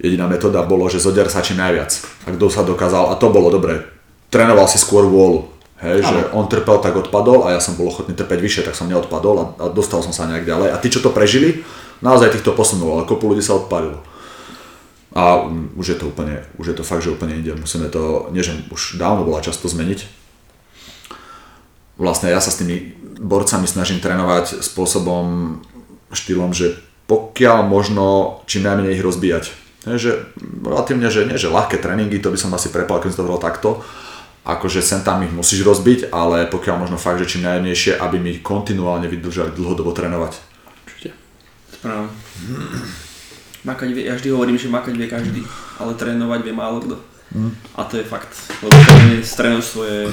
jediná 0.00 0.24
metóda 0.24 0.64
bolo, 0.64 0.88
že 0.88 1.02
zodiar 1.02 1.28
sa 1.28 1.44
čím 1.44 1.60
najviac. 1.60 1.92
A 2.24 2.32
kto 2.32 2.48
sa 2.48 2.64
dokázal, 2.64 3.12
a 3.12 3.18
to 3.20 3.28
bolo 3.28 3.52
dobre, 3.52 3.84
trénoval 4.32 4.64
si 4.66 4.80
skôr 4.80 5.04
vôľu. 5.04 5.52
Hej, 5.82 6.06
že 6.06 6.18
on 6.30 6.46
trpel, 6.46 6.78
tak 6.78 6.94
odpadol 6.94 7.42
a 7.42 7.58
ja 7.58 7.60
som 7.60 7.74
bol 7.74 7.90
ochotný 7.90 8.14
trpeť 8.14 8.38
vyššie, 8.38 8.62
tak 8.70 8.78
som 8.78 8.86
neodpadol 8.86 9.34
a, 9.34 9.44
a 9.58 9.64
dostal 9.66 9.98
som 9.98 10.14
sa 10.14 10.30
nejak 10.30 10.46
ďalej. 10.46 10.68
A 10.70 10.78
tí, 10.78 10.86
čo 10.86 11.02
to 11.02 11.10
prežili, 11.10 11.66
naozaj 12.02 12.34
týchto 12.34 12.52
posunul, 12.52 12.98
ale 12.98 13.08
kopu 13.08 13.30
ľudí 13.30 13.40
sa 13.40 13.56
odpadilo. 13.56 14.02
A 15.12 15.44
už 15.76 15.92
je 15.92 15.96
to 16.00 16.08
úplne, 16.08 16.42
už 16.56 16.72
je 16.72 16.76
to 16.76 16.84
fakt, 16.84 17.04
že 17.04 17.12
úplne 17.12 17.36
ide. 17.36 17.52
Musíme 17.52 17.92
to, 17.92 18.32
nie 18.32 18.40
že 18.40 18.56
už 18.72 18.96
dávno 18.96 19.28
bola 19.28 19.44
často 19.44 19.68
zmeniť. 19.68 20.08
Vlastne 22.00 22.32
ja 22.32 22.40
sa 22.40 22.48
s 22.48 22.64
tými 22.64 22.96
borcami 23.20 23.68
snažím 23.68 24.00
trénovať 24.00 24.64
spôsobom, 24.64 25.60
štýlom, 26.12 26.56
že 26.56 26.80
pokiaľ 27.06 27.68
možno 27.68 28.40
čím 28.48 28.64
najmenej 28.64 28.96
ich 28.96 29.04
rozbíjať. 29.04 29.44
že 29.84 30.32
relatívne, 30.64 31.12
že 31.12 31.28
nie, 31.28 31.36
že 31.36 31.52
ľahké 31.52 31.76
tréningy, 31.76 32.22
to 32.22 32.32
by 32.32 32.38
som 32.40 32.54
asi 32.56 32.72
prepal, 32.72 33.02
keď 33.02 33.12
som 33.12 33.28
to 33.28 33.36
takto, 33.42 33.70
akože 34.48 34.80
sem 34.80 35.04
tam 35.04 35.22
ich 35.22 35.30
musíš 35.34 35.62
rozbiť, 35.62 36.08
ale 36.10 36.48
pokiaľ 36.48 36.88
možno 36.88 36.96
fakt, 36.96 37.20
že 37.20 37.36
čím 37.36 37.46
najjemnejšie, 37.46 38.00
aby 38.00 38.16
mi 38.16 38.40
kontinuálne 38.40 39.06
vydržali 39.06 39.52
dlhodobo 39.52 39.92
trénovať. 39.92 40.51
Správne. 41.82 42.14
Makať 43.66 43.90
vie, 43.90 44.06
ja 44.06 44.14
vždy 44.14 44.30
hovorím, 44.30 44.54
že 44.54 44.70
makať 44.70 44.94
vie 44.94 45.10
každý, 45.10 45.42
ale 45.82 45.98
trénovať 45.98 46.46
vie 46.46 46.54
málo 46.54 46.78
kto. 46.78 46.94
Mm. 47.34 47.50
A 47.74 47.82
to 47.90 47.98
je 47.98 48.06
fakt, 48.06 48.30
lebo 48.62 48.70
trénuješ 49.18 49.66
svoje 49.66 50.06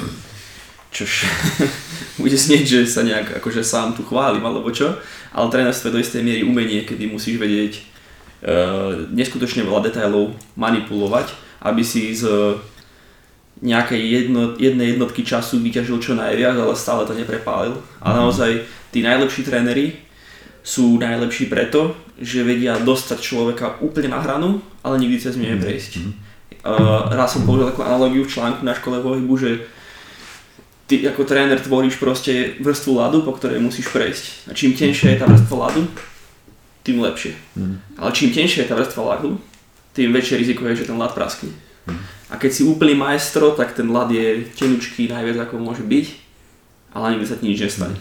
čož 0.90 1.30
bude 2.22 2.34
znieť, 2.34 2.66
že 2.66 2.80
sa 2.90 3.06
nejak 3.06 3.38
akože 3.38 3.62
sám 3.62 3.94
tu 3.94 4.02
chválim 4.02 4.42
alebo 4.42 4.66
čo, 4.74 4.98
ale 5.30 5.46
trénerstvo 5.46 5.94
je 5.94 5.94
do 5.94 6.02
istej 6.02 6.26
miery 6.26 6.42
umenie, 6.42 6.82
kedy 6.82 7.06
musíš 7.06 7.38
vedieť 7.38 7.72
uh, 7.78 9.06
neskutočne 9.14 9.62
veľa 9.62 9.86
detailov 9.86 10.34
manipulovať, 10.58 11.30
aby 11.62 11.86
si 11.86 12.10
z 12.18 12.26
nejakej 13.62 14.02
jedno, 14.10 14.58
jednej 14.58 14.98
jednotky 14.98 15.22
času 15.22 15.62
vyťažil 15.62 16.02
čo 16.02 16.18
najviac, 16.18 16.58
ale 16.58 16.74
stále 16.74 17.06
to 17.06 17.14
neprepálil. 17.14 17.78
A 18.02 18.10
mhm. 18.10 18.16
naozaj 18.18 18.50
tí 18.90 19.06
najlepší 19.06 19.46
tréneri 19.46 20.09
sú 20.60 21.00
najlepší 21.00 21.48
preto, 21.48 21.96
že 22.20 22.44
vedia 22.44 22.76
dostať 22.76 23.18
človeka 23.20 23.66
úplne 23.80 24.12
na 24.12 24.20
hranu, 24.20 24.60
ale 24.84 25.00
nikdy 25.00 25.16
cez 25.16 25.34
mňa 25.36 25.56
neprejsť. 25.56 25.92
Uh, 26.60 27.08
raz 27.16 27.32
som 27.32 27.48
použil 27.48 27.72
takú 27.72 27.80
analogiu 27.80 28.28
v 28.28 28.32
článku 28.32 28.60
na 28.60 28.76
škole 28.76 29.00
pohybu, 29.00 29.32
že 29.40 29.64
ty 30.84 31.00
ako 31.06 31.24
tréner 31.24 31.56
tvoríš 31.56 31.96
proste 31.96 32.60
vrstvu 32.60 32.92
ľadu, 33.00 33.18
po 33.24 33.32
ktorej 33.32 33.62
musíš 33.62 33.88
prejsť. 33.94 34.50
A 34.50 34.58
čím 34.58 34.76
tenšia 34.76 35.16
je 35.16 35.20
tá 35.22 35.26
vrstva 35.30 35.70
ľadu, 35.70 35.88
tým 36.84 37.00
lepšie. 37.00 37.32
Ale 37.96 38.10
čím 38.12 38.34
tenšia 38.34 38.66
je 38.66 38.70
tá 38.70 38.76
vrstva 38.76 39.16
ľadu, 39.16 39.40
tým 39.96 40.12
väčšie 40.12 40.36
riziko 40.42 40.66
je, 40.68 40.84
že 40.84 40.88
ten 40.90 40.98
ľad 40.98 41.16
praskne. 41.16 41.54
A 42.30 42.38
keď 42.38 42.50
si 42.50 42.62
úplný 42.62 42.94
majstro, 42.94 43.54
tak 43.54 43.74
ten 43.74 43.90
ľad 43.90 44.10
je 44.10 44.46
tenučký 44.54 45.10
najviac 45.10 45.48
ako 45.48 45.62
môže 45.62 45.82
byť, 45.82 46.06
ale 46.94 47.16
nikdy 47.16 47.26
sa 47.26 47.38
ti 47.38 47.44
nič 47.48 47.58
nestane. 47.58 47.96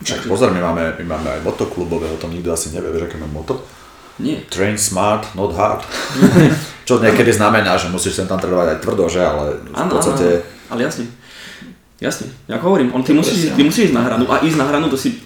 Však 0.00 0.32
pozor, 0.32 0.48
my 0.50 0.60
máme, 0.64 0.96
my 1.04 1.04
máme 1.04 1.28
aj 1.28 1.40
motoklubové, 1.44 2.08
o 2.08 2.16
tom 2.16 2.32
nikto 2.32 2.48
asi 2.52 2.72
nevie, 2.72 2.88
vieš, 2.88 3.12
aké 3.12 3.20
máme 3.20 3.36
moto? 3.36 3.60
Nie. 4.20 4.44
Train 4.48 4.76
smart, 4.80 5.28
not 5.36 5.52
hard. 5.56 5.84
Čo 6.88 7.00
niekedy 7.00 7.32
znamená, 7.32 7.76
že 7.76 7.92
musíš 7.92 8.16
sem 8.16 8.28
tam 8.28 8.40
trénovať 8.40 8.76
aj 8.76 8.78
tvrdo, 8.80 9.04
že? 9.08 9.20
Ale 9.20 9.60
v 9.60 9.88
podstate... 9.92 10.26
áno. 10.40 10.72
ale 10.72 10.80
jasne. 10.88 11.04
Jasne, 12.00 12.32
ako 12.48 12.64
hovorím, 12.72 12.96
on, 12.96 13.04
ty, 13.04 13.12
musíš, 13.12 13.52
ty 13.52 13.60
musíš 13.60 13.92
ísť 13.92 13.96
na 13.96 14.00
hranu 14.00 14.24
a 14.32 14.40
ísť 14.40 14.56
na 14.56 14.64
hranu 14.72 14.88
to 14.88 14.96
si... 14.96 15.20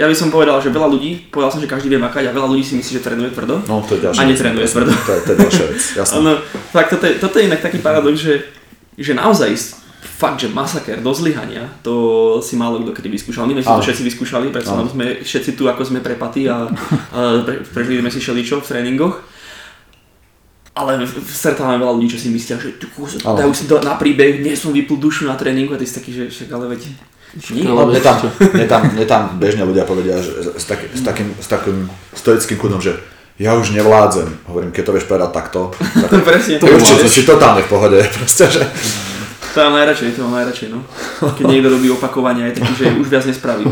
Ja 0.00 0.08
by 0.08 0.16
som 0.16 0.32
povedal, 0.32 0.56
že 0.64 0.72
veľa 0.72 0.88
ľudí, 0.88 1.28
povedal 1.28 1.52
som, 1.52 1.60
že 1.60 1.68
každý 1.68 1.92
vie 1.92 2.00
makať 2.00 2.30
a 2.30 2.32
veľa 2.32 2.48
ľudí 2.48 2.64
si 2.64 2.80
myslí, 2.80 2.92
že 2.96 3.04
trénuje 3.04 3.36
tvrdo. 3.36 3.60
No, 3.68 3.84
to 3.84 4.00
je 4.00 4.08
ďalšia 4.08 4.24
A 4.24 4.30
netrénuje 4.30 4.64
tvrdo. 4.64 4.92
To 4.96 5.12
je, 5.12 5.20
to 5.20 5.30
je 5.34 5.38
ďalšia 5.44 5.64
vec, 5.68 5.82
jasné. 6.00 6.14
Áno, 6.24 6.32
fakt, 6.72 6.88
toto 6.96 7.04
je, 7.04 7.20
toto 7.20 7.36
je 7.36 7.52
inak 7.52 7.60
taký 7.60 7.84
paradox, 7.84 8.16
že, 8.16 8.48
že 8.96 9.12
naozaj 9.12 9.52
fakt, 10.00 10.40
že 10.40 10.48
masaker 10.48 11.04
do 11.04 11.12
zlyhania, 11.12 11.68
to 11.84 12.40
si 12.40 12.56
málo 12.56 12.80
kto 12.80 12.96
kedy 12.96 13.08
vyskúšal. 13.12 13.44
My 13.44 13.60
sme 13.60 13.64
si 13.64 13.68
to 13.68 13.84
všetci 13.84 14.02
vyskúšali, 14.08 14.46
preto 14.48 14.72
Áno. 14.72 14.88
sme 14.88 15.20
všetci 15.20 15.56
tu, 15.56 15.68
ako 15.68 15.84
sme 15.84 16.00
prepatí 16.00 16.48
a, 16.48 16.64
a 17.12 17.20
pre, 17.44 17.60
prežili 17.68 18.00
sme 18.00 18.10
si 18.10 18.20
šeličo 18.20 18.64
v 18.64 18.68
tréningoch. 18.68 19.16
Ale 20.70 21.04
stretávame 21.04 21.82
veľa 21.82 21.92
ľudí, 21.98 22.08
čo 22.16 22.20
si 22.22 22.32
myslia, 22.32 22.56
že 22.56 22.80
tu 22.80 22.88
dajú 23.20 23.52
si 23.52 23.68
to 23.68 23.82
na 23.84 24.00
príbeh, 24.00 24.40
nie 24.40 24.56
som 24.56 24.72
vypl 24.72 24.96
dušu 24.96 25.28
na 25.28 25.36
tréningu 25.36 25.76
a 25.76 25.80
ty 25.80 25.84
si 25.84 25.98
taký, 25.98 26.10
že 26.14 26.24
však 26.32 26.48
ale 26.56 26.72
veď 26.72 26.80
Mne 27.30 28.02
tam, 28.02 28.18
mne, 28.26 28.66
tam, 28.66 28.82
mne 28.90 29.06
tam 29.06 29.22
bežne 29.38 29.62
ľudia 29.62 29.86
povedia, 29.86 30.18
že 30.18 30.50
s, 30.50 30.66
taký, 30.66 30.90
s, 30.90 31.02
takým, 31.06 31.30
s 31.38 31.46
takým 31.46 31.86
stoickým 32.10 32.58
kudom, 32.58 32.82
že 32.82 32.98
ja 33.38 33.54
už 33.54 33.70
nevládzem. 33.70 34.50
Hovorím, 34.50 34.74
keď 34.74 34.82
to 34.82 34.94
vieš 34.98 35.06
povedať 35.06 35.30
takto, 35.30 35.60
tak 35.78 36.10
Presne. 36.28 36.58
to 36.58 36.66
určite 36.66 37.06
si 37.06 37.22
totálne 37.22 37.62
v 37.62 37.70
pohode. 37.70 37.98
Proste, 38.18 38.50
že... 38.50 38.62
To 39.50 39.58
mám 39.66 39.82
najradšej, 39.82 40.14
to 40.14 40.22
mám 40.22 40.34
najradšej, 40.38 40.68
no. 40.70 40.78
Keď 41.34 41.44
niekto 41.50 41.68
robí 41.74 41.90
opakovania, 41.90 42.46
je 42.50 42.62
taký, 42.62 42.72
že 42.78 42.84
už 42.94 43.06
viac 43.10 43.24
nespraví. 43.26 43.66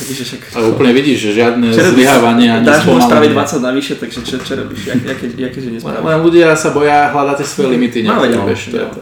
Taký, 0.00 0.12
že 0.16 0.24
však... 0.24 0.40
Ale 0.56 0.66
úplne 0.72 0.92
vidíš, 0.96 1.18
že 1.28 1.30
žiadne 1.44 1.68
zlyhávanie 1.76 2.48
ani 2.48 2.64
Dáš 2.64 2.88
mu 2.88 2.96
spraviť 2.96 3.36
spomalenie. 3.36 3.60
20 3.60 3.68
navyše, 3.68 3.92
takže 4.00 4.18
čo, 4.24 4.34
čo 4.40 4.52
robíš? 4.56 4.80
Jak, 4.88 5.00
jaké, 5.04 5.26
jaké, 5.36 5.58
že 5.60 5.70
nespravíš? 5.76 6.08
len 6.08 6.20
ľudia 6.24 6.56
sa 6.56 6.72
boja 6.72 7.12
hľadať 7.12 7.44
svoje 7.44 7.68
limity. 7.76 8.00
No, 8.00 8.16
niekedy, 8.16 8.40
no. 8.40 8.48
to 8.48 8.76
je 8.80 8.88
to. 8.96 9.00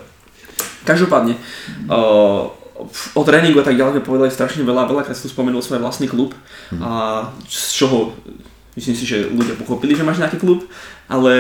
Každopádne, 0.83 1.39
uh, 1.87 2.51
o 3.15 3.23
tréningu 3.23 3.63
a 3.63 3.67
tak 3.67 3.79
ďalej 3.79 3.99
sme 3.99 4.03
povedali 4.03 4.31
strašne 4.35 4.67
veľa, 4.67 4.91
veľakrát 4.91 5.15
si 5.15 5.27
tu 5.27 5.31
spomenul 5.31 5.63
svoj 5.63 5.83
vlastný 5.83 6.11
klub 6.11 6.35
a 6.79 7.27
z 7.47 7.85
čoho 7.85 8.15
myslím 8.79 8.95
si, 8.95 9.05
že 9.07 9.27
ľudia 9.27 9.59
pochopili, 9.59 9.95
že 9.95 10.07
máš 10.07 10.23
nejaký 10.23 10.39
klub, 10.39 10.67
ale 11.11 11.35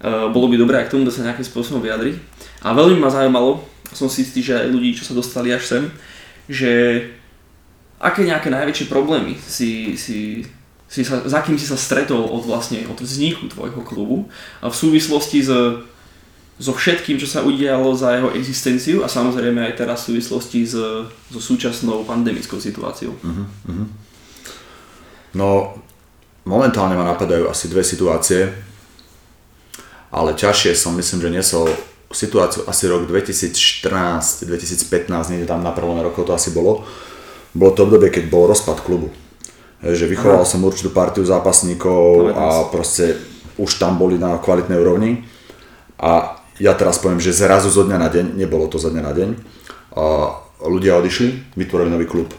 uh, 0.00 0.28
bolo 0.32 0.48
by 0.48 0.56
dobré 0.56 0.80
k 0.84 0.92
tomu 0.92 1.08
sa 1.08 1.24
nejakým 1.24 1.44
spôsobom 1.44 1.84
vyjadriť. 1.84 2.16
A 2.64 2.72
veľmi 2.72 2.96
ma 2.96 3.12
zaujímalo, 3.12 3.60
som 3.94 4.10
si 4.10 4.26
istý, 4.26 4.42
že 4.42 4.58
aj 4.58 4.68
ľudí, 4.68 4.92
čo 4.98 5.06
sa 5.06 5.14
dostali 5.14 5.54
až 5.54 5.64
sem, 5.64 5.82
že 6.50 6.72
aké 8.02 8.26
nejaké 8.26 8.52
najväčšie 8.52 8.90
problémy 8.92 9.38
si, 9.40 9.96
si, 9.96 10.44
si 10.90 11.00
sa, 11.06 11.24
za 11.24 11.40
kým 11.40 11.56
si 11.56 11.64
sa 11.64 11.78
stretol 11.78 12.20
od 12.20 12.44
vlastne 12.44 12.84
od 12.90 13.00
vzniku 13.00 13.48
tvojho 13.48 13.80
klubu 13.80 14.28
a 14.60 14.68
v 14.68 14.76
súvislosti 14.76 15.40
s 15.40 15.50
so 16.54 16.70
všetkým, 16.70 17.18
čo 17.18 17.26
sa 17.26 17.42
udialo 17.42 17.98
za 17.98 18.14
jeho 18.14 18.30
existenciu 18.30 19.02
a 19.02 19.10
samozrejme 19.10 19.58
aj 19.58 19.74
teraz 19.74 20.06
v 20.06 20.14
súvislosti 20.14 20.62
s, 20.62 20.78
so 21.10 21.40
súčasnou 21.42 22.06
pandemickou 22.06 22.62
situáciou. 22.62 23.10
No, 25.34 25.74
momentálne 26.46 26.94
ma 26.94 27.02
napadajú 27.02 27.50
asi 27.50 27.66
dve 27.66 27.82
situácie, 27.82 28.54
ale 30.14 30.38
ťažšie 30.38 30.78
som 30.78 30.94
myslím, 30.94 31.26
že 31.26 31.34
nesol 31.34 31.66
situáciu 32.12 32.66
asi 32.68 32.84
rok 32.90 33.08
2014, 33.08 34.44
2015, 34.44 35.32
niekde 35.32 35.48
tam 35.48 35.64
na 35.64 35.72
prelome 35.72 36.04
rokov 36.04 36.28
to 36.28 36.36
asi 36.36 36.52
bolo. 36.52 36.84
Bolo 37.54 37.72
to 37.72 37.86
obdobie, 37.86 38.10
keď 38.10 38.28
bol 38.28 38.50
rozpad 38.50 38.82
klubu. 38.82 39.08
Hej, 39.80 40.04
Že 40.04 40.06
vychoval 40.16 40.44
som 40.44 40.64
určitú 40.64 40.90
partiu 40.90 41.22
zápasníkov 41.22 42.34
a 42.34 42.68
proste 42.68 43.16
už 43.56 43.78
tam 43.78 43.96
boli 43.96 44.18
na 44.18 44.36
kvalitnej 44.36 44.76
úrovni. 44.80 45.22
A 45.96 46.42
ja 46.58 46.74
teraz 46.74 46.98
poviem, 46.98 47.22
že 47.22 47.34
zrazu 47.34 47.70
zo 47.70 47.86
dňa 47.86 47.98
na 47.98 48.08
deň, 48.10 48.26
nebolo 48.34 48.66
to 48.66 48.76
zo 48.76 48.90
dňa 48.90 49.02
na 49.02 49.12
deň, 49.14 49.30
a 49.94 50.04
ľudia 50.66 50.98
odišli, 50.98 51.54
vytvorili 51.54 51.90
nový 51.94 52.06
klub. 52.10 52.34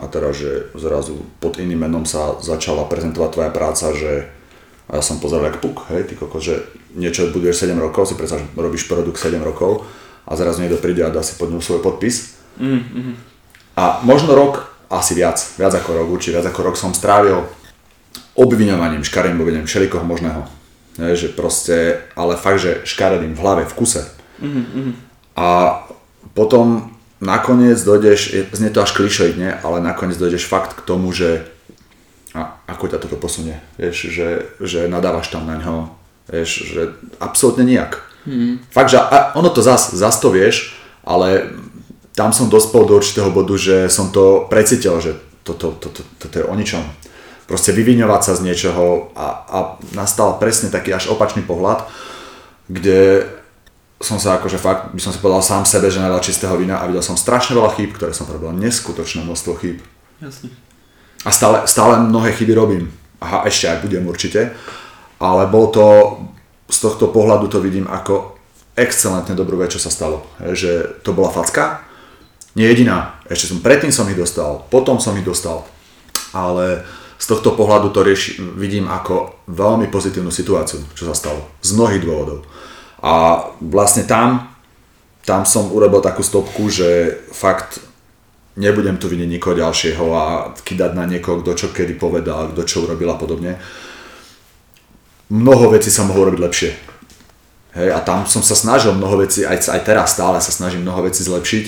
A 0.00 0.10
teraz, 0.10 0.40
že 0.40 0.74
zrazu 0.74 1.20
pod 1.38 1.60
iným 1.60 1.86
menom 1.86 2.04
sa 2.08 2.40
začala 2.40 2.88
prezentovať 2.88 3.30
tvoja 3.30 3.50
práca, 3.52 3.94
že 3.94 4.26
a 4.84 5.00
ja 5.00 5.02
som 5.02 5.16
pozeral 5.16 5.48
jak 5.48 5.64
puk, 5.64 5.88
hej, 5.88 6.04
ty 6.04 6.12
koko, 6.12 6.36
že 6.44 6.60
niečo 6.94 7.30
buduješ 7.30 7.66
7 7.66 7.76
rokov, 7.78 8.10
si 8.10 8.14
predstav, 8.14 8.40
že 8.40 8.46
robíš 8.54 8.86
produkt 8.86 9.18
7 9.18 9.38
rokov 9.42 9.86
a 10.24 10.32
zrazu 10.38 10.62
niekto 10.64 10.80
príde 10.80 11.04
a 11.04 11.12
dá 11.12 11.20
si 11.20 11.36
pod 11.36 11.50
ňu 11.50 11.60
svoj 11.60 11.84
podpis. 11.84 12.38
A 13.74 14.00
možno 14.06 14.32
rok, 14.32 14.70
asi 14.88 15.18
viac, 15.18 15.36
viac 15.58 15.74
ako 15.74 15.90
rok, 16.02 16.06
určite 16.08 16.38
viac 16.38 16.46
ako 16.48 16.60
rok 16.70 16.76
som 16.78 16.94
strávil 16.94 17.44
obviňovaním, 18.38 19.02
škaredým 19.02 19.42
obviňovaním 19.42 19.70
všelikoho 19.70 20.06
možného. 20.06 20.46
Ne, 20.94 21.18
že 21.18 21.26
proste, 21.34 22.06
ale 22.14 22.38
fakt, 22.38 22.62
že 22.62 22.86
škaredým 22.86 23.34
v 23.34 23.42
hlave, 23.42 23.62
v 23.66 23.74
kuse. 23.74 24.06
A 25.34 25.46
potom 26.38 26.94
nakoniec 27.18 27.82
dojdeš, 27.82 28.50
znie 28.54 28.70
to 28.70 28.78
až 28.78 28.94
klišoidne, 28.94 29.58
ale 29.66 29.82
nakoniec 29.82 30.14
dojdeš 30.14 30.46
fakt 30.46 30.78
k 30.78 30.86
tomu, 30.86 31.10
že 31.10 31.50
a 32.34 32.58
ako 32.66 32.90
ťa 32.90 32.98
toto 32.98 33.14
posunie, 33.14 33.62
vieš, 33.78 34.10
že, 34.10 34.28
že 34.58 34.90
nadávaš 34.90 35.30
tam 35.30 35.46
na 35.46 35.54
ňo, 35.54 35.94
vieš, 36.28 36.50
že 36.72 36.82
absolútne 37.20 37.64
nijak. 37.64 38.00
Fakt, 38.72 38.90
že 38.92 38.98
a 38.98 39.36
ono 39.36 39.52
to 39.52 39.60
zas, 39.60 39.92
zas 39.92 40.16
to 40.16 40.32
vieš, 40.32 40.72
ale 41.04 41.52
tam 42.16 42.32
som 42.32 42.48
dospel 42.48 42.88
do 42.88 42.96
určitého 42.96 43.28
bodu, 43.28 43.52
že 43.58 43.92
som 43.92 44.08
to 44.08 44.48
precítil, 44.48 44.96
že 45.02 45.18
toto, 45.44 45.76
toto, 45.76 46.00
toto 46.16 46.34
je 46.34 46.44
o 46.46 46.54
ničom. 46.56 46.80
Proste 47.44 47.76
vyviňovať 47.76 48.20
sa 48.24 48.32
z 48.40 48.44
niečoho 48.48 49.12
a, 49.12 49.26
a 49.44 49.58
nastal 49.92 50.40
presne 50.40 50.72
taký 50.72 50.96
až 50.96 51.12
opačný 51.12 51.44
pohľad, 51.44 51.84
kde 52.72 53.28
som 54.00 54.16
sa 54.16 54.40
akože 54.40 54.56
fakt, 54.56 54.96
by 54.96 55.00
som 55.00 55.12
si 55.12 55.20
povedal 55.20 55.44
sám 55.44 55.64
sebe, 55.68 55.92
že 55.92 56.00
nadal 56.00 56.24
čistého 56.24 56.56
vína 56.56 56.80
a 56.80 56.88
videl 56.88 57.04
som 57.04 57.20
strašne 57.20 57.52
veľa 57.56 57.76
chýb, 57.76 57.92
ktoré 57.92 58.16
som 58.16 58.24
robil, 58.24 58.56
neskutočné 58.56 59.24
množstvo 59.24 59.52
chýb. 59.60 59.84
Jasne. 60.24 60.48
A 61.24 61.30
stále, 61.32 61.64
stále 61.68 62.00
mnohé 62.00 62.32
chyby 62.32 62.52
robím. 62.56 62.84
Aha, 63.20 63.44
ešte 63.48 63.68
aj 63.68 63.80
budem 63.84 64.04
určite. 64.04 64.52
Ale 65.24 65.48
bol 65.48 65.72
to, 65.72 66.20
z 66.68 66.78
tohto 66.84 67.08
pohľadu 67.08 67.48
to 67.48 67.64
vidím 67.64 67.88
ako 67.88 68.36
excelentne 68.76 69.32
dobrú 69.32 69.56
vec, 69.56 69.72
čo 69.72 69.80
sa 69.80 69.88
stalo. 69.88 70.28
Že 70.36 71.00
to 71.00 71.16
bola 71.16 71.32
facka, 71.32 71.80
nie 72.52 72.68
jediná. 72.68 73.16
Ešte 73.24 73.48
som, 73.50 73.64
predtým 73.64 73.88
som 73.88 74.04
ich 74.12 74.20
dostal, 74.20 74.68
potom 74.68 75.00
som 75.00 75.16
ich 75.16 75.24
dostal. 75.24 75.64
Ale 76.36 76.84
z 77.16 77.26
tohto 77.30 77.56
pohľadu 77.56 77.88
to 77.88 78.04
rieši, 78.04 78.42
vidím 78.58 78.84
ako 78.84 79.48
veľmi 79.48 79.88
pozitívnu 79.88 80.28
situáciu, 80.28 80.84
čo 80.92 81.08
sa 81.08 81.16
stalo. 81.16 81.40
Z 81.64 81.72
mnohých 81.72 82.04
dôvodov. 82.04 82.44
A 83.00 83.48
vlastne 83.64 84.04
tam, 84.04 84.52
tam 85.24 85.48
som 85.48 85.72
urobil 85.72 86.04
takú 86.04 86.20
stopku, 86.20 86.68
že 86.68 87.16
fakt 87.32 87.80
nebudem 88.60 89.00
tu 89.00 89.08
vidieť 89.08 89.30
nikoho 89.30 89.56
ďalšieho 89.56 90.04
a 90.14 90.24
kydať 90.52 90.92
na 90.94 91.08
niekoho, 91.08 91.40
kto 91.42 91.52
čo 91.56 91.68
kedy 91.72 91.96
povedal, 91.96 92.52
kto 92.52 92.62
čo 92.68 92.84
urobil 92.86 93.10
a 93.10 93.18
podobne. 93.18 93.58
Mnoho 95.32 95.72
vecí 95.72 95.88
sa 95.88 96.04
mohlo 96.04 96.28
robiť 96.28 96.40
lepšie. 96.40 96.70
Hej, 97.74 97.88
a 97.90 97.98
tam 98.04 98.22
som 98.28 98.44
sa 98.44 98.54
snažil 98.54 98.94
mnoho 98.94 99.18
vecí, 99.18 99.42
aj, 99.42 99.66
aj 99.66 99.80
teraz 99.82 100.14
stále 100.14 100.38
sa 100.38 100.54
snažím 100.54 100.86
mnoho 100.86 101.10
vecí 101.10 101.26
zlepšiť 101.26 101.64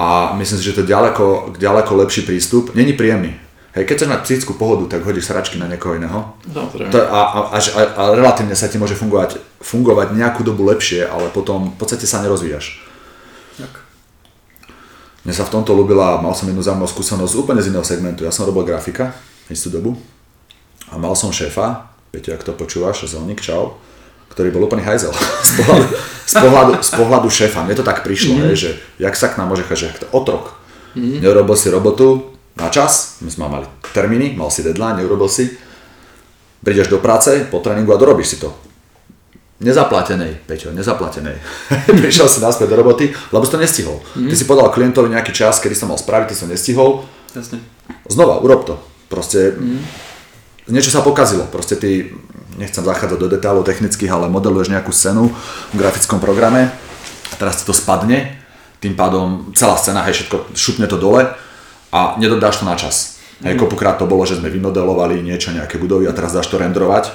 a 0.00 0.32
myslím 0.40 0.56
si, 0.56 0.64
že 0.64 0.80
to 0.80 0.80
je 0.80 0.92
ďaleko, 0.96 1.56
ďaleko 1.60 1.92
lepší 2.00 2.24
prístup. 2.24 2.72
Není 2.72 2.96
príjemný. 2.96 3.36
Hej, 3.76 3.84
keď 3.86 3.94
chceš 4.00 4.10
mať 4.10 4.22
psychickú 4.26 4.52
pohodu, 4.56 4.96
tak 4.96 5.06
hodíš 5.06 5.30
sračky 5.30 5.60
na 5.60 5.70
niekoho 5.70 5.94
iného. 5.94 6.34
Samozrejme. 6.48 6.90
To, 6.90 6.98
a, 7.04 7.20
a, 7.22 7.40
a, 7.54 7.58
a, 7.60 8.02
relatívne 8.16 8.56
sa 8.56 8.66
ti 8.66 8.80
môže 8.80 8.98
fungovať, 8.98 9.38
fungovať 9.62 10.16
nejakú 10.16 10.42
dobu 10.42 10.66
lepšie, 10.66 11.06
ale 11.06 11.30
potom 11.30 11.70
v 11.70 11.76
podstate 11.78 12.08
sa 12.08 12.18
nerozvíjaš. 12.24 12.82
Tak. 13.60 13.72
Mne 15.22 15.34
sa 15.36 15.44
v 15.44 15.52
tomto 15.52 15.76
ľúbila, 15.76 16.18
mal 16.18 16.32
som 16.32 16.48
jednu 16.48 16.64
zaujímavú 16.64 16.90
skúsenosť 16.90 17.36
úplne 17.36 17.60
z 17.60 17.68
iného 17.68 17.84
segmentu. 17.84 18.24
Ja 18.24 18.32
som 18.32 18.48
robil 18.48 18.66
grafika 18.66 19.12
istú 19.52 19.68
dobu 19.68 20.00
a 20.88 20.96
mal 20.96 21.12
som 21.12 21.28
šéfa, 21.28 21.92
Peťo, 22.10 22.34
ak 22.34 22.42
to 22.42 22.52
počúvaš, 22.58 23.06
Zelník, 23.06 23.38
čau, 23.38 23.78
ktorý 24.34 24.50
bol 24.50 24.66
úplný 24.66 24.82
hajzel 24.82 25.14
z 25.48 25.50
pohľadu, 25.62 25.86
z 26.26 26.34
pohľadu, 26.34 26.72
z 26.82 26.90
pohľadu 26.98 27.28
šéfa. 27.30 27.62
Mne 27.62 27.78
to 27.78 27.86
tak 27.86 28.02
prišlo, 28.02 28.38
mm-hmm. 28.38 28.48
hej, 28.50 28.56
že 28.58 28.70
jak 28.98 29.14
sa 29.14 29.30
k 29.30 29.38
nám 29.38 29.54
môže 29.54 29.66
cháť, 29.66 29.78
že 29.78 29.86
jak 29.94 30.00
to 30.02 30.08
otrok. 30.10 30.58
Mm-hmm. 30.98 31.22
Neurobil 31.22 31.54
si 31.54 31.70
robotu 31.70 32.34
na 32.58 32.66
čas, 32.66 33.22
my 33.22 33.30
sme 33.30 33.46
mali 33.46 33.66
termíny, 33.94 34.34
mal 34.34 34.50
si 34.50 34.66
deadline, 34.66 34.98
neurobil 34.98 35.30
si, 35.30 35.54
prídeš 36.66 36.90
do 36.90 36.98
práce 36.98 37.46
po 37.46 37.62
tréningu 37.62 37.94
a 37.94 37.98
dorobíš 38.00 38.34
si 38.34 38.38
to. 38.42 38.50
Nezaplatenej, 39.60 40.48
Peťo, 40.48 40.72
nezaplatenej. 40.72 41.36
Prišiel 42.00 42.32
si 42.32 42.40
naspäť 42.40 42.72
do 42.72 42.80
roboty, 42.80 43.12
lebo 43.12 43.44
si 43.44 43.52
to 43.52 43.60
nestihol. 43.60 44.00
Mm. 44.16 44.32
Ty 44.32 44.34
si 44.34 44.48
podal 44.48 44.72
klientovi 44.72 45.12
nejaký 45.12 45.36
čas, 45.36 45.60
kedy 45.60 45.76
som 45.76 45.92
mal 45.92 46.00
spraviť, 46.00 46.32
ty 46.32 46.34
som 46.34 46.48
nestihol. 46.48 47.04
Jasne. 47.36 47.60
Znova, 48.08 48.40
urob 48.40 48.64
to. 48.64 48.80
Proste 49.12 49.52
mm. 49.52 50.09
Niečo 50.72 50.94
sa 50.94 51.04
pokazilo. 51.04 51.46
Proste 51.50 51.76
ty, 51.76 52.14
nechcem 52.58 52.82
zachádzať 52.84 53.18
do 53.18 53.28
detailov 53.30 53.66
technických, 53.66 54.10
ale 54.10 54.32
modeluješ 54.32 54.72
nejakú 54.72 54.90
scénu 54.90 55.30
v 55.72 55.76
grafickom 55.76 56.18
programe 56.18 56.70
a 57.30 57.34
teraz 57.38 57.62
ti 57.62 57.64
to 57.66 57.74
spadne, 57.76 58.40
tým 58.80 58.96
pádom 58.96 59.52
celá 59.52 59.76
scéna, 59.76 60.04
hej, 60.08 60.24
všetko, 60.24 60.56
šupne 60.56 60.88
to 60.88 60.96
dole 60.96 61.28
a 61.92 62.00
nedodáš 62.16 62.60
to 62.60 62.64
na 62.64 62.74
čas. 62.74 63.20
Hej, 63.40 63.56
kopukrát 63.56 63.96
to 63.96 64.04
bolo, 64.04 64.28
že 64.28 64.36
sme 64.36 64.52
vymodelovali 64.52 65.24
niečo, 65.24 65.52
nejaké 65.52 65.80
budovy 65.80 66.04
a 66.04 66.12
teraz 66.12 66.36
dáš 66.36 66.52
to 66.52 66.60
renderovať 66.60 67.08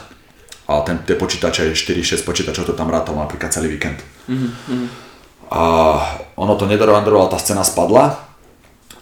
A 0.66 0.82
ten, 0.82 0.98
tie 1.06 1.14
počítače, 1.14 1.78
4-6 1.78 2.26
počítačov 2.26 2.66
to 2.66 2.74
tam 2.74 2.90
rátal 2.90 3.14
napríklad 3.14 3.54
celý 3.54 3.78
víkend. 3.78 4.02
Mm-hmm. 4.26 4.86
A 5.54 5.62
ono 6.34 6.58
to 6.58 6.66
nedorendroval, 6.66 7.30
tá 7.30 7.38
scéna 7.38 7.62
spadla 7.62 8.18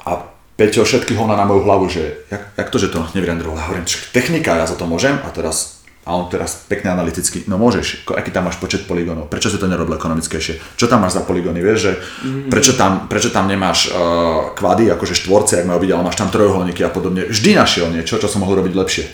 a 0.03 0.11
Peťo 0.53 0.85
všetky 0.85 1.17
hovna 1.17 1.33
na 1.33 1.49
moju 1.49 1.65
hlavu, 1.65 1.89
že 1.89 2.29
jak, 2.29 2.53
jak 2.57 2.69
to, 2.69 2.77
že 2.77 2.93
to 2.93 3.01
nevyrendroval. 3.17 3.57
Ja 3.57 3.65
hovorím, 3.73 3.89
technika, 4.13 4.53
ja 4.53 4.69
za 4.69 4.77
to 4.77 4.85
môžem 4.85 5.17
a 5.25 5.29
teraz 5.33 5.83
a 6.03 6.19
on 6.19 6.27
teraz 6.27 6.67
pekne 6.67 6.91
analyticky, 6.91 7.47
no 7.47 7.55
môžeš, 7.55 8.03
aký 8.11 8.27
tam 8.27 8.51
máš 8.51 8.59
počet 8.59 8.83
poligónov, 8.83 9.31
prečo 9.31 9.47
si 9.47 9.55
to 9.55 9.71
nerobil 9.71 9.95
ekonomickejšie, 9.95 10.75
čo 10.75 10.91
tam 10.91 11.07
máš 11.07 11.15
za 11.15 11.23
poligóny, 11.23 11.63
vieš, 11.63 11.79
že 11.79 11.91
mm-hmm. 11.95 12.51
prečo, 12.51 12.75
tam, 12.75 13.07
prečo 13.07 13.31
tam 13.31 13.47
nemáš 13.47 13.87
uh, 13.87 14.51
kvady, 14.51 14.91
akože 14.91 15.15
štvorce, 15.23 15.63
ak 15.63 15.67
majú 15.71 15.79
byť, 15.79 15.91
ale 15.95 16.03
máš 16.03 16.19
tam 16.19 16.27
trojuholníky 16.27 16.83
a 16.83 16.91
podobne, 16.91 17.23
vždy 17.31 17.55
našiel 17.55 17.87
niečo, 17.87 18.19
čo 18.19 18.27
som 18.27 18.43
mohol 18.43 18.59
robiť 18.59 18.75
lepšie. 18.75 19.05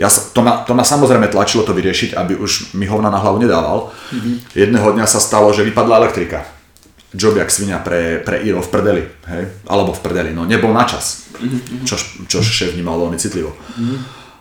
Ja, 0.00 0.08
to, 0.08 0.40
ma, 0.40 0.64
to 0.64 0.72
ma 0.72 0.82
samozrejme 0.82 1.28
tlačilo 1.28 1.62
to 1.62 1.76
vyriešiť, 1.76 2.16
aby 2.16 2.40
už 2.40 2.74
mi 2.74 2.88
hovna 2.88 3.12
na 3.12 3.20
hlavu 3.20 3.38
nedával. 3.38 3.92
Mm-hmm. 4.10 4.34
Jedného 4.56 4.88
dňa 4.96 5.06
sa 5.06 5.20
stalo, 5.20 5.52
že 5.52 5.62
vypadla 5.62 6.02
elektrika. 6.02 6.48
Job 7.14 7.38
jak 7.38 7.50
svinia 7.50 7.78
pre, 7.78 8.18
pre 8.18 8.42
Iro 8.42 8.58
v 8.58 8.68
prdeli, 8.68 9.02
hej? 9.30 9.46
alebo 9.70 9.94
v 9.94 10.02
prdeli, 10.02 10.30
no 10.34 10.42
nebol 10.42 10.74
na 10.74 10.82
čas, 10.82 11.30
čo, 11.86 11.94
čo 12.26 12.42
šéf 12.42 12.74
vnímal 12.74 12.98
veľmi 12.98 13.18
citlivo. 13.18 13.54
Mm-hmm. 13.54 13.98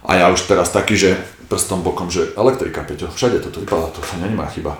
A 0.09 0.11
ja 0.19 0.25
už 0.33 0.49
teraz 0.49 0.73
taký, 0.73 0.97
že 0.97 1.15
prstom 1.47 1.85
bokom, 1.85 2.09
že 2.09 2.33
elektrika, 2.33 2.81
Peťo, 2.81 3.13
všade 3.13 3.39
toto 3.45 3.61
vypadá, 3.61 3.93
to, 3.93 4.01
to 4.01 4.13
není 4.19 4.33
moja 4.33 4.49
chyba. 4.51 4.73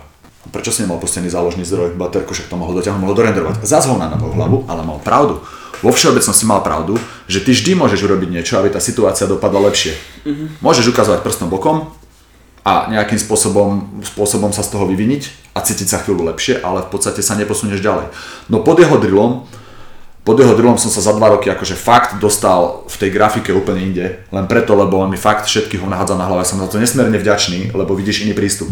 Prečo 0.52 0.76
si 0.76 0.84
nemal 0.84 1.00
pustený 1.00 1.32
záložný 1.32 1.64
zdroj, 1.64 1.96
baterku, 1.96 2.36
však 2.36 2.52
to 2.52 2.60
mohol 2.60 2.76
dotiahnuť, 2.76 3.00
mohol 3.00 3.16
dorendrovať. 3.16 3.64
Zas 3.64 3.88
ho 3.88 3.96
na 3.96 4.12
hlavu, 4.12 4.68
ale 4.68 4.84
mal 4.84 5.00
pravdu. 5.00 5.40
Vo 5.80 5.92
všeobecnosti 5.96 6.44
mal 6.44 6.60
pravdu, 6.60 7.00
že 7.32 7.40
ty 7.40 7.56
vždy 7.56 7.80
môžeš 7.80 8.04
urobiť 8.04 8.28
niečo, 8.28 8.60
aby 8.60 8.68
tá 8.68 8.84
situácia 8.84 9.24
dopadla 9.24 9.72
lepšie. 9.72 9.96
Môžeš 10.60 10.92
ukazovať 10.92 11.24
prstom 11.24 11.48
bokom 11.48 11.96
a 12.64 12.88
nejakým 12.88 13.20
spôsobom, 13.20 14.00
spôsobom 14.08 14.56
sa 14.56 14.64
z 14.64 14.72
toho 14.72 14.88
vyviniť 14.88 15.52
a 15.52 15.60
cítiť 15.60 15.88
sa 15.88 16.00
chvíľu 16.00 16.32
lepšie, 16.32 16.64
ale 16.64 16.88
v 16.88 16.90
podstate 16.90 17.20
sa 17.20 17.36
neposunieš 17.36 17.84
ďalej. 17.84 18.08
No 18.48 18.64
pod 18.64 18.80
jeho 18.80 18.96
drillom 18.96 19.44
pod 20.24 20.40
jeho 20.40 20.56
drillom 20.56 20.80
som 20.80 20.88
sa 20.88 21.04
za 21.04 21.12
dva 21.12 21.36
roky 21.36 21.52
akože 21.52 21.76
fakt 21.76 22.16
dostal 22.24 22.88
v 22.88 22.96
tej 22.96 23.10
grafike 23.12 23.52
úplne 23.52 23.92
inde, 23.92 24.24
len 24.32 24.46
preto, 24.48 24.72
lebo 24.72 24.96
on 25.04 25.12
mi 25.12 25.20
fakt 25.20 25.52
všetkých 25.52 25.84
ho 25.84 25.92
nahádzal 25.92 26.16
na 26.16 26.28
hlave. 26.32 26.48
Som 26.48 26.64
za 26.64 26.72
to 26.72 26.80
nesmierne 26.80 27.20
vďačný, 27.20 27.76
lebo 27.76 27.92
vidíš 27.92 28.24
iný 28.24 28.32
prístup. 28.32 28.72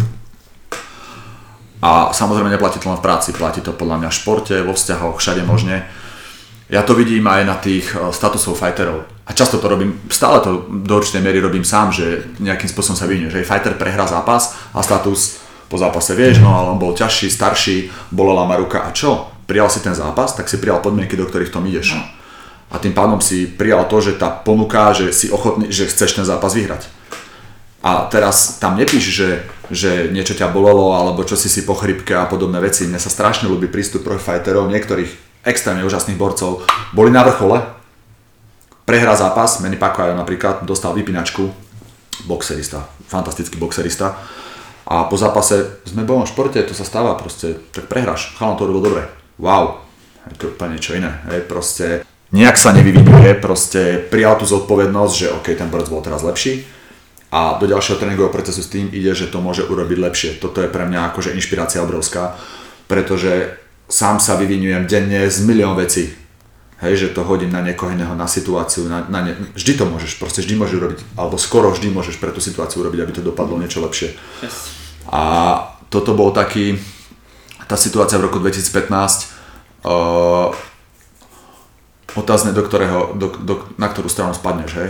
A 1.83 2.15
samozrejme 2.15 2.47
neplatí 2.47 2.79
to 2.79 2.87
len 2.87 2.95
v 2.95 3.03
práci, 3.03 3.35
platí 3.35 3.59
to 3.59 3.75
podľa 3.75 3.99
mňa 3.99 4.09
v 4.13 4.17
športe, 4.23 4.55
vo 4.63 4.71
vzťahoch, 4.71 5.19
všade 5.19 5.43
možne. 5.43 5.83
Ja 6.71 6.87
to 6.87 6.95
vidím 6.95 7.27
aj 7.27 7.41
na 7.43 7.59
tých 7.59 7.91
eh, 7.91 7.99
statusov 8.15 8.55
fighterov. 8.55 9.03
A 9.31 9.35
často 9.35 9.63
to 9.63 9.71
robím, 9.71 9.95
stále 10.11 10.43
to 10.43 10.67
do 10.67 10.99
určitej 10.99 11.23
miery 11.23 11.39
robím 11.39 11.63
sám, 11.63 11.95
že 11.95 12.35
nejakým 12.43 12.67
spôsobom 12.67 12.99
sa 12.99 13.07
vyvinie, 13.07 13.31
že 13.31 13.47
fighter 13.47 13.79
prehrá 13.79 14.03
zápas 14.03 14.59
a 14.75 14.83
status 14.83 15.39
po 15.71 15.79
zápase 15.79 16.11
vieš, 16.19 16.43
no 16.43 16.51
ale 16.51 16.75
on 16.75 16.79
bol 16.83 16.91
ťažší, 16.91 17.31
starší, 17.31 17.87
bolela 18.11 18.43
ma 18.43 18.59
ruka 18.59 18.83
a 18.83 18.91
čo? 18.91 19.31
prijal 19.51 19.67
si 19.67 19.83
ten 19.83 19.91
zápas, 19.91 20.31
tak 20.31 20.47
si 20.47 20.55
prijal 20.55 20.79
podmienky, 20.79 21.19
do 21.19 21.27
ktorých 21.27 21.51
v 21.51 21.55
tom 21.59 21.67
ideš. 21.67 21.99
A 22.71 22.79
tým 22.79 22.95
pádom 22.95 23.19
si 23.19 23.51
prijal 23.51 23.83
to, 23.91 23.99
že 23.99 24.15
tá 24.15 24.31
ponuka, 24.31 24.95
že 24.95 25.11
si 25.11 25.27
ochotný, 25.27 25.67
že 25.67 25.91
chceš 25.91 26.15
ten 26.15 26.23
zápas 26.23 26.55
vyhrať. 26.55 26.87
A 27.83 28.07
teraz 28.07 28.63
tam 28.63 28.79
nepíš, 28.79 29.11
že, 29.11 29.29
že 29.67 30.07
niečo 30.07 30.39
ťa 30.39 30.55
bolelo, 30.55 30.95
alebo 30.95 31.27
čo 31.27 31.35
si 31.35 31.51
si 31.51 31.67
po 31.67 31.75
chrypke 31.75 32.15
a 32.15 32.31
podobné 32.31 32.63
veci. 32.63 32.87
Mne 32.87 33.01
sa 33.01 33.11
strašne 33.11 33.51
ľúbi 33.51 33.67
prístup 33.67 34.07
fighterov, 34.07 34.71
niektorých 34.71 35.43
extrémne 35.43 35.83
úžasných 35.83 36.15
borcov. 36.15 36.63
Boli 36.95 37.11
na 37.11 37.27
vrchole, 37.27 37.59
prehrá 38.91 39.15
zápas, 39.15 39.63
Manny 39.63 39.79
Pacquiao 39.79 40.11
napríklad 40.19 40.67
dostal 40.67 40.91
vypínačku, 40.91 41.47
boxerista, 42.27 42.91
fantastický 43.07 43.55
boxerista. 43.55 44.19
A 44.83 45.07
po 45.07 45.15
zápase 45.15 45.79
sme 45.87 46.03
v 46.03 46.27
športe, 46.27 46.59
to 46.59 46.75
sa 46.75 46.83
stáva 46.83 47.15
proste, 47.15 47.55
tak 47.71 47.87
prehráš, 47.87 48.35
chalan 48.35 48.59
to 48.59 48.67
robil 48.67 48.83
dobre. 48.83 49.07
Wow, 49.39 49.79
je 50.27 50.35
to 50.35 50.51
úplne 50.51 50.75
niečo 50.75 50.91
iné. 50.99 51.23
Hej, 51.31 51.47
proste 51.47 52.03
nejak 52.35 52.59
sa 52.59 52.75
nevyvinuje, 52.75 53.39
proste 53.39 53.95
prijal 54.11 54.35
tú 54.35 54.43
zodpovednosť, 54.43 55.13
že 55.15 55.31
OK, 55.39 55.47
ten 55.55 55.71
borec 55.71 55.87
bol 55.87 56.03
teraz 56.03 56.19
lepší. 56.27 56.67
A 57.31 57.55
do 57.55 57.71
ďalšieho 57.71 57.95
tréningového 57.95 58.35
procesu 58.35 58.59
s 58.59 58.67
tým 58.75 58.91
ide, 58.91 59.15
že 59.15 59.31
to 59.31 59.39
môže 59.39 59.63
urobiť 59.71 59.97
lepšie. 60.03 60.29
Toto 60.43 60.59
je 60.59 60.67
pre 60.67 60.83
mňa 60.83 61.15
akože 61.15 61.31
inšpirácia 61.31 61.79
obrovská, 61.79 62.35
pretože 62.91 63.55
sám 63.87 64.19
sa 64.19 64.35
vyvinujem 64.35 64.83
denne 64.83 65.31
z 65.31 65.47
milión 65.47 65.79
vecí. 65.79 66.20
Hej, 66.81 66.93
že 66.97 67.07
to 67.13 67.21
hodím 67.21 67.53
na 67.53 67.61
niekoho 67.61 67.93
iného, 67.93 68.17
na 68.17 68.25
situáciu, 68.25 68.89
na, 68.89 69.05
na 69.05 69.21
ne... 69.21 69.37
vždy 69.53 69.77
to 69.77 69.85
môžeš, 69.85 70.17
proste 70.17 70.41
vždy 70.41 70.57
môžeš 70.57 70.75
urobiť, 70.81 70.99
alebo 71.13 71.37
skoro 71.37 71.69
vždy 71.69 71.93
môžeš 71.93 72.17
pre 72.17 72.33
tú 72.33 72.41
situáciu 72.41 72.81
urobiť, 72.81 72.99
aby 73.05 73.13
to 73.13 73.21
dopadlo 73.21 73.61
niečo 73.61 73.85
lepšie. 73.85 74.17
Yes. 74.41 74.73
A 75.05 75.21
toto 75.93 76.17
bol 76.17 76.33
taký, 76.33 76.81
tá 77.69 77.77
situácia 77.77 78.17
v 78.17 78.25
roku 78.25 78.41
2015, 78.41 79.29
uh, 79.85 80.49
otázne, 82.17 82.51
do 82.51 82.65
ktorého, 82.65 83.13
do, 83.13 83.29
do, 83.37 83.53
na 83.77 83.85
ktorú 83.85 84.09
stranu 84.09 84.33
spadneš, 84.33 84.71
hej. 84.73 84.89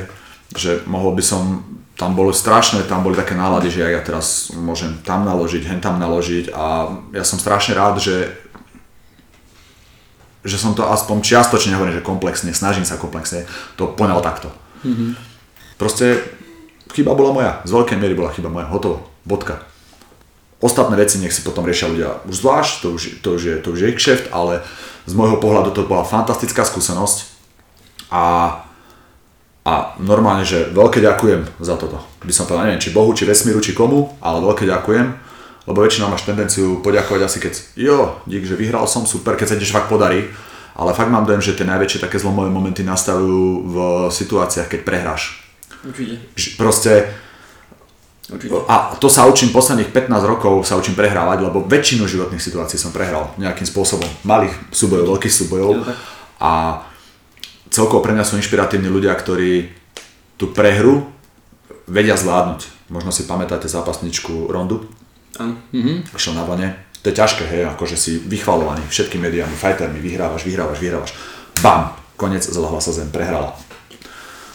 Že 0.55 0.71
mohol 0.87 1.11
by 1.19 1.23
som, 1.27 1.63
tam 1.99 2.15
boli 2.15 2.31
strašné, 2.31 2.87
tam 2.87 3.03
boli 3.03 3.19
také 3.19 3.35
nálady, 3.35 3.67
že 3.67 3.83
ja 3.83 3.99
teraz 3.99 4.55
môžem 4.55 5.03
tam 5.03 5.27
naložiť, 5.27 5.67
hen 5.67 5.83
tam 5.83 5.99
naložiť 5.99 6.55
a 6.55 6.87
ja 7.11 7.23
som 7.27 7.35
strašne 7.37 7.75
rád, 7.75 7.99
že 7.99 8.31
že 10.41 10.57
som 10.57 10.73
to 10.73 10.85
aspoň 10.85 11.21
čiastočne, 11.21 11.77
hovorím, 11.77 12.01
že 12.01 12.05
komplexne, 12.05 12.51
snažím 12.51 12.85
sa 12.85 12.97
komplexne, 12.97 13.45
to 13.77 13.89
poňal 13.93 14.25
takto. 14.25 14.49
Mm-hmm. 14.81 15.13
Proste 15.77 16.21
chyba 16.93 17.13
bola 17.13 17.31
moja, 17.33 17.51
z 17.65 17.71
veľkej 17.73 17.97
miery 17.97 18.13
bola 18.17 18.33
chyba 18.33 18.49
moja, 18.49 18.69
hotovo, 18.69 19.05
bodka. 19.25 19.61
Ostatné 20.61 20.93
veci 20.93 21.17
nech 21.17 21.33
si 21.33 21.41
potom 21.41 21.65
riešia 21.65 21.89
ľudia 21.89 22.09
už 22.29 22.45
zvlášť, 22.45 22.73
to 22.85 22.87
už, 22.93 23.01
to 23.25 23.29
už, 23.33 23.41
je, 23.41 23.55
to 23.61 23.67
už 23.73 23.79
je 23.81 23.89
ich 23.89 23.97
kšeft, 23.97 24.29
ale 24.29 24.61
z 25.09 25.13
môjho 25.17 25.41
pohľadu 25.41 25.73
to 25.73 25.89
bola 25.89 26.05
fantastická 26.05 26.61
skúsenosť 26.61 27.25
a, 28.13 28.25
a 29.65 29.73
normálne, 29.97 30.45
že 30.45 30.69
veľké 30.69 31.01
ďakujem 31.01 31.49
za 31.57 31.81
toto. 31.81 31.97
By 32.21 32.33
som 32.33 32.45
povedal, 32.45 32.69
neviem, 32.69 32.83
či 32.83 32.93
Bohu, 32.93 33.09
či 33.17 33.25
vesmíru, 33.25 33.57
či 33.57 33.73
komu, 33.73 34.13
ale 34.21 34.45
veľké 34.45 34.69
ďakujem, 34.69 35.30
lebo 35.65 35.83
väčšinou 35.85 36.09
máš 36.09 36.25
tendenciu 36.25 36.81
poďakovať 36.81 37.21
asi 37.21 37.37
keď, 37.37 37.53
jo, 37.77 38.17
dík, 38.25 38.45
že 38.45 38.57
vyhral 38.57 38.89
som, 38.89 39.05
super, 39.05 39.37
keď 39.37 39.47
sa 39.53 39.59
ti 39.59 39.65
fakt 39.69 39.89
podarí, 39.91 40.25
ale 40.73 40.95
fakt 40.97 41.13
mám 41.13 41.27
dojem, 41.27 41.43
že 41.43 41.53
tie 41.53 41.67
najväčšie 41.67 42.01
také 42.01 42.17
zlomové 42.17 42.49
momenty 42.49 42.81
nastavujú 42.81 43.43
v 43.69 43.75
situáciách, 44.09 44.67
keď 44.71 44.81
prehráš. 44.81 45.43
Určite. 45.85 46.15
Proste 46.57 47.11
Určite. 48.31 48.63
A 48.71 48.95
to 48.95 49.11
sa 49.11 49.27
učím 49.27 49.51
posledných 49.51 49.91
15 49.91 50.23
rokov, 50.23 50.63
sa 50.63 50.79
učím 50.79 50.95
prehrávať, 50.95 51.43
lebo 51.43 51.67
väčšinu 51.67 52.07
životných 52.07 52.39
situácií 52.39 52.79
som 52.79 52.95
prehral 52.95 53.35
nejakým 53.35 53.67
spôsobom. 53.67 54.07
Malých 54.23 54.55
súbojov, 54.71 55.19
veľkých 55.19 55.35
súbojov. 55.35 55.83
A 56.39 56.79
celkovo 57.67 57.99
pre 57.99 58.15
mňa 58.15 58.23
sú 58.23 58.39
inšpiratívni 58.39 58.87
ľudia, 58.87 59.11
ktorí 59.11 59.67
tú 60.39 60.55
prehru 60.55 61.11
vedia 61.91 62.15
zvládnuť. 62.15 62.87
Možno 62.87 63.11
si 63.11 63.27
pamätáte 63.27 63.67
zápasničku 63.67 64.47
Rondu? 64.47 64.87
Áno. 65.41 65.53
Mhm. 65.73 66.13
Šiel 66.13 66.37
na 66.37 66.45
vane. 66.45 66.77
To 67.01 67.09
je 67.09 67.17
ťažké, 67.17 67.49
hej, 67.49 67.65
akože 67.65 67.97
si 67.97 68.21
vychvalovaný 68.21 68.85
všetkými 68.85 69.25
médiami, 69.25 69.57
fightermi, 69.57 69.97
vyhrávaš, 69.97 70.45
vyhrávaš, 70.45 70.77
vyhrávaš. 70.77 71.11
Bam! 71.65 71.97
Konec, 72.13 72.45
zlahla 72.45 72.77
sa 72.77 72.93
zem, 72.93 73.09
prehrala. 73.09 73.57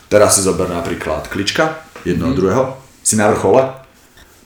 Teraz 0.07 0.39
si 0.39 0.47
zober 0.47 0.71
napríklad 0.71 1.27
Klička, 1.27 1.83
jedného 2.07 2.31
mm. 2.31 2.39
druhého, 2.39 2.63
si 3.03 3.19
na 3.19 3.27
vrchole, 3.27 3.67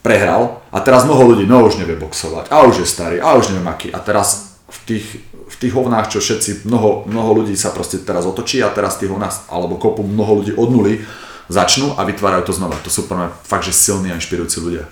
prehral 0.00 0.64
a 0.72 0.80
teraz 0.80 1.04
mnoho 1.04 1.36
ľudí, 1.36 1.44
no 1.44 1.60
už 1.68 1.76
nevie 1.76 2.00
boxovať, 2.00 2.48
a 2.48 2.64
už 2.64 2.80
je 2.80 2.88
starý, 2.88 3.20
a 3.20 3.36
už 3.36 3.52
neviem 3.52 3.68
aký. 3.68 3.92
A 3.92 4.00
teraz 4.00 4.56
v 4.72 4.78
tých, 4.88 5.06
v 5.36 5.56
tých 5.60 5.72
hovnách, 5.76 6.08
čo 6.08 6.24
všetci, 6.24 6.64
mnoho, 6.64 7.04
mnoho 7.04 7.44
ľudí 7.44 7.52
sa 7.52 7.76
proste 7.76 8.00
teraz 8.00 8.24
otočí 8.24 8.64
a 8.64 8.72
teraz 8.72 8.96
tých 8.96 9.12
hovnách, 9.12 9.52
alebo 9.52 9.76
kopu 9.76 10.00
mnoho 10.00 10.40
ľudí 10.40 10.56
od 10.56 10.72
nuly 10.72 11.04
začnú 11.52 12.00
a 12.00 12.08
vytvárajú 12.08 12.48
to 12.48 12.56
znova. 12.56 12.80
To 12.80 12.88
sú 12.88 13.04
pre 13.04 13.28
fakt, 13.44 13.68
že 13.68 13.76
silní 13.76 14.08
a 14.08 14.16
inšpirujúci 14.16 14.58
ľudia. 14.64 14.88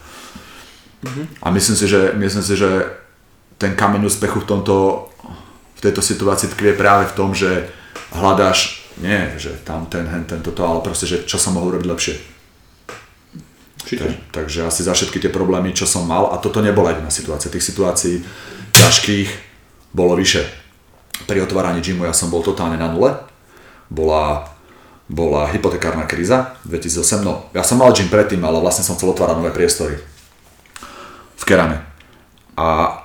Mm-hmm. 0.98 1.24
A 1.42 1.46
myslím 1.54 1.76
si, 1.76 1.86
že, 1.86 2.00
myslím 2.18 2.42
si, 2.42 2.54
že 2.58 2.70
ten 3.58 3.74
kameň 3.74 4.06
úspechu 4.06 4.42
v, 4.42 4.46
tomto, 4.46 5.06
v 5.78 5.80
tejto 5.82 6.02
situácii 6.02 6.50
tkvie 6.54 6.74
práve 6.74 7.06
v 7.10 7.16
tom, 7.18 7.30
že 7.34 7.70
hľadáš, 8.14 8.86
nie, 8.98 9.38
že 9.38 9.54
tam 9.62 9.86
ten, 9.86 10.06
hen, 10.06 10.26
ten, 10.26 10.42
toto, 10.42 10.66
ale 10.66 10.82
proste, 10.82 11.06
že 11.06 11.22
čo 11.22 11.38
som 11.38 11.54
mohol 11.54 11.78
robiť 11.78 11.88
lepšie. 11.90 12.16
Tak, 13.88 14.36
takže 14.36 14.68
asi 14.68 14.84
za 14.84 14.92
všetky 14.92 15.16
tie 15.16 15.32
problémy, 15.32 15.72
čo 15.72 15.88
som 15.88 16.04
mal, 16.04 16.28
a 16.28 16.36
toto 16.36 16.60
nebola 16.60 16.92
jediná 16.92 17.08
situácia, 17.08 17.48
tých 17.48 17.72
situácií 17.72 18.20
ťažkých 18.76 19.28
bolo 19.96 20.12
vyše. 20.12 20.44
Pri 21.24 21.40
otváraní 21.40 21.80
gymu 21.80 22.04
ja 22.04 22.12
som 22.12 22.28
bol 22.28 22.44
totálne 22.44 22.76
na 22.76 22.92
nule, 22.92 23.16
bola, 23.88 24.44
bola 25.08 25.48
hypotekárna 25.48 26.04
kríza 26.04 26.60
2008, 26.68 27.24
no 27.24 27.48
ja 27.56 27.64
som 27.64 27.80
mal 27.80 27.96
gym 27.96 28.12
predtým, 28.12 28.44
ale 28.44 28.60
vlastne 28.60 28.84
som 28.84 28.92
chcel 29.00 29.16
otvárať 29.16 29.40
nové 29.40 29.56
priestory 29.56 29.96
Kerame. 31.48 31.80
A 32.60 33.00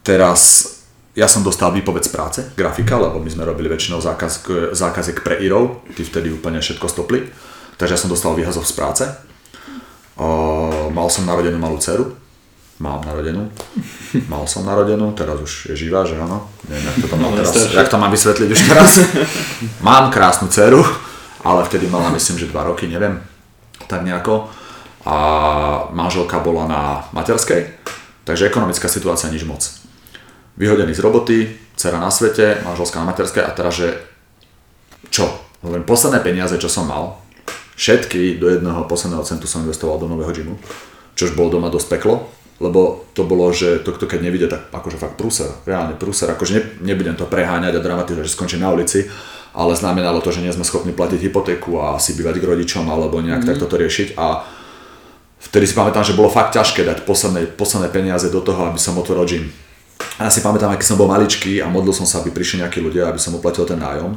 teraz 0.00 0.72
ja 1.12 1.28
som 1.28 1.44
dostal 1.44 1.72
výpoveď 1.76 2.08
z 2.08 2.10
práce, 2.12 2.40
grafika, 2.56 2.96
lebo 2.96 3.20
my 3.20 3.28
sme 3.28 3.44
robili 3.44 3.68
väčšinou 3.68 4.00
zákaz, 4.00 4.48
zákazek 4.72 5.20
pre 5.20 5.36
IRO, 5.44 5.84
tí 5.92 6.04
vtedy 6.04 6.32
úplne 6.32 6.60
všetko 6.64 6.88
stopli, 6.88 7.28
takže 7.76 7.96
ja 7.96 8.00
som 8.00 8.08
dostal 8.08 8.32
výhazov 8.32 8.64
z 8.64 8.72
práce 8.76 9.04
mal 10.96 11.08
som 11.12 11.28
narodenú 11.28 11.60
malú 11.60 11.76
dceru. 11.76 12.16
Mám 12.76 13.08
narodenú. 13.08 13.48
Mal 14.32 14.44
som 14.44 14.68
narodenú, 14.68 15.08
teraz 15.16 15.40
už 15.40 15.72
je 15.72 15.88
živá, 15.88 16.04
že 16.04 16.12
áno. 16.20 16.44
Neviem, 16.68 16.84
jak 16.92 16.96
to, 17.00 17.06
tam 17.08 17.20
mám 17.24 17.32
Ale 17.32 17.40
teraz, 17.40 17.72
jak 17.72 17.88
to 17.88 17.96
mám 17.96 18.12
vysvetliť 18.12 18.48
už 18.52 18.60
teraz. 18.68 18.90
mám 19.80 20.12
krásnu 20.12 20.52
dceru, 20.52 20.84
ale 21.40 21.64
vtedy 21.64 21.88
mala 21.88 22.12
myslím, 22.12 22.36
že 22.36 22.52
2 22.52 22.68
roky, 22.68 22.84
neviem, 22.84 23.16
tak 23.88 24.04
nejako. 24.04 24.52
A 25.06 25.16
manželka 25.94 26.42
bola 26.42 26.66
na 26.66 26.82
materskej, 27.14 27.70
takže 28.26 28.50
ekonomická 28.50 28.90
situácia 28.90 29.30
nič 29.30 29.46
moc. 29.46 29.62
Vyhodený 30.58 30.98
z 30.98 31.04
roboty, 31.04 31.36
dcera 31.78 32.02
na 32.02 32.10
svete, 32.10 32.58
manželská 32.66 32.98
na 32.98 33.14
materskej 33.14 33.46
a 33.46 33.54
teraz, 33.54 33.78
že 33.78 34.02
čo? 35.14 35.30
Hovorím, 35.62 35.86
posledné 35.86 36.18
peniaze, 36.26 36.58
čo 36.58 36.66
som 36.66 36.90
mal, 36.90 37.22
všetky 37.78 38.40
do 38.40 38.50
jedného 38.50 38.88
posledného 38.90 39.22
centu 39.22 39.46
som 39.46 39.62
investoval 39.62 40.02
do 40.02 40.10
nového 40.10 40.32
gymu, 40.34 40.54
čož 41.14 41.38
bolo 41.38 41.60
doma 41.60 41.70
dosť 41.70 41.88
peklo, 41.96 42.26
lebo 42.58 43.04
to 43.12 43.28
bolo, 43.28 43.52
že 43.52 43.84
to, 43.84 43.92
kto 43.92 44.08
keď 44.08 44.20
nevidie, 44.24 44.48
tak 44.48 44.72
akože 44.72 44.96
fakt 44.96 45.20
prúser, 45.20 45.52
reálne 45.68 45.92
prúser, 45.92 46.26
akože 46.32 46.52
ne, 46.56 46.62
nebudem 46.88 47.14
to 47.14 47.28
preháňať 47.28 47.76
a 47.76 47.84
dramatizovať, 47.84 48.24
že 48.24 48.32
skončím 48.32 48.64
na 48.64 48.72
ulici, 48.72 49.04
ale 49.52 49.76
znamenalo 49.76 50.24
to, 50.24 50.32
že 50.32 50.40
nie 50.40 50.52
sme 50.52 50.64
schopní 50.64 50.96
platiť 50.96 51.20
hypotéku 51.28 51.80
a 51.80 52.00
si 52.00 52.16
bývať 52.16 52.40
k 52.40 52.48
rodičom 52.48 52.84
alebo 52.88 53.20
nejak 53.20 53.44
mm. 53.44 53.48
takto 53.48 53.68
to 53.68 53.76
riešiť 53.76 54.16
a 54.16 54.44
vtedy 55.40 55.68
si 55.68 55.74
pamätám, 55.76 56.04
že 56.04 56.16
bolo 56.16 56.32
fakt 56.32 56.56
ťažké 56.56 56.84
dať 56.84 56.98
posledné, 57.04 57.56
posledné 57.56 57.88
peniaze 57.92 58.28
do 58.28 58.40
toho, 58.40 58.68
aby 58.68 58.80
som 58.80 58.96
otvoril 58.96 59.24
gym. 59.28 59.44
A 60.16 60.28
ja 60.28 60.30
si 60.32 60.40
pamätám, 60.40 60.72
aký 60.72 60.84
som 60.84 60.96
bol 60.96 61.08
maličký 61.08 61.60
a 61.60 61.68
modlil 61.68 61.92
som 61.92 62.08
sa, 62.08 62.24
aby 62.24 62.32
prišli 62.32 62.64
nejakí 62.64 62.80
ľudia, 62.80 63.08
aby 63.08 63.20
som 63.20 63.36
uplatil 63.36 63.68
ten 63.68 63.76
nájom. 63.76 64.16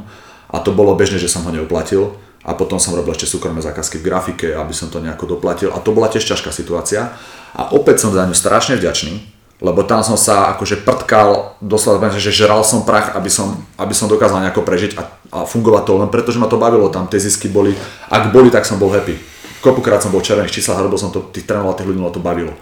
A 0.50 0.56
to 0.64 0.72
bolo 0.72 0.96
bežné, 0.96 1.20
že 1.20 1.28
som 1.28 1.44
ho 1.44 1.52
neuplatil. 1.52 2.16
A 2.40 2.56
potom 2.56 2.80
som 2.80 2.96
robil 2.96 3.12
ešte 3.12 3.28
súkromné 3.28 3.60
zákazky 3.60 4.00
v 4.00 4.06
grafike, 4.08 4.48
aby 4.56 4.72
som 4.72 4.88
to 4.88 4.96
nejako 4.96 5.36
doplatil. 5.36 5.76
A 5.76 5.78
to 5.84 5.92
bola 5.92 6.08
tiež 6.08 6.24
ťažká 6.24 6.48
situácia. 6.56 7.12
A 7.52 7.76
opäť 7.76 8.00
som 8.00 8.16
za 8.16 8.24
ňu 8.24 8.32
strašne 8.32 8.80
vďačný, 8.80 9.20
lebo 9.60 9.84
tam 9.84 10.00
som 10.00 10.16
sa 10.16 10.56
akože 10.56 10.80
prtkal, 10.88 11.60
doslova, 11.60 12.08
že 12.16 12.32
žral 12.32 12.64
som 12.64 12.88
prach, 12.88 13.12
aby 13.12 13.28
som, 13.28 13.60
aby 13.76 13.92
som 13.92 14.08
dokázal 14.08 14.40
nejako 14.40 14.64
prežiť 14.64 14.96
a, 14.96 15.02
a 15.36 15.38
fungovať 15.44 15.82
to 15.84 15.92
len 16.00 16.08
preto, 16.08 16.32
že 16.32 16.40
ma 16.40 16.48
to 16.48 16.56
bavilo 16.56 16.88
tam, 16.88 17.12
tie 17.12 17.20
zisky 17.20 17.52
boli, 17.52 17.76
ak 18.08 18.32
boli, 18.32 18.48
tak 18.48 18.64
som 18.64 18.80
bol 18.80 18.88
happy. 18.88 19.20
Kopukrát 19.60 20.00
som 20.00 20.08
bol 20.08 20.24
v 20.24 20.28
červených 20.32 20.56
číslach 20.56 20.80
a 20.80 20.84
robil 20.84 20.96
som 20.96 21.12
to, 21.12 21.20
tých 21.32 21.44
trénoval 21.44 21.76
tých 21.76 21.84
ľudí, 21.84 22.00
to 22.10 22.20
bavilo. 22.20 22.56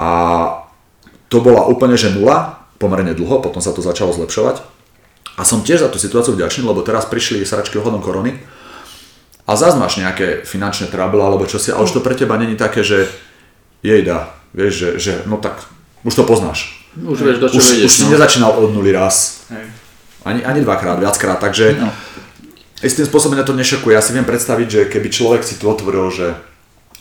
A 0.00 0.08
to 1.28 1.38
bola 1.44 1.68
úplne 1.68 1.94
že 1.94 2.10
nula, 2.10 2.64
pomerne 2.80 3.14
dlho, 3.14 3.38
potom 3.44 3.60
sa 3.62 3.70
to 3.70 3.84
začalo 3.84 4.10
zlepšovať. 4.12 4.64
A 5.34 5.42
som 5.42 5.62
tiež 5.66 5.82
za 5.82 5.90
tú 5.90 5.98
situáciu 5.98 6.34
vďačný, 6.38 6.62
lebo 6.64 6.80
teraz 6.86 7.04
prišli 7.04 7.42
sračky 7.42 7.76
ohľadom 7.78 8.00
korony 8.00 8.38
a 9.44 9.52
zás 9.58 9.74
máš 9.76 9.98
nejaké 10.00 10.46
finančné 10.46 10.88
trouble 10.88 11.20
alebo 11.20 11.44
čo 11.44 11.58
si, 11.58 11.68
a 11.74 11.76
už 11.82 11.90
to 11.90 12.00
pre 12.00 12.14
teba 12.16 12.38
není 12.38 12.54
také, 12.56 12.80
že 12.86 13.10
jejda, 13.84 14.30
vieš, 14.54 14.72
že, 14.72 14.88
že 14.96 15.12
no 15.28 15.36
tak 15.36 15.58
už 16.06 16.14
to 16.14 16.24
poznáš. 16.24 16.86
Už 16.96 17.18
vieš, 17.20 17.38
do 17.42 17.48
čo 17.50 17.58
Už, 17.58 17.64
ideš. 17.76 17.84
už 17.84 17.92
si 17.92 18.04
no. 18.06 18.10
nezačínal 18.14 18.54
od 18.56 18.70
nuly 18.72 18.94
raz, 18.94 19.44
Hej. 19.50 19.66
ani, 20.24 20.40
ani 20.46 20.60
dvakrát, 20.62 20.96
viackrát, 21.02 21.38
takže 21.42 21.76
No. 21.82 21.90
Istým 22.82 23.06
spôsobom 23.06 23.38
mňa 23.38 23.46
to 23.46 23.54
nešokuje. 23.54 23.94
Ja 23.94 24.02
si 24.02 24.16
viem 24.16 24.26
predstaviť, 24.26 24.68
že 24.70 24.80
keby 24.90 25.08
človek 25.12 25.42
si 25.46 25.60
tu 25.60 25.70
otvoril, 25.70 26.10
že 26.10 26.34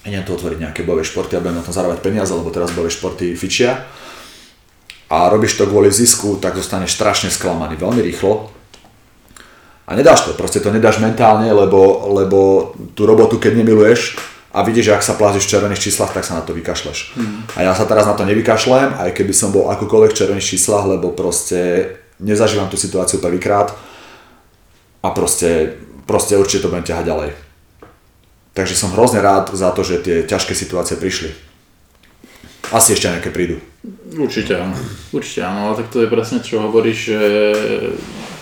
idem 0.04 0.22
tu 0.28 0.36
otvoriť 0.36 0.60
nejaké 0.60 0.82
bojové 0.84 1.08
športy 1.08 1.40
a 1.40 1.42
budem 1.42 1.58
na 1.58 1.66
tom 1.66 1.74
zarábať 1.74 2.04
peniaze, 2.04 2.36
lebo 2.36 2.52
teraz 2.52 2.76
bojové 2.76 2.92
športy 2.92 3.34
fičia 3.40 3.88
a 5.14 5.30
robíš 5.30 5.56
to 5.62 5.70
kvôli 5.70 5.94
zisku, 5.94 6.42
tak 6.42 6.58
zostaneš 6.58 6.98
strašne 6.98 7.30
sklamaný 7.30 7.78
veľmi 7.78 8.02
rýchlo. 8.02 8.50
A 9.86 9.94
nedáš 9.94 10.26
to, 10.26 10.32
proste 10.34 10.64
to 10.64 10.72
nedáš 10.72 10.98
mentálne, 10.98 11.52
lebo, 11.52 12.10
lebo 12.18 12.72
tú 12.98 13.06
robotu, 13.06 13.38
keď 13.38 13.62
nemiluješ 13.62 14.16
a 14.56 14.64
vidíš, 14.64 14.90
že 14.90 14.96
ak 14.96 15.04
sa 15.04 15.14
plázíš 15.20 15.46
v 15.46 15.52
červených 15.54 15.84
číslach, 15.86 16.16
tak 16.16 16.24
sa 16.24 16.40
na 16.40 16.44
to 16.44 16.56
vykašleš. 16.56 17.20
A 17.60 17.68
ja 17.68 17.76
sa 17.76 17.84
teraz 17.86 18.08
na 18.08 18.16
to 18.16 18.24
nevykašlem, 18.24 18.96
aj 18.96 19.12
keby 19.12 19.34
som 19.36 19.52
bol 19.52 19.70
akokoľvek 19.70 20.12
v 20.16 20.20
červených 20.24 20.50
číslach, 20.56 20.88
lebo 20.88 21.12
proste 21.12 21.94
nezažívam 22.18 22.72
tú 22.72 22.80
situáciu 22.80 23.20
prvýkrát 23.20 23.76
a 25.04 25.08
proste, 25.12 25.76
proste 26.08 26.40
určite 26.40 26.66
to 26.66 26.72
budem 26.72 26.88
ťahať 26.88 27.06
ďalej. 27.06 27.30
Takže 28.56 28.76
som 28.80 28.96
hrozne 28.96 29.20
rád 29.20 29.52
za 29.52 29.76
to, 29.76 29.84
že 29.84 30.00
tie 30.00 30.24
ťažké 30.24 30.56
situácie 30.56 30.96
prišli. 30.96 31.36
Asi 32.72 32.96
ešte 32.96 33.12
nejaké 33.12 33.30
prídu. 33.30 33.60
Určite 34.16 34.56
áno. 34.56 34.74
Určite 35.12 35.44
áno, 35.44 35.60
ale 35.70 35.84
tak 35.84 35.92
to 35.92 36.02
je 36.02 36.08
presne 36.08 36.40
čo 36.40 36.64
hovoríš, 36.64 36.98
že 37.12 37.20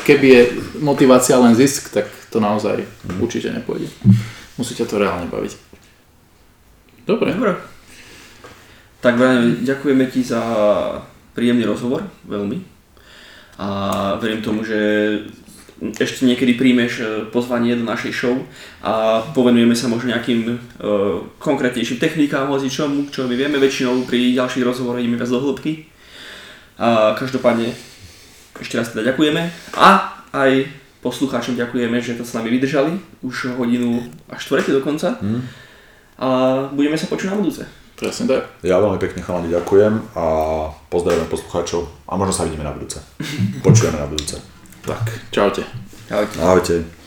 keby 0.06 0.28
je 0.30 0.44
motivácia 0.80 1.36
len 1.42 1.58
zisk, 1.58 1.90
tak 1.90 2.06
to 2.30 2.38
naozaj 2.38 2.86
určite 3.18 3.50
nepôjde. 3.50 3.90
Musí 4.56 4.78
ťa 4.78 4.86
to 4.86 5.02
reálne 5.02 5.28
baviť. 5.28 5.58
Dobre. 7.08 7.34
Dobre. 7.34 7.58
Tak 9.02 9.18
Brian, 9.18 9.66
ďakujeme 9.66 10.06
ti 10.14 10.22
za 10.22 10.40
príjemný 11.34 11.66
rozhovor, 11.66 12.06
veľmi. 12.30 12.62
A 13.58 13.68
verím 14.22 14.46
tomu, 14.46 14.62
že 14.62 14.78
ešte 15.82 16.30
niekedy 16.30 16.54
príjmeš 16.54 17.02
e, 17.02 17.06
pozvanie 17.34 17.74
do 17.74 17.82
našej 17.82 18.14
show 18.14 18.38
a 18.86 19.26
povenujeme 19.34 19.74
sa 19.74 19.90
možno 19.90 20.14
nejakým 20.14 20.46
uh, 20.46 21.22
konkrétnejším 21.42 21.98
technikám, 21.98 22.50
hoci 22.50 22.70
čomu, 22.70 23.10
čo 23.10 23.26
my 23.26 23.34
vieme 23.34 23.58
väčšinou 23.62 24.06
pri 24.06 24.38
ďalších 24.38 24.66
rozhovoroch 24.66 25.02
ideme 25.02 25.18
viac 25.18 25.30
do 25.30 25.42
hĺbky. 25.42 25.86
A 26.82 27.14
každopádne 27.14 27.74
ešte 28.58 28.78
raz 28.78 28.90
teda 28.94 29.14
ďakujeme 29.14 29.42
a 29.78 29.90
aj 30.34 30.70
poslucháčom 31.02 31.58
ďakujeme, 31.58 31.98
že 32.02 32.18
to 32.18 32.26
s 32.26 32.34
nami 32.38 32.54
vydržali 32.54 32.98
už 33.26 33.58
hodinu 33.58 34.06
a 34.30 34.38
štvrte 34.38 34.74
dokonca. 34.74 35.18
Hm. 35.18 35.42
A 36.22 36.28
budeme 36.70 36.98
sa 36.98 37.10
počuť 37.10 37.34
na 37.34 37.38
budúce. 37.42 37.66
Presne 37.98 38.26
tak. 38.30 38.50
Ja 38.66 38.82
veľmi 38.82 38.98
pekne 38.98 39.22
chalani 39.22 39.50
ďakujem 39.54 40.18
a 40.18 40.26
pozdravujem 40.90 41.30
poslucháčov 41.30 41.86
a 42.10 42.18
možno 42.18 42.34
sa 42.34 42.46
vidíme 42.50 42.66
na 42.66 42.74
budúce. 42.74 42.98
Počujeme 43.66 43.98
na 43.98 44.10
budúce. 44.10 44.61
Tak, 44.86 45.20
čaute. 45.32 45.64
Ahojte. 46.12 46.40
Ahojte. 46.42 47.01